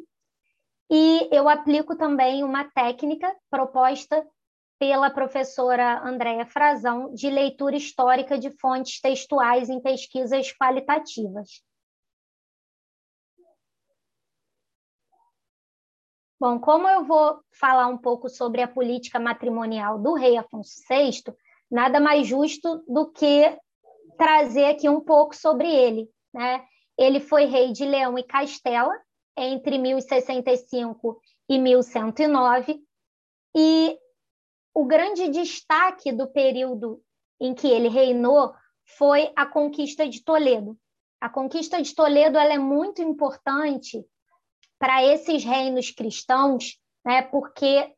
e 0.90 1.28
eu 1.32 1.48
aplico 1.48 1.96
também 1.96 2.44
uma 2.44 2.64
técnica 2.64 3.34
proposta 3.50 4.26
pela 4.78 5.08
professora 5.08 6.02
Andréa 6.06 6.44
Frazão, 6.44 7.14
de 7.14 7.30
leitura 7.30 7.76
histórica 7.76 8.38
de 8.38 8.50
fontes 8.50 9.00
textuais 9.00 9.70
em 9.70 9.80
pesquisas 9.80 10.52
qualitativas. 10.52 11.62
Bom, 16.40 16.58
como 16.58 16.88
eu 16.88 17.04
vou 17.04 17.38
falar 17.52 17.86
um 17.88 17.98
pouco 17.98 18.30
sobre 18.30 18.62
a 18.62 18.66
política 18.66 19.20
matrimonial 19.20 19.98
do 19.98 20.14
rei 20.14 20.38
Afonso 20.38 20.72
VI, 20.88 21.22
nada 21.70 22.00
mais 22.00 22.26
justo 22.26 22.82
do 22.88 23.12
que 23.12 23.58
trazer 24.16 24.64
aqui 24.64 24.88
um 24.88 25.02
pouco 25.02 25.36
sobre 25.36 25.68
ele. 25.68 26.08
Né? 26.32 26.64
Ele 26.96 27.20
foi 27.20 27.44
rei 27.44 27.72
de 27.72 27.84
Leão 27.84 28.18
e 28.18 28.22
Castela 28.22 28.98
entre 29.36 29.76
1065 29.76 31.20
e 31.46 31.58
1109, 31.58 32.82
e 33.54 33.98
o 34.74 34.86
grande 34.86 35.28
destaque 35.28 36.10
do 36.10 36.26
período 36.26 37.02
em 37.38 37.52
que 37.52 37.68
ele 37.68 37.88
reinou 37.88 38.54
foi 38.96 39.30
a 39.36 39.44
conquista 39.44 40.08
de 40.08 40.24
Toledo. 40.24 40.74
A 41.20 41.28
conquista 41.28 41.82
de 41.82 41.94
Toledo 41.94 42.38
é 42.38 42.56
muito 42.56 43.02
importante 43.02 44.02
para 44.80 45.04
esses 45.04 45.44
reinos 45.44 45.90
cristãos, 45.90 46.78
né, 47.04 47.20
porque 47.20 47.94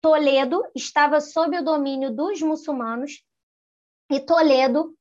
Toledo 0.00 0.64
estava 0.74 1.20
sob 1.20 1.58
o 1.58 1.64
domínio 1.64 2.10
dos 2.10 2.40
muçulmanos 2.40 3.22
e 4.10 4.18
Toledo 4.18 4.96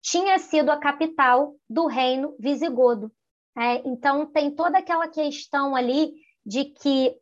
tinha 0.00 0.38
sido 0.38 0.70
a 0.70 0.78
capital 0.78 1.56
do 1.68 1.86
reino 1.86 2.34
visigodo. 2.38 3.12
Né? 3.54 3.82
Então, 3.84 4.24
tem 4.24 4.50
toda 4.50 4.78
aquela 4.78 5.08
questão 5.08 5.74
ali 5.74 6.14
de 6.46 6.66
que 6.66 7.14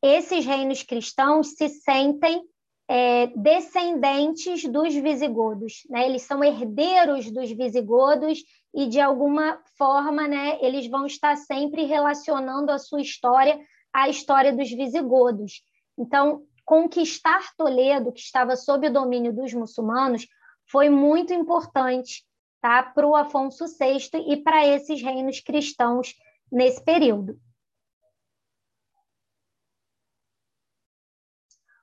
esses 0.00 0.46
reinos 0.46 0.82
cristãos 0.82 1.48
se 1.56 1.68
sentem 1.68 2.42
é, 2.88 3.26
descendentes 3.28 4.64
dos 4.64 4.94
visigodos, 4.94 5.82
né? 5.88 6.06
Eles 6.06 6.22
são 6.22 6.42
herdeiros 6.42 7.30
dos 7.30 7.50
visigodos 7.50 8.42
e 8.74 8.86
de 8.86 9.00
alguma 9.00 9.60
forma, 9.76 10.26
né? 10.26 10.58
Eles 10.60 10.88
vão 10.88 11.06
estar 11.06 11.36
sempre 11.36 11.84
relacionando 11.84 12.70
a 12.70 12.78
sua 12.78 13.00
história 13.00 13.58
à 13.92 14.08
história 14.08 14.52
dos 14.54 14.70
visigodos. 14.70 15.62
Então, 15.98 16.46
conquistar 16.64 17.54
Toledo, 17.56 18.12
que 18.12 18.20
estava 18.20 18.56
sob 18.56 18.88
o 18.88 18.92
domínio 18.92 19.34
dos 19.34 19.52
muçulmanos, 19.52 20.26
foi 20.70 20.88
muito 20.88 21.34
importante, 21.34 22.24
tá? 22.60 22.82
Para 22.82 23.06
o 23.06 23.14
Afonso 23.14 23.66
VI 23.66 24.32
e 24.32 24.36
para 24.42 24.66
esses 24.66 25.02
reinos 25.02 25.40
cristãos 25.40 26.14
nesse 26.50 26.82
período. 26.82 27.38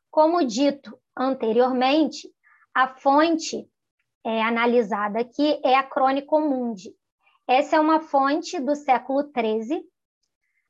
Como 0.09 0.43
dito 0.43 0.99
anteriormente, 1.15 2.27
a 2.73 2.87
fonte 2.87 3.69
é, 4.25 4.41
analisada 4.41 5.19
aqui 5.19 5.59
é 5.63 5.75
a 5.75 5.83
Crônica 5.83 6.37
Mundi. 6.39 6.93
Essa 7.47 7.77
é 7.77 7.79
uma 7.79 7.99
fonte 7.99 8.59
do 8.59 8.75
século 8.75 9.23
XIII. 9.23 9.83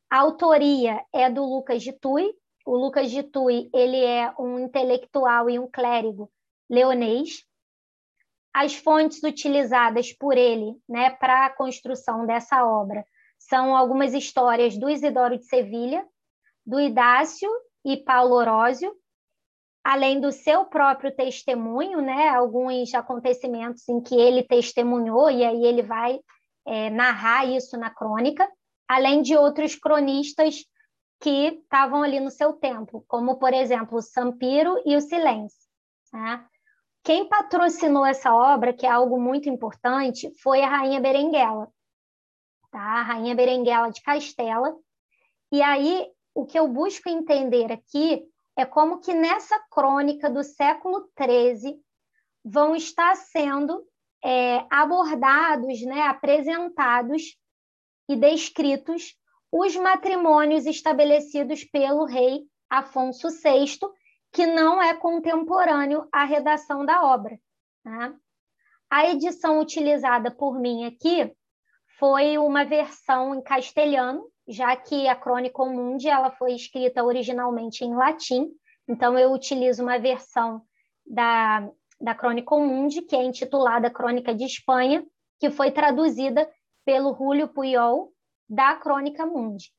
A 0.10 0.20
autoria 0.20 1.04
é 1.14 1.30
do 1.30 1.44
Lucas 1.44 1.84
de 1.84 1.92
Tui. 1.94 2.34
O 2.66 2.76
Lucas 2.76 3.12
de 3.12 3.24
Tui 3.24 3.70
ele 3.74 4.04
é 4.04 4.34
um 4.40 4.60
intelectual 4.60 5.50
e 5.50 5.60
um 5.60 5.70
clérigo 5.70 6.32
leonês. 6.70 7.44
As 8.54 8.76
fontes 8.76 9.22
utilizadas 9.24 10.14
por 10.14 10.38
ele 10.38 10.76
né, 10.88 11.10
para 11.12 11.46
a 11.46 11.50
construção 11.50 12.26
dessa 12.26 12.66
obra 12.66 13.06
são 13.38 13.76
algumas 13.76 14.14
histórias 14.14 14.78
do 14.78 14.90
Isidoro 14.90 15.38
de 15.38 15.46
Sevilha, 15.46 16.06
do 16.66 16.80
Idácio 16.80 17.50
e 17.86 17.98
Paulo 17.98 18.36
Orósio, 18.36 18.94
além 19.90 20.20
do 20.20 20.32
seu 20.32 20.66
próprio 20.66 21.12
testemunho, 21.16 22.00
né, 22.00 22.30
alguns 22.30 22.94
acontecimentos 22.94 23.90
em 23.90 24.00
que 24.00 24.14
ele 24.14 24.44
testemunhou, 24.44 25.32
e 25.32 25.44
aí 25.44 25.66
ele 25.66 25.82
vai 25.82 26.20
é, 26.64 26.92
narrar 26.92 27.46
isso 27.48 27.76
na 27.76 27.90
crônica, 27.90 28.48
além 28.88 29.24
de 29.24 29.36
outros 29.36 29.74
cronistas 29.74 30.64
que 31.20 31.60
estavam 31.64 32.04
ali 32.04 32.20
no 32.20 32.30
seu 32.30 32.54
tempo, 32.54 33.04
como, 33.08 33.40
por 33.40 33.52
exemplo, 33.52 33.98
o 33.98 34.02
Sampiro 34.04 34.80
e 34.86 34.96
o 34.96 35.02
Silêncio. 35.02 35.58
Né? 36.14 36.46
Quem 37.04 37.28
patrocinou 37.28 38.06
essa 38.06 38.32
obra, 38.32 38.72
que 38.72 38.86
é 38.86 38.92
algo 38.92 39.20
muito 39.20 39.50
importante, 39.50 40.32
foi 40.44 40.62
a 40.62 40.70
Rainha 40.70 41.02
Berenguela, 41.02 41.68
tá? 42.70 42.80
a 42.80 43.02
Rainha 43.02 43.34
Berenguela 43.34 43.90
de 43.90 44.04
Castela. 44.04 44.72
E 45.52 45.64
aí, 45.64 46.06
o 46.36 46.46
que 46.46 46.60
eu 46.60 46.68
busco 46.68 47.10
entender 47.10 47.72
aqui 47.72 48.24
é 48.60 48.66
como 48.66 49.00
que 49.00 49.14
nessa 49.14 49.58
crônica 49.72 50.30
do 50.30 50.44
século 50.44 51.10
XIII 51.18 51.80
vão 52.44 52.76
estar 52.76 53.16
sendo 53.16 53.86
é, 54.22 54.66
abordados, 54.70 55.82
né, 55.84 56.02
apresentados 56.02 57.38
e 58.10 58.18
descritos 58.18 59.16
os 59.50 59.78
matrimônios 59.78 60.66
estabelecidos 60.66 61.64
pelo 61.64 62.04
rei 62.04 62.42
Afonso 62.70 63.30
VI, 63.30 63.80
que 64.34 64.46
não 64.46 64.82
é 64.82 64.94
contemporâneo 64.94 66.08
à 66.12 66.26
redação 66.26 66.86
da 66.86 67.04
obra. 67.04 67.40
Né? 67.86 68.14
A 68.90 69.10
edição 69.10 69.60
utilizada 69.60 70.30
por 70.30 70.60
mim 70.60 70.86
aqui 70.86 71.34
foi 71.98 72.38
uma 72.38 72.66
versão 72.66 73.34
em 73.34 73.42
castelhano, 73.42 74.29
já 74.50 74.76
que 74.76 75.08
a 75.08 75.16
Crônica 75.16 75.64
Mundi 75.64 76.10
ela 76.10 76.32
foi 76.32 76.54
escrita 76.56 77.04
originalmente 77.04 77.86
em 77.86 77.94
latim, 77.94 78.50
então 78.88 79.18
eu 79.18 79.32
utilizo 79.32 79.84
uma 79.84 80.00
versão 80.00 80.66
da, 81.06 81.70
da 82.02 82.16
Crônica 82.16 82.56
Mundi, 82.56 83.04
que 83.04 83.16
é 83.16 83.24
intitulada 83.24 83.92
Crônica 83.92 84.34
de 84.34 84.46
Espanha, 84.46 85.06
que 85.40 85.52
foi 85.52 85.72
traduzida 85.72 86.52
pelo 86.84 87.16
Julio 87.16 87.48
Puyol, 87.48 88.12
da 88.50 88.74
Crônica 88.74 89.24
Mundi. 89.24 89.72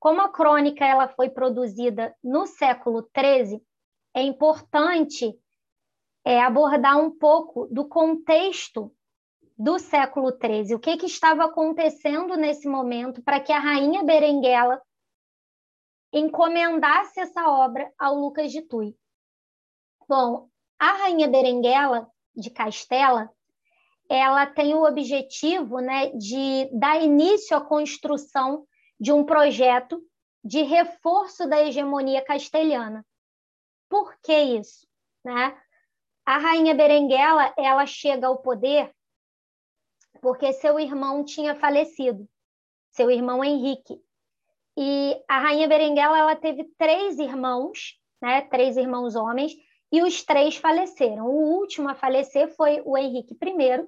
Como 0.00 0.20
a 0.22 0.30
crônica 0.30 0.84
ela 0.84 1.06
foi 1.08 1.28
produzida 1.28 2.16
no 2.24 2.46
século 2.46 3.08
XIII, 3.14 3.62
é 4.14 4.22
importante 4.22 5.38
é, 6.24 6.40
abordar 6.40 6.98
um 6.98 7.10
pouco 7.10 7.66
do 7.66 7.86
contexto 7.86 8.94
do 9.58 9.78
século 9.78 10.30
XIII, 10.30 10.74
o 10.74 10.78
que, 10.78 10.96
que 10.96 11.06
estava 11.06 11.44
acontecendo 11.44 12.36
nesse 12.36 12.68
momento 12.68 13.22
para 13.22 13.40
que 13.40 13.52
a 13.52 13.58
rainha 13.58 14.02
Berenguela 14.02 14.80
encomendasse 16.12 17.20
essa 17.20 17.48
obra 17.48 17.90
ao 17.98 18.14
Lucas 18.14 18.52
de 18.52 18.62
Tui. 18.62 18.96
Bom, 20.08 20.48
a 20.78 20.92
rainha 20.92 21.28
Berenguela 21.28 22.10
de 22.34 22.50
Castela, 22.50 23.30
ela 24.08 24.46
tem 24.46 24.74
o 24.74 24.84
objetivo 24.84 25.78
né, 25.78 26.10
de 26.10 26.68
dar 26.72 27.00
início 27.00 27.56
à 27.56 27.60
construção 27.60 28.66
de 28.98 29.12
um 29.12 29.24
projeto 29.24 30.02
de 30.44 30.62
reforço 30.62 31.48
da 31.48 31.62
hegemonia 31.62 32.22
castelhana. 32.22 33.06
Por 33.88 34.14
que 34.22 34.36
isso? 34.36 34.86
Né? 35.24 35.56
A 36.24 36.38
rainha 36.38 36.74
Berenguela 36.74 37.52
ela 37.56 37.84
chega 37.84 38.26
ao 38.26 38.38
poder 38.38 38.92
porque 40.20 40.52
seu 40.52 40.78
irmão 40.78 41.24
tinha 41.24 41.54
falecido, 41.54 42.28
seu 42.90 43.10
irmão 43.10 43.42
Henrique. 43.42 44.00
E 44.76 45.20
a 45.28 45.40
rainha 45.40 45.66
Berenguela 45.66 46.16
ela 46.16 46.36
teve 46.36 46.64
três 46.78 47.18
irmãos, 47.18 47.98
né, 48.20 48.42
três 48.42 48.76
irmãos 48.76 49.16
homens, 49.16 49.52
e 49.90 50.00
os 50.00 50.22
três 50.22 50.56
faleceram. 50.56 51.26
O 51.26 51.58
último 51.58 51.90
a 51.90 51.94
falecer 51.94 52.48
foi 52.54 52.80
o 52.84 52.96
Henrique 52.96 53.34
I. 53.34 53.86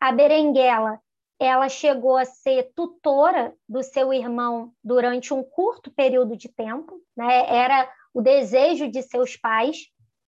A 0.00 0.12
Berenguela, 0.12 0.98
ela 1.38 1.68
chegou 1.68 2.16
a 2.16 2.24
ser 2.24 2.72
tutora 2.74 3.54
do 3.68 3.82
seu 3.82 4.12
irmão 4.12 4.72
durante 4.82 5.32
um 5.32 5.42
curto 5.42 5.90
período 5.90 6.36
de 6.36 6.48
tempo, 6.48 7.00
né? 7.14 7.46
Era 7.54 7.88
o 8.12 8.20
desejo 8.20 8.90
de 8.90 9.02
seus 9.02 9.36
pais 9.36 9.88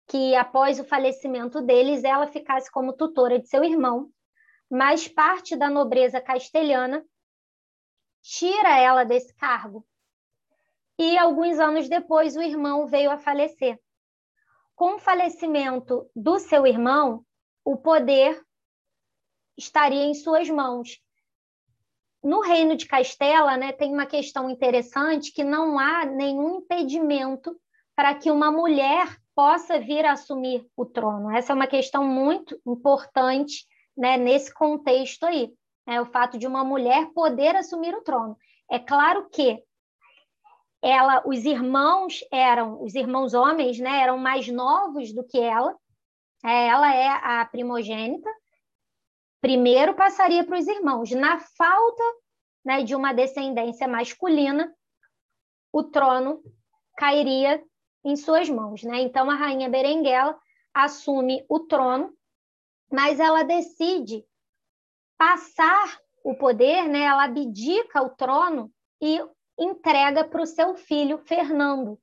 que 0.07 0.35
após 0.35 0.79
o 0.79 0.83
falecimento 0.83 1.61
deles 1.61 2.03
ela 2.03 2.27
ficasse 2.27 2.71
como 2.71 2.93
tutora 2.93 3.39
de 3.39 3.47
seu 3.47 3.63
irmão, 3.63 4.09
mas 4.69 5.07
parte 5.07 5.55
da 5.55 5.69
nobreza 5.69 6.19
castelhana 6.21 7.05
tira 8.21 8.77
ela 8.77 9.03
desse 9.03 9.33
cargo. 9.35 9.85
E 10.97 11.17
alguns 11.17 11.59
anos 11.59 11.89
depois 11.89 12.35
o 12.35 12.41
irmão 12.41 12.85
veio 12.87 13.09
a 13.09 13.17
falecer 13.17 13.79
com 14.81 14.95
o 14.95 14.99
falecimento 14.99 16.09
do 16.15 16.39
seu 16.39 16.65
irmão, 16.65 17.23
o 17.63 17.77
poder 17.77 18.43
estaria 19.55 20.05
em 20.05 20.15
suas 20.15 20.49
mãos. 20.49 20.99
No 22.23 22.41
reino 22.41 22.75
de 22.75 22.87
Castela, 22.87 23.57
né, 23.57 23.71
tem 23.71 23.93
uma 23.93 24.07
questão 24.07 24.49
interessante 24.49 25.31
que 25.31 25.43
não 25.43 25.77
há 25.77 26.03
nenhum 26.03 26.57
impedimento 26.57 27.55
para 27.95 28.15
que 28.15 28.31
uma 28.31 28.51
mulher 28.51 29.20
possa 29.41 29.79
vir 29.79 30.05
a 30.05 30.11
assumir 30.11 30.69
o 30.77 30.85
trono. 30.85 31.31
Essa 31.31 31.51
é 31.51 31.55
uma 31.55 31.65
questão 31.65 32.03
muito 32.03 32.61
importante 32.63 33.65
né, 33.97 34.15
nesse 34.15 34.53
contexto 34.53 35.25
aí, 35.25 35.51
né, 35.87 35.99
o 35.99 36.05
fato 36.05 36.37
de 36.37 36.45
uma 36.45 36.63
mulher 36.63 37.07
poder 37.11 37.55
assumir 37.55 37.95
o 37.95 38.03
trono. 38.03 38.37
É 38.69 38.77
claro 38.77 39.27
que 39.31 39.59
ela, 40.79 41.23
os 41.25 41.43
irmãos 41.43 42.23
eram, 42.31 42.83
os 42.83 42.93
irmãos 42.93 43.33
homens, 43.33 43.79
né, 43.79 44.03
eram 44.03 44.19
mais 44.19 44.47
novos 44.47 45.11
do 45.11 45.23
que 45.23 45.39
ela. 45.39 45.75
É, 46.45 46.67
ela 46.67 46.93
é 46.93 47.07
a 47.07 47.43
primogênita. 47.43 48.29
Primeiro 49.41 49.95
passaria 49.95 50.43
para 50.43 50.59
os 50.59 50.67
irmãos. 50.67 51.09
Na 51.09 51.39
falta 51.39 52.03
né, 52.63 52.83
de 52.83 52.93
uma 52.93 53.11
descendência 53.11 53.87
masculina, 53.87 54.71
o 55.73 55.81
trono 55.81 56.43
cairia 56.95 57.59
em 58.03 58.15
suas 58.15 58.49
mãos. 58.49 58.83
Né? 58.83 59.01
Então, 59.01 59.29
a 59.29 59.35
rainha 59.35 59.69
Berenguela 59.69 60.37
assume 60.73 61.45
o 61.49 61.59
trono, 61.59 62.13
mas 62.91 63.19
ela 63.19 63.43
decide 63.43 64.25
passar 65.17 65.99
o 66.23 66.35
poder, 66.35 66.87
né? 66.87 67.01
ela 67.01 67.25
abdica 67.25 68.01
o 68.01 68.09
trono 68.09 68.71
e 69.01 69.19
entrega 69.59 70.23
para 70.23 70.41
o 70.41 70.47
seu 70.47 70.75
filho 70.75 71.17
Fernando. 71.19 71.99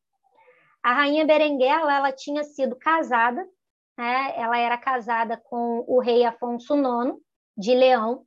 A 0.83 0.93
rainha 0.93 1.27
Berenguela 1.27 1.97
ela 1.97 2.13
tinha 2.13 2.45
sido 2.45 2.77
casada, 2.77 3.45
né? 3.97 4.33
ela 4.37 4.59
era 4.59 4.79
casada 4.79 5.37
com 5.37 5.85
o 5.87 5.99
rei 5.99 6.25
Afonso 6.25 6.75
IX 6.77 7.17
de 7.57 7.75
Leão, 7.75 8.25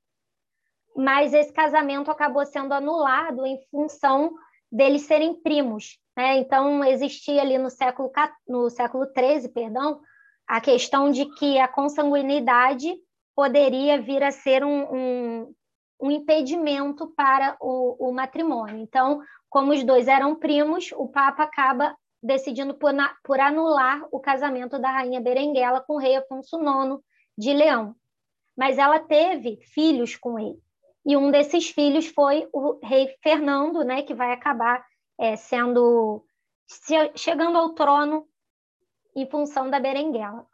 mas 0.96 1.34
esse 1.34 1.54
casamento 1.54 2.12
acabou 2.12 2.46
sendo 2.46 2.74
anulado 2.74 3.46
em 3.46 3.62
função 3.70 4.34
deles 4.70 5.04
serem 5.04 5.42
primos. 5.42 6.01
Né? 6.18 6.38
Então 6.38 6.84
existia 6.84 7.42
ali 7.42 7.58
no 7.58 7.70
século 7.70 8.12
no 8.48 8.70
século 8.70 9.06
XIII, 9.06 9.50
perdão, 9.50 10.02
a 10.48 10.60
questão 10.60 11.12
de 11.12 11.26
que 11.36 11.60
a 11.60 11.68
consanguinidade 11.68 12.94
poderia 13.36 14.02
vir 14.02 14.24
a 14.24 14.32
ser 14.32 14.64
um, 14.64 14.94
um, 14.94 15.56
um 16.02 16.12
impedimento 16.12 17.08
para 17.16 17.56
o, 17.62 18.10
o 18.10 18.12
matrimônio. 18.12 18.78
Então, 18.78 19.22
como 19.50 19.72
os 19.72 19.84
dois 19.84 20.08
eram 20.08 20.36
primos, 20.36 20.92
o 20.94 21.08
Papa 21.08 21.44
acaba 21.44 21.96
decidindo 22.22 22.74
por, 22.74 22.94
por, 23.24 23.40
anular 23.40 24.06
o 24.12 24.20
casamento 24.20 24.78
da 24.78 24.92
rainha 24.92 25.22
Berenguela 25.22 25.82
com 25.82 25.94
o 25.94 25.98
rei 25.98 26.16
Afonso 26.18 26.58
IX 26.58 27.00
de 27.38 27.54
Leão. 27.54 27.96
Mas 28.56 28.78
ela 28.78 29.00
teve 29.00 29.58
filhos 29.74 30.16
com 30.16 30.38
ele. 30.38 30.60
E 31.06 31.18
um 31.18 31.32
desses 31.32 31.70
filhos 31.70 32.08
foi 32.08 32.48
o 32.54 32.80
rei 32.84 33.16
Fernando, 33.24 33.84
né, 33.84 34.04
que 34.04 34.14
vai 34.14 34.34
acabar 34.34 34.86
é, 35.22 35.36
sendo 35.36 36.26
chegando 37.16 37.58
ao 37.58 37.76
trono 37.76 38.28
em 39.16 39.30
função 39.30 39.70
da 39.70 39.80
Berenguela. 39.80 40.48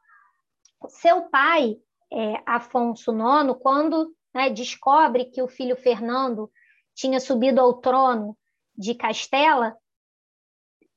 Seu 0.89 1.29
pai, 1.29 1.77
é, 2.11 2.43
Afonso 2.45 3.11
IX, 3.11 3.57
quando 3.61 4.13
né, 4.33 4.49
descobre 4.49 5.25
que 5.25 5.41
o 5.41 5.47
filho 5.47 5.77
Fernando 5.77 6.51
tinha 6.93 7.19
subido 7.19 7.61
ao 7.61 7.75
trono 7.79 8.37
de 8.75 8.93
Castela, 8.93 9.77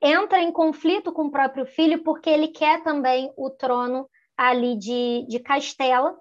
entra 0.02 0.40
em 0.40 0.51
conflito 0.51 1.12
com 1.12 1.26
o 1.26 1.30
próprio 1.30 1.64
filho 1.64 2.02
porque 2.02 2.28
ele 2.28 2.48
quer 2.48 2.82
também 2.82 3.32
o 3.36 3.51
trono 3.51 4.10
ali 4.36 4.76
de, 4.76 5.26
de 5.28 5.38
Castela. 5.38 6.18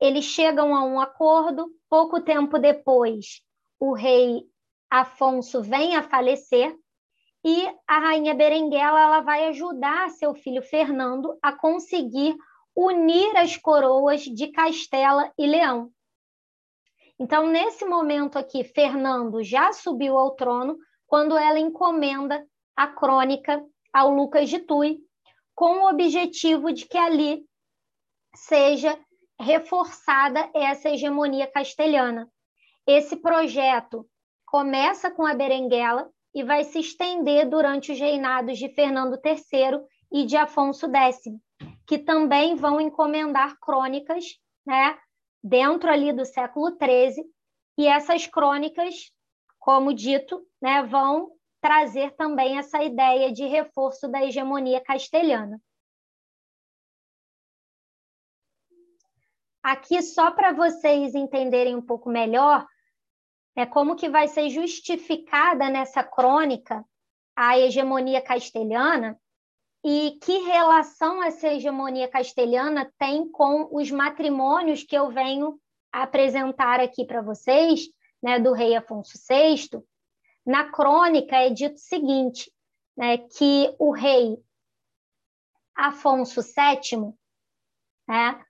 Eles 0.00 0.24
chegam 0.24 0.74
a 0.74 0.82
um 0.82 0.98
acordo. 0.98 1.68
Pouco 1.90 2.22
tempo 2.22 2.58
depois, 2.58 3.42
o 3.78 3.92
rei 3.92 4.49
Afonso 4.90 5.62
vem 5.62 5.94
a 5.94 6.02
falecer 6.02 6.76
e 7.44 7.66
a 7.86 7.98
rainha 8.00 8.34
Berenguela 8.34 9.00
ela 9.00 9.20
vai 9.20 9.46
ajudar 9.46 10.10
seu 10.10 10.34
filho 10.34 10.62
Fernando 10.62 11.38
a 11.40 11.52
conseguir 11.52 12.36
unir 12.74 13.36
as 13.36 13.56
coroas 13.56 14.22
de 14.22 14.48
Castela 14.48 15.32
e 15.38 15.46
Leão. 15.46 15.90
Então, 17.18 17.46
nesse 17.46 17.84
momento 17.84 18.38
aqui, 18.38 18.64
Fernando 18.64 19.42
já 19.42 19.72
subiu 19.72 20.18
ao 20.18 20.32
trono 20.32 20.76
quando 21.06 21.36
ela 21.36 21.58
encomenda 21.58 22.44
a 22.74 22.88
crônica 22.88 23.64
ao 23.92 24.10
Lucas 24.10 24.48
de 24.48 24.58
Tui, 24.58 24.98
com 25.54 25.80
o 25.80 25.88
objetivo 25.88 26.72
de 26.72 26.86
que 26.86 26.96
ali 26.96 27.44
seja 28.34 28.98
reforçada 29.38 30.50
essa 30.54 30.88
hegemonia 30.88 31.46
castelhana. 31.46 32.28
Esse 32.86 33.16
projeto 33.16 34.08
começa 34.50 35.12
com 35.12 35.24
a 35.24 35.32
Berenguela 35.32 36.10
e 36.34 36.42
vai 36.42 36.64
se 36.64 36.80
estender 36.80 37.48
durante 37.48 37.92
os 37.92 38.00
reinados 38.00 38.58
de 38.58 38.68
Fernando 38.68 39.16
III 39.24 39.80
e 40.10 40.26
de 40.26 40.36
Afonso 40.36 40.86
X, 40.92 41.22
que 41.86 41.98
também 41.98 42.56
vão 42.56 42.80
encomendar 42.80 43.56
crônicas, 43.60 44.24
né, 44.66 44.98
dentro 45.42 45.88
ali 45.88 46.12
do 46.12 46.24
século 46.24 46.76
XIII, 46.76 47.24
e 47.78 47.86
essas 47.86 48.26
crônicas, 48.26 49.12
como 49.56 49.94
dito, 49.94 50.44
né, 50.60 50.82
vão 50.82 51.30
trazer 51.60 52.16
também 52.16 52.58
essa 52.58 52.82
ideia 52.82 53.32
de 53.32 53.46
reforço 53.46 54.08
da 54.08 54.20
hegemonia 54.24 54.82
castelhana. 54.82 55.60
Aqui, 59.62 60.02
só 60.02 60.32
para 60.32 60.52
vocês 60.52 61.14
entenderem 61.14 61.76
um 61.76 61.82
pouco 61.82 62.08
melhor, 62.08 62.66
é 63.60 63.66
como 63.66 63.94
que 63.94 64.08
vai 64.08 64.26
ser 64.26 64.48
justificada 64.48 65.68
nessa 65.68 66.02
crônica 66.02 66.84
a 67.36 67.58
hegemonia 67.58 68.20
castelhana 68.20 69.20
e 69.84 70.18
que 70.22 70.38
relação 70.38 71.22
essa 71.22 71.48
hegemonia 71.48 72.08
castelhana 72.08 72.90
tem 72.98 73.30
com 73.30 73.68
os 73.70 73.90
matrimônios 73.90 74.82
que 74.82 74.96
eu 74.96 75.10
venho 75.10 75.58
apresentar 75.92 76.80
aqui 76.80 77.04
para 77.04 77.22
vocês, 77.22 77.88
né, 78.22 78.38
do 78.38 78.52
rei 78.52 78.76
Afonso 78.76 79.18
VI. 79.28 79.82
Na 80.44 80.70
crônica 80.70 81.36
é 81.36 81.50
dito 81.50 81.76
o 81.76 81.78
seguinte, 81.78 82.52
né, 82.96 83.18
que 83.18 83.74
o 83.78 83.90
rei 83.90 84.38
Afonso 85.74 86.40
VII, 86.42 87.14
né, 88.06 88.44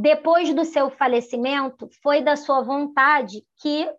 depois 0.00 0.54
do 0.54 0.64
seu 0.64 0.90
falecimento, 0.90 1.88
foi 2.00 2.22
da 2.22 2.36
sua 2.36 2.62
vontade 2.62 3.44
que 3.60 3.92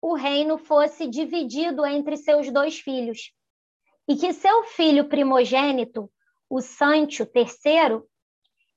o 0.00 0.14
reino 0.14 0.56
fosse 0.56 1.06
dividido 1.06 1.84
entre 1.84 2.16
seus 2.16 2.50
dois 2.50 2.78
filhos 2.78 3.30
e 4.08 4.16
que 4.16 4.32
seu 4.32 4.64
filho 4.64 5.06
primogênito, 5.06 6.10
o 6.48 6.62
Sancho 6.62 7.24
III, 7.24 8.00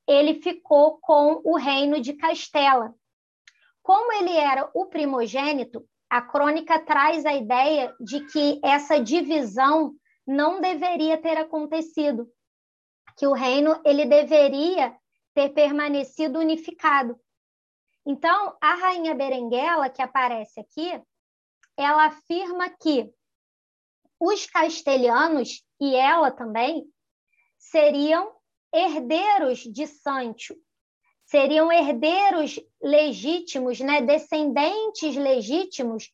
ele 0.06 0.42
ficou 0.42 1.00
com 1.00 1.42
o 1.46 1.56
reino 1.56 2.02
de 2.02 2.12
Castela. 2.12 2.94
Como 3.82 4.12
ele 4.12 4.36
era 4.36 4.70
o 4.74 4.88
primogênito, 4.88 5.88
a 6.10 6.22
crônica 6.22 6.78
traz 6.80 7.26
a 7.26 7.34
ideia 7.34 7.96
de 7.98 8.26
que 8.26 8.60
essa 8.62 9.00
divisão 9.00 9.94
não 10.26 10.60
deveria 10.60 11.18
ter 11.18 11.38
acontecido, 11.38 12.30
que 13.18 13.26
o 13.26 13.32
reino 13.32 13.80
ele 13.86 14.06
deveria 14.06 14.94
ter 15.38 15.50
permanecido 15.50 16.40
unificado. 16.40 17.16
Então, 18.04 18.58
a 18.60 18.74
rainha 18.74 19.14
Berenguela, 19.14 19.88
que 19.88 20.02
aparece 20.02 20.60
aqui, 20.60 21.00
ela 21.78 22.08
afirma 22.08 22.72
que 22.72 23.14
os 24.20 24.48
castelhanos, 24.48 25.64
e 25.80 25.96
ela 25.96 26.32
também, 26.32 26.92
seriam 27.56 28.36
herdeiros 28.74 29.60
de 29.60 29.86
Sancho, 29.86 30.56
seriam 31.24 31.72
herdeiros 31.72 32.60
legítimos, 32.82 33.80
né, 33.80 34.02
descendentes 34.02 35.16
legítimos 35.16 36.12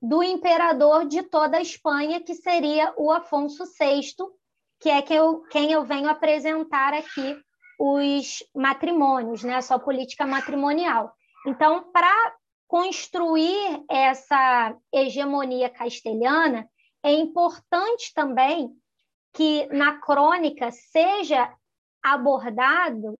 do 0.00 0.20
imperador 0.20 1.06
de 1.06 1.22
toda 1.22 1.58
a 1.58 1.62
Espanha, 1.62 2.20
que 2.20 2.34
seria 2.34 2.92
o 2.96 3.12
Afonso 3.12 3.62
VI, 3.66 4.16
que 4.80 4.88
é 4.88 5.00
quem 5.00 5.16
eu, 5.16 5.42
quem 5.42 5.70
eu 5.70 5.84
venho 5.84 6.08
apresentar 6.08 6.92
aqui 6.92 7.40
os 7.84 8.44
matrimônios, 8.54 9.42
né, 9.42 9.56
a 9.56 9.62
sua 9.62 9.76
política 9.76 10.24
matrimonial. 10.24 11.12
Então, 11.44 11.90
para 11.90 12.32
construir 12.68 13.84
essa 13.90 14.76
hegemonia 14.92 15.68
castelhana, 15.68 16.70
é 17.02 17.12
importante 17.12 18.14
também 18.14 18.70
que 19.32 19.66
na 19.72 19.98
crônica 19.98 20.70
seja 20.70 21.52
abordado 22.00 23.18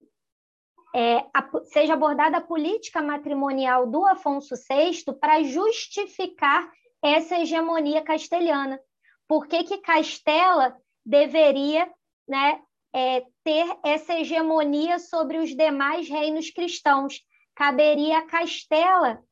é, 0.94 1.24
a, 1.34 1.44
seja 1.64 1.94
abordada 1.94 2.36
a 2.36 2.40
política 2.40 3.02
matrimonial 3.02 3.88
do 3.88 4.06
Afonso 4.06 4.54
VI 4.54 5.12
para 5.20 5.42
justificar 5.42 6.70
essa 7.02 7.40
hegemonia 7.40 8.00
castelhana. 8.00 8.78
Por 9.26 9.48
que, 9.48 9.64
que 9.64 9.78
Castela 9.78 10.76
deveria 11.04 11.90
né, 12.28 12.60
é, 12.94 13.24
ter 13.42 13.76
essa 13.84 14.14
hegemonia 14.14 14.98
sobre 14.98 15.38
os 15.38 15.54
demais 15.56 16.08
reinos 16.08 16.50
cristãos. 16.50 17.20
Caberia 17.54 18.18
a 18.18 18.26
Castela 18.26 19.22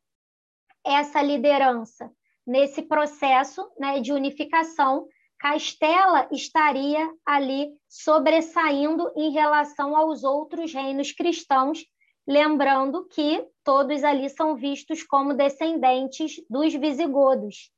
essa 0.84 1.22
liderança. 1.22 2.10
Nesse 2.46 2.82
processo 2.82 3.70
né, 3.78 4.00
de 4.00 4.12
unificação, 4.12 5.06
Castela 5.38 6.28
estaria 6.32 7.10
ali 7.24 7.70
sobressaindo 7.88 9.10
em 9.16 9.30
relação 9.30 9.96
aos 9.96 10.24
outros 10.24 10.72
reinos 10.72 11.12
cristãos, 11.12 11.84
lembrando 12.26 13.06
que 13.08 13.46
todos 13.64 14.04
ali 14.04 14.28
são 14.28 14.56
vistos 14.56 15.02
como 15.02 15.34
descendentes 15.34 16.34
dos 16.48 16.74
visigodos. 16.74 17.70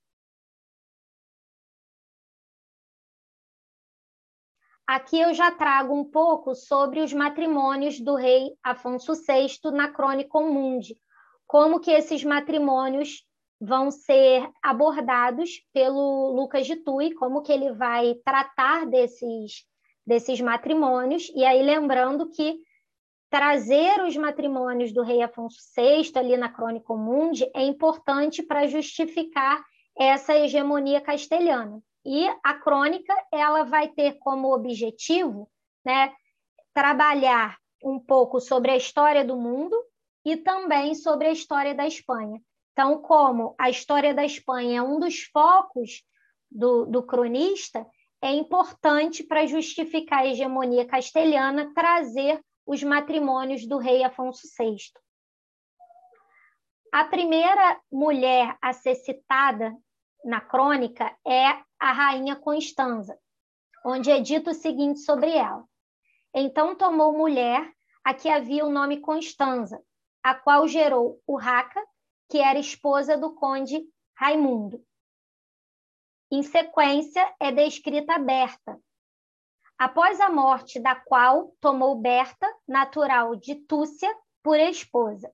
Aqui 4.92 5.18
eu 5.18 5.32
já 5.32 5.50
trago 5.50 5.94
um 5.94 6.04
pouco 6.04 6.54
sobre 6.54 7.00
os 7.00 7.14
matrimônios 7.14 7.98
do 7.98 8.14
rei 8.14 8.52
Afonso 8.62 9.14
VI 9.14 9.70
na 9.72 9.88
Crônica 9.88 10.38
Mundi, 10.38 10.98
como 11.46 11.80
que 11.80 11.90
esses 11.90 12.22
matrimônios 12.22 13.24
vão 13.58 13.90
ser 13.90 14.46
abordados 14.62 15.62
pelo 15.72 16.34
Lucas 16.34 16.66
de 16.66 16.76
Tui, 16.76 17.14
como 17.14 17.40
que 17.40 17.50
ele 17.50 17.72
vai 17.72 18.16
tratar 18.22 18.84
desses, 18.84 19.64
desses 20.06 20.42
matrimônios, 20.42 21.32
e 21.34 21.42
aí 21.42 21.62
lembrando 21.62 22.28
que 22.28 22.58
trazer 23.30 24.02
os 24.02 24.14
matrimônios 24.14 24.92
do 24.92 25.02
rei 25.02 25.22
Afonso 25.22 25.56
VI 25.74 26.12
ali 26.16 26.36
na 26.36 26.50
Crônica 26.50 26.94
Mundi 26.94 27.50
é 27.54 27.62
importante 27.62 28.42
para 28.42 28.66
justificar 28.66 29.64
essa 29.96 30.36
hegemonia 30.36 31.00
castelhana. 31.00 31.82
E 32.04 32.28
a 32.42 32.54
crônica 32.54 33.14
ela 33.32 33.64
vai 33.64 33.88
ter 33.88 34.18
como 34.18 34.52
objetivo 34.52 35.48
né, 35.84 36.12
trabalhar 36.74 37.58
um 37.82 37.98
pouco 37.98 38.40
sobre 38.40 38.70
a 38.70 38.76
história 38.76 39.24
do 39.24 39.36
mundo 39.36 39.76
e 40.24 40.36
também 40.36 40.94
sobre 40.94 41.28
a 41.28 41.32
história 41.32 41.74
da 41.74 41.86
Espanha. 41.86 42.40
Então, 42.72 43.02
como 43.02 43.54
a 43.58 43.68
história 43.68 44.14
da 44.14 44.24
Espanha 44.24 44.78
é 44.78 44.82
um 44.82 44.98
dos 44.98 45.24
focos 45.24 46.02
do, 46.50 46.86
do 46.86 47.02
cronista, 47.02 47.86
é 48.20 48.32
importante 48.32 49.24
para 49.24 49.46
justificar 49.46 50.20
a 50.20 50.26
hegemonia 50.26 50.86
castelhana 50.86 51.72
trazer 51.74 52.40
os 52.64 52.82
matrimônios 52.82 53.66
do 53.66 53.78
rei 53.78 54.04
Afonso 54.04 54.46
VI. 54.56 54.76
A 56.92 57.04
primeira 57.04 57.80
mulher 57.90 58.56
a 58.62 58.72
ser 58.72 58.94
citada 58.94 59.74
na 60.24 60.40
crônica 60.40 61.16
é 61.26 61.48
a 61.78 61.92
rainha 61.92 62.36
Constanza, 62.36 63.18
onde 63.84 64.10
é 64.10 64.20
dito 64.20 64.50
o 64.50 64.54
seguinte 64.54 65.00
sobre 65.00 65.30
ela: 65.30 65.64
Então 66.34 66.74
tomou 66.74 67.12
mulher 67.12 67.72
a 68.04 68.14
que 68.14 68.28
havia 68.28 68.64
o 68.64 68.70
nome 68.70 69.00
Constanza, 69.00 69.82
a 70.22 70.34
qual 70.34 70.66
gerou 70.68 71.20
Urraca, 71.26 71.80
que 72.28 72.38
era 72.38 72.58
esposa 72.58 73.16
do 73.16 73.34
conde 73.34 73.84
Raimundo. 74.16 74.84
Em 76.30 76.42
sequência, 76.42 77.34
é 77.38 77.52
descrita 77.52 78.18
Berta, 78.18 78.80
após 79.78 80.20
a 80.20 80.30
morte 80.30 80.80
da 80.80 80.94
qual 80.94 81.54
tomou 81.60 81.96
Berta, 81.96 82.46
natural 82.66 83.36
de 83.36 83.56
Túcia, 83.56 84.10
por 84.42 84.58
esposa. 84.58 85.32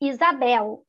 Isabel, 0.00 0.84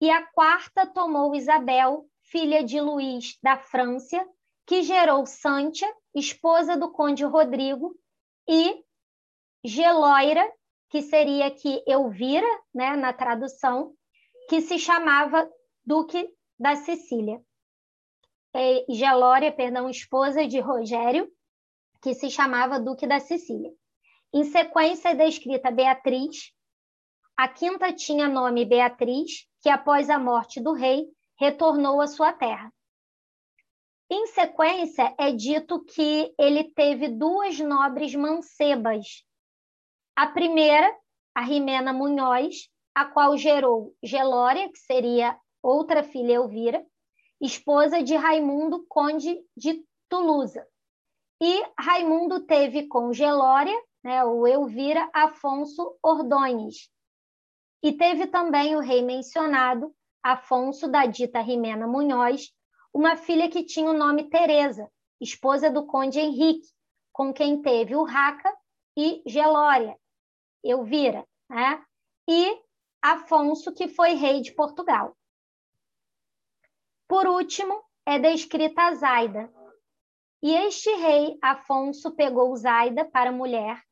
e 0.00 0.10
a 0.10 0.24
quarta 0.26 0.86
tomou 0.86 1.34
Isabel, 1.34 2.06
filha 2.22 2.62
de 2.62 2.80
Luís 2.80 3.38
da 3.42 3.56
França, 3.56 4.24
que 4.66 4.82
gerou 4.82 5.24
Santia, 5.26 5.92
esposa 6.14 6.76
do 6.76 6.92
conde 6.92 7.24
Rodrigo, 7.24 7.94
e 8.46 8.84
Geloira, 9.64 10.46
que 10.90 11.02
seria 11.02 11.46
aqui 11.46 11.82
Elvira, 11.86 12.46
né, 12.74 12.96
na 12.96 13.12
tradução, 13.12 13.94
que 14.48 14.60
se 14.60 14.78
chamava 14.78 15.48
Duque 15.84 16.28
da 16.58 16.76
Sicília. 16.76 17.40
E 18.54 18.86
Gelória, 18.88 19.52
perdão, 19.52 19.90
esposa 19.90 20.46
de 20.46 20.58
Rogério, 20.60 21.30
que 22.02 22.14
se 22.14 22.30
chamava 22.30 22.80
Duque 22.80 23.06
da 23.06 23.20
Sicília. 23.20 23.70
Em 24.32 24.44
sequência 24.44 25.10
é 25.10 25.14
descrita 25.14 25.70
Beatriz, 25.70 26.52
A 27.38 27.46
quinta 27.46 27.92
tinha 27.92 28.26
nome 28.26 28.64
Beatriz, 28.64 29.46
que 29.60 29.68
após 29.68 30.10
a 30.10 30.18
morte 30.18 30.60
do 30.60 30.72
rei 30.72 31.06
retornou 31.38 32.00
à 32.00 32.08
sua 32.08 32.32
terra. 32.32 32.74
Em 34.10 34.26
sequência, 34.26 35.14
é 35.16 35.30
dito 35.30 35.84
que 35.84 36.34
ele 36.36 36.64
teve 36.64 37.06
duas 37.06 37.60
nobres 37.60 38.12
mancebas. 38.12 39.24
A 40.16 40.26
primeira, 40.26 40.92
a 41.32 41.42
Rimena 41.42 41.92
Munhoz, 41.92 42.68
a 42.92 43.04
qual 43.04 43.36
gerou 43.36 43.94
Gelória, 44.02 44.68
que 44.72 44.78
seria 44.80 45.38
outra 45.62 46.02
filha 46.02 46.32
Elvira, 46.32 46.84
esposa 47.40 48.02
de 48.02 48.16
Raimundo, 48.16 48.84
conde 48.88 49.40
de 49.56 49.84
Toulouse. 50.08 50.60
E 51.40 51.64
Raimundo 51.78 52.40
teve 52.40 52.88
com 52.88 53.12
Gelória, 53.12 53.80
né, 54.02 54.24
o 54.24 54.44
Elvira 54.44 55.08
Afonso 55.14 55.96
Ordões. 56.02 56.90
E 57.82 57.92
teve 57.92 58.26
também 58.26 58.76
o 58.76 58.80
rei 58.80 59.02
mencionado, 59.02 59.94
Afonso 60.22 60.88
da 60.88 61.06
dita 61.06 61.40
Rimena 61.40 61.86
Munhoz, 61.86 62.52
uma 62.92 63.16
filha 63.16 63.48
que 63.48 63.64
tinha 63.64 63.90
o 63.90 63.96
nome 63.96 64.28
Teresa, 64.28 64.90
esposa 65.20 65.70
do 65.70 65.86
conde 65.86 66.18
Henrique, 66.18 66.66
com 67.12 67.32
quem 67.32 67.62
teve 67.62 67.94
o 67.94 68.04
Raca 68.04 68.52
e 68.96 69.22
Gelória, 69.26 69.96
Elvira, 70.64 71.26
né? 71.48 71.84
e 72.28 72.60
Afonso, 73.00 73.72
que 73.72 73.88
foi 73.88 74.14
rei 74.14 74.40
de 74.40 74.52
Portugal. 74.52 75.16
Por 77.06 77.26
último, 77.26 77.82
é 78.04 78.18
descrita 78.18 78.94
Zaida. 78.94 79.52
E 80.42 80.54
este 80.54 80.90
rei, 80.96 81.38
Afonso, 81.42 82.14
pegou 82.14 82.54
Zaida 82.56 83.04
para 83.04 83.32
mulher, 83.32 83.82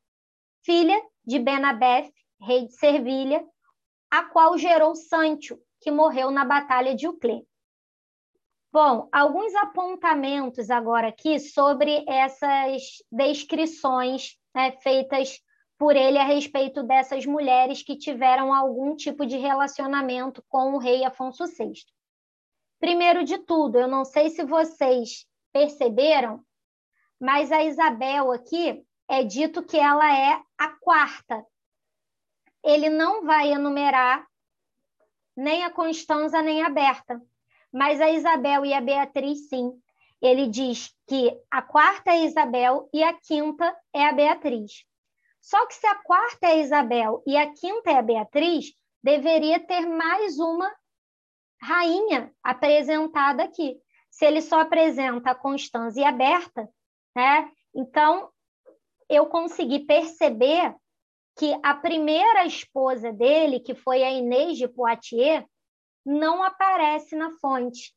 filha 0.63 1.01
de 1.25 1.39
Benabeth, 1.39 2.11
rei 2.39 2.67
de 2.67 2.73
Servilha, 2.73 3.45
a 4.09 4.23
qual 4.23 4.57
gerou 4.57 4.95
Sancho, 4.95 5.59
que 5.81 5.91
morreu 5.91 6.31
na 6.31 6.45
Batalha 6.45 6.95
de 6.95 7.07
Uclé. 7.07 7.41
Bom, 8.71 9.07
alguns 9.11 9.55
apontamentos 9.55 10.69
agora 10.69 11.07
aqui 11.07 11.39
sobre 11.39 12.03
essas 12.07 13.03
descrições 13.11 14.37
né, 14.53 14.71
feitas 14.83 15.41
por 15.77 15.95
ele 15.95 16.17
a 16.17 16.23
respeito 16.23 16.83
dessas 16.83 17.25
mulheres 17.25 17.83
que 17.83 17.95
tiveram 17.95 18.53
algum 18.53 18.95
tipo 18.95 19.25
de 19.25 19.37
relacionamento 19.37 20.43
com 20.49 20.73
o 20.73 20.77
rei 20.77 21.05
Afonso 21.05 21.45
VI. 21.45 21.73
Primeiro 22.79 23.23
de 23.23 23.37
tudo, 23.39 23.79
eu 23.79 23.87
não 23.87 24.03
sei 24.03 24.29
se 24.29 24.43
vocês 24.43 25.25
perceberam, 25.51 26.43
mas 27.19 27.51
a 27.51 27.63
Isabel 27.63 28.31
aqui 28.31 28.83
é 29.07 29.23
dito 29.23 29.63
que 29.63 29.77
ela 29.77 30.11
é 30.15 30.41
a 30.57 30.69
quarta. 30.79 31.45
Ele 32.67 32.89
não 32.89 33.25
vai 33.25 33.53
enumerar 33.53 34.27
nem 35.33 35.63
a 35.63 35.69
Constanza 35.69 36.41
nem 36.41 36.61
a 36.63 36.69
Berta, 36.69 37.21
mas 37.71 38.01
a 38.01 38.09
Isabel 38.09 38.65
e 38.65 38.73
a 38.73 38.81
Beatriz 38.81 39.47
sim. 39.47 39.71
Ele 40.21 40.47
diz 40.47 40.93
que 41.07 41.31
a 41.49 41.61
quarta 41.61 42.11
é 42.11 42.25
Isabel 42.25 42.89
e 42.93 43.01
a 43.01 43.13
quinta 43.13 43.73
é 43.93 44.05
a 44.05 44.11
Beatriz. 44.11 44.83
Só 45.39 45.65
que 45.67 45.75
se 45.75 45.87
a 45.87 45.95
quarta 45.95 46.47
é 46.47 46.59
Isabel 46.59 47.23
e 47.25 47.37
a 47.37 47.53
quinta 47.53 47.89
é 47.89 47.95
a 47.95 48.01
Beatriz, 48.01 48.73
deveria 49.01 49.61
ter 49.61 49.85
mais 49.85 50.37
uma 50.37 50.69
rainha 51.61 52.33
apresentada 52.43 53.43
aqui. 53.43 53.79
Se 54.11 54.25
ele 54.25 54.41
só 54.41 54.59
apresenta 54.59 55.31
a 55.31 55.35
Constança 55.35 56.01
e 56.01 56.03
a 56.03 56.11
Berta, 56.11 56.67
né? 57.15 57.49
Então 57.73 58.29
eu 59.07 59.27
consegui 59.27 59.79
perceber 59.79 60.75
que 61.37 61.57
a 61.61 61.75
primeira 61.75 62.45
esposa 62.45 63.13
dele, 63.13 63.59
que 63.59 63.75
foi 63.75 64.03
a 64.03 64.11
Inês 64.11 64.57
de 64.57 64.67
Poitiers, 64.67 65.45
não 66.03 66.43
aparece 66.43 67.15
na 67.15 67.31
fonte. 67.39 67.95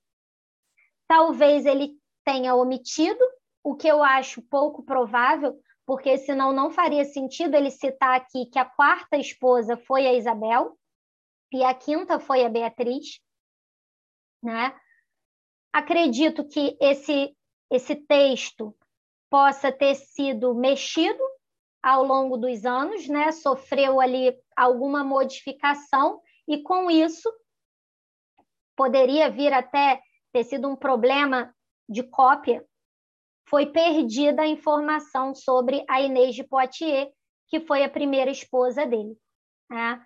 Talvez 1.08 1.64
ele 1.64 1.98
tenha 2.24 2.54
omitido, 2.54 3.24
o 3.64 3.74
que 3.74 3.88
eu 3.88 4.02
acho 4.02 4.42
pouco 4.42 4.82
provável, 4.82 5.58
porque 5.86 6.18
senão 6.18 6.52
não 6.52 6.70
faria 6.70 7.04
sentido 7.04 7.54
ele 7.54 7.70
citar 7.70 8.16
aqui 8.16 8.46
que 8.46 8.58
a 8.58 8.64
quarta 8.64 9.16
esposa 9.16 9.76
foi 9.76 10.06
a 10.06 10.12
Isabel 10.12 10.78
e 11.52 11.64
a 11.64 11.74
quinta 11.74 12.20
foi 12.20 12.44
a 12.44 12.48
Beatriz, 12.48 13.20
né? 14.42 14.78
Acredito 15.72 16.46
que 16.46 16.76
esse 16.80 17.34
esse 17.70 17.94
texto 17.94 18.76
possa 19.30 19.70
ter 19.70 19.94
sido 19.94 20.54
mexido 20.54 21.22
ao 21.82 22.04
longo 22.04 22.36
dos 22.36 22.64
anos, 22.64 23.08
né? 23.08 23.32
Sofreu 23.32 24.00
ali 24.00 24.36
alguma 24.56 25.02
modificação 25.02 26.20
e 26.46 26.62
com 26.62 26.90
isso 26.90 27.32
poderia 28.76 29.30
vir 29.30 29.52
até 29.52 30.00
ter 30.32 30.44
sido 30.44 30.68
um 30.68 30.76
problema 30.76 31.54
de 31.88 32.02
cópia 32.02 32.64
foi 33.50 33.66
perdida 33.66 34.42
a 34.42 34.46
informação 34.46 35.34
sobre 35.34 35.84
a 35.88 36.00
Inês 36.00 36.36
de 36.36 36.44
Poitiers, 36.44 37.08
que 37.48 37.58
foi 37.58 37.82
a 37.82 37.90
primeira 37.90 38.30
esposa 38.30 38.86
dele. 38.86 39.18
Né? 39.68 40.00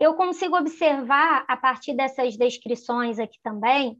Eu 0.00 0.14
consigo 0.14 0.56
observar, 0.56 1.44
a 1.46 1.56
partir 1.56 1.94
dessas 1.94 2.36
descrições 2.36 3.20
aqui 3.20 3.38
também, 3.44 3.96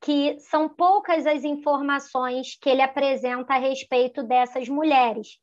que 0.00 0.36
são 0.40 0.68
poucas 0.68 1.24
as 1.24 1.44
informações 1.44 2.58
que 2.60 2.68
ele 2.68 2.82
apresenta 2.82 3.54
a 3.54 3.58
respeito 3.58 4.24
dessas 4.24 4.68
mulheres. 4.68 5.38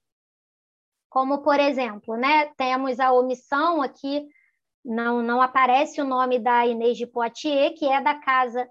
Como, 1.13 1.43
por 1.43 1.59
exemplo, 1.59 2.17
né, 2.17 2.47
temos 2.57 2.99
a 2.99 3.13
omissão 3.13 3.83
aqui, 3.83 4.27
não, 4.83 5.21
não 5.21 5.43
aparece 5.43 6.01
o 6.01 6.05
nome 6.05 6.39
da 6.39 6.65
Inês 6.65 6.97
de 6.97 7.05
Poitiers, 7.05 7.77
que 7.77 7.85
é 7.85 8.01
da 8.01 8.15
casa 8.15 8.67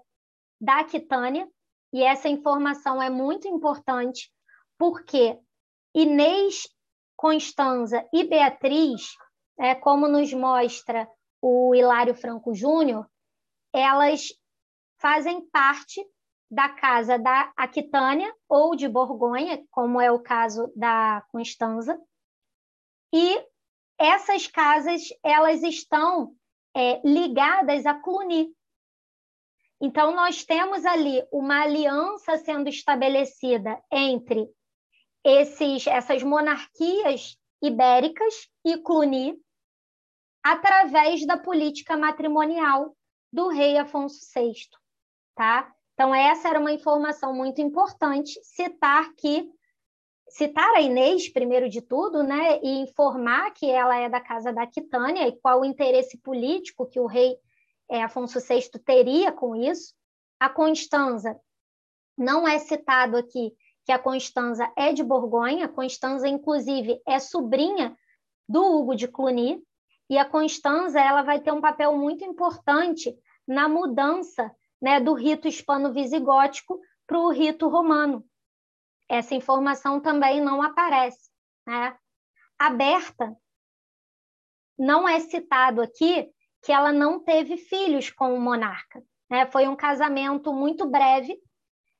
da 0.59 0.81
Aquitânia, 0.81 1.47
e 1.93 2.03
essa 2.03 2.27
informação 2.27 3.01
é 3.01 3.09
muito 3.09 3.47
importante, 3.47 4.29
porque 4.77 5.39
Inês, 5.95 6.67
Constanza 7.15 8.05
e 8.11 8.25
Beatriz, 8.25 9.15
é, 9.57 9.73
como 9.73 10.09
nos 10.09 10.33
mostra 10.33 11.07
o 11.41 11.73
Hilário 11.73 12.13
Franco 12.13 12.53
Júnior, 12.53 13.09
elas 13.71 14.27
fazem 14.99 15.47
parte 15.49 16.05
da 16.51 16.67
casa 16.67 17.17
da 17.17 17.53
Aquitânia 17.55 18.35
ou 18.49 18.75
de 18.75 18.89
Borgonha, 18.89 19.63
como 19.71 20.01
é 20.01 20.11
o 20.11 20.19
caso 20.19 20.69
da 20.75 21.23
Constanza, 21.31 21.97
e 23.13 23.45
essas 23.97 24.47
casas 24.47 25.03
elas 25.23 25.61
estão 25.63 26.35
é, 26.75 26.99
ligadas 27.07 27.85
a 27.85 27.93
Cluny, 27.93 28.51
então, 29.85 30.15
nós 30.15 30.45
temos 30.45 30.85
ali 30.85 31.21
uma 31.29 31.63
aliança 31.63 32.37
sendo 32.37 32.69
estabelecida 32.69 33.77
entre 33.91 34.49
esses, 35.25 35.85
essas 35.85 36.23
monarquias 36.23 37.37
ibéricas 37.61 38.47
e 38.63 38.77
Cluny, 38.77 39.37
através 40.41 41.27
da 41.27 41.37
política 41.37 41.97
matrimonial 41.97 42.95
do 43.29 43.49
rei 43.49 43.77
Afonso 43.77 44.21
VI. 44.33 44.53
Tá? 45.35 45.69
Então, 45.95 46.15
essa 46.15 46.47
era 46.47 46.61
uma 46.61 46.71
informação 46.71 47.35
muito 47.35 47.59
importante, 47.59 48.39
citar 48.41 49.13
que 49.15 49.51
citar 50.33 50.67
a 50.73 50.81
Inês, 50.81 51.29
primeiro 51.29 51.69
de 51.69 51.79
tudo, 51.79 52.23
né, 52.23 52.59
e 52.63 52.79
informar 52.79 53.51
que 53.51 53.69
ela 53.69 53.95
é 53.95 54.09
da 54.09 54.19
casa 54.19 54.51
da 54.51 54.63
Aquitânia 54.63 55.27
e 55.27 55.39
qual 55.39 55.61
o 55.61 55.65
interesse 55.65 56.17
político 56.17 56.87
que 56.87 56.99
o 56.99 57.05
rei 57.05 57.37
é, 57.89 58.01
Afonso 58.01 58.39
VI 58.39 58.67
teria 58.83 59.31
com 59.31 59.55
isso. 59.55 59.93
A 60.39 60.49
Constanza 60.49 61.39
não 62.17 62.47
é 62.47 62.57
citado 62.57 63.15
aqui 63.15 63.53
que 63.85 63.91
a 63.91 63.99
Constanza 63.99 64.71
é 64.75 64.91
de 64.91 65.03
Borgonha. 65.03 65.65
A 65.65 65.69
Constanza, 65.69 66.27
inclusive, 66.27 66.99
é 67.07 67.19
sobrinha 67.19 67.95
do 68.49 68.63
Hugo 68.63 68.95
de 68.95 69.07
Cluny. 69.07 69.61
E 70.09 70.17
a 70.17 70.25
Constanza 70.25 70.99
ela 70.99 71.21
vai 71.21 71.41
ter 71.41 71.51
um 71.51 71.61
papel 71.61 71.95
muito 71.95 72.25
importante 72.25 73.15
na 73.47 73.69
mudança 73.69 74.51
né, 74.81 74.99
do 74.99 75.13
rito 75.13 75.47
hispano-visigótico 75.47 76.79
para 77.05 77.19
o 77.19 77.29
rito 77.29 77.67
romano. 77.67 78.25
Essa 79.13 79.35
informação 79.35 79.99
também 79.99 80.41
não 80.41 80.63
aparece. 80.63 81.29
Né? 81.67 81.95
A 82.57 82.71
Berta 82.71 83.37
não 84.75 85.07
é 85.07 85.19
citado 85.19 85.83
aqui 85.83 86.27
que 86.63 86.71
ela 86.71 86.91
não 86.91 87.19
teve 87.19 87.57
filhos 87.57 88.09
com 88.09 88.33
o 88.33 88.41
monarca. 88.41 89.03
Né? 89.29 89.45
Foi 89.45 89.67
um 89.67 89.75
casamento 89.75 90.51
muito 90.51 90.89
breve. 90.89 91.39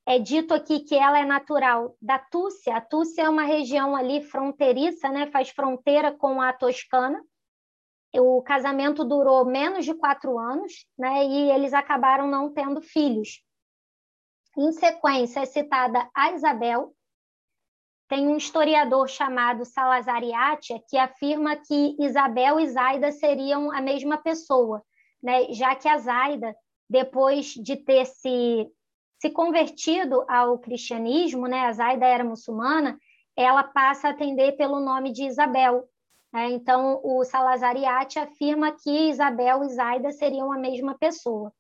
É 0.08 0.18
dito 0.18 0.56
aqui 0.56 0.80
que 0.80 0.96
ela 0.96 1.20
é 1.20 1.24
natural 1.24 1.96
da 2.02 2.18
Túcia. 2.18 2.78
A 2.78 2.82
Túcia 2.82 3.22
é 3.22 3.30
uma 3.30 3.44
região 3.44 3.96
ali 3.96 4.20
fronteiriça, 4.24 5.08
né? 5.10 5.28
faz 5.28 5.52
fronteira 5.52 6.12
com 6.12 6.42
a 6.42 6.52
Toscana. 6.52 7.24
O 8.16 8.42
casamento 8.42 9.06
durou 9.06 9.46
menos 9.46 9.86
de 9.86 9.94
quatro 9.94 10.40
anos 10.40 10.88
né? 10.98 11.24
e 11.26 11.52
eles 11.52 11.74
acabaram 11.76 12.26
não 12.26 12.52
tendo 12.52 12.82
filhos. 12.82 13.44
Em 14.58 14.72
sequência, 14.72 15.42
é 15.42 15.46
citada 15.46 16.10
a 16.16 16.32
Isabel, 16.32 16.94
tem 18.14 18.28
um 18.28 18.38
historiador 18.38 19.10
chamado 19.10 19.66
Salazar 19.66 20.22
que 20.88 21.00
afirma 21.00 21.56
que 21.56 21.96
Isabel 22.00 22.60
e 22.60 22.70
Zaida 22.70 23.12
seriam 23.12 23.72
a 23.72 23.82
mesma 23.82 24.20
pessoa, 24.20 24.84
né? 25.20 25.52
já 25.52 25.74
que 25.74 25.90
a 25.90 25.98
Zaida, 25.98 26.56
depois 26.88 27.56
de 27.56 27.76
ter 27.76 28.06
se, 28.06 28.68
se 29.20 29.32
convertido 29.32 30.24
ao 30.30 30.60
cristianismo, 30.60 31.48
né? 31.48 31.62
a 31.62 31.72
Zaida 31.72 32.06
era 32.06 32.24
muçulmana, 32.24 33.00
ela 33.36 33.64
passa 33.64 34.10
a 34.10 34.12
atender 34.12 34.52
pelo 34.58 34.80
nome 34.80 35.12
de 35.12 35.24
Isabel. 35.24 35.90
Né? 36.32 36.52
Então, 36.52 37.02
o 37.04 37.24
Salazar 37.24 37.76
afirma 38.22 38.74
que 38.74 39.10
Isabel 39.10 39.64
e 39.64 39.70
Zaida 39.70 40.12
seriam 40.12 40.52
a 40.52 40.58
mesma 40.60 40.96
pessoa. 41.00 41.52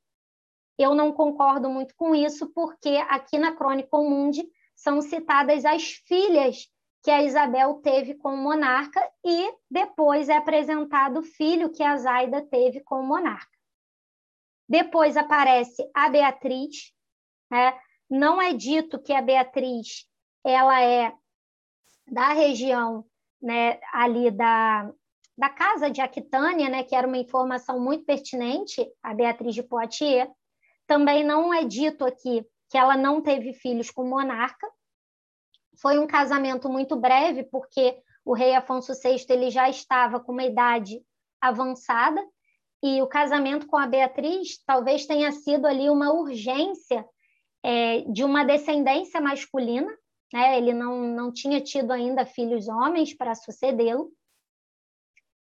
Eu 0.77 0.93
não 0.93 1.11
concordo 1.11 1.67
muito 1.67 1.95
com 1.95 2.13
isso, 2.13 2.53
porque 2.53 2.89
aqui 3.09 3.39
na 3.39 3.53
Crônica 3.53 3.97
Mundi 3.97 4.47
são 4.83 5.01
citadas 5.01 5.63
as 5.63 5.93
filhas 6.05 6.69
que 7.01 7.09
a 7.09 7.23
Isabel 7.23 7.75
teve 7.75 8.15
com 8.15 8.33
o 8.33 8.37
monarca 8.37 9.01
e 9.25 9.53
depois 9.71 10.27
é 10.27 10.35
apresentado 10.35 11.19
o 11.19 11.23
filho 11.23 11.71
que 11.71 11.81
a 11.81 11.97
Zaida 11.97 12.41
teve 12.41 12.81
com 12.81 12.95
o 12.95 13.07
monarca. 13.07 13.47
Depois 14.67 15.15
aparece 15.15 15.89
a 15.93 16.09
Beatriz, 16.09 16.93
né? 17.49 17.77
não 18.09 18.41
é 18.41 18.53
dito 18.53 19.01
que 19.01 19.13
a 19.13 19.21
Beatriz 19.21 20.05
ela 20.43 20.81
é 20.81 21.13
da 22.05 22.33
região 22.33 23.05
né, 23.41 23.79
ali 23.93 24.31
da, 24.31 24.91
da 25.37 25.49
casa 25.49 25.89
de 25.89 26.01
Aquitânia, 26.01 26.69
né, 26.69 26.83
que 26.83 26.95
era 26.95 27.07
uma 27.07 27.17
informação 27.17 27.79
muito 27.79 28.05
pertinente, 28.05 28.85
a 29.01 29.13
Beatriz 29.13 29.55
de 29.55 29.63
Poitiers. 29.63 30.29
Também 30.85 31.23
não 31.23 31.53
é 31.53 31.63
dito 31.63 32.03
aqui 32.05 32.45
que 32.73 32.77
ela 32.79 32.97
não 32.97 33.21
teve 33.21 33.53
filhos 33.53 33.91
com 33.91 34.01
o 34.01 34.09
monarca. 34.09 34.67
Foi 35.79 35.99
um 35.99 36.07
casamento 36.07 36.67
muito 36.67 36.95
breve, 36.95 37.43
porque 37.43 38.01
o 38.25 38.33
rei 38.33 38.55
Afonso 38.55 38.93
VI 38.99 39.23
ele 39.29 39.51
já 39.51 39.69
estava 39.69 40.19
com 40.19 40.31
uma 40.31 40.43
idade 40.43 40.99
avançada, 41.39 42.19
e 42.81 42.99
o 42.99 43.05
casamento 43.05 43.67
com 43.67 43.77
a 43.77 43.85
Beatriz 43.85 44.57
talvez 44.65 45.05
tenha 45.05 45.31
sido 45.31 45.67
ali 45.67 45.87
uma 45.87 46.13
urgência 46.13 47.05
é, 47.61 48.01
de 48.11 48.23
uma 48.23 48.43
descendência 48.43 49.21
masculina, 49.21 49.95
né? 50.33 50.57
ele 50.57 50.73
não, 50.73 50.99
não 50.99 51.31
tinha 51.31 51.61
tido 51.61 51.91
ainda 51.91 52.25
filhos 52.25 52.67
homens 52.67 53.13
para 53.13 53.35
sucedê-lo. 53.35 54.11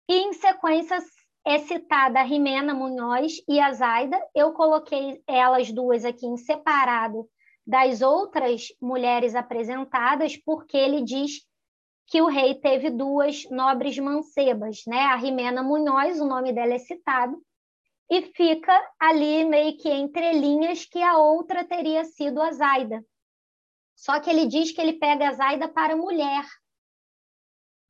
E, 0.07 0.19
em 0.19 0.31
sequência, 0.31 0.97
é 1.45 1.59
citada 1.59 2.19
a 2.19 2.23
Rimena 2.23 2.73
Munhoz 2.73 3.41
e 3.47 3.59
a 3.59 3.71
Zaida. 3.71 4.19
Eu 4.35 4.53
coloquei 4.53 5.21
elas 5.27 5.71
duas 5.71 6.05
aqui 6.05 6.25
em 6.25 6.37
separado 6.37 7.29
das 7.65 8.01
outras 8.01 8.67
mulheres 8.81 9.35
apresentadas, 9.35 10.35
porque 10.37 10.77
ele 10.77 11.03
diz 11.03 11.47
que 12.07 12.21
o 12.21 12.27
rei 12.27 12.55
teve 12.55 12.89
duas 12.89 13.47
nobres 13.51 13.97
mancebas, 13.99 14.81
né? 14.87 15.01
A 15.01 15.15
Rimena 15.15 15.61
Munhoz, 15.61 16.19
o 16.19 16.25
nome 16.25 16.51
dela 16.51 16.73
é 16.73 16.79
citado, 16.79 17.39
e 18.09 18.23
fica 18.33 18.73
ali 18.99 19.45
meio 19.45 19.77
que 19.77 19.87
entre 19.87 20.33
linhas 20.33 20.85
que 20.85 21.01
a 21.01 21.17
outra 21.17 21.63
teria 21.63 22.03
sido 22.03 22.41
a 22.41 22.51
Zaida. 22.51 23.05
Só 23.95 24.19
que 24.19 24.29
ele 24.29 24.47
diz 24.47 24.71
que 24.71 24.81
ele 24.81 24.93
pega 24.93 25.29
a 25.29 25.33
Zaida 25.33 25.67
para 25.67 25.95
mulher, 25.95 26.43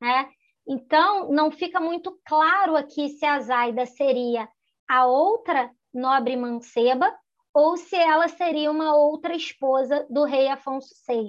né? 0.00 0.28
Então, 0.72 1.32
não 1.32 1.50
fica 1.50 1.80
muito 1.80 2.16
claro 2.24 2.76
aqui 2.76 3.08
se 3.08 3.26
a 3.26 3.40
Zaida 3.40 3.84
seria 3.86 4.48
a 4.88 5.04
outra 5.04 5.68
nobre 5.92 6.36
manceba 6.36 7.12
ou 7.52 7.76
se 7.76 7.96
ela 7.96 8.28
seria 8.28 8.70
uma 8.70 8.94
outra 8.94 9.34
esposa 9.34 10.06
do 10.08 10.22
rei 10.22 10.46
Afonso 10.46 10.94
VI. 11.08 11.26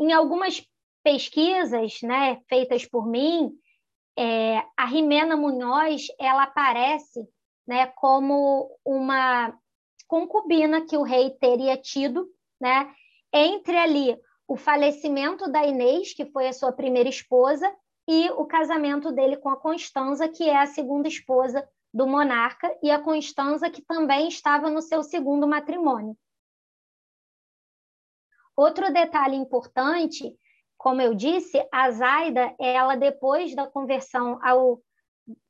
Em 0.00 0.10
algumas 0.10 0.66
pesquisas 1.02 2.00
né, 2.00 2.40
feitas 2.48 2.86
por 2.86 3.06
mim, 3.06 3.52
é, 4.16 4.66
a 4.74 4.86
Rimena 4.86 5.36
Munhoz 5.36 6.06
ela 6.18 6.44
aparece 6.44 7.28
né, 7.66 7.88
como 7.88 8.74
uma 8.82 9.54
concubina 10.08 10.86
que 10.86 10.96
o 10.96 11.02
rei 11.02 11.28
teria 11.32 11.76
tido 11.76 12.26
né, 12.58 12.90
entre 13.30 13.76
ali 13.76 14.18
o 14.46 14.56
falecimento 14.56 15.50
da 15.50 15.64
Inês, 15.64 16.12
que 16.14 16.26
foi 16.26 16.48
a 16.48 16.52
sua 16.52 16.72
primeira 16.72 17.08
esposa, 17.08 17.72
e 18.08 18.30
o 18.30 18.44
casamento 18.44 19.12
dele 19.12 19.36
com 19.36 19.48
a 19.48 19.56
Constanza, 19.56 20.28
que 20.28 20.48
é 20.48 20.56
a 20.56 20.66
segunda 20.66 21.08
esposa 21.08 21.66
do 21.94 22.06
monarca, 22.06 22.76
e 22.82 22.90
a 22.90 23.00
Constanza, 23.00 23.70
que 23.70 23.82
também 23.82 24.28
estava 24.28 24.70
no 24.70 24.82
seu 24.82 25.02
segundo 25.02 25.46
matrimônio. 25.46 26.16
Outro 28.56 28.92
detalhe 28.92 29.36
importante, 29.36 30.36
como 30.76 31.00
eu 31.00 31.14
disse, 31.14 31.64
a 31.72 31.90
Zaida, 31.90 32.54
ela 32.58 32.96
depois 32.96 33.54
da 33.54 33.66
conversão 33.66 34.38
ao 34.42 34.82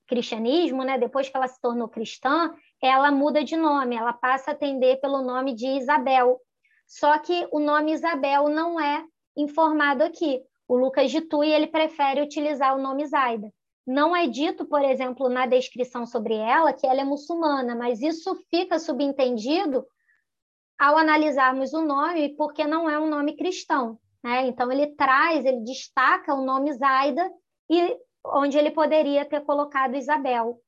cristianismo, 0.07 0.85
né, 0.85 0.99
depois 0.99 1.29
que 1.29 1.37
ela 1.37 1.49
se 1.49 1.61
tornou 1.61 1.89
cristã, 1.89 2.55
ela 2.83 3.11
muda 3.11 3.43
de 3.43 3.57
nome, 3.57 3.97
ela 3.97 4.13
passa 4.13 4.51
a 4.51 4.55
atender 4.55 5.01
pelo 5.01 5.23
nome 5.23 5.55
de 5.55 5.67
Isabel, 5.67 6.39
só 6.93 7.19
que 7.19 7.49
o 7.51 7.59
nome 7.59 7.93
Isabel 7.93 8.51
não 8.51 8.79
é 8.79 9.03
informado 9.35 10.05
aqui. 10.05 10.43
O 10.69 10.77
Lucas 10.77 11.11
de 11.11 11.23
Tui 11.23 11.51
ele 11.51 11.67
prefere 11.67 12.21
utilizar 12.21 12.77
o 12.77 12.83
nome 12.83 13.07
Zaida. 13.07 13.51
Não 13.87 14.15
é 14.15 14.27
dito, 14.27 14.67
por 14.67 14.83
exemplo, 14.83 15.31
na 15.31 15.47
descrição 15.47 16.05
sobre 16.05 16.35
ela 16.35 16.71
que 16.71 16.87
ela 16.87 17.01
é 17.01 17.05
muçulmana, 17.05 17.75
mas 17.75 18.03
isso 18.03 18.35
fica 18.51 18.79
subentendido 18.79 19.87
ao 20.79 20.99
analisarmos 20.99 21.73
o 21.73 21.81
nome, 21.81 22.37
porque 22.37 22.67
não 22.67 22.91
é 22.91 22.99
um 22.99 23.09
nome 23.09 23.37
cristão. 23.37 23.99
Né? 24.23 24.47
Então, 24.49 24.71
ele 24.71 24.89
traz, 24.89 25.47
ele 25.47 25.63
destaca 25.63 26.35
o 26.35 26.45
nome 26.45 26.75
Zaida, 26.75 27.27
e 27.71 27.97
onde 28.23 28.59
ele 28.59 28.71
poderia 28.71 29.25
ter 29.25 29.41
colocado 29.41 29.97
Isabel. 29.97 30.61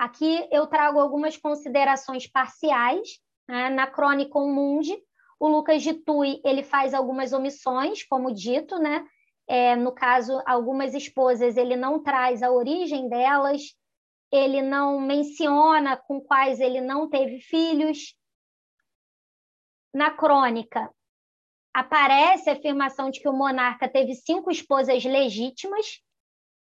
Aqui 0.00 0.48
eu 0.50 0.66
trago 0.66 0.98
algumas 0.98 1.36
considerações 1.36 2.26
parciais. 2.26 3.20
Né? 3.46 3.68
Na 3.68 3.86
Crônica 3.86 4.38
Mundi, 4.38 4.96
o 5.38 5.46
Lucas 5.46 5.82
de 5.82 5.92
Tui 5.92 6.40
ele 6.42 6.62
faz 6.62 6.94
algumas 6.94 7.34
omissões, 7.34 8.02
como 8.04 8.32
dito, 8.32 8.78
né? 8.78 9.06
É, 9.46 9.76
no 9.76 9.92
caso, 9.92 10.40
algumas 10.46 10.94
esposas 10.94 11.54
ele 11.58 11.76
não 11.76 12.02
traz 12.02 12.42
a 12.42 12.50
origem 12.50 13.10
delas, 13.10 13.76
ele 14.32 14.62
não 14.62 14.98
menciona 14.98 15.98
com 15.98 16.18
quais 16.18 16.60
ele 16.60 16.80
não 16.80 17.06
teve 17.06 17.38
filhos. 17.38 18.16
Na 19.92 20.10
crônica, 20.10 20.90
aparece 21.74 22.48
a 22.48 22.54
afirmação 22.54 23.10
de 23.10 23.20
que 23.20 23.28
o 23.28 23.34
monarca 23.34 23.86
teve 23.86 24.14
cinco 24.14 24.50
esposas 24.50 25.04
legítimas, 25.04 26.00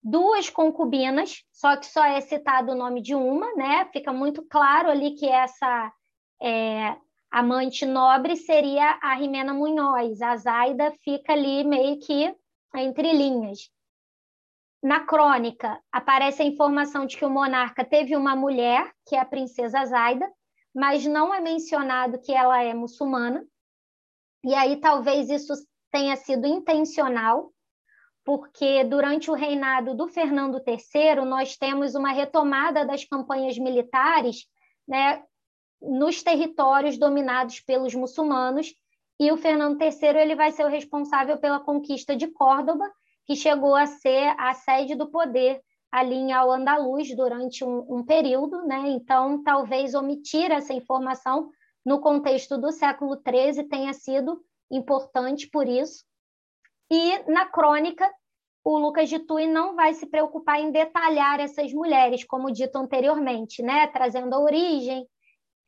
duas 0.03 0.49
concubinas, 0.49 1.43
só 1.51 1.77
que 1.77 1.85
só 1.85 2.03
é 2.03 2.19
citado 2.21 2.71
o 2.71 2.75
nome 2.75 3.01
de 3.01 3.13
uma, 3.13 3.53
né? 3.55 3.85
Fica 3.93 4.11
muito 4.11 4.43
claro 4.43 4.89
ali 4.89 5.11
que 5.11 5.27
essa 5.27 5.93
é, 6.41 6.97
amante 7.29 7.85
nobre 7.85 8.35
seria 8.35 8.97
a 9.01 9.13
Rimena 9.13 9.53
Munhoz. 9.53 10.21
A 10.21 10.35
Zaida 10.37 10.91
fica 11.03 11.33
ali 11.33 11.63
meio 11.63 11.99
que 11.99 12.35
entre 12.75 13.13
linhas. 13.13 13.69
Na 14.83 15.01
crônica, 15.01 15.79
aparece 15.91 16.41
a 16.41 16.45
informação 16.45 17.05
de 17.05 17.15
que 17.15 17.25
o 17.25 17.29
monarca 17.29 17.85
teve 17.85 18.15
uma 18.15 18.35
mulher, 18.35 18.91
que 19.05 19.15
é 19.15 19.19
a 19.19 19.25
princesa 19.25 19.85
Zaida, 19.85 20.27
mas 20.73 21.05
não 21.05 21.31
é 21.31 21.39
mencionado 21.39 22.19
que 22.19 22.33
ela 22.33 22.63
é 22.63 22.73
muçulmana. 22.73 23.45
E 24.43 24.55
aí 24.55 24.77
talvez 24.77 25.29
isso 25.29 25.53
tenha 25.91 26.15
sido 26.15 26.47
intencional, 26.47 27.53
porque 28.23 28.83
durante 28.83 29.31
o 29.31 29.33
reinado 29.33 29.95
do 29.95 30.07
Fernando 30.07 30.61
III, 30.65 31.25
nós 31.25 31.57
temos 31.57 31.95
uma 31.95 32.11
retomada 32.11 32.85
das 32.85 33.03
campanhas 33.03 33.57
militares 33.57 34.45
né, 34.87 35.23
nos 35.81 36.21
territórios 36.21 36.97
dominados 36.97 37.59
pelos 37.59 37.95
muçulmanos, 37.95 38.73
e 39.19 39.31
o 39.31 39.37
Fernando 39.37 39.79
III 39.79 40.17
ele 40.17 40.35
vai 40.35 40.51
ser 40.51 40.65
o 40.65 40.69
responsável 40.69 41.37
pela 41.37 41.59
conquista 41.59 42.15
de 42.15 42.27
Córdoba, 42.27 42.91
que 43.25 43.35
chegou 43.35 43.75
a 43.75 43.85
ser 43.85 44.33
a 44.37 44.53
sede 44.53 44.95
do 44.95 45.09
poder 45.09 45.61
ali 45.91 46.15
em 46.15 46.31
Al-Andalus 46.31 47.13
durante 47.15 47.63
um, 47.63 47.85
um 47.97 48.03
período, 48.03 48.65
né? 48.65 48.83
Então, 48.87 49.43
talvez 49.43 49.93
omitir 49.93 50.51
essa 50.51 50.73
informação 50.73 51.49
no 51.85 51.99
contexto 51.99 52.57
do 52.57 52.71
século 52.71 53.15
XIII 53.15 53.67
tenha 53.67 53.93
sido 53.93 54.41
importante 54.71 55.49
por 55.49 55.67
isso. 55.67 56.03
E 56.91 57.23
na 57.31 57.45
crônica, 57.45 58.05
o 58.65 58.77
Lucas 58.77 59.07
de 59.07 59.17
Tui 59.17 59.47
não 59.47 59.77
vai 59.77 59.93
se 59.93 60.05
preocupar 60.05 60.59
em 60.59 60.71
detalhar 60.73 61.39
essas 61.39 61.71
mulheres, 61.71 62.25
como 62.25 62.51
dito 62.51 62.75
anteriormente, 62.75 63.63
né? 63.63 63.87
trazendo 63.87 64.35
a 64.35 64.39
origem, 64.39 65.07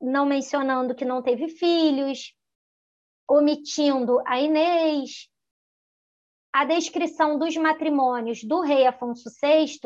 não 0.02 0.26
mencionando 0.26 0.94
que 0.94 1.06
não 1.06 1.22
teve 1.22 1.48
filhos, 1.48 2.36
omitindo 3.26 4.22
a 4.28 4.38
Inês. 4.38 5.30
A 6.52 6.66
descrição 6.66 7.40
dos 7.40 7.56
matrimônios 7.56 8.44
do 8.44 8.60
rei 8.60 8.86
Afonso 8.86 9.30
VI, 9.42 9.80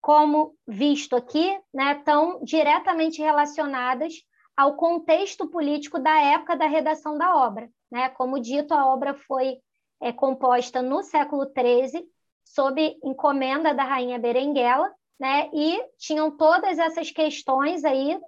como 0.00 0.56
visto 0.66 1.14
aqui, 1.14 1.60
né, 1.72 1.98
estão 1.98 2.42
diretamente 2.42 3.20
relacionadas 3.20 4.14
ao 4.56 4.74
contexto 4.74 5.48
político 5.48 5.98
da 5.98 6.18
época 6.18 6.56
da 6.56 6.66
redação 6.66 7.18
da 7.18 7.36
obra. 7.36 7.70
Né? 7.90 8.08
Como 8.08 8.40
dito, 8.40 8.72
a 8.72 8.86
obra 8.86 9.14
foi 9.14 9.58
é, 10.00 10.12
composta 10.12 10.82
no 10.82 11.02
século 11.02 11.44
XIII, 11.46 12.06
sob 12.44 12.98
encomenda 13.02 13.74
da 13.74 13.84
rainha 13.84 14.18
Berenguela, 14.18 14.92
né? 15.18 15.48
e 15.52 15.82
tinham 15.98 16.36
todas 16.36 16.78
essas 16.78 17.10
questões 17.10 17.84
aí 17.84 18.18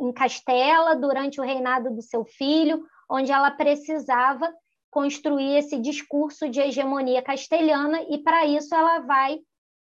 em 0.00 0.12
Castela, 0.12 0.96
durante 0.96 1.40
o 1.40 1.44
reinado 1.44 1.94
do 1.94 2.02
seu 2.02 2.24
filho, 2.24 2.84
onde 3.08 3.30
ela 3.30 3.50
precisava 3.50 4.52
construir 4.90 5.58
esse 5.58 5.78
discurso 5.78 6.48
de 6.48 6.60
hegemonia 6.60 7.22
castelhana, 7.22 8.02
e 8.08 8.18
para 8.18 8.46
isso 8.46 8.74
ela 8.74 9.00
vai 9.00 9.38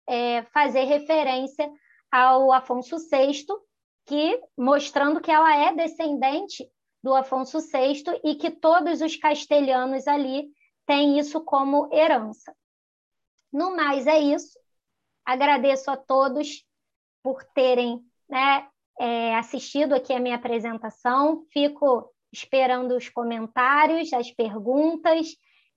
é, 0.06 0.42
fazer 0.52 0.84
referência 0.84 1.70
ao 2.10 2.52
Afonso 2.52 2.96
VI, 2.98 3.44
que 4.06 4.40
mostrando 4.56 5.20
que 5.20 5.30
ela 5.30 5.54
é 5.56 5.74
descendente 5.74 6.68
do 7.02 7.14
Afonso 7.14 7.58
VI 7.60 8.02
e 8.24 8.34
que 8.34 8.50
todos 8.50 9.00
os 9.00 9.16
castelhanos 9.16 10.06
ali 10.06 10.48
têm 10.90 11.20
isso 11.20 11.40
como 11.44 11.88
herança. 11.92 12.52
No 13.52 13.76
mais, 13.76 14.08
é 14.08 14.18
isso. 14.18 14.58
Agradeço 15.24 15.88
a 15.88 15.96
todos 15.96 16.64
por 17.22 17.44
terem 17.54 18.00
né, 18.28 18.66
é, 18.98 19.36
assistido 19.36 19.94
aqui 19.94 20.12
a 20.12 20.18
minha 20.18 20.34
apresentação. 20.34 21.46
Fico 21.52 22.12
esperando 22.32 22.96
os 22.96 23.08
comentários, 23.08 24.12
as 24.12 24.32
perguntas, 24.32 25.28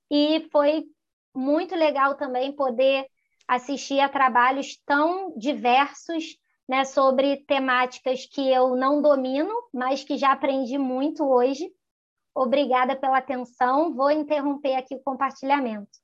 e 0.10 0.48
foi 0.52 0.86
muito 1.32 1.76
legal 1.76 2.16
também 2.16 2.52
poder 2.52 3.06
assistir 3.48 4.00
a 4.00 4.10
trabalhos 4.10 4.82
tão 4.84 5.38
diversos 5.38 6.40
né, 6.68 6.86
sobre 6.86 7.38
temáticas 7.46 8.26
que 8.26 8.52
eu 8.52 8.76
não 8.76 9.00
domino, 9.00 9.54
mas 9.72 10.04
que 10.04 10.18
já 10.18 10.32
aprendi 10.32 10.80
muito 10.80 11.24
hoje. 11.24 11.72
Obrigada 12.36 12.96
pela 12.96 13.18
atenção. 13.18 13.94
Vou 13.94 14.10
interromper 14.12 14.76
aqui 14.76 14.96
o 14.96 15.00
compartilhamento. 15.00 16.03